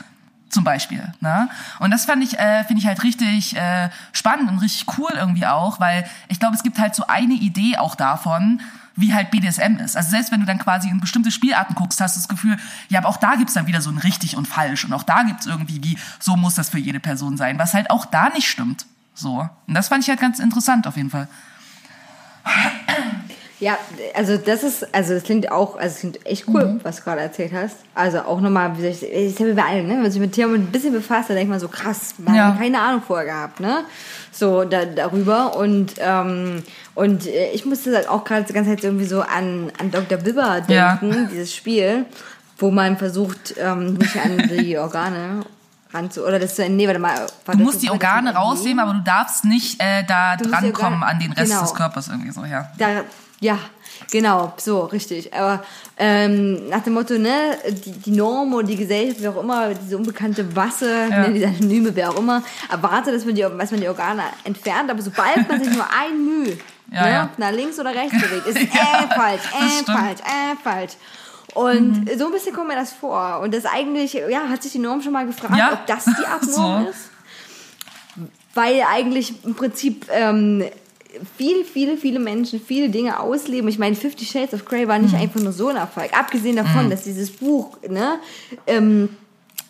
zum 0.53 0.63
Beispiel. 0.63 1.11
Ne? 1.19 1.49
Und 1.79 1.91
das 1.91 2.05
fand 2.05 2.23
ich, 2.23 2.39
äh, 2.39 2.63
finde 2.63 2.81
ich 2.81 2.87
halt 2.87 3.03
richtig 3.03 3.55
äh, 3.55 3.89
spannend 4.11 4.49
und 4.49 4.59
richtig 4.59 4.97
cool 4.97 5.11
irgendwie 5.13 5.45
auch, 5.45 5.79
weil 5.79 6.05
ich 6.27 6.39
glaube, 6.39 6.55
es 6.55 6.63
gibt 6.63 6.79
halt 6.79 6.95
so 6.95 7.07
eine 7.07 7.33
Idee 7.33 7.77
auch 7.77 7.95
davon, 7.95 8.61
wie 8.95 9.13
halt 9.13 9.31
BDSM 9.31 9.77
ist. 9.77 9.97
Also 9.97 10.11
selbst 10.11 10.31
wenn 10.31 10.39
du 10.39 10.45
dann 10.45 10.59
quasi 10.59 10.89
in 10.89 10.99
bestimmte 10.99 11.31
Spielarten 11.31 11.75
guckst, 11.75 11.99
hast 11.99 12.15
du 12.15 12.19
das 12.19 12.27
Gefühl, 12.27 12.57
ja, 12.89 12.99
aber 12.99 13.09
auch 13.09 13.17
da 13.17 13.35
gibt's 13.35 13.53
dann 13.53 13.65
wieder 13.65 13.81
so 13.81 13.89
ein 13.89 13.97
richtig 13.97 14.37
und 14.37 14.47
falsch 14.47 14.85
und 14.85 14.93
auch 14.93 15.03
da 15.03 15.23
gibt's 15.23 15.47
irgendwie 15.47 15.83
wie, 15.83 15.97
so 16.19 16.35
muss 16.35 16.55
das 16.55 16.69
für 16.69 16.77
jede 16.77 16.99
Person 16.99 17.35
sein, 17.35 17.57
was 17.57 17.73
halt 17.73 17.89
auch 17.89 18.05
da 18.05 18.29
nicht 18.29 18.47
stimmt. 18.47 18.85
So. 19.15 19.49
Und 19.67 19.73
das 19.73 19.87
fand 19.87 20.03
ich 20.03 20.09
halt 20.09 20.19
ganz 20.19 20.39
interessant 20.39 20.85
auf 20.87 20.95
jeden 20.95 21.09
Fall. 21.09 21.27
Ja, 23.64 23.78
also 24.14 24.36
das 24.38 24.61
ist, 24.64 24.93
also 24.93 25.14
das 25.14 25.24
klingt 25.24 25.51
auch, 25.51 25.76
also 25.78 25.93
es 25.93 25.99
klingt 25.99 26.26
echt 26.26 26.47
cool, 26.49 26.66
Mhm. 26.66 26.80
was 26.84 26.97
du 26.97 27.03
gerade 27.03 27.22
erzählt 27.22 27.53
hast. 27.53 27.78
Also 27.95 28.20
auch 28.20 28.41
nochmal, 28.41 28.78
wie 28.78 28.82
soll 28.82 28.89
ich, 28.91 29.39
ja 29.39 29.45
wie 29.47 29.53
bei 29.53 29.64
allen, 29.64 29.88
ne? 29.88 29.93
Wenn 29.93 30.01
man 30.01 30.11
sich 30.11 30.20
mit 30.20 30.34
Themen 30.34 30.55
ein 30.55 30.66
bisschen 30.68 30.91
befasst, 30.91 31.30
dann 31.30 31.38
denkt 31.38 31.49
man 31.49 31.59
so, 31.59 31.68
krass, 31.70 32.16
man 32.18 32.36
Ja. 32.36 32.47
hat 32.49 32.59
keine 32.59 32.80
Ahnung 32.82 33.01
vorher 33.05 33.26
gehabt, 33.26 33.59
ne? 33.59 33.86
So 34.32 34.66
da, 34.66 34.86
darüber. 34.86 35.55
Und, 35.55 35.93
ähm, 35.99 36.64
und 36.95 37.26
äh, 37.26 37.51
ich 37.51 37.66
musste 37.66 37.95
halt 37.95 38.09
auch 38.09 38.24
gerade 38.26 38.43
die 38.43 38.53
ganze 38.53 38.72
Zeit 38.72 38.84
irgendwie 38.84 39.05
so 39.05 39.22
an, 39.22 39.72
an 39.80 39.91
Dr. 39.91 40.18
Bibber 40.18 40.61
Ja. 40.68 40.95
denken, 40.97 41.30
dieses 41.32 41.55
Spiel, 41.55 42.05
wo 42.57 42.70
man 42.70 42.97
versucht, 42.97 43.55
ähm, 43.57 43.93
nicht 43.93 44.16
an 44.18 44.49
die 44.59 44.78
Organe 44.78 45.41
ranzu, 45.93 46.26
oder 46.26 46.39
das 46.39 46.55
zu, 46.55 46.68
nee, 46.68 46.88
warte 46.88 46.99
mal. 46.99 47.28
war 47.45 47.55
Du 47.55 47.61
musst 47.64 47.80
so- 47.82 47.86
die 47.86 47.91
Organe 47.91 48.34
rausnehmen, 48.36 48.80
aber 48.80 48.93
du 48.93 49.03
darfst 49.03 49.45
nicht 49.45 49.80
äh, 49.80 50.03
da 50.07 50.36
drankommen 50.38 51.03
an 51.03 51.20
den 51.20 51.32
Rest 51.34 51.51
genau. 51.51 51.61
des 51.61 51.76
Körpers 51.76 52.07
irgendwie 52.07 52.32
so, 52.32 52.43
ja. 52.45 52.68
Da, 52.80 53.03
ja, 53.43 53.57
genau, 54.11 54.53
so, 54.57 54.81
richtig. 54.85 55.33
Aber 55.33 55.63
ähm, 55.97 56.69
nach 56.69 56.81
dem 56.83 56.93
Motto, 56.93 57.17
ne, 57.17 57.57
die, 57.83 57.91
die 57.91 58.11
Norm 58.11 58.53
oder 58.53 58.65
die 58.67 58.75
Gesellschaft, 58.77 59.21
wie 59.21 59.27
auch 59.27 59.41
immer, 59.41 59.73
diese 59.73 59.97
unbekannte 59.97 60.43
Masse, 60.43 60.89
Ja. 61.09 61.27
ne, 61.27 61.33
diese 61.33 61.47
Anonyme, 61.47 61.95
wer 61.95 62.09
auch 62.11 62.17
immer, 62.17 62.41
erwartet, 62.71 63.13
dass 63.15 63.25
man 63.25 63.35
die, 63.35 63.41
dass 63.41 63.71
man 63.71 63.81
die 63.81 63.87
Organe 63.87 64.23
entfernt, 64.45 64.89
aber 64.89 65.01
sobald 65.01 65.47
man 65.47 65.63
sich 65.63 65.73
nur 65.73 65.85
ein 66.01 66.25
Mühe 66.25 66.57
Ja, 66.91 67.01
ne, 67.05 67.11
ja. 67.11 67.29
nach 67.37 67.51
links 67.51 67.79
oder 67.79 67.93
rechts 67.93 68.19
bewegt, 68.21 68.47
ist 68.47 68.57
äh, 68.61 69.15
falsch, 69.15 69.41
äh, 69.53 69.83
falsch, 69.91 70.19
äh, 70.21 70.55
falsch. 70.63 70.93
Und 71.53 72.09
so 72.17 72.25
ein 72.27 72.31
bisschen 72.31 72.53
kommt 72.55 72.69
mir 72.69 72.75
das 72.75 72.93
vor. 72.93 73.39
Und 73.43 73.53
das 73.53 73.65
eigentlich, 73.65 74.13
ja, 74.13 74.47
hat 74.49 74.63
sich 74.63 74.71
die 74.71 74.79
Norm 74.79 75.01
schon 75.03 75.13
mal 75.13 75.25
gefragt, 75.27 75.55
Ja. 75.57 75.73
ob 75.73 75.85
das 75.85 76.05
die 76.05 76.25
Art 76.33 76.43
Norm 76.47 76.83
So. 76.85 76.89
ist? 76.89 77.09
weil 78.55 78.83
eigentlich 78.87 79.43
im 79.45 79.55
Prinzip 79.55 80.05
ähm, 80.11 80.63
viele, 81.38 81.64
viele, 81.66 81.97
viele 81.97 82.20
Menschen 82.20 82.59
viele 82.59 82.89
Dinge 82.89 83.20
ausleben. 83.20 83.68
Ich 83.70 83.80
meine, 83.80 83.95
Fifty 83.95 84.26
Shades 84.26 84.53
of 84.53 84.66
Grey 84.66 84.88
war 84.88 84.97
Mhm. 84.97 85.05
nicht 85.05 85.16
einfach 85.16 85.39
nur 85.39 85.53
so 85.53 85.68
ein 85.70 85.76
Erfolg. 85.76 86.09
Abgesehen 86.18 86.55
davon, 86.55 86.89
dass 86.89 87.03
dieses 87.03 87.30
Buch, 87.32 87.78
ne, 87.88 88.20
ähm, 88.68 89.09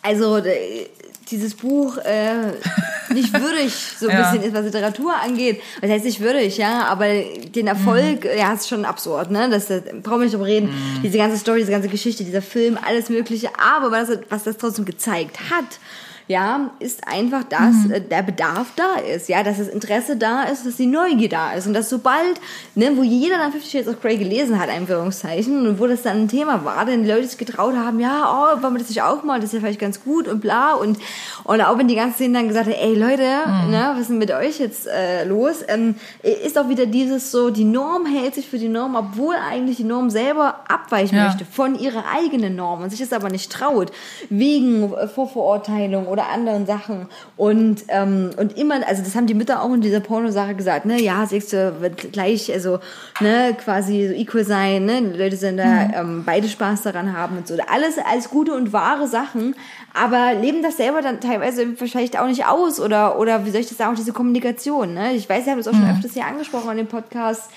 also 0.02 0.36
äh, 0.38 0.86
dieses 1.30 1.54
Buch 1.54 1.96
äh, 1.98 2.52
nicht 3.14 3.32
würdig 3.32 3.72
so 3.98 4.08
ein 4.08 4.16
Ja. 4.16 4.22
bisschen 4.30 4.42
ist, 4.42 4.54
was 4.54 4.64
Literatur 4.64 5.14
angeht. 5.14 5.60
Das 5.80 5.90
heißt 5.90 6.04
nicht 6.04 6.20
würdig, 6.20 6.58
ja, 6.58 6.84
aber 6.84 7.06
den 7.06 7.66
Erfolg, 7.66 8.24
Mhm. 8.24 8.30
ja, 8.38 8.52
ist 8.52 8.68
schon 8.68 8.84
absurd, 8.84 9.30
ne? 9.30 9.48
Das, 9.50 9.66
das 9.68 9.82
brauchen 10.02 10.20
wir 10.20 10.24
nicht 10.24 10.34
drüber 10.34 10.46
reden. 10.46 10.68
Diese 11.02 11.16
ganze 11.18 11.38
Story, 11.38 11.60
diese 11.60 11.72
ganze 11.72 11.88
Geschichte, 11.88 12.24
dieser 12.24 12.42
Film, 12.42 12.78
alles 12.84 13.08
Mögliche. 13.08 13.48
Aber 13.58 13.90
was, 13.90 14.08
was 14.28 14.44
das 14.44 14.56
trotzdem 14.58 14.84
gezeigt 14.84 15.38
hat, 15.50 15.64
ja, 16.26 16.70
ist 16.78 17.06
einfach, 17.06 17.44
dass 17.44 17.90
äh, 17.90 18.00
der 18.00 18.22
Bedarf 18.22 18.68
da 18.76 19.00
ist, 19.14 19.28
ja, 19.28 19.42
dass 19.42 19.58
das 19.58 19.68
Interesse 19.68 20.16
da 20.16 20.44
ist, 20.44 20.66
dass 20.66 20.76
die 20.76 20.86
Neugier 20.86 21.28
da 21.28 21.52
ist. 21.52 21.66
Und 21.66 21.74
dass 21.74 21.90
sobald, 21.90 22.40
ne, 22.74 22.92
wo 22.96 23.02
jeder 23.02 23.36
dann 23.36 23.52
Fifty 23.52 23.70
Shades 23.70 23.88
of 23.88 24.00
Grey 24.00 24.16
gelesen 24.16 24.58
hat, 24.58 24.68
Einführungszeichen, 24.70 25.66
und 25.66 25.78
wo 25.78 25.86
das 25.86 26.02
dann 26.02 26.22
ein 26.22 26.28
Thema 26.28 26.64
war, 26.64 26.86
dann 26.86 27.02
die 27.02 27.10
Leute 27.10 27.26
sich 27.26 27.38
getraut 27.38 27.74
haben, 27.76 28.00
ja, 28.00 28.24
oh, 28.56 28.62
wollen 28.62 28.74
wir 28.74 28.78
das 28.78 28.88
nicht 28.88 29.02
auch 29.02 29.22
mal, 29.22 29.38
das 29.38 29.48
ist 29.48 29.54
ja 29.54 29.60
vielleicht 29.60 29.80
ganz 29.80 30.02
gut 30.02 30.26
und 30.28 30.40
bla. 30.40 30.74
Und, 30.74 30.98
und 31.44 31.60
auch 31.60 31.76
wenn 31.76 31.88
die 31.88 31.94
ganzen 31.94 32.14
Szenen 32.14 32.34
dann 32.34 32.48
gesagt 32.48 32.66
haben, 32.66 32.74
ey 32.74 32.94
Leute, 32.94 33.22
ne, 33.22 33.90
was 33.92 34.02
ist 34.02 34.10
denn 34.10 34.18
mit 34.18 34.30
euch 34.30 34.58
jetzt 34.58 34.86
äh, 34.86 35.24
los, 35.24 35.56
ähm, 35.68 35.96
ist 36.22 36.58
auch 36.58 36.68
wieder 36.68 36.86
dieses 36.86 37.30
so, 37.30 37.50
die 37.50 37.64
Norm 37.64 38.06
hält 38.06 38.34
sich 38.34 38.48
für 38.48 38.58
die 38.58 38.68
Norm, 38.68 38.94
obwohl 38.94 39.34
eigentlich 39.36 39.76
die 39.76 39.84
Norm 39.84 40.08
selber 40.10 40.60
abweichen 40.68 41.18
Ja. 41.18 41.26
möchte 41.26 41.44
von 41.44 41.78
ihrer 41.78 42.04
eigenen 42.16 42.56
Norm 42.56 42.82
und 42.82 42.90
sich 42.90 43.00
das 43.00 43.12
aber 43.12 43.28
nicht 43.28 43.52
traut, 43.52 43.92
wegen 44.30 44.92
äh, 44.94 45.06
Vorverurteilung 45.06 46.06
oder 46.14 46.28
anderen 46.30 46.64
Sachen. 46.64 47.08
Und, 47.36 47.84
ähm, 47.88 48.30
und 48.38 48.56
immer, 48.56 48.76
also 48.88 49.02
das 49.02 49.14
haben 49.14 49.26
die 49.26 49.34
Mütter 49.34 49.62
auch 49.62 49.72
in 49.74 49.82
dieser 49.82 50.00
Pornosache 50.00 50.54
gesagt, 50.54 50.86
ne, 50.86 51.00
ja, 51.00 51.26
Sex 51.26 51.52
wird 51.52 52.12
gleich, 52.12 52.50
also, 52.52 52.78
ne, 53.20 53.54
quasi 53.62 54.08
so 54.08 54.14
equal 54.14 54.44
sein, 54.44 54.86
ne, 54.86 55.02
die 55.02 55.18
Leute 55.18 55.36
sind 55.36 55.58
da, 55.58 55.90
ähm, 55.94 56.22
beide 56.24 56.48
Spaß 56.48 56.82
daran 56.82 57.16
haben 57.16 57.36
und 57.36 57.46
so. 57.46 57.54
Alles 57.70 57.98
als 57.98 58.30
gute 58.30 58.54
und 58.54 58.72
wahre 58.72 59.06
Sachen, 59.06 59.54
aber 59.92 60.32
leben 60.34 60.62
das 60.62 60.76
selber 60.78 61.02
dann 61.02 61.20
teilweise 61.20 61.66
vielleicht 61.76 62.18
auch 62.18 62.26
nicht 62.26 62.46
aus 62.46 62.80
oder, 62.80 63.18
oder 63.18 63.44
wie 63.44 63.50
soll 63.50 63.60
ich 63.60 63.68
das 63.68 63.76
sagen, 63.76 63.92
auch 63.92 63.98
diese 63.98 64.12
Kommunikation, 64.12 64.94
ne. 64.94 65.12
Ich 65.12 65.28
weiß, 65.28 65.44
wir 65.44 65.52
haben 65.52 65.58
das 65.58 65.68
auch 65.68 65.74
schon 65.74 65.90
öfters 65.90 66.14
hier 66.14 66.26
angesprochen 66.26 66.70
an 66.70 66.76
dem 66.76 66.86
Podcast, 66.86 67.50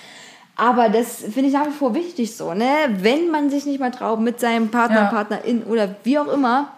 aber 0.56 0.88
das 0.88 1.18
finde 1.22 1.46
ich 1.46 1.52
nach 1.52 1.66
wie 1.66 1.70
vor 1.70 1.94
wichtig 1.94 2.36
so, 2.36 2.52
ne? 2.52 2.66
Wenn 2.98 3.30
man 3.30 3.48
sich 3.48 3.64
nicht 3.64 3.78
mal 3.78 3.92
traut, 3.92 4.20
mit 4.20 4.40
seinem 4.40 4.70
Partner, 4.70 5.02
Ja. 5.02 5.06
Partnerin 5.06 5.62
oder 5.62 5.94
wie 6.02 6.18
auch 6.18 6.26
immer 6.26 6.72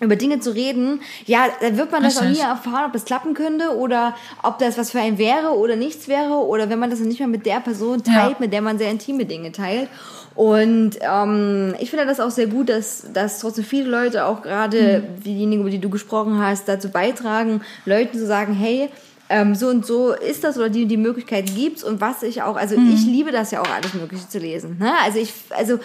über 0.00 0.16
Dinge 0.16 0.40
zu 0.40 0.50
reden, 0.50 1.00
ja, 1.24 1.46
dann 1.60 1.76
wird 1.78 1.92
man 1.92 2.02
das 2.02 2.18
auch 2.18 2.24
nie 2.24 2.40
erfahren, 2.40 2.86
ob 2.86 2.92
das 2.92 3.04
klappen 3.04 3.32
könnte 3.34 3.76
oder 3.76 4.14
ob 4.42 4.58
das 4.58 4.76
was 4.76 4.90
für 4.90 4.98
einen 5.00 5.18
wäre 5.18 5.50
oder 5.56 5.76
nichts 5.76 6.08
wäre 6.08 6.32
oder 6.34 6.68
wenn 6.68 6.80
man 6.80 6.90
das 6.90 6.98
nicht 6.98 7.20
mehr 7.20 7.28
mit 7.28 7.46
der 7.46 7.60
Person 7.60 8.02
teilt, 8.02 8.32
Ja. 8.32 8.36
mit 8.40 8.52
der 8.52 8.60
man 8.60 8.76
sehr 8.76 8.90
intime 8.90 9.24
Dinge 9.24 9.52
teilt. 9.52 9.88
Und 10.34 10.98
ähm, 11.00 11.76
ich 11.78 11.90
finde 11.90 12.06
das 12.06 12.18
auch 12.18 12.32
sehr 12.32 12.48
gut, 12.48 12.68
dass, 12.68 13.06
dass 13.12 13.38
trotzdem 13.38 13.64
viele 13.64 13.88
Leute, 13.88 14.24
auch 14.26 14.42
gerade 14.42 15.04
Mhm. 15.16 15.22
diejenigen, 15.22 15.60
über 15.62 15.70
die 15.70 15.78
du 15.78 15.90
gesprochen 15.90 16.38
hast, 16.42 16.68
dazu 16.68 16.88
beitragen, 16.90 17.60
Leuten 17.84 18.18
zu 18.18 18.26
sagen, 18.26 18.52
hey, 18.52 18.88
ähm, 19.30 19.54
so 19.54 19.68
und 19.68 19.86
so 19.86 20.12
ist 20.12 20.42
das 20.42 20.56
oder 20.58 20.70
die 20.70 20.86
die 20.86 20.96
Möglichkeit 20.96 21.46
gibt's 21.54 21.84
und 21.84 22.00
was 22.00 22.24
ich 22.24 22.42
auch, 22.42 22.56
also 22.56 22.76
Mhm. 22.76 22.92
ich 22.92 23.04
liebe 23.06 23.30
das 23.30 23.52
ja 23.52 23.60
auch 23.62 23.70
alles 23.70 23.94
Mögliche 23.94 24.28
zu 24.28 24.38
lesen. 24.40 24.76
Ne? 24.78 24.90
Also 25.04 25.20
ich, 25.20 25.32
also 25.50 25.78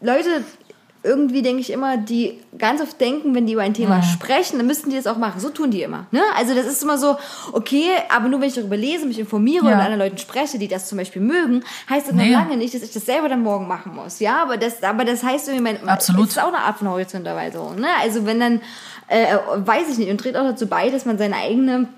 Leute, 0.00 0.44
irgendwie 1.04 1.42
denke 1.42 1.60
ich 1.60 1.70
immer, 1.70 1.96
die 1.96 2.40
ganz 2.58 2.80
oft 2.82 3.00
denken, 3.00 3.34
wenn 3.34 3.46
die 3.46 3.52
über 3.52 3.62
ein 3.62 3.72
Thema 3.74 4.02
sprechen, 4.02 4.58
dann 4.58 4.66
müssten 4.66 4.90
die 4.90 4.96
das 4.96 5.06
auch 5.06 5.16
machen. 5.16 5.40
So 5.40 5.48
tun 5.50 5.70
die 5.70 5.82
immer. 5.82 6.06
Ne? 6.10 6.20
Also 6.36 6.54
das 6.54 6.66
ist 6.66 6.82
immer 6.82 6.98
so, 6.98 7.16
okay, 7.52 7.88
aber 8.14 8.28
nur 8.28 8.40
wenn 8.40 8.48
ich 8.48 8.54
darüber 8.54 8.76
lese, 8.76 9.06
mich 9.06 9.18
informiere 9.18 9.64
Ja. 9.66 9.74
und 9.74 9.78
anderen 9.80 9.98
Leuten 10.00 10.18
spreche, 10.18 10.58
die 10.58 10.66
das 10.68 10.88
zum 10.88 10.98
Beispiel 10.98 11.22
mögen, 11.22 11.62
heißt 11.88 12.08
das 12.08 12.14
noch 12.14 12.24
Nee. 12.24 12.32
lange 12.32 12.56
nicht, 12.56 12.74
dass 12.74 12.82
ich 12.82 12.92
das 12.92 13.06
selber 13.06 13.28
dann 13.28 13.42
morgen 13.42 13.68
machen 13.68 13.94
muss. 13.94 14.18
Ja, 14.18 14.42
aber 14.42 14.56
das, 14.56 14.82
aber 14.82 15.04
das 15.04 15.22
heißt 15.22 15.48
irgendwie, 15.48 15.62
mein, 15.62 15.88
Absolut. 15.88 16.28
ist 16.28 16.38
auch 16.42 16.48
eine 16.48 16.58
Art 16.58 16.78
von 16.78 16.88
Horizonterweiterung. 16.88 17.76
Ne? 17.76 17.86
Also 18.02 18.26
wenn 18.26 18.40
dann, 18.40 18.60
äh, 19.06 19.36
weiß 19.56 19.88
ich 19.90 19.98
nicht, 19.98 20.10
und 20.10 20.18
trägt 20.18 20.36
auch 20.36 20.44
dazu 20.44 20.66
bei, 20.66 20.90
dass 20.90 21.04
man 21.04 21.16
seine 21.16 21.36
eigene 21.36 21.88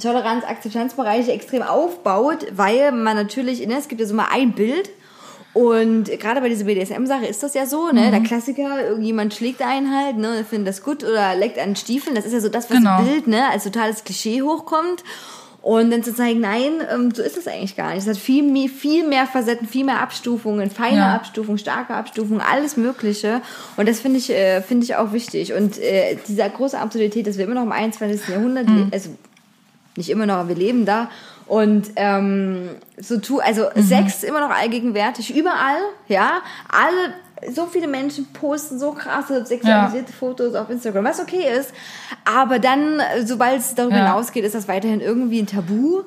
Toleranz, 0.00 0.44
Akzeptanzbereiche 0.44 1.32
extrem 1.32 1.62
aufbaut, 1.62 2.46
weil 2.52 2.90
man 2.92 3.16
natürlich, 3.16 3.66
ne, 3.66 3.74
es 3.78 3.88
gibt 3.88 4.00
ja 4.00 4.06
so 4.06 4.14
mal 4.14 4.28
ein 4.32 4.52
Bild 4.52 4.88
und 5.52 6.04
gerade 6.20 6.40
bei 6.40 6.48
dieser 6.48 6.64
BDSM-Sache 6.64 7.26
ist 7.26 7.42
das 7.42 7.54
ja 7.54 7.66
so, 7.66 7.90
ne, 7.90 8.10
der 8.10 8.20
Klassiker, 8.20 8.86
irgendjemand 8.88 9.34
schlägt 9.34 9.60
einen 9.62 9.94
halt, 9.96 10.16
ne, 10.16 10.44
findet 10.48 10.68
das 10.68 10.82
gut 10.82 11.02
oder 11.02 11.34
leckt 11.34 11.58
an 11.58 11.74
Stiefeln, 11.76 12.14
das 12.14 12.24
ist 12.24 12.32
ja 12.32 12.40
so 12.40 12.48
das, 12.48 12.70
was 12.70 12.76
Genau. 12.78 13.00
im 13.00 13.06
Bild, 13.06 13.26
ne, 13.26 13.48
als 13.50 13.64
totales 13.64 14.04
Klischee 14.04 14.42
hochkommt. 14.42 15.02
Und 15.62 15.90
dann 15.90 16.02
zu 16.02 16.14
zeigen, 16.14 16.40
nein, 16.40 16.72
ähm, 16.90 17.12
so 17.14 17.22
ist 17.22 17.36
es 17.36 17.46
eigentlich 17.46 17.76
gar 17.76 17.90
nicht. 17.90 17.98
Es 18.04 18.08
hat 18.08 18.16
viel, 18.16 18.42
mehr- 18.42 18.70
viel 18.70 19.06
mehr 19.06 19.26
Facetten, 19.26 19.68
viel 19.68 19.84
mehr 19.84 20.00
Abstufungen, 20.00 20.70
feine 20.70 20.96
Ja. 20.96 21.14
Abstufungen, 21.14 21.58
starke 21.58 21.92
Abstufungen, 21.92 22.40
alles 22.40 22.78
Mögliche. 22.78 23.42
Und 23.76 23.86
das 23.86 24.00
finde 24.00 24.16
ich, 24.20 24.30
äh, 24.30 24.62
finde 24.62 24.84
ich 24.84 24.96
auch 24.96 25.12
wichtig. 25.12 25.52
Und 25.52 25.76
äh, 25.78 26.16
dieser 26.26 26.48
große 26.48 26.78
Absurdität, 26.78 27.26
dass 27.26 27.36
wir 27.36 27.44
immer 27.44 27.56
noch 27.56 27.64
im 27.64 27.72
21. 27.72 28.28
Jahrhundert, 28.30 28.68
Mhm. 28.68 28.88
also 28.90 29.10
nicht 29.96 30.08
immer 30.08 30.24
noch, 30.24 30.36
aber 30.36 30.48
wir 30.48 30.56
leben 30.56 30.86
da. 30.86 31.10
Und 31.50 31.90
ähm, 31.96 32.76
so 32.96 33.18
tu, 33.18 33.40
also 33.40 33.66
Mhm. 33.74 33.82
Sex 33.82 34.14
ist 34.18 34.24
immer 34.24 34.38
noch 34.40 34.50
allgegenwärtig, 34.56 35.34
überall, 35.36 35.80
ja. 36.06 36.42
Alle, 36.70 37.14
so 37.52 37.66
viele 37.66 37.88
Menschen 37.88 38.26
posten 38.32 38.78
so 38.78 38.92
krasse 38.92 39.44
sexualisierte 39.44 40.12
Fotos 40.12 40.54
auf 40.54 40.70
Instagram, 40.70 41.04
was 41.06 41.18
okay 41.18 41.44
ist. 41.58 41.72
Aber 42.24 42.60
dann, 42.60 43.00
sobald 43.24 43.58
es 43.58 43.74
darüber 43.74 43.96
Ja. 43.96 44.06
hinausgeht, 44.06 44.44
ist 44.44 44.54
das 44.54 44.68
weiterhin 44.68 45.00
irgendwie 45.00 45.40
ein 45.42 45.46
Tabu. 45.48 46.02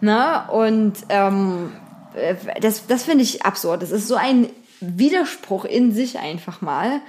Ne? 0.00 0.42
Und 0.50 0.94
ähm, 1.10 1.72
äh, 2.14 2.34
das, 2.60 2.88
das 2.88 3.04
finde 3.04 3.22
ich 3.22 3.44
absurd. 3.44 3.82
Das 3.82 3.92
ist 3.92 4.08
so 4.08 4.16
ein 4.16 4.48
Widerspruch 4.80 5.64
in 5.64 5.92
sich 5.92 6.18
einfach 6.18 6.60
mal. 6.60 7.00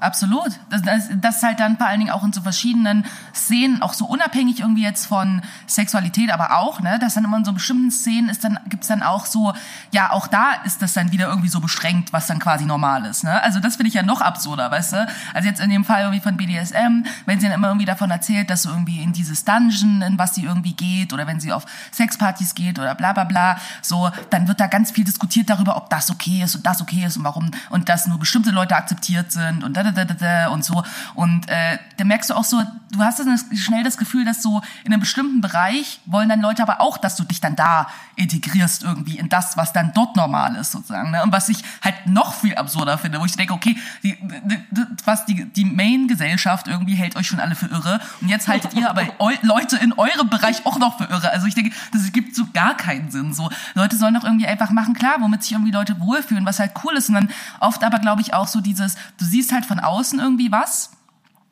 Absolut. 0.00 0.52
Das, 0.68 0.82
das, 0.82 1.08
das 1.20 1.42
halt 1.42 1.58
dann 1.60 1.78
vor 1.78 1.86
allen 1.86 2.00
Dingen 2.00 2.10
auch 2.10 2.22
in 2.22 2.32
so 2.32 2.42
verschiedenen 2.42 3.06
Szenen, 3.34 3.80
auch 3.80 3.94
so 3.94 4.04
unabhängig 4.04 4.60
irgendwie 4.60 4.82
jetzt 4.82 5.06
von 5.06 5.42
Sexualität, 5.66 6.30
aber 6.30 6.58
auch, 6.58 6.80
ne, 6.80 6.98
dass 6.98 7.14
dann 7.14 7.24
immer 7.24 7.38
in 7.38 7.44
so 7.44 7.52
bestimmten 7.52 7.90
Szenen 7.90 8.28
ist 8.28 8.44
dann, 8.44 8.58
gibt's 8.68 8.88
dann 8.88 9.02
auch 9.02 9.24
so, 9.24 9.54
ja, 9.92 10.12
auch 10.12 10.26
da 10.26 10.52
ist 10.64 10.82
das 10.82 10.92
dann 10.92 11.12
wieder 11.12 11.28
irgendwie 11.28 11.48
so 11.48 11.60
beschränkt, 11.60 12.12
was 12.12 12.26
dann 12.26 12.38
quasi 12.38 12.66
normal 12.66 13.06
ist, 13.06 13.24
ne. 13.24 13.42
Also 13.42 13.58
das 13.60 13.76
finde 13.76 13.88
ich 13.88 13.94
ja 13.94 14.02
noch 14.02 14.20
absurder, 14.20 14.70
weißt 14.70 14.92
du. 14.92 15.06
Also 15.32 15.48
jetzt 15.48 15.60
in 15.60 15.70
dem 15.70 15.84
Fall 15.84 16.02
irgendwie 16.02 16.20
von 16.20 16.36
BDSM, 16.36 17.04
wenn 17.24 17.40
sie 17.40 17.46
dann 17.46 17.54
immer 17.54 17.68
irgendwie 17.68 17.86
davon 17.86 18.10
erzählt, 18.10 18.50
dass 18.50 18.62
so 18.62 18.70
irgendwie 18.70 19.02
in 19.02 19.12
dieses 19.12 19.44
Dungeon, 19.44 20.02
in 20.02 20.18
was 20.18 20.34
sie 20.34 20.44
irgendwie 20.44 20.74
geht, 20.74 21.12
oder 21.12 21.26
wenn 21.26 21.40
sie 21.40 21.52
auf 21.52 21.64
Sexpartys 21.92 22.54
geht 22.54 22.78
oder 22.78 22.94
bla 22.94 23.12
bla 23.12 23.24
bla, 23.24 23.58
so, 23.80 24.10
dann 24.30 24.46
wird 24.46 24.60
da 24.60 24.66
ganz 24.66 24.90
viel 24.90 25.04
diskutiert 25.04 25.48
darüber, 25.48 25.76
ob 25.76 25.88
das 25.88 26.10
okay 26.10 26.42
ist 26.42 26.54
und 26.54 26.66
das 26.66 26.82
okay 26.82 27.04
ist 27.06 27.16
und 27.16 27.24
warum 27.24 27.50
und 27.70 27.88
dass 27.88 28.06
nur 28.06 28.18
bestimmte 28.18 28.50
Leute 28.50 28.76
akzeptiert 28.76 29.32
sind 29.32 29.64
und 29.64 29.76
da 29.76 29.82
da 29.82 29.85
da 29.85 29.85
da 29.85 29.85
da 29.85 29.85
und 30.52 30.64
so. 30.64 30.82
Und 31.14 31.48
äh, 31.48 31.78
da 31.96 32.04
merkst 32.04 32.30
du 32.30 32.34
auch 32.34 32.44
so, 32.44 32.62
du 32.92 33.02
hast 33.02 33.18
dann 33.18 33.38
schnell 33.54 33.84
das 33.84 33.96
Gefühl, 33.96 34.24
dass 34.24 34.42
so 34.42 34.62
in 34.84 34.92
einem 34.92 35.00
bestimmten 35.00 35.40
Bereich 35.40 36.00
wollen 36.06 36.28
dann 36.28 36.40
Leute 36.40 36.62
aber 36.62 36.80
auch, 36.80 36.98
dass 36.98 37.16
du 37.16 37.24
dich 37.24 37.40
dann 37.40 37.56
da 37.56 37.88
integrierst 38.16 38.82
irgendwie 38.82 39.18
in 39.18 39.28
das, 39.28 39.56
was 39.56 39.72
dann 39.72 39.92
dort 39.94 40.16
normal 40.16 40.56
ist 40.56 40.72
sozusagen. 40.72 41.10
Ne? 41.10 41.22
Und 41.22 41.32
was 41.32 41.48
ich 41.48 41.58
halt 41.82 42.06
noch 42.06 42.34
viel 42.34 42.54
absurder 42.54 42.98
finde, 42.98 43.20
wo 43.20 43.24
ich 43.24 43.36
denke, 43.36 43.52
okay, 43.52 43.76
die, 44.02 44.16
die, 44.44 44.86
was 45.04 45.26
die, 45.26 45.44
die 45.44 45.64
Main-Gesellschaft 45.64 46.68
irgendwie 46.68 46.94
hält 46.94 47.16
euch 47.16 47.26
schon 47.26 47.40
alle 47.40 47.54
für 47.54 47.66
irre 47.66 48.00
und 48.20 48.28
jetzt 48.28 48.48
haltet 48.48 48.74
ihr 48.74 48.88
aber 48.88 49.02
eu, 49.18 49.32
Leute 49.42 49.76
in 49.76 49.92
eurem 49.92 50.28
Bereich 50.28 50.64
auch 50.64 50.78
noch 50.78 50.98
für 50.98 51.04
irre. 51.04 51.30
Also 51.30 51.46
ich 51.46 51.54
denke, 51.54 51.74
das 51.92 52.10
gibt 52.12 52.34
so 52.34 52.46
gar 52.52 52.76
keinen 52.76 53.10
Sinn. 53.10 53.34
So 53.34 53.50
Leute 53.74 53.96
sollen 53.96 54.14
doch 54.14 54.24
irgendwie 54.24 54.46
einfach 54.46 54.70
machen, 54.70 54.94
klar, 54.94 55.16
womit 55.20 55.42
sich 55.42 55.52
irgendwie 55.52 55.72
Leute 55.72 56.00
wohlfühlen, 56.00 56.46
was 56.46 56.58
halt 56.58 56.72
cool 56.84 56.96
ist. 56.96 57.08
Und 57.08 57.14
dann 57.16 57.30
oft 57.60 57.84
aber, 57.84 57.98
glaube 57.98 58.22
ich, 58.22 58.34
auch 58.34 58.48
so 58.48 58.60
dieses, 58.60 58.96
du 59.18 59.24
siehst 59.24 59.52
halt 59.52 59.66
von 59.66 59.75
außen 59.80 60.18
irgendwie 60.18 60.50
was 60.52 60.90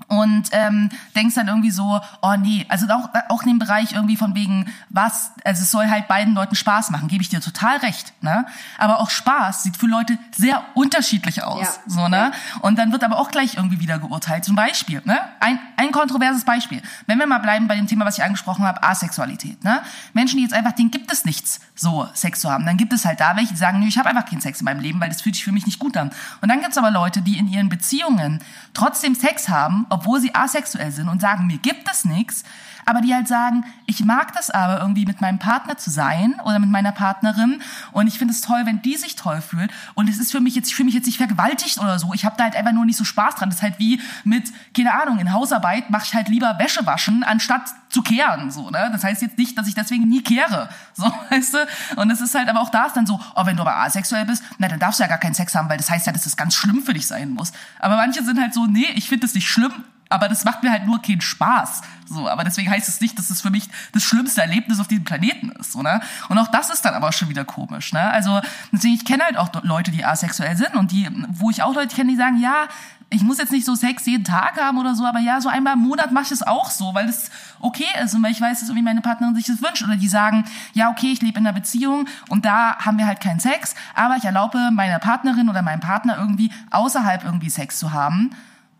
und 0.08 0.44
ähm, 0.52 0.90
denkst 1.14 1.34
dann 1.34 1.48
irgendwie 1.48 1.70
so, 1.70 2.00
oh 2.22 2.34
nee, 2.38 2.66
also 2.68 2.86
auch, 2.88 3.08
auch 3.28 3.42
in 3.42 3.48
dem 3.48 3.58
Bereich 3.58 3.92
irgendwie 3.92 4.16
von 4.16 4.34
wegen, 4.34 4.72
was, 4.90 5.32
also 5.44 5.62
es 5.62 5.70
soll 5.70 5.88
halt 5.88 6.08
beiden 6.08 6.34
Leuten 6.34 6.54
Spaß 6.54 6.90
machen, 6.90 7.08
gebe 7.08 7.22
ich 7.22 7.28
dir 7.28 7.40
total 7.40 7.78
recht, 7.78 8.12
ne? 8.22 8.46
Aber 8.78 9.00
auch 9.00 9.10
Spaß 9.10 9.62
sieht 9.62 9.76
für 9.76 9.86
Leute 9.86 10.18
sehr 10.36 10.62
unterschiedlich 10.74 11.42
aus, 11.42 11.60
Ja. 11.62 11.72
so, 11.86 12.08
ne? 12.08 12.32
Und 12.60 12.78
dann 12.78 12.92
wird 12.92 13.04
aber 13.04 13.18
auch 13.18 13.30
gleich 13.30 13.54
irgendwie 13.56 13.80
wieder 13.80 13.98
geurteilt. 13.98 14.44
Zum 14.44 14.56
Beispiel, 14.56 15.02
ne? 15.04 15.18
Ein, 15.40 15.58
ein 15.76 15.92
kontroverses 15.92 16.44
Beispiel. 16.44 16.82
Wenn 17.06 17.18
wir 17.18 17.26
mal 17.26 17.38
bleiben 17.38 17.68
bei 17.68 17.76
dem 17.76 17.86
Thema, 17.86 18.04
was 18.04 18.18
ich 18.18 18.24
angesprochen 18.24 18.64
habe, 18.64 18.82
Asexualität, 18.82 19.62
ne? 19.64 19.80
Menschen, 20.12 20.36
die 20.36 20.42
jetzt 20.42 20.54
einfach, 20.54 20.72
denen 20.72 20.90
gibt 20.90 21.10
es 21.12 21.24
nichts, 21.24 21.60
so 21.74 22.08
Sex 22.14 22.40
zu 22.40 22.50
haben. 22.50 22.66
Dann 22.66 22.76
gibt 22.76 22.92
es 22.92 23.04
halt 23.04 23.20
da 23.20 23.36
welche, 23.36 23.52
die 23.52 23.58
sagen, 23.58 23.80
nö, 23.80 23.86
ich 23.86 23.98
habe 23.98 24.08
einfach 24.08 24.26
keinen 24.26 24.40
Sex 24.40 24.60
in 24.60 24.64
meinem 24.64 24.80
Leben, 24.80 25.00
weil 25.00 25.08
das 25.08 25.22
fühlt 25.22 25.34
sich 25.34 25.44
für 25.44 25.52
mich 25.52 25.66
nicht 25.66 25.78
gut 25.78 25.96
an. 25.96 26.10
Und 26.40 26.48
dann 26.48 26.60
gibt's 26.60 26.78
aber 26.78 26.90
Leute, 26.90 27.22
die 27.22 27.38
in 27.38 27.48
ihren 27.48 27.68
Beziehungen 27.68 28.40
trotzdem 28.74 29.14
Sex 29.14 29.48
haben, 29.48 29.86
obwohl 29.94 30.20
sie 30.20 30.34
asexuell 30.34 30.90
sind 30.90 31.08
und 31.08 31.20
sagen, 31.20 31.46
mir 31.46 31.58
gibt 31.58 31.88
es 31.90 32.04
nichts, 32.04 32.42
aber 32.86 33.00
die 33.00 33.14
halt 33.14 33.28
sagen, 33.28 33.64
ich 33.86 34.04
mag 34.04 34.32
das 34.34 34.50
aber 34.50 34.80
irgendwie 34.80 35.06
mit 35.06 35.20
meinem 35.20 35.38
Partner 35.38 35.76
zu 35.76 35.90
sein 35.90 36.34
oder 36.44 36.58
mit 36.58 36.70
meiner 36.70 36.92
Partnerin 36.92 37.62
und 37.92 38.06
ich 38.06 38.18
finde 38.18 38.32
es 38.32 38.40
toll, 38.40 38.62
wenn 38.64 38.82
die 38.82 38.96
sich 38.96 39.16
toll 39.16 39.40
fühlt 39.40 39.70
und 39.94 40.08
es 40.08 40.18
ist 40.18 40.32
für 40.32 40.40
mich 40.40 40.54
jetzt, 40.54 40.68
ich 40.68 40.74
fühle 40.74 40.86
mich 40.86 40.94
jetzt 40.94 41.06
nicht 41.06 41.18
vergewaltigt 41.18 41.78
oder 41.78 41.98
so, 41.98 42.12
ich 42.14 42.24
habe 42.24 42.36
da 42.36 42.44
halt 42.44 42.56
einfach 42.56 42.72
nur 42.72 42.84
nicht 42.84 42.96
so 42.96 43.04
Spaß 43.04 43.36
dran. 43.36 43.48
Das 43.48 43.58
ist 43.58 43.62
halt 43.62 43.78
wie 43.78 44.00
mit, 44.24 44.52
keine 44.76 44.94
Ahnung, 44.94 45.18
in 45.18 45.32
Hausarbeit 45.32 45.90
mache 45.90 46.04
ich 46.06 46.14
halt 46.14 46.28
lieber 46.28 46.58
Wäsche 46.58 46.84
waschen, 46.86 47.22
anstatt 47.24 47.70
zu 47.88 48.02
kehren, 48.02 48.50
so, 48.50 48.70
ne? 48.70 48.90
Das 48.92 49.04
heißt 49.04 49.22
jetzt 49.22 49.38
nicht, 49.38 49.56
dass 49.56 49.68
ich 49.68 49.74
deswegen 49.74 50.08
nie 50.08 50.22
kehre, 50.22 50.68
so, 50.94 51.12
weißt 51.30 51.54
du? 51.54 51.66
Und 51.96 52.10
es 52.10 52.20
ist 52.20 52.34
halt, 52.34 52.48
aber 52.48 52.60
auch 52.60 52.70
da 52.70 52.86
ist 52.86 52.96
dann 52.96 53.06
so, 53.06 53.20
oh, 53.34 53.46
wenn 53.46 53.56
du 53.56 53.62
aber 53.62 53.76
asexuell 53.76 54.24
bist, 54.24 54.42
na, 54.58 54.68
dann 54.68 54.80
darfst 54.80 54.98
du 54.98 55.04
ja 55.04 55.08
gar 55.08 55.18
keinen 55.18 55.34
Sex 55.34 55.54
haben, 55.54 55.68
weil 55.68 55.78
das 55.78 55.90
heißt 55.90 56.06
ja, 56.06 56.12
dass 56.12 56.24
das 56.24 56.36
ganz 56.36 56.54
schlimm 56.54 56.82
für 56.82 56.92
dich 56.92 57.06
sein 57.06 57.30
muss. 57.30 57.52
Aber 57.78 57.96
manche 57.96 58.22
sind 58.22 58.40
halt 58.40 58.54
so, 58.54 58.66
nee, 58.66 58.86
ich 58.94 59.08
finde 59.08 59.26
das 59.26 59.34
nicht 59.34 59.48
schlimm, 59.48 59.72
aber 60.08 60.28
das 60.28 60.44
macht 60.44 60.62
mir 60.62 60.70
halt 60.70 60.86
nur 60.86 61.00
keinen 61.00 61.20
Spaß. 61.20 61.82
So, 62.06 62.28
aber 62.28 62.44
deswegen 62.44 62.70
heißt 62.70 62.88
es 62.88 63.00
nicht, 63.00 63.18
dass 63.18 63.30
es 63.30 63.40
für 63.40 63.50
mich 63.50 63.68
das 63.92 64.02
schlimmste 64.02 64.40
Erlebnis 64.40 64.80
auf 64.80 64.88
diesem 64.88 65.04
Planeten 65.04 65.50
ist, 65.50 65.72
so, 65.72 65.82
ne? 65.82 66.00
Und 66.28 66.38
auch 66.38 66.48
das 66.48 66.70
ist 66.70 66.84
dann 66.84 66.94
aber 66.94 67.12
schon 67.12 67.28
wieder 67.28 67.44
komisch, 67.44 67.92
ne? 67.92 68.10
Also, 68.10 68.40
deswegen, 68.72 68.94
ich 68.94 69.04
kenne 69.04 69.24
halt 69.24 69.36
auch 69.36 69.50
Leute, 69.62 69.90
die 69.90 70.04
asexuell 70.04 70.56
sind 70.56 70.74
und 70.74 70.92
die, 70.92 71.08
wo 71.28 71.50
ich 71.50 71.62
auch 71.62 71.74
Leute 71.74 71.94
kenne, 71.94 72.10
die 72.10 72.16
sagen, 72.16 72.38
ja, 72.40 72.68
ich 73.10 73.22
muss 73.22 73.38
jetzt 73.38 73.52
nicht 73.52 73.64
so 73.64 73.74
Sex 73.74 74.06
jeden 74.06 74.24
Tag 74.24 74.60
haben 74.60 74.78
oder 74.78 74.94
so, 74.94 75.06
aber 75.06 75.20
ja, 75.20 75.40
so 75.40 75.48
einmal 75.48 75.74
im 75.74 75.80
Monat 75.80 76.10
mache 76.10 76.24
ich 76.24 76.32
es 76.32 76.42
auch 76.42 76.70
so, 76.70 76.94
weil 76.94 77.08
es 77.08 77.30
okay 77.60 77.86
ist 78.02 78.14
und 78.14 78.22
weil 78.22 78.32
ich 78.32 78.40
weiß, 78.40 78.60
dass 78.60 78.68
irgendwie 78.68 78.84
meine 78.84 79.02
Partnerin 79.02 79.34
sich 79.34 79.46
das 79.46 79.62
wünscht. 79.62 79.82
Oder 79.82 79.96
die 79.96 80.08
sagen, 80.08 80.44
ja, 80.72 80.90
okay, 80.90 81.12
ich 81.12 81.22
lebe 81.22 81.38
in 81.38 81.46
einer 81.46 81.54
Beziehung 81.54 82.08
und 82.28 82.44
da 82.44 82.76
haben 82.78 82.98
wir 82.98 83.06
halt 83.06 83.20
keinen 83.20 83.40
Sex, 83.40 83.74
aber 83.94 84.16
ich 84.16 84.24
erlaube 84.24 84.70
meiner 84.72 84.98
Partnerin 84.98 85.48
oder 85.48 85.62
meinem 85.62 85.80
Partner 85.80 86.16
irgendwie 86.18 86.50
außerhalb 86.70 87.24
irgendwie 87.24 87.50
Sex 87.50 87.78
zu 87.78 87.92
haben 87.92 88.30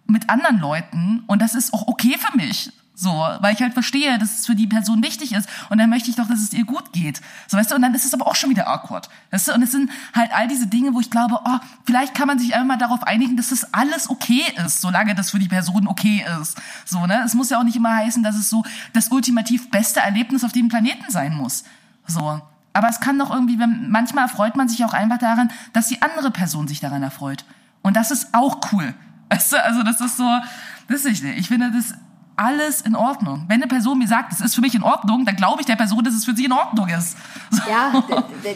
mit 0.06 0.28
anderen 0.28 0.58
Leuten 0.58 1.22
und 1.26 1.40
das 1.40 1.54
ist 1.54 1.72
auch 1.72 1.86
okay 1.86 2.16
für 2.18 2.36
mich. 2.36 2.72
So, 2.96 3.10
weil 3.40 3.54
ich 3.54 3.60
halt 3.60 3.72
verstehe, 3.72 4.18
dass 4.18 4.38
es 4.38 4.46
für 4.46 4.54
die 4.54 4.68
Person 4.68 5.02
wichtig 5.02 5.32
ist 5.32 5.48
und 5.68 5.78
dann 5.78 5.90
möchte 5.90 6.10
ich 6.10 6.16
doch, 6.16 6.28
dass 6.28 6.40
es 6.40 6.52
ihr 6.52 6.64
gut 6.64 6.92
geht. 6.92 7.20
So, 7.48 7.56
weißt 7.56 7.72
du, 7.72 7.74
und 7.74 7.82
dann 7.82 7.92
ist 7.92 8.04
es 8.04 8.14
aber 8.14 8.28
auch 8.28 8.36
schon 8.36 8.50
wieder 8.50 8.68
awkward. 8.68 9.08
Weißt 9.32 9.48
du, 9.48 9.52
und 9.52 9.62
es 9.62 9.72
sind 9.72 9.90
halt 10.14 10.32
all 10.32 10.46
diese 10.46 10.68
Dinge, 10.68 10.94
wo 10.94 11.00
ich 11.00 11.10
glaube, 11.10 11.40
oh, 11.44 11.58
vielleicht 11.84 12.14
kann 12.14 12.28
man 12.28 12.38
sich 12.38 12.54
einfach 12.54 12.68
mal 12.68 12.76
darauf 12.76 13.02
einigen, 13.02 13.36
dass 13.36 13.48
das 13.48 13.74
alles 13.74 14.08
okay 14.08 14.44
ist, 14.64 14.80
solange 14.80 15.16
das 15.16 15.32
für 15.32 15.40
die 15.40 15.48
Person 15.48 15.88
okay 15.88 16.24
ist. 16.40 16.56
So, 16.84 17.04
ne? 17.06 17.20
Es 17.24 17.34
muss 17.34 17.50
ja 17.50 17.58
auch 17.58 17.64
nicht 17.64 17.74
immer 17.74 17.96
heißen, 17.96 18.22
dass 18.22 18.36
es 18.36 18.48
so 18.48 18.64
das 18.92 19.08
ultimativ 19.08 19.70
beste 19.70 19.98
Erlebnis 19.98 20.44
auf 20.44 20.52
dem 20.52 20.68
Planeten 20.68 21.10
sein 21.10 21.34
muss. 21.34 21.64
So. 22.06 22.40
Aber 22.74 22.88
es 22.88 23.00
kann 23.00 23.18
doch 23.18 23.32
irgendwie, 23.32 23.58
wenn, 23.58 23.90
manchmal 23.90 24.24
erfreut 24.24 24.54
man 24.54 24.68
sich 24.68 24.84
auch 24.84 24.94
einfach 24.94 25.18
daran, 25.18 25.50
dass 25.72 25.88
die 25.88 26.00
andere 26.00 26.30
Person 26.30 26.68
sich 26.68 26.78
daran 26.78 27.02
erfreut. 27.02 27.44
Und 27.82 27.96
das 27.96 28.12
ist 28.12 28.34
auch 28.34 28.60
cool. 28.72 28.94
Weißt 29.30 29.52
du, 29.52 29.64
also 29.64 29.82
das 29.82 30.00
ist 30.00 30.16
so, 30.16 30.40
das 30.88 31.04
ist 31.04 31.22
nicht, 31.22 31.38
ich 31.38 31.48
finde 31.48 31.72
das 31.72 31.94
alles 32.36 32.80
in 32.80 32.96
Ordnung. 32.96 33.44
Wenn 33.48 33.56
eine 33.62 33.68
Person 33.68 33.98
mir 33.98 34.08
sagt, 34.08 34.32
es 34.32 34.40
ist 34.40 34.54
für 34.54 34.60
mich 34.60 34.74
in 34.74 34.82
Ordnung, 34.82 35.24
dann 35.24 35.36
glaube 35.36 35.60
ich 35.60 35.66
der 35.66 35.76
Person, 35.76 36.02
dass 36.02 36.14
es 36.14 36.24
für 36.24 36.34
sie 36.34 36.46
in 36.46 36.52
Ordnung 36.52 36.88
ist. 36.88 37.16
So. 37.50 37.62
Ja, 37.70 38.02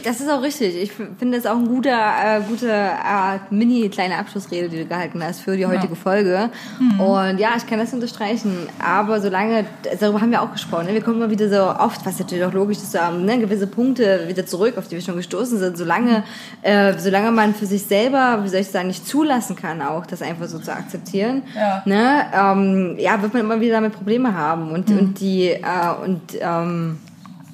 das 0.04 0.20
ist 0.20 0.28
auch 0.28 0.42
richtig. 0.42 0.74
Ich 0.76 0.92
finde 0.92 1.36
das 1.38 1.46
auch 1.46 1.56
ein 1.56 1.68
guter, 1.68 1.90
äh, 1.92 2.40
gute 2.40 2.68
äh, 2.70 3.38
mini 3.50 3.88
kleine 3.88 4.16
Abschlussrede, 4.18 4.68
die 4.68 4.78
du 4.78 4.86
gehalten 4.86 5.22
hast 5.22 5.40
für 5.40 5.56
die 5.56 5.66
heutige 5.66 5.94
Folge. 5.94 6.50
Und 6.98 7.38
ja, 7.38 7.50
ich 7.56 7.66
kann 7.66 7.78
das 7.78 7.92
unterstreichen. 7.92 8.68
Aber 8.84 9.20
solange, 9.20 9.64
darüber 10.00 10.20
haben 10.20 10.30
wir 10.32 10.42
auch 10.42 10.52
gesprochen, 10.52 10.86
ne? 10.86 10.94
wir 10.94 11.02
kommen 11.02 11.18
immer 11.18 11.30
wieder 11.30 11.48
so 11.48 11.80
oft, 11.80 12.04
was 12.04 12.18
natürlich 12.18 12.44
auch 12.44 12.52
logisch 12.52 12.78
ist, 12.78 12.94
ähm, 12.96 13.24
ne? 13.24 13.38
gewisse 13.38 13.66
Punkte 13.68 14.24
wieder 14.26 14.44
zurück, 14.44 14.76
auf 14.76 14.88
die 14.88 14.96
wir 14.96 15.02
schon 15.02 15.16
gestoßen 15.16 15.58
sind. 15.58 15.76
Solange, 15.78 16.24
äh, 16.62 16.94
solange 16.98 17.30
man 17.30 17.54
für 17.54 17.66
sich 17.66 17.84
selber, 17.84 18.40
wie 18.42 18.48
soll 18.48 18.60
ich 18.60 18.68
sagen, 18.70 18.88
nicht 18.88 19.06
zulassen 19.06 19.54
kann, 19.54 19.80
auch 19.82 20.06
das 20.06 20.22
einfach 20.22 20.46
so 20.46 20.58
zu 20.58 20.72
akzeptieren, 20.72 21.42
Ja. 21.54 21.82
ne? 21.84 22.26
ähm, 22.32 22.96
ja, 22.98 23.20
wird 23.22 23.32
man 23.34 23.42
immer 23.42 23.60
wieder 23.60 23.67
damit 23.70 23.92
Probleme 23.92 24.34
haben. 24.34 24.70
Und, 24.70 24.88
Mhm. 24.88 24.98
und 24.98 25.20
die, 25.20 25.48
äh, 25.48 25.60
und 26.04 26.20
ähm, 26.40 26.98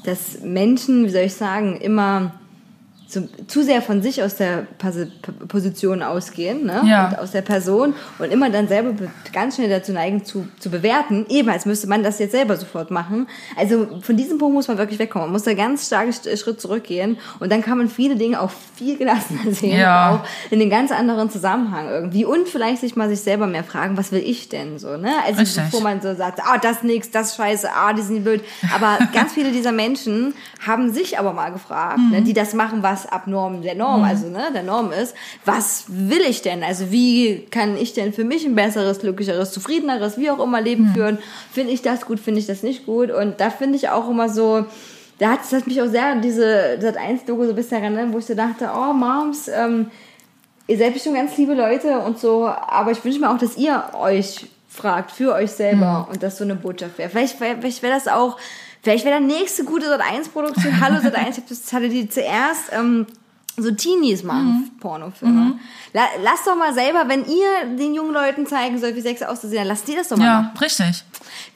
dass 0.04 0.40
Menschen, 0.42 1.04
wie 1.04 1.10
soll 1.10 1.22
ich 1.22 1.34
sagen, 1.34 1.76
immer 1.76 2.32
zu, 3.06 3.28
zu 3.46 3.62
sehr 3.62 3.82
von 3.82 4.02
sich 4.02 4.22
aus 4.22 4.36
der 4.36 4.66
Position 5.48 6.02
ausgehen 6.02 6.66
ne? 6.66 6.82
Ja. 6.86 7.08
und 7.08 7.18
aus 7.18 7.30
der 7.32 7.42
Person 7.42 7.94
und 8.18 8.32
immer 8.32 8.50
dann 8.50 8.68
selber 8.68 8.92
be- 8.92 9.10
ganz 9.32 9.56
schnell 9.56 9.68
dazu 9.68 9.92
neigen 9.92 10.24
zu, 10.24 10.48
zu 10.58 10.70
bewerten, 10.70 11.26
eben 11.28 11.48
als 11.48 11.66
müsste 11.66 11.86
man 11.86 12.02
das 12.02 12.18
jetzt 12.18 12.32
selber 12.32 12.56
sofort 12.56 12.90
machen. 12.90 13.26
Also 13.56 14.00
von 14.00 14.16
diesem 14.16 14.38
Punkt 14.38 14.54
muss 14.54 14.68
man 14.68 14.78
wirklich 14.78 14.98
wegkommen. 14.98 15.26
Man 15.28 15.32
muss 15.32 15.42
da 15.42 15.54
ganz 15.54 15.86
stark 15.86 16.08
Sch- 16.08 16.36
Schritt 16.42 16.60
zurückgehen 16.60 17.18
und 17.40 17.52
dann 17.52 17.62
kann 17.62 17.78
man 17.78 17.88
viele 17.88 18.16
Dinge 18.16 18.40
auch 18.40 18.50
viel 18.76 18.96
gelassener 18.96 19.50
sehen, 19.52 19.78
Ja. 19.78 20.14
auch 20.22 20.50
in 20.50 20.58
den 20.58 20.70
ganz 20.70 20.90
anderen 20.92 21.30
Zusammenhang 21.30 21.88
irgendwie 21.88 22.24
und 22.24 22.48
vielleicht 22.48 22.80
sich 22.80 22.96
mal 22.96 23.08
sich 23.08 23.20
selber 23.20 23.46
mehr 23.46 23.64
fragen, 23.64 23.96
was 23.96 24.12
will 24.12 24.22
ich 24.24 24.48
denn 24.48 24.78
so, 24.78 24.96
ne? 24.96 25.10
Also 25.26 25.40
Richtig. 25.40 25.62
bevor 25.64 25.80
man 25.82 26.00
so 26.00 26.14
sagt, 26.14 26.40
ah, 26.44 26.58
das 26.58 26.82
nix, 26.82 27.10
das 27.10 27.36
scheiße, 27.36 27.68
ah, 27.74 27.92
die 27.92 28.02
sind 28.02 28.24
blöd. 28.24 28.42
Aber 28.74 28.98
ganz 29.12 29.32
viele 29.32 29.50
dieser 29.52 29.72
Menschen 29.72 30.34
haben 30.66 30.92
sich 30.92 31.18
aber 31.18 31.32
mal 31.32 31.50
gefragt, 31.52 31.98
ne, 32.10 32.22
die 32.22 32.32
das 32.32 32.54
machen, 32.54 32.82
was 32.82 33.03
abnorm 33.06 33.62
der 33.62 33.74
Norm, 33.74 34.02
also 34.04 34.28
ne, 34.28 34.44
der 34.54 34.62
Norm 34.62 34.92
ist. 34.92 35.14
Was 35.44 35.84
will 35.88 36.22
ich 36.28 36.42
denn? 36.42 36.62
Also 36.62 36.90
wie 36.90 37.46
kann 37.50 37.76
ich 37.76 37.92
denn 37.94 38.12
für 38.12 38.24
mich 38.24 38.44
ein 38.44 38.54
besseres, 38.54 39.00
glücklicheres, 39.00 39.52
zufriedeneres, 39.52 40.18
wie 40.18 40.30
auch 40.30 40.38
immer 40.42 40.60
Leben 40.60 40.92
führen? 40.94 41.18
Finde 41.52 41.72
ich 41.72 41.82
das 41.82 42.06
gut, 42.06 42.20
finde 42.20 42.40
ich 42.40 42.46
das 42.46 42.62
nicht 42.62 42.86
gut? 42.86 43.10
Und 43.10 43.40
da 43.40 43.50
finde 43.50 43.76
ich 43.76 43.88
auch 43.90 44.08
immer 44.10 44.28
so, 44.28 44.64
da 45.18 45.30
hat, 45.30 45.40
das 45.40 45.52
hat 45.52 45.66
mich 45.66 45.80
auch 45.80 45.86
sehr 45.86 46.16
diese 46.16 46.78
Sat 46.80 46.96
1 46.96 47.26
Logo 47.28 47.44
so 47.44 47.50
ein 47.50 47.56
bisschen 47.56 47.82
erinnert, 47.82 48.12
wo 48.12 48.18
ich 48.18 48.26
so 48.26 48.34
dachte, 48.34 48.68
oh 48.76 48.92
Moms, 48.92 49.48
ähm, 49.48 49.90
ihr 50.66 50.78
seid 50.78 50.92
bestimmt 50.94 51.16
ganz 51.16 51.36
liebe 51.36 51.54
Leute 51.54 51.98
und 52.00 52.18
so, 52.18 52.46
aber 52.48 52.90
ich 52.90 53.04
wünsche 53.04 53.20
mir 53.20 53.30
auch, 53.30 53.38
dass 53.38 53.56
ihr 53.56 53.82
euch 54.00 54.46
fragt 54.68 55.12
für 55.12 55.32
euch 55.34 55.52
selber 55.52 56.08
und 56.10 56.20
das 56.24 56.36
so 56.38 56.42
eine 56.42 56.56
Botschaft 56.56 56.98
wäre. 56.98 57.08
Vielleicht, 57.08 57.38
wäre- 57.40 57.56
vielleicht 57.60 57.80
wäre 57.82 57.94
das 57.94 58.08
auch, 58.08 58.36
vielleicht 58.84 59.04
wäre 59.04 59.18
der 59.18 59.26
nächste 59.26 59.64
gute 59.64 59.88
Sat 59.88 60.00
1 60.00 60.28
Produktion, 60.28 60.80
Hallo 60.80 61.00
Sat 61.00 61.16
1, 61.16 61.38
ich 61.38 61.42
hab 61.42 61.48
das 61.48 61.72
hatte 61.72 61.88
die 61.88 62.08
zuerst 62.08 62.70
ähm, 62.72 63.06
so 63.56 63.70
Teenies 63.70 64.24
machen, 64.24 64.72
Pornofilme. 64.80 65.58
La, 65.92 66.02
lasst 66.22 66.46
doch 66.46 66.56
mal 66.56 66.74
selber, 66.74 67.04
wenn 67.08 67.24
ihr 67.24 67.76
den 67.76 67.94
jungen 67.94 68.12
Leuten 68.12 68.46
zeigen 68.46 68.80
sollt, 68.80 68.96
wie 68.96 69.00
Sex 69.00 69.22
auszusehen, 69.22 69.60
dann 69.60 69.68
lasst 69.68 69.86
die 69.86 69.94
das 69.94 70.08
doch 70.08 70.16
mal 70.16 70.42
machen. 70.42 70.50
Ja, 70.54 70.60
richtig. 70.60 71.04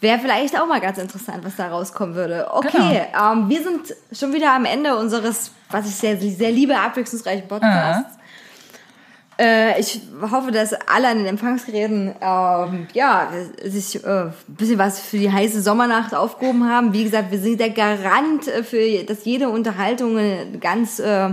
Wäre 0.01 0.19
vielleicht 0.21 0.59
auch 0.61 0.67
mal 0.67 0.81
ganz 0.81 0.99
interessant, 0.99 1.45
was 1.45 1.57
da 1.57 1.69
rauskommen 1.69 2.15
würde. 2.15 2.49
Okay, 2.53 3.03
ähm, 3.21 3.49
wir 3.49 3.63
sind 3.63 3.95
schon 4.13 4.33
wieder 4.33 4.53
am 4.53 4.65
Ende 4.65 4.97
unseres, 4.97 5.51
was 5.71 5.89
ich 5.89 5.95
sehr, 5.97 6.17
sehr 6.21 6.53
liebe, 6.53 6.79
abwechslungsreichen 6.79 7.49
Podcasts. 7.49 8.18
Äh, 9.41 9.79
ich 9.81 10.01
hoffe, 10.21 10.51
dass 10.51 10.73
alle 10.73 11.09
an 11.09 11.19
den 11.19 11.27
Empfangsgeräten 11.27 12.15
ähm, 12.21 12.89
ja, 12.93 13.31
sich 13.65 14.05
äh, 14.05 14.09
ein 14.09 14.33
bisschen 14.49 14.79
was 14.79 14.99
für 14.99 15.17
die 15.17 15.31
heiße 15.31 15.63
Sommernacht 15.63 16.13
aufgehoben 16.13 16.69
haben. 16.69 16.93
Wie 16.93 17.05
gesagt, 17.05 17.31
wir 17.31 17.39
sind 17.39 17.61
der 17.61 17.71
Garant 17.71 18.49
äh, 18.49 18.65
für, 18.65 19.05
dass 19.05 19.25
jede 19.25 19.49
Unterhaltung 19.49 20.19
eine 20.19 20.59
ganz, 20.59 20.99
äh, 20.99 21.29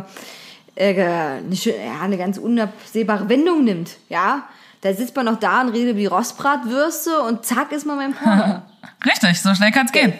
äh, 0.75 1.03
eine, 1.03 1.45
ja, 1.51 2.01
eine 2.03 2.17
ganz 2.17 2.37
unabsehbare 2.37 3.27
Wendung 3.27 3.63
nimmt. 3.63 3.97
Ja, 4.07 4.43
da 4.81 4.93
sitzt 4.93 5.15
man 5.15 5.25
noch 5.25 5.39
da 5.39 5.61
und 5.61 5.69
redet 5.69 5.91
über 5.91 5.99
die 5.99 6.05
Rostbratwürste 6.05 7.21
und 7.21 7.43
zack 7.43 7.71
ist 7.71 7.87
man 7.87 7.97
beim 7.97 8.13
Porno. 8.23 8.61
Richtig, 9.03 9.41
so 9.41 9.55
schnell 9.55 9.71
kann's 9.71 9.91
gehen. 9.91 10.13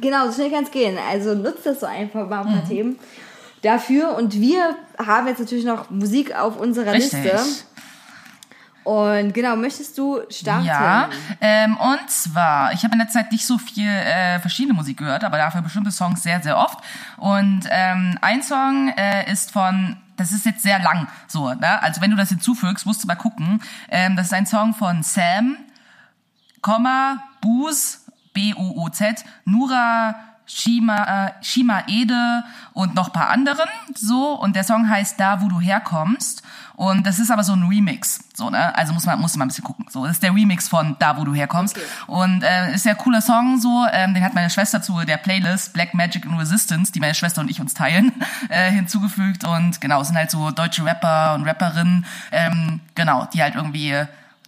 Genau, 0.00 0.26
so 0.26 0.32
schnell 0.34 0.50
kann 0.50 0.64
es 0.64 0.70
gehen. 0.70 0.98
Also 1.10 1.34
nutzt 1.34 1.64
das 1.64 1.80
so 1.80 1.86
einfach 1.86 2.28
mal 2.28 2.44
ein 2.44 2.52
paar 2.52 2.68
Themen 2.68 2.98
dafür. 3.64 4.16
Und 4.16 4.34
wir 4.34 4.76
haben 4.98 5.26
jetzt 5.26 5.40
natürlich 5.40 5.64
noch 5.64 5.90
Musik 5.90 6.34
auf 6.34 6.58
unserer 6.58 6.92
Richtig. 6.92 7.24
Liste. 7.24 7.64
Und 8.84 9.32
genau, 9.32 9.56
möchtest 9.56 9.96
du 9.96 10.20
starten? 10.28 10.66
Ja, 10.66 11.08
ähm, 11.40 11.76
und 11.78 12.10
zwar, 12.10 12.72
ich 12.74 12.84
habe 12.84 12.92
in 12.92 12.98
der 12.98 13.08
Zeit 13.08 13.32
nicht 13.32 13.46
so 13.46 13.56
viel 13.56 13.88
äh, 13.88 14.38
verschiedene 14.40 14.74
Musik 14.74 14.98
gehört, 14.98 15.24
aber 15.24 15.38
dafür 15.38 15.62
bestimmte 15.62 15.90
Songs 15.90 16.22
sehr, 16.22 16.42
sehr 16.42 16.58
oft. 16.58 16.78
Und 17.16 17.62
ähm, 17.70 18.18
ein 18.20 18.42
Song 18.42 18.88
äh, 18.88 19.30
ist 19.32 19.52
von, 19.52 19.96
das 20.18 20.32
ist 20.32 20.44
jetzt 20.44 20.62
sehr 20.62 20.80
lang, 20.80 21.08
so, 21.26 21.54
ne? 21.54 21.82
Also 21.82 22.02
wenn 22.02 22.10
du 22.10 22.16
das 22.16 22.28
hinzufügst, 22.28 22.84
musst 22.84 23.02
du 23.02 23.06
mal 23.06 23.14
gucken. 23.14 23.62
Ähm, 23.88 24.16
das 24.16 24.26
ist 24.26 24.34
ein 24.34 24.46
Song 24.46 24.74
von 24.74 25.02
Sam, 25.02 25.56
Komma, 26.60 27.24
Boos, 27.40 28.04
B-O-O-Z, 28.34 29.24
Nura, 29.46 30.14
Shima, 30.46 31.26
äh, 31.26 31.32
Shima 31.42 31.84
Ede 31.86 32.44
und 32.72 32.94
noch 32.94 33.12
paar 33.12 33.30
anderen, 33.30 33.68
so. 33.94 34.32
Und 34.32 34.56
der 34.56 34.64
Song 34.64 34.88
heißt 34.88 35.18
Da, 35.18 35.40
wo 35.40 35.48
du 35.48 35.60
herkommst. 35.60 36.42
Und 36.76 37.06
das 37.06 37.20
ist 37.20 37.30
aber 37.30 37.44
so 37.44 37.52
ein 37.52 37.62
Remix, 37.62 38.20
so, 38.34 38.50
ne? 38.50 38.76
Also 38.76 38.92
muss 38.92 39.06
man, 39.06 39.20
muss 39.20 39.36
man 39.36 39.46
ein 39.46 39.48
bisschen 39.48 39.64
gucken. 39.64 39.86
So, 39.88 40.04
das 40.04 40.16
ist 40.16 40.22
der 40.22 40.34
Remix 40.34 40.68
von 40.68 40.96
Da, 40.98 41.16
wo 41.16 41.24
du 41.24 41.32
herkommst. 41.32 41.78
Und 42.08 42.42
äh, 42.42 42.74
ist 42.74 42.84
ja 42.84 42.94
cooler 42.94 43.20
Song, 43.20 43.60
so. 43.60 43.86
Ähm, 43.92 44.12
den 44.12 44.24
hat 44.24 44.34
meine 44.34 44.50
Schwester 44.50 44.82
zu 44.82 45.04
der 45.04 45.16
Playlist 45.16 45.72
Black 45.72 45.94
Magic 45.94 46.26
and 46.26 46.38
Resistance, 46.38 46.92
die 46.92 47.00
meine 47.00 47.14
Schwester 47.14 47.40
und 47.40 47.50
ich 47.50 47.60
uns 47.60 47.74
teilen, 47.74 48.12
äh, 48.48 48.70
hinzugefügt. 48.70 49.44
Und 49.44 49.80
genau, 49.80 50.00
es 50.00 50.08
sind 50.08 50.16
halt 50.16 50.30
so 50.30 50.50
deutsche 50.50 50.84
Rapper 50.84 51.34
und 51.34 51.44
Rapperinnen, 51.44 52.04
ähm, 52.32 52.80
genau, 52.94 53.26
die 53.32 53.42
halt 53.42 53.54
irgendwie 53.54 53.94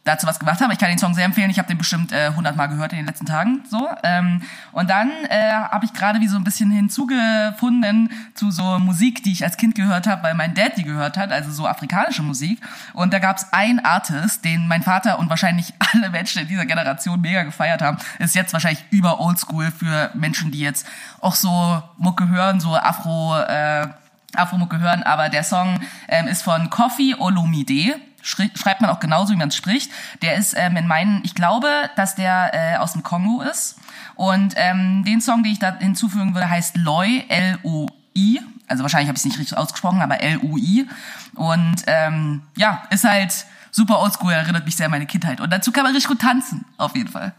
dazu 0.06 0.26
was 0.26 0.38
gemacht 0.38 0.60
haben. 0.60 0.70
Ich 0.70 0.78
kann 0.78 0.88
den 0.88 0.98
Song 0.98 1.14
sehr 1.14 1.24
empfehlen. 1.24 1.50
Ich 1.50 1.58
habe 1.58 1.68
den 1.68 1.78
bestimmt 1.78 2.12
äh, 2.12 2.26
100 2.26 2.56
Mal 2.56 2.68
gehört 2.68 2.92
in 2.92 2.98
den 2.98 3.06
letzten 3.06 3.26
Tagen. 3.26 3.62
So 3.68 3.88
ähm, 4.02 4.42
und 4.72 4.88
dann 4.88 5.10
äh, 5.28 5.52
habe 5.52 5.84
ich 5.84 5.92
gerade 5.92 6.20
wie 6.20 6.28
so 6.28 6.36
ein 6.36 6.44
bisschen 6.44 6.70
hinzugefunden 6.70 8.10
zu 8.34 8.50
so 8.50 8.78
Musik, 8.78 9.22
die 9.22 9.32
ich 9.32 9.44
als 9.44 9.56
Kind 9.56 9.74
gehört 9.74 10.06
habe, 10.06 10.22
weil 10.22 10.34
mein 10.34 10.54
Dad 10.54 10.76
die 10.76 10.84
gehört 10.84 11.16
hat, 11.16 11.32
also 11.32 11.50
so 11.50 11.66
afrikanische 11.66 12.22
Musik. 12.22 12.60
Und 12.92 13.12
da 13.12 13.18
gab 13.18 13.36
es 13.36 13.52
einen 13.52 13.80
Artist, 13.80 14.44
den 14.44 14.68
mein 14.68 14.82
Vater 14.82 15.18
und 15.18 15.28
wahrscheinlich 15.28 15.74
alle 15.92 16.10
Menschen 16.10 16.42
in 16.42 16.48
dieser 16.48 16.66
Generation 16.66 17.20
mega 17.20 17.42
gefeiert 17.42 17.82
haben. 17.82 17.98
Ist 18.18 18.34
jetzt 18.34 18.52
wahrscheinlich 18.52 18.84
über 18.90 19.20
Oldschool 19.20 19.70
für 19.70 20.10
Menschen, 20.14 20.52
die 20.52 20.60
jetzt 20.60 20.86
auch 21.20 21.34
so 21.34 21.82
Mucke 21.98 22.28
hören, 22.28 22.60
so 22.60 22.76
Afro. 22.76 23.38
Äh, 23.38 23.88
Afro-Mucke 24.34 24.80
hören, 24.80 25.02
aber 25.02 25.28
der 25.28 25.44
Song 25.44 25.80
ähm, 26.08 26.26
ist 26.26 26.42
von 26.42 26.70
Kofi 26.70 27.14
Olomide. 27.18 27.98
Schreibt 28.26 28.80
man 28.80 28.90
auch 28.90 28.98
genauso, 28.98 29.32
wie 29.32 29.36
man 29.36 29.48
es 29.48 29.56
spricht. 29.56 29.90
Der 30.20 30.34
ist 30.34 30.54
ähm, 30.56 30.76
in 30.76 30.86
meinen, 30.88 31.20
ich 31.24 31.34
glaube, 31.34 31.68
dass 31.94 32.16
der 32.16 32.50
äh, 32.52 32.76
aus 32.78 32.92
dem 32.92 33.02
Kongo 33.04 33.40
ist. 33.42 33.76
Und 34.16 34.54
ähm, 34.56 35.04
den 35.04 35.20
Song, 35.20 35.42
den 35.44 35.52
ich 35.52 35.58
da 35.60 35.76
hinzufügen 35.78 36.34
würde, 36.34 36.50
heißt 36.50 36.76
Loi, 36.76 37.24
L-O-I. 37.28 38.40
Also 38.66 38.82
wahrscheinlich 38.82 39.08
habe 39.08 39.16
ich 39.16 39.20
es 39.20 39.24
nicht 39.26 39.38
richtig 39.38 39.56
ausgesprochen, 39.56 40.02
aber 40.02 40.20
L-U-I. 40.20 40.88
Und 41.34 41.76
ähm, 41.86 42.42
ja, 42.56 42.82
ist 42.90 43.04
halt 43.04 43.32
super 43.70 44.00
oldschool, 44.00 44.32
erinnert 44.32 44.64
mich 44.64 44.74
sehr 44.74 44.86
an 44.86 44.90
meine 44.92 45.06
Kindheit. 45.06 45.40
Und 45.40 45.52
dazu 45.52 45.70
kann 45.70 45.84
man 45.84 45.92
richtig 45.92 46.08
gut 46.08 46.20
tanzen, 46.20 46.64
auf 46.78 46.96
jeden 46.96 47.08
Fall. 47.10 47.32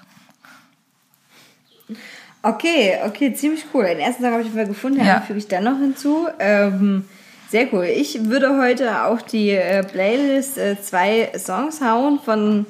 Okay, 2.43 2.97
okay, 3.05 3.33
ziemlich 3.33 3.65
cool. 3.73 3.85
Den 3.85 3.99
ersten 3.99 4.23
Song 4.23 4.31
habe 4.31 4.43
ich 4.43 4.51
Fall 4.51 4.67
gefunden, 4.67 4.99
den 4.99 5.07
Ja. 5.07 5.19
füge 5.19 5.39
ich 5.39 5.47
dann 5.47 5.63
noch 5.65 5.77
hinzu. 5.79 6.27
Ähm, 6.39 7.05
Sehr 7.49 7.73
cool. 7.73 7.85
Ich 7.85 8.25
würde 8.25 8.57
heute 8.57 9.05
auch 9.05 9.21
die 9.21 9.51
äh, 9.51 9.81
Playlist 9.81 10.57
äh, 10.57 10.75
zwei 10.81 11.31
Songs 11.37 11.79
hauen 11.81 12.19
von 12.19 12.65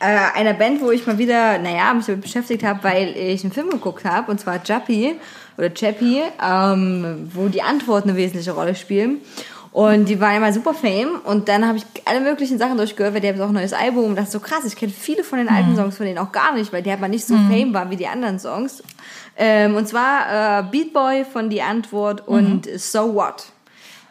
äh, 0.00 0.38
einer 0.38 0.54
Band, 0.54 0.80
wo 0.80 0.90
ich 0.90 1.06
mal 1.06 1.18
wieder, 1.18 1.58
naja, 1.58 1.92
mich 1.92 2.06
damit 2.06 2.22
beschäftigt 2.22 2.64
habe, 2.64 2.82
weil 2.82 3.14
ich 3.14 3.44
einen 3.44 3.52
Film 3.52 3.68
geguckt 3.68 4.06
habe, 4.06 4.30
und 4.30 4.40
zwar 4.40 4.62
Chappie 4.62 5.16
oder 5.58 5.68
Chappie, 5.68 6.22
ähm, 6.42 7.30
wo 7.34 7.48
die 7.48 7.60
Antworten 7.60 8.08
eine 8.08 8.18
wesentliche 8.18 8.52
Rolle 8.52 8.74
spielen. 8.74 9.18
Und 9.70 10.08
die 10.08 10.20
waren 10.20 10.36
immer 10.36 10.52
super 10.52 10.74
fame 10.74 11.20
und 11.24 11.48
dann 11.48 11.66
habe 11.66 11.78
ich 11.78 11.84
alle 12.04 12.20
möglichen 12.20 12.58
Sachen 12.58 12.76
durchgehört, 12.76 13.14
weil 13.14 13.22
die 13.22 13.28
haben 13.28 13.40
auch 13.40 13.48
ein 13.48 13.54
neues 13.54 13.72
Album 13.72 14.04
und 14.04 14.16
dachte 14.16 14.30
so 14.30 14.40
krass, 14.40 14.64
ich 14.66 14.76
kenne 14.76 14.92
viele 14.92 15.24
von 15.24 15.38
den 15.38 15.48
alten 15.48 15.76
Songs 15.76 15.96
von 15.96 16.04
denen 16.04 16.18
auch 16.18 16.30
gar 16.30 16.54
nicht, 16.54 16.72
weil 16.74 16.82
die 16.82 16.90
aber 16.90 17.08
nicht 17.08 17.24
so 17.24 17.34
fame 17.34 17.72
waren 17.72 17.90
wie 17.90 17.96
die 17.96 18.06
anderen 18.06 18.38
Songs. 18.38 18.82
Ähm, 19.36 19.76
und 19.76 19.88
zwar 19.88 20.60
äh, 20.60 20.62
Beat 20.70 20.92
Boy 20.92 21.24
von 21.24 21.48
Die 21.48 21.62
Antwort 21.62 22.26
und 22.26 22.68
So 22.76 23.14
What. 23.14 23.51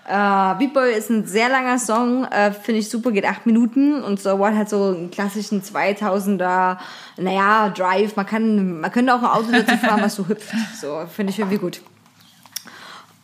Äh, 0.07 0.55
Beat 0.57 0.73
Boy 0.73 0.93
ist 0.93 1.09
ein 1.09 1.25
sehr 1.27 1.47
langer 1.49 1.77
Song, 1.77 2.25
äh, 2.25 2.51
finde 2.51 2.79
ich 2.79 2.89
super, 2.89 3.11
geht 3.11 3.25
acht 3.25 3.45
Minuten 3.45 4.01
und 4.03 4.19
So 4.19 4.39
What 4.39 4.55
hat 4.55 4.67
so 4.69 4.85
einen 4.95 5.11
klassischen 5.11 5.61
2000er, 5.61 6.77
naja, 7.17 7.69
Drive. 7.69 8.15
Man 8.15 8.25
kann, 8.25 8.81
man 8.81 8.91
könnte 8.91 9.13
auch 9.13 9.19
ein 9.21 9.25
Auto 9.29 9.51
dazu 9.51 9.77
fahren, 9.77 10.01
was 10.01 10.15
so 10.15 10.27
hüpft. 10.27 10.53
So, 10.79 11.01
finde 11.13 11.31
ich 11.31 11.39
irgendwie 11.39 11.59
gut. 11.59 11.81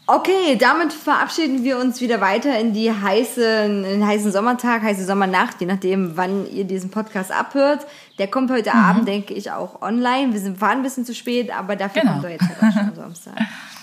Okay, 0.10 0.56
damit 0.58 0.94
verabschieden 0.94 1.66
wir 1.66 1.78
uns 1.80 2.00
wieder 2.00 2.22
weiter 2.22 2.58
in 2.58 2.72
die 2.72 2.90
heiße, 2.94 3.44
in 3.66 3.84
den 3.84 4.08
heißen 4.08 4.32
Sommertag, 4.32 4.82
heiße 4.82 5.04
Sommernacht, 5.04 5.60
je 5.60 5.66
nachdem, 5.68 6.16
wann 6.16 6.50
ihr 6.50 6.64
diesen 6.64 6.92
Podcast 6.92 7.30
abhört. 7.30 7.86
Der 8.18 8.28
kommt 8.28 8.50
heute 8.50 8.70
Mhm. 8.70 8.76
Abend, 8.86 9.08
denke 9.10 9.34
ich, 9.34 9.52
auch 9.52 9.82
online. 9.82 10.32
Wir 10.32 10.40
sind, 10.40 10.62
waren 10.62 10.78
ein 10.78 10.84
bisschen 10.84 11.04
zu 11.06 11.14
spät, 11.14 11.52
aber 11.54 11.76
dafür 11.76 12.04
Genau. 12.04 12.14
kommt 12.14 12.24
er 12.26 12.32
jetzt 12.32 12.44
halt 12.48 12.58
auch 12.64 12.72
schon 12.74 12.88
am 12.88 12.96
Samstag. 12.96 13.34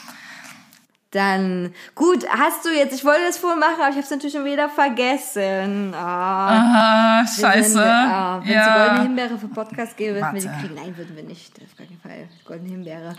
Dann, 1.14 1.72
gut, 1.94 2.26
hast 2.28 2.64
du 2.64 2.70
jetzt, 2.70 2.92
ich 2.92 3.04
wollte 3.04 3.20
das 3.26 3.38
vorher 3.38 3.58
machen, 3.58 3.76
aber 3.78 3.88
ich 3.90 3.94
habe 3.94 4.00
es 4.04 4.10
natürlich 4.10 4.34
schon 4.34 4.44
wieder 4.44 4.68
vergessen. 4.68 5.94
Ah, 5.94 7.20
Ah, 7.20 7.22
wir 7.22 7.28
scheiße. 7.28 7.68
sind, 7.70 7.82
ah, 7.82 8.40
wenn 8.44 8.58
es 8.58 8.66
goldene 8.66 8.96
ja. 8.96 9.02
Himbeere 9.02 9.38
für 9.38 9.46
Podcast 9.48 9.96
gäbe, 9.96 10.16
würden 10.20 10.34
wir 10.34 10.40
die 10.40 10.48
kriegen. 10.48 10.74
Nein, 10.74 10.96
würden 10.96 11.14
wir 11.14 11.22
nicht. 11.22 11.52
Auf 11.62 11.76
gar 11.76 11.86
keinen 11.86 12.00
Fall. 12.00 12.28
Goldene 12.44 12.70
Himbeere. 12.70 13.14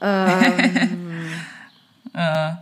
Ähm, 0.00 1.28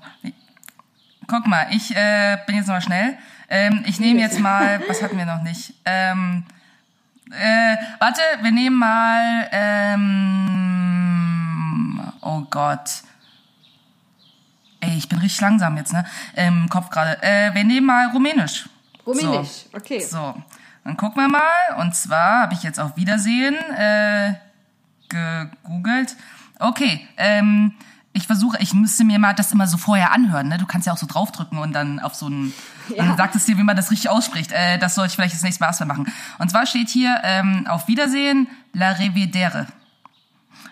Guck 1.28 1.46
mal, 1.46 1.66
ich 1.70 1.94
äh, 1.94 2.38
bin 2.46 2.56
jetzt 2.56 2.66
mal 2.66 2.80
schnell. 2.82 3.16
Ähm, 3.48 3.84
ich 3.86 4.00
nehme 4.00 4.18
jetzt 4.20 4.40
mal, 4.40 4.80
was 4.88 5.00
hatten 5.00 5.16
wir 5.16 5.26
noch 5.26 5.42
nicht? 5.42 5.74
Ähm, 5.84 6.44
äh, 7.30 7.76
warte, 8.00 8.20
wir 8.42 8.50
nehmen 8.50 8.76
mal, 8.76 9.48
ähm, 9.52 10.40
oh 12.20 12.40
Gott. 12.50 13.04
Ey, 14.80 14.96
ich 14.96 15.08
bin 15.08 15.18
richtig 15.18 15.40
langsam 15.40 15.76
jetzt, 15.76 15.92
ne? 15.92 16.04
Im 16.34 16.68
Kopf 16.68 16.90
gerade. 16.90 17.22
Äh, 17.22 17.54
wir 17.54 17.64
nehmen 17.64 17.86
mal 17.86 18.08
Rumänisch. 18.08 18.68
Rumänisch, 19.06 19.66
So. 19.70 19.76
okay. 19.76 20.00
So, 20.00 20.34
dann 20.84 20.96
gucken 20.96 21.22
wir 21.22 21.28
mal. 21.28 21.76
Und 21.78 21.94
zwar 21.94 22.42
habe 22.42 22.54
ich 22.54 22.62
jetzt 22.62 22.80
auf 22.80 22.96
Wiedersehen 22.96 23.54
äh, 23.76 24.34
gegoogelt. 25.08 26.16
Okay, 26.58 27.06
ähm, 27.16 27.72
ich 28.12 28.26
versuche, 28.26 28.58
ich 28.60 28.74
müsste 28.74 29.04
mir 29.04 29.18
mal 29.18 29.34
das 29.34 29.52
immer 29.52 29.66
so 29.66 29.76
vorher 29.78 30.12
anhören. 30.12 30.48
Ne? 30.48 30.58
Du 30.58 30.66
kannst 30.66 30.86
ja 30.86 30.92
auch 30.92 30.98
so 30.98 31.06
draufdrücken 31.06 31.58
und 31.58 31.72
dann 31.72 32.00
auf 32.00 32.14
so 32.14 32.26
einen, 32.26 32.52
dann 32.96 33.16
sagt 33.16 33.34
es 33.36 33.44
dir, 33.44 33.56
wie 33.58 33.62
man 33.62 33.76
das 33.76 33.90
richtig 33.90 34.10
ausspricht. 34.10 34.52
Äh, 34.52 34.78
das 34.78 34.94
soll 34.94 35.06
ich 35.06 35.12
vielleicht 35.12 35.34
das 35.34 35.42
nächste 35.42 35.62
Mal 35.62 35.68
erstmal 35.68 35.88
machen. 35.88 36.12
Und 36.38 36.50
zwar 36.50 36.66
steht 36.66 36.88
hier 36.88 37.20
ähm, 37.22 37.66
auf 37.68 37.86
Wiedersehen, 37.88 38.48
la 38.72 38.92
revedere. 38.92 39.66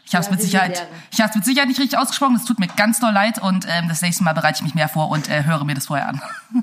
Ich 0.09 0.15
habe 0.15 0.25
es 0.25 0.31
mit 0.31 0.41
Sicherheit, 0.41 0.87
ich 1.11 1.21
habe 1.21 1.33
mit 1.35 1.45
Sicherheit 1.45 1.69
nicht 1.69 1.79
richtig 1.79 1.99
ausgesprochen. 1.99 2.35
Es 2.37 2.45
tut 2.45 2.59
mir 2.59 2.67
ganz 2.69 2.99
doll 2.99 3.13
leid 3.13 3.39
und 3.41 3.67
ähm, 3.69 3.89
das 3.89 4.01
nächste 4.03 4.25
Mal 4.25 4.33
bereite 4.33 4.57
ich 4.59 4.63
mich 4.63 4.75
mehr 4.75 4.89
vor 4.89 5.11
und 5.11 5.29
äh, 5.29 5.45
höre 5.45 5.65
mir 5.65 5.75
das 5.75 5.87
vorher 5.87 6.09
an. 6.09 6.23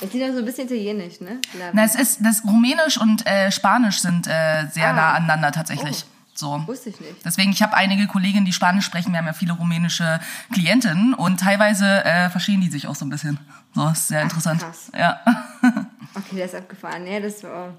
Es 0.00 0.10
klingt 0.10 0.30
auch 0.30 0.32
so 0.32 0.38
ein 0.38 0.44
bisschen 0.44 0.66
italienisch, 0.66 1.20
ne? 1.20 1.40
Na, 1.72 1.82
es 1.82 1.96
ist, 1.96 2.20
das 2.24 2.44
Rumänisch 2.44 2.98
und 2.98 3.26
äh, 3.26 3.50
Spanisch 3.50 3.98
sind 3.98 4.28
äh, 4.28 4.66
sehr 4.70 4.90
Ah. 4.90 4.92
nah 4.92 5.12
aneinander 5.14 5.50
tatsächlich. 5.50 6.04
So. 6.34 6.62
Wusste 6.68 6.90
ich 6.90 7.00
nicht. 7.00 7.24
Deswegen, 7.24 7.50
ich 7.50 7.62
habe 7.62 7.74
einige 7.74 8.06
Kolleginnen, 8.06 8.44
die 8.46 8.52
Spanisch 8.52 8.84
sprechen. 8.84 9.10
Wir 9.10 9.18
haben 9.18 9.26
ja 9.26 9.32
viele 9.32 9.54
rumänische 9.54 10.20
Klientinnen 10.52 11.14
und 11.14 11.40
teilweise 11.40 12.04
äh, 12.04 12.30
verstehen 12.30 12.60
die 12.60 12.70
sich 12.70 12.86
auch 12.86 12.94
so 12.94 13.04
ein 13.04 13.10
bisschen. 13.10 13.40
So, 13.74 13.88
ist 13.88 14.06
sehr 14.06 14.22
interessant. 14.22 14.60
krass. 14.60 14.92
Ja. 14.96 15.20
Okay, 16.14 16.36
der 16.36 16.46
ist 16.46 16.54
abgefahren. 16.54 17.04
Ja, 17.06 17.20
das 17.20 17.42
war. 17.42 17.74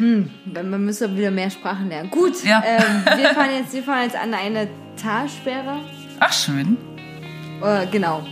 Hm, 0.00 0.30
man 0.52 0.84
müsste 0.84 1.14
wieder 1.16 1.30
mehr 1.30 1.50
Sprachen 1.50 1.88
lernen. 1.88 2.10
Gut, 2.10 2.42
Ja. 2.44 2.62
ähm, 2.66 3.04
wir, 3.18 3.34
fahren 3.34 3.50
jetzt, 3.58 3.72
wir 3.74 3.82
fahren 3.82 4.02
jetzt 4.04 4.16
an 4.16 4.32
eine 4.34 4.66
Talsperre. 5.00 5.80
Ach, 6.18 6.32
schön. 6.32 6.76
Äh, 7.62 7.86
genau. 7.90 8.26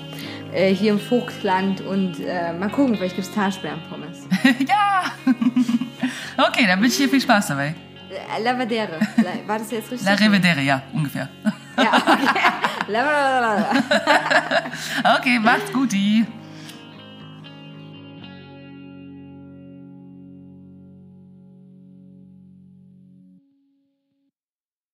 Äh, 0.53 0.73
hier 0.75 0.93
im 0.93 0.99
Vogtland 1.01 1.83
und 1.83 2.21
äh, 2.21 2.53
mal 2.55 2.71
gucken, 2.71 2.97
vielleicht 2.97 3.17
gibt 3.17 3.29
es 3.29 3.35
Talsperren-Pommes. 3.35 4.27
ja. 4.67 5.05
okay, 6.49 6.67
dann 6.67 6.81
wünsche 6.81 6.95
ich 7.03 7.05
dir 7.05 7.09
viel 7.11 7.21
Spaß 7.21 7.49
dabei. 7.49 7.75
Äh, 8.11 8.43
Lavadere. 8.43 8.99
La- 9.19 9.47
War 9.47 9.59
das 9.59 9.71
jetzt 9.71 9.91
richtig? 9.91 10.09
La 10.09 10.15
Revedere, 10.15 10.63
ja, 10.63 10.81
ungefähr. 10.95 11.29
Ja, 11.77 11.93
okay. 11.97 12.91
Lavadere. 12.91 13.67
Okay, 15.19 15.39
macht's 15.39 15.71
gut, 15.73 15.93
die. 15.93 16.25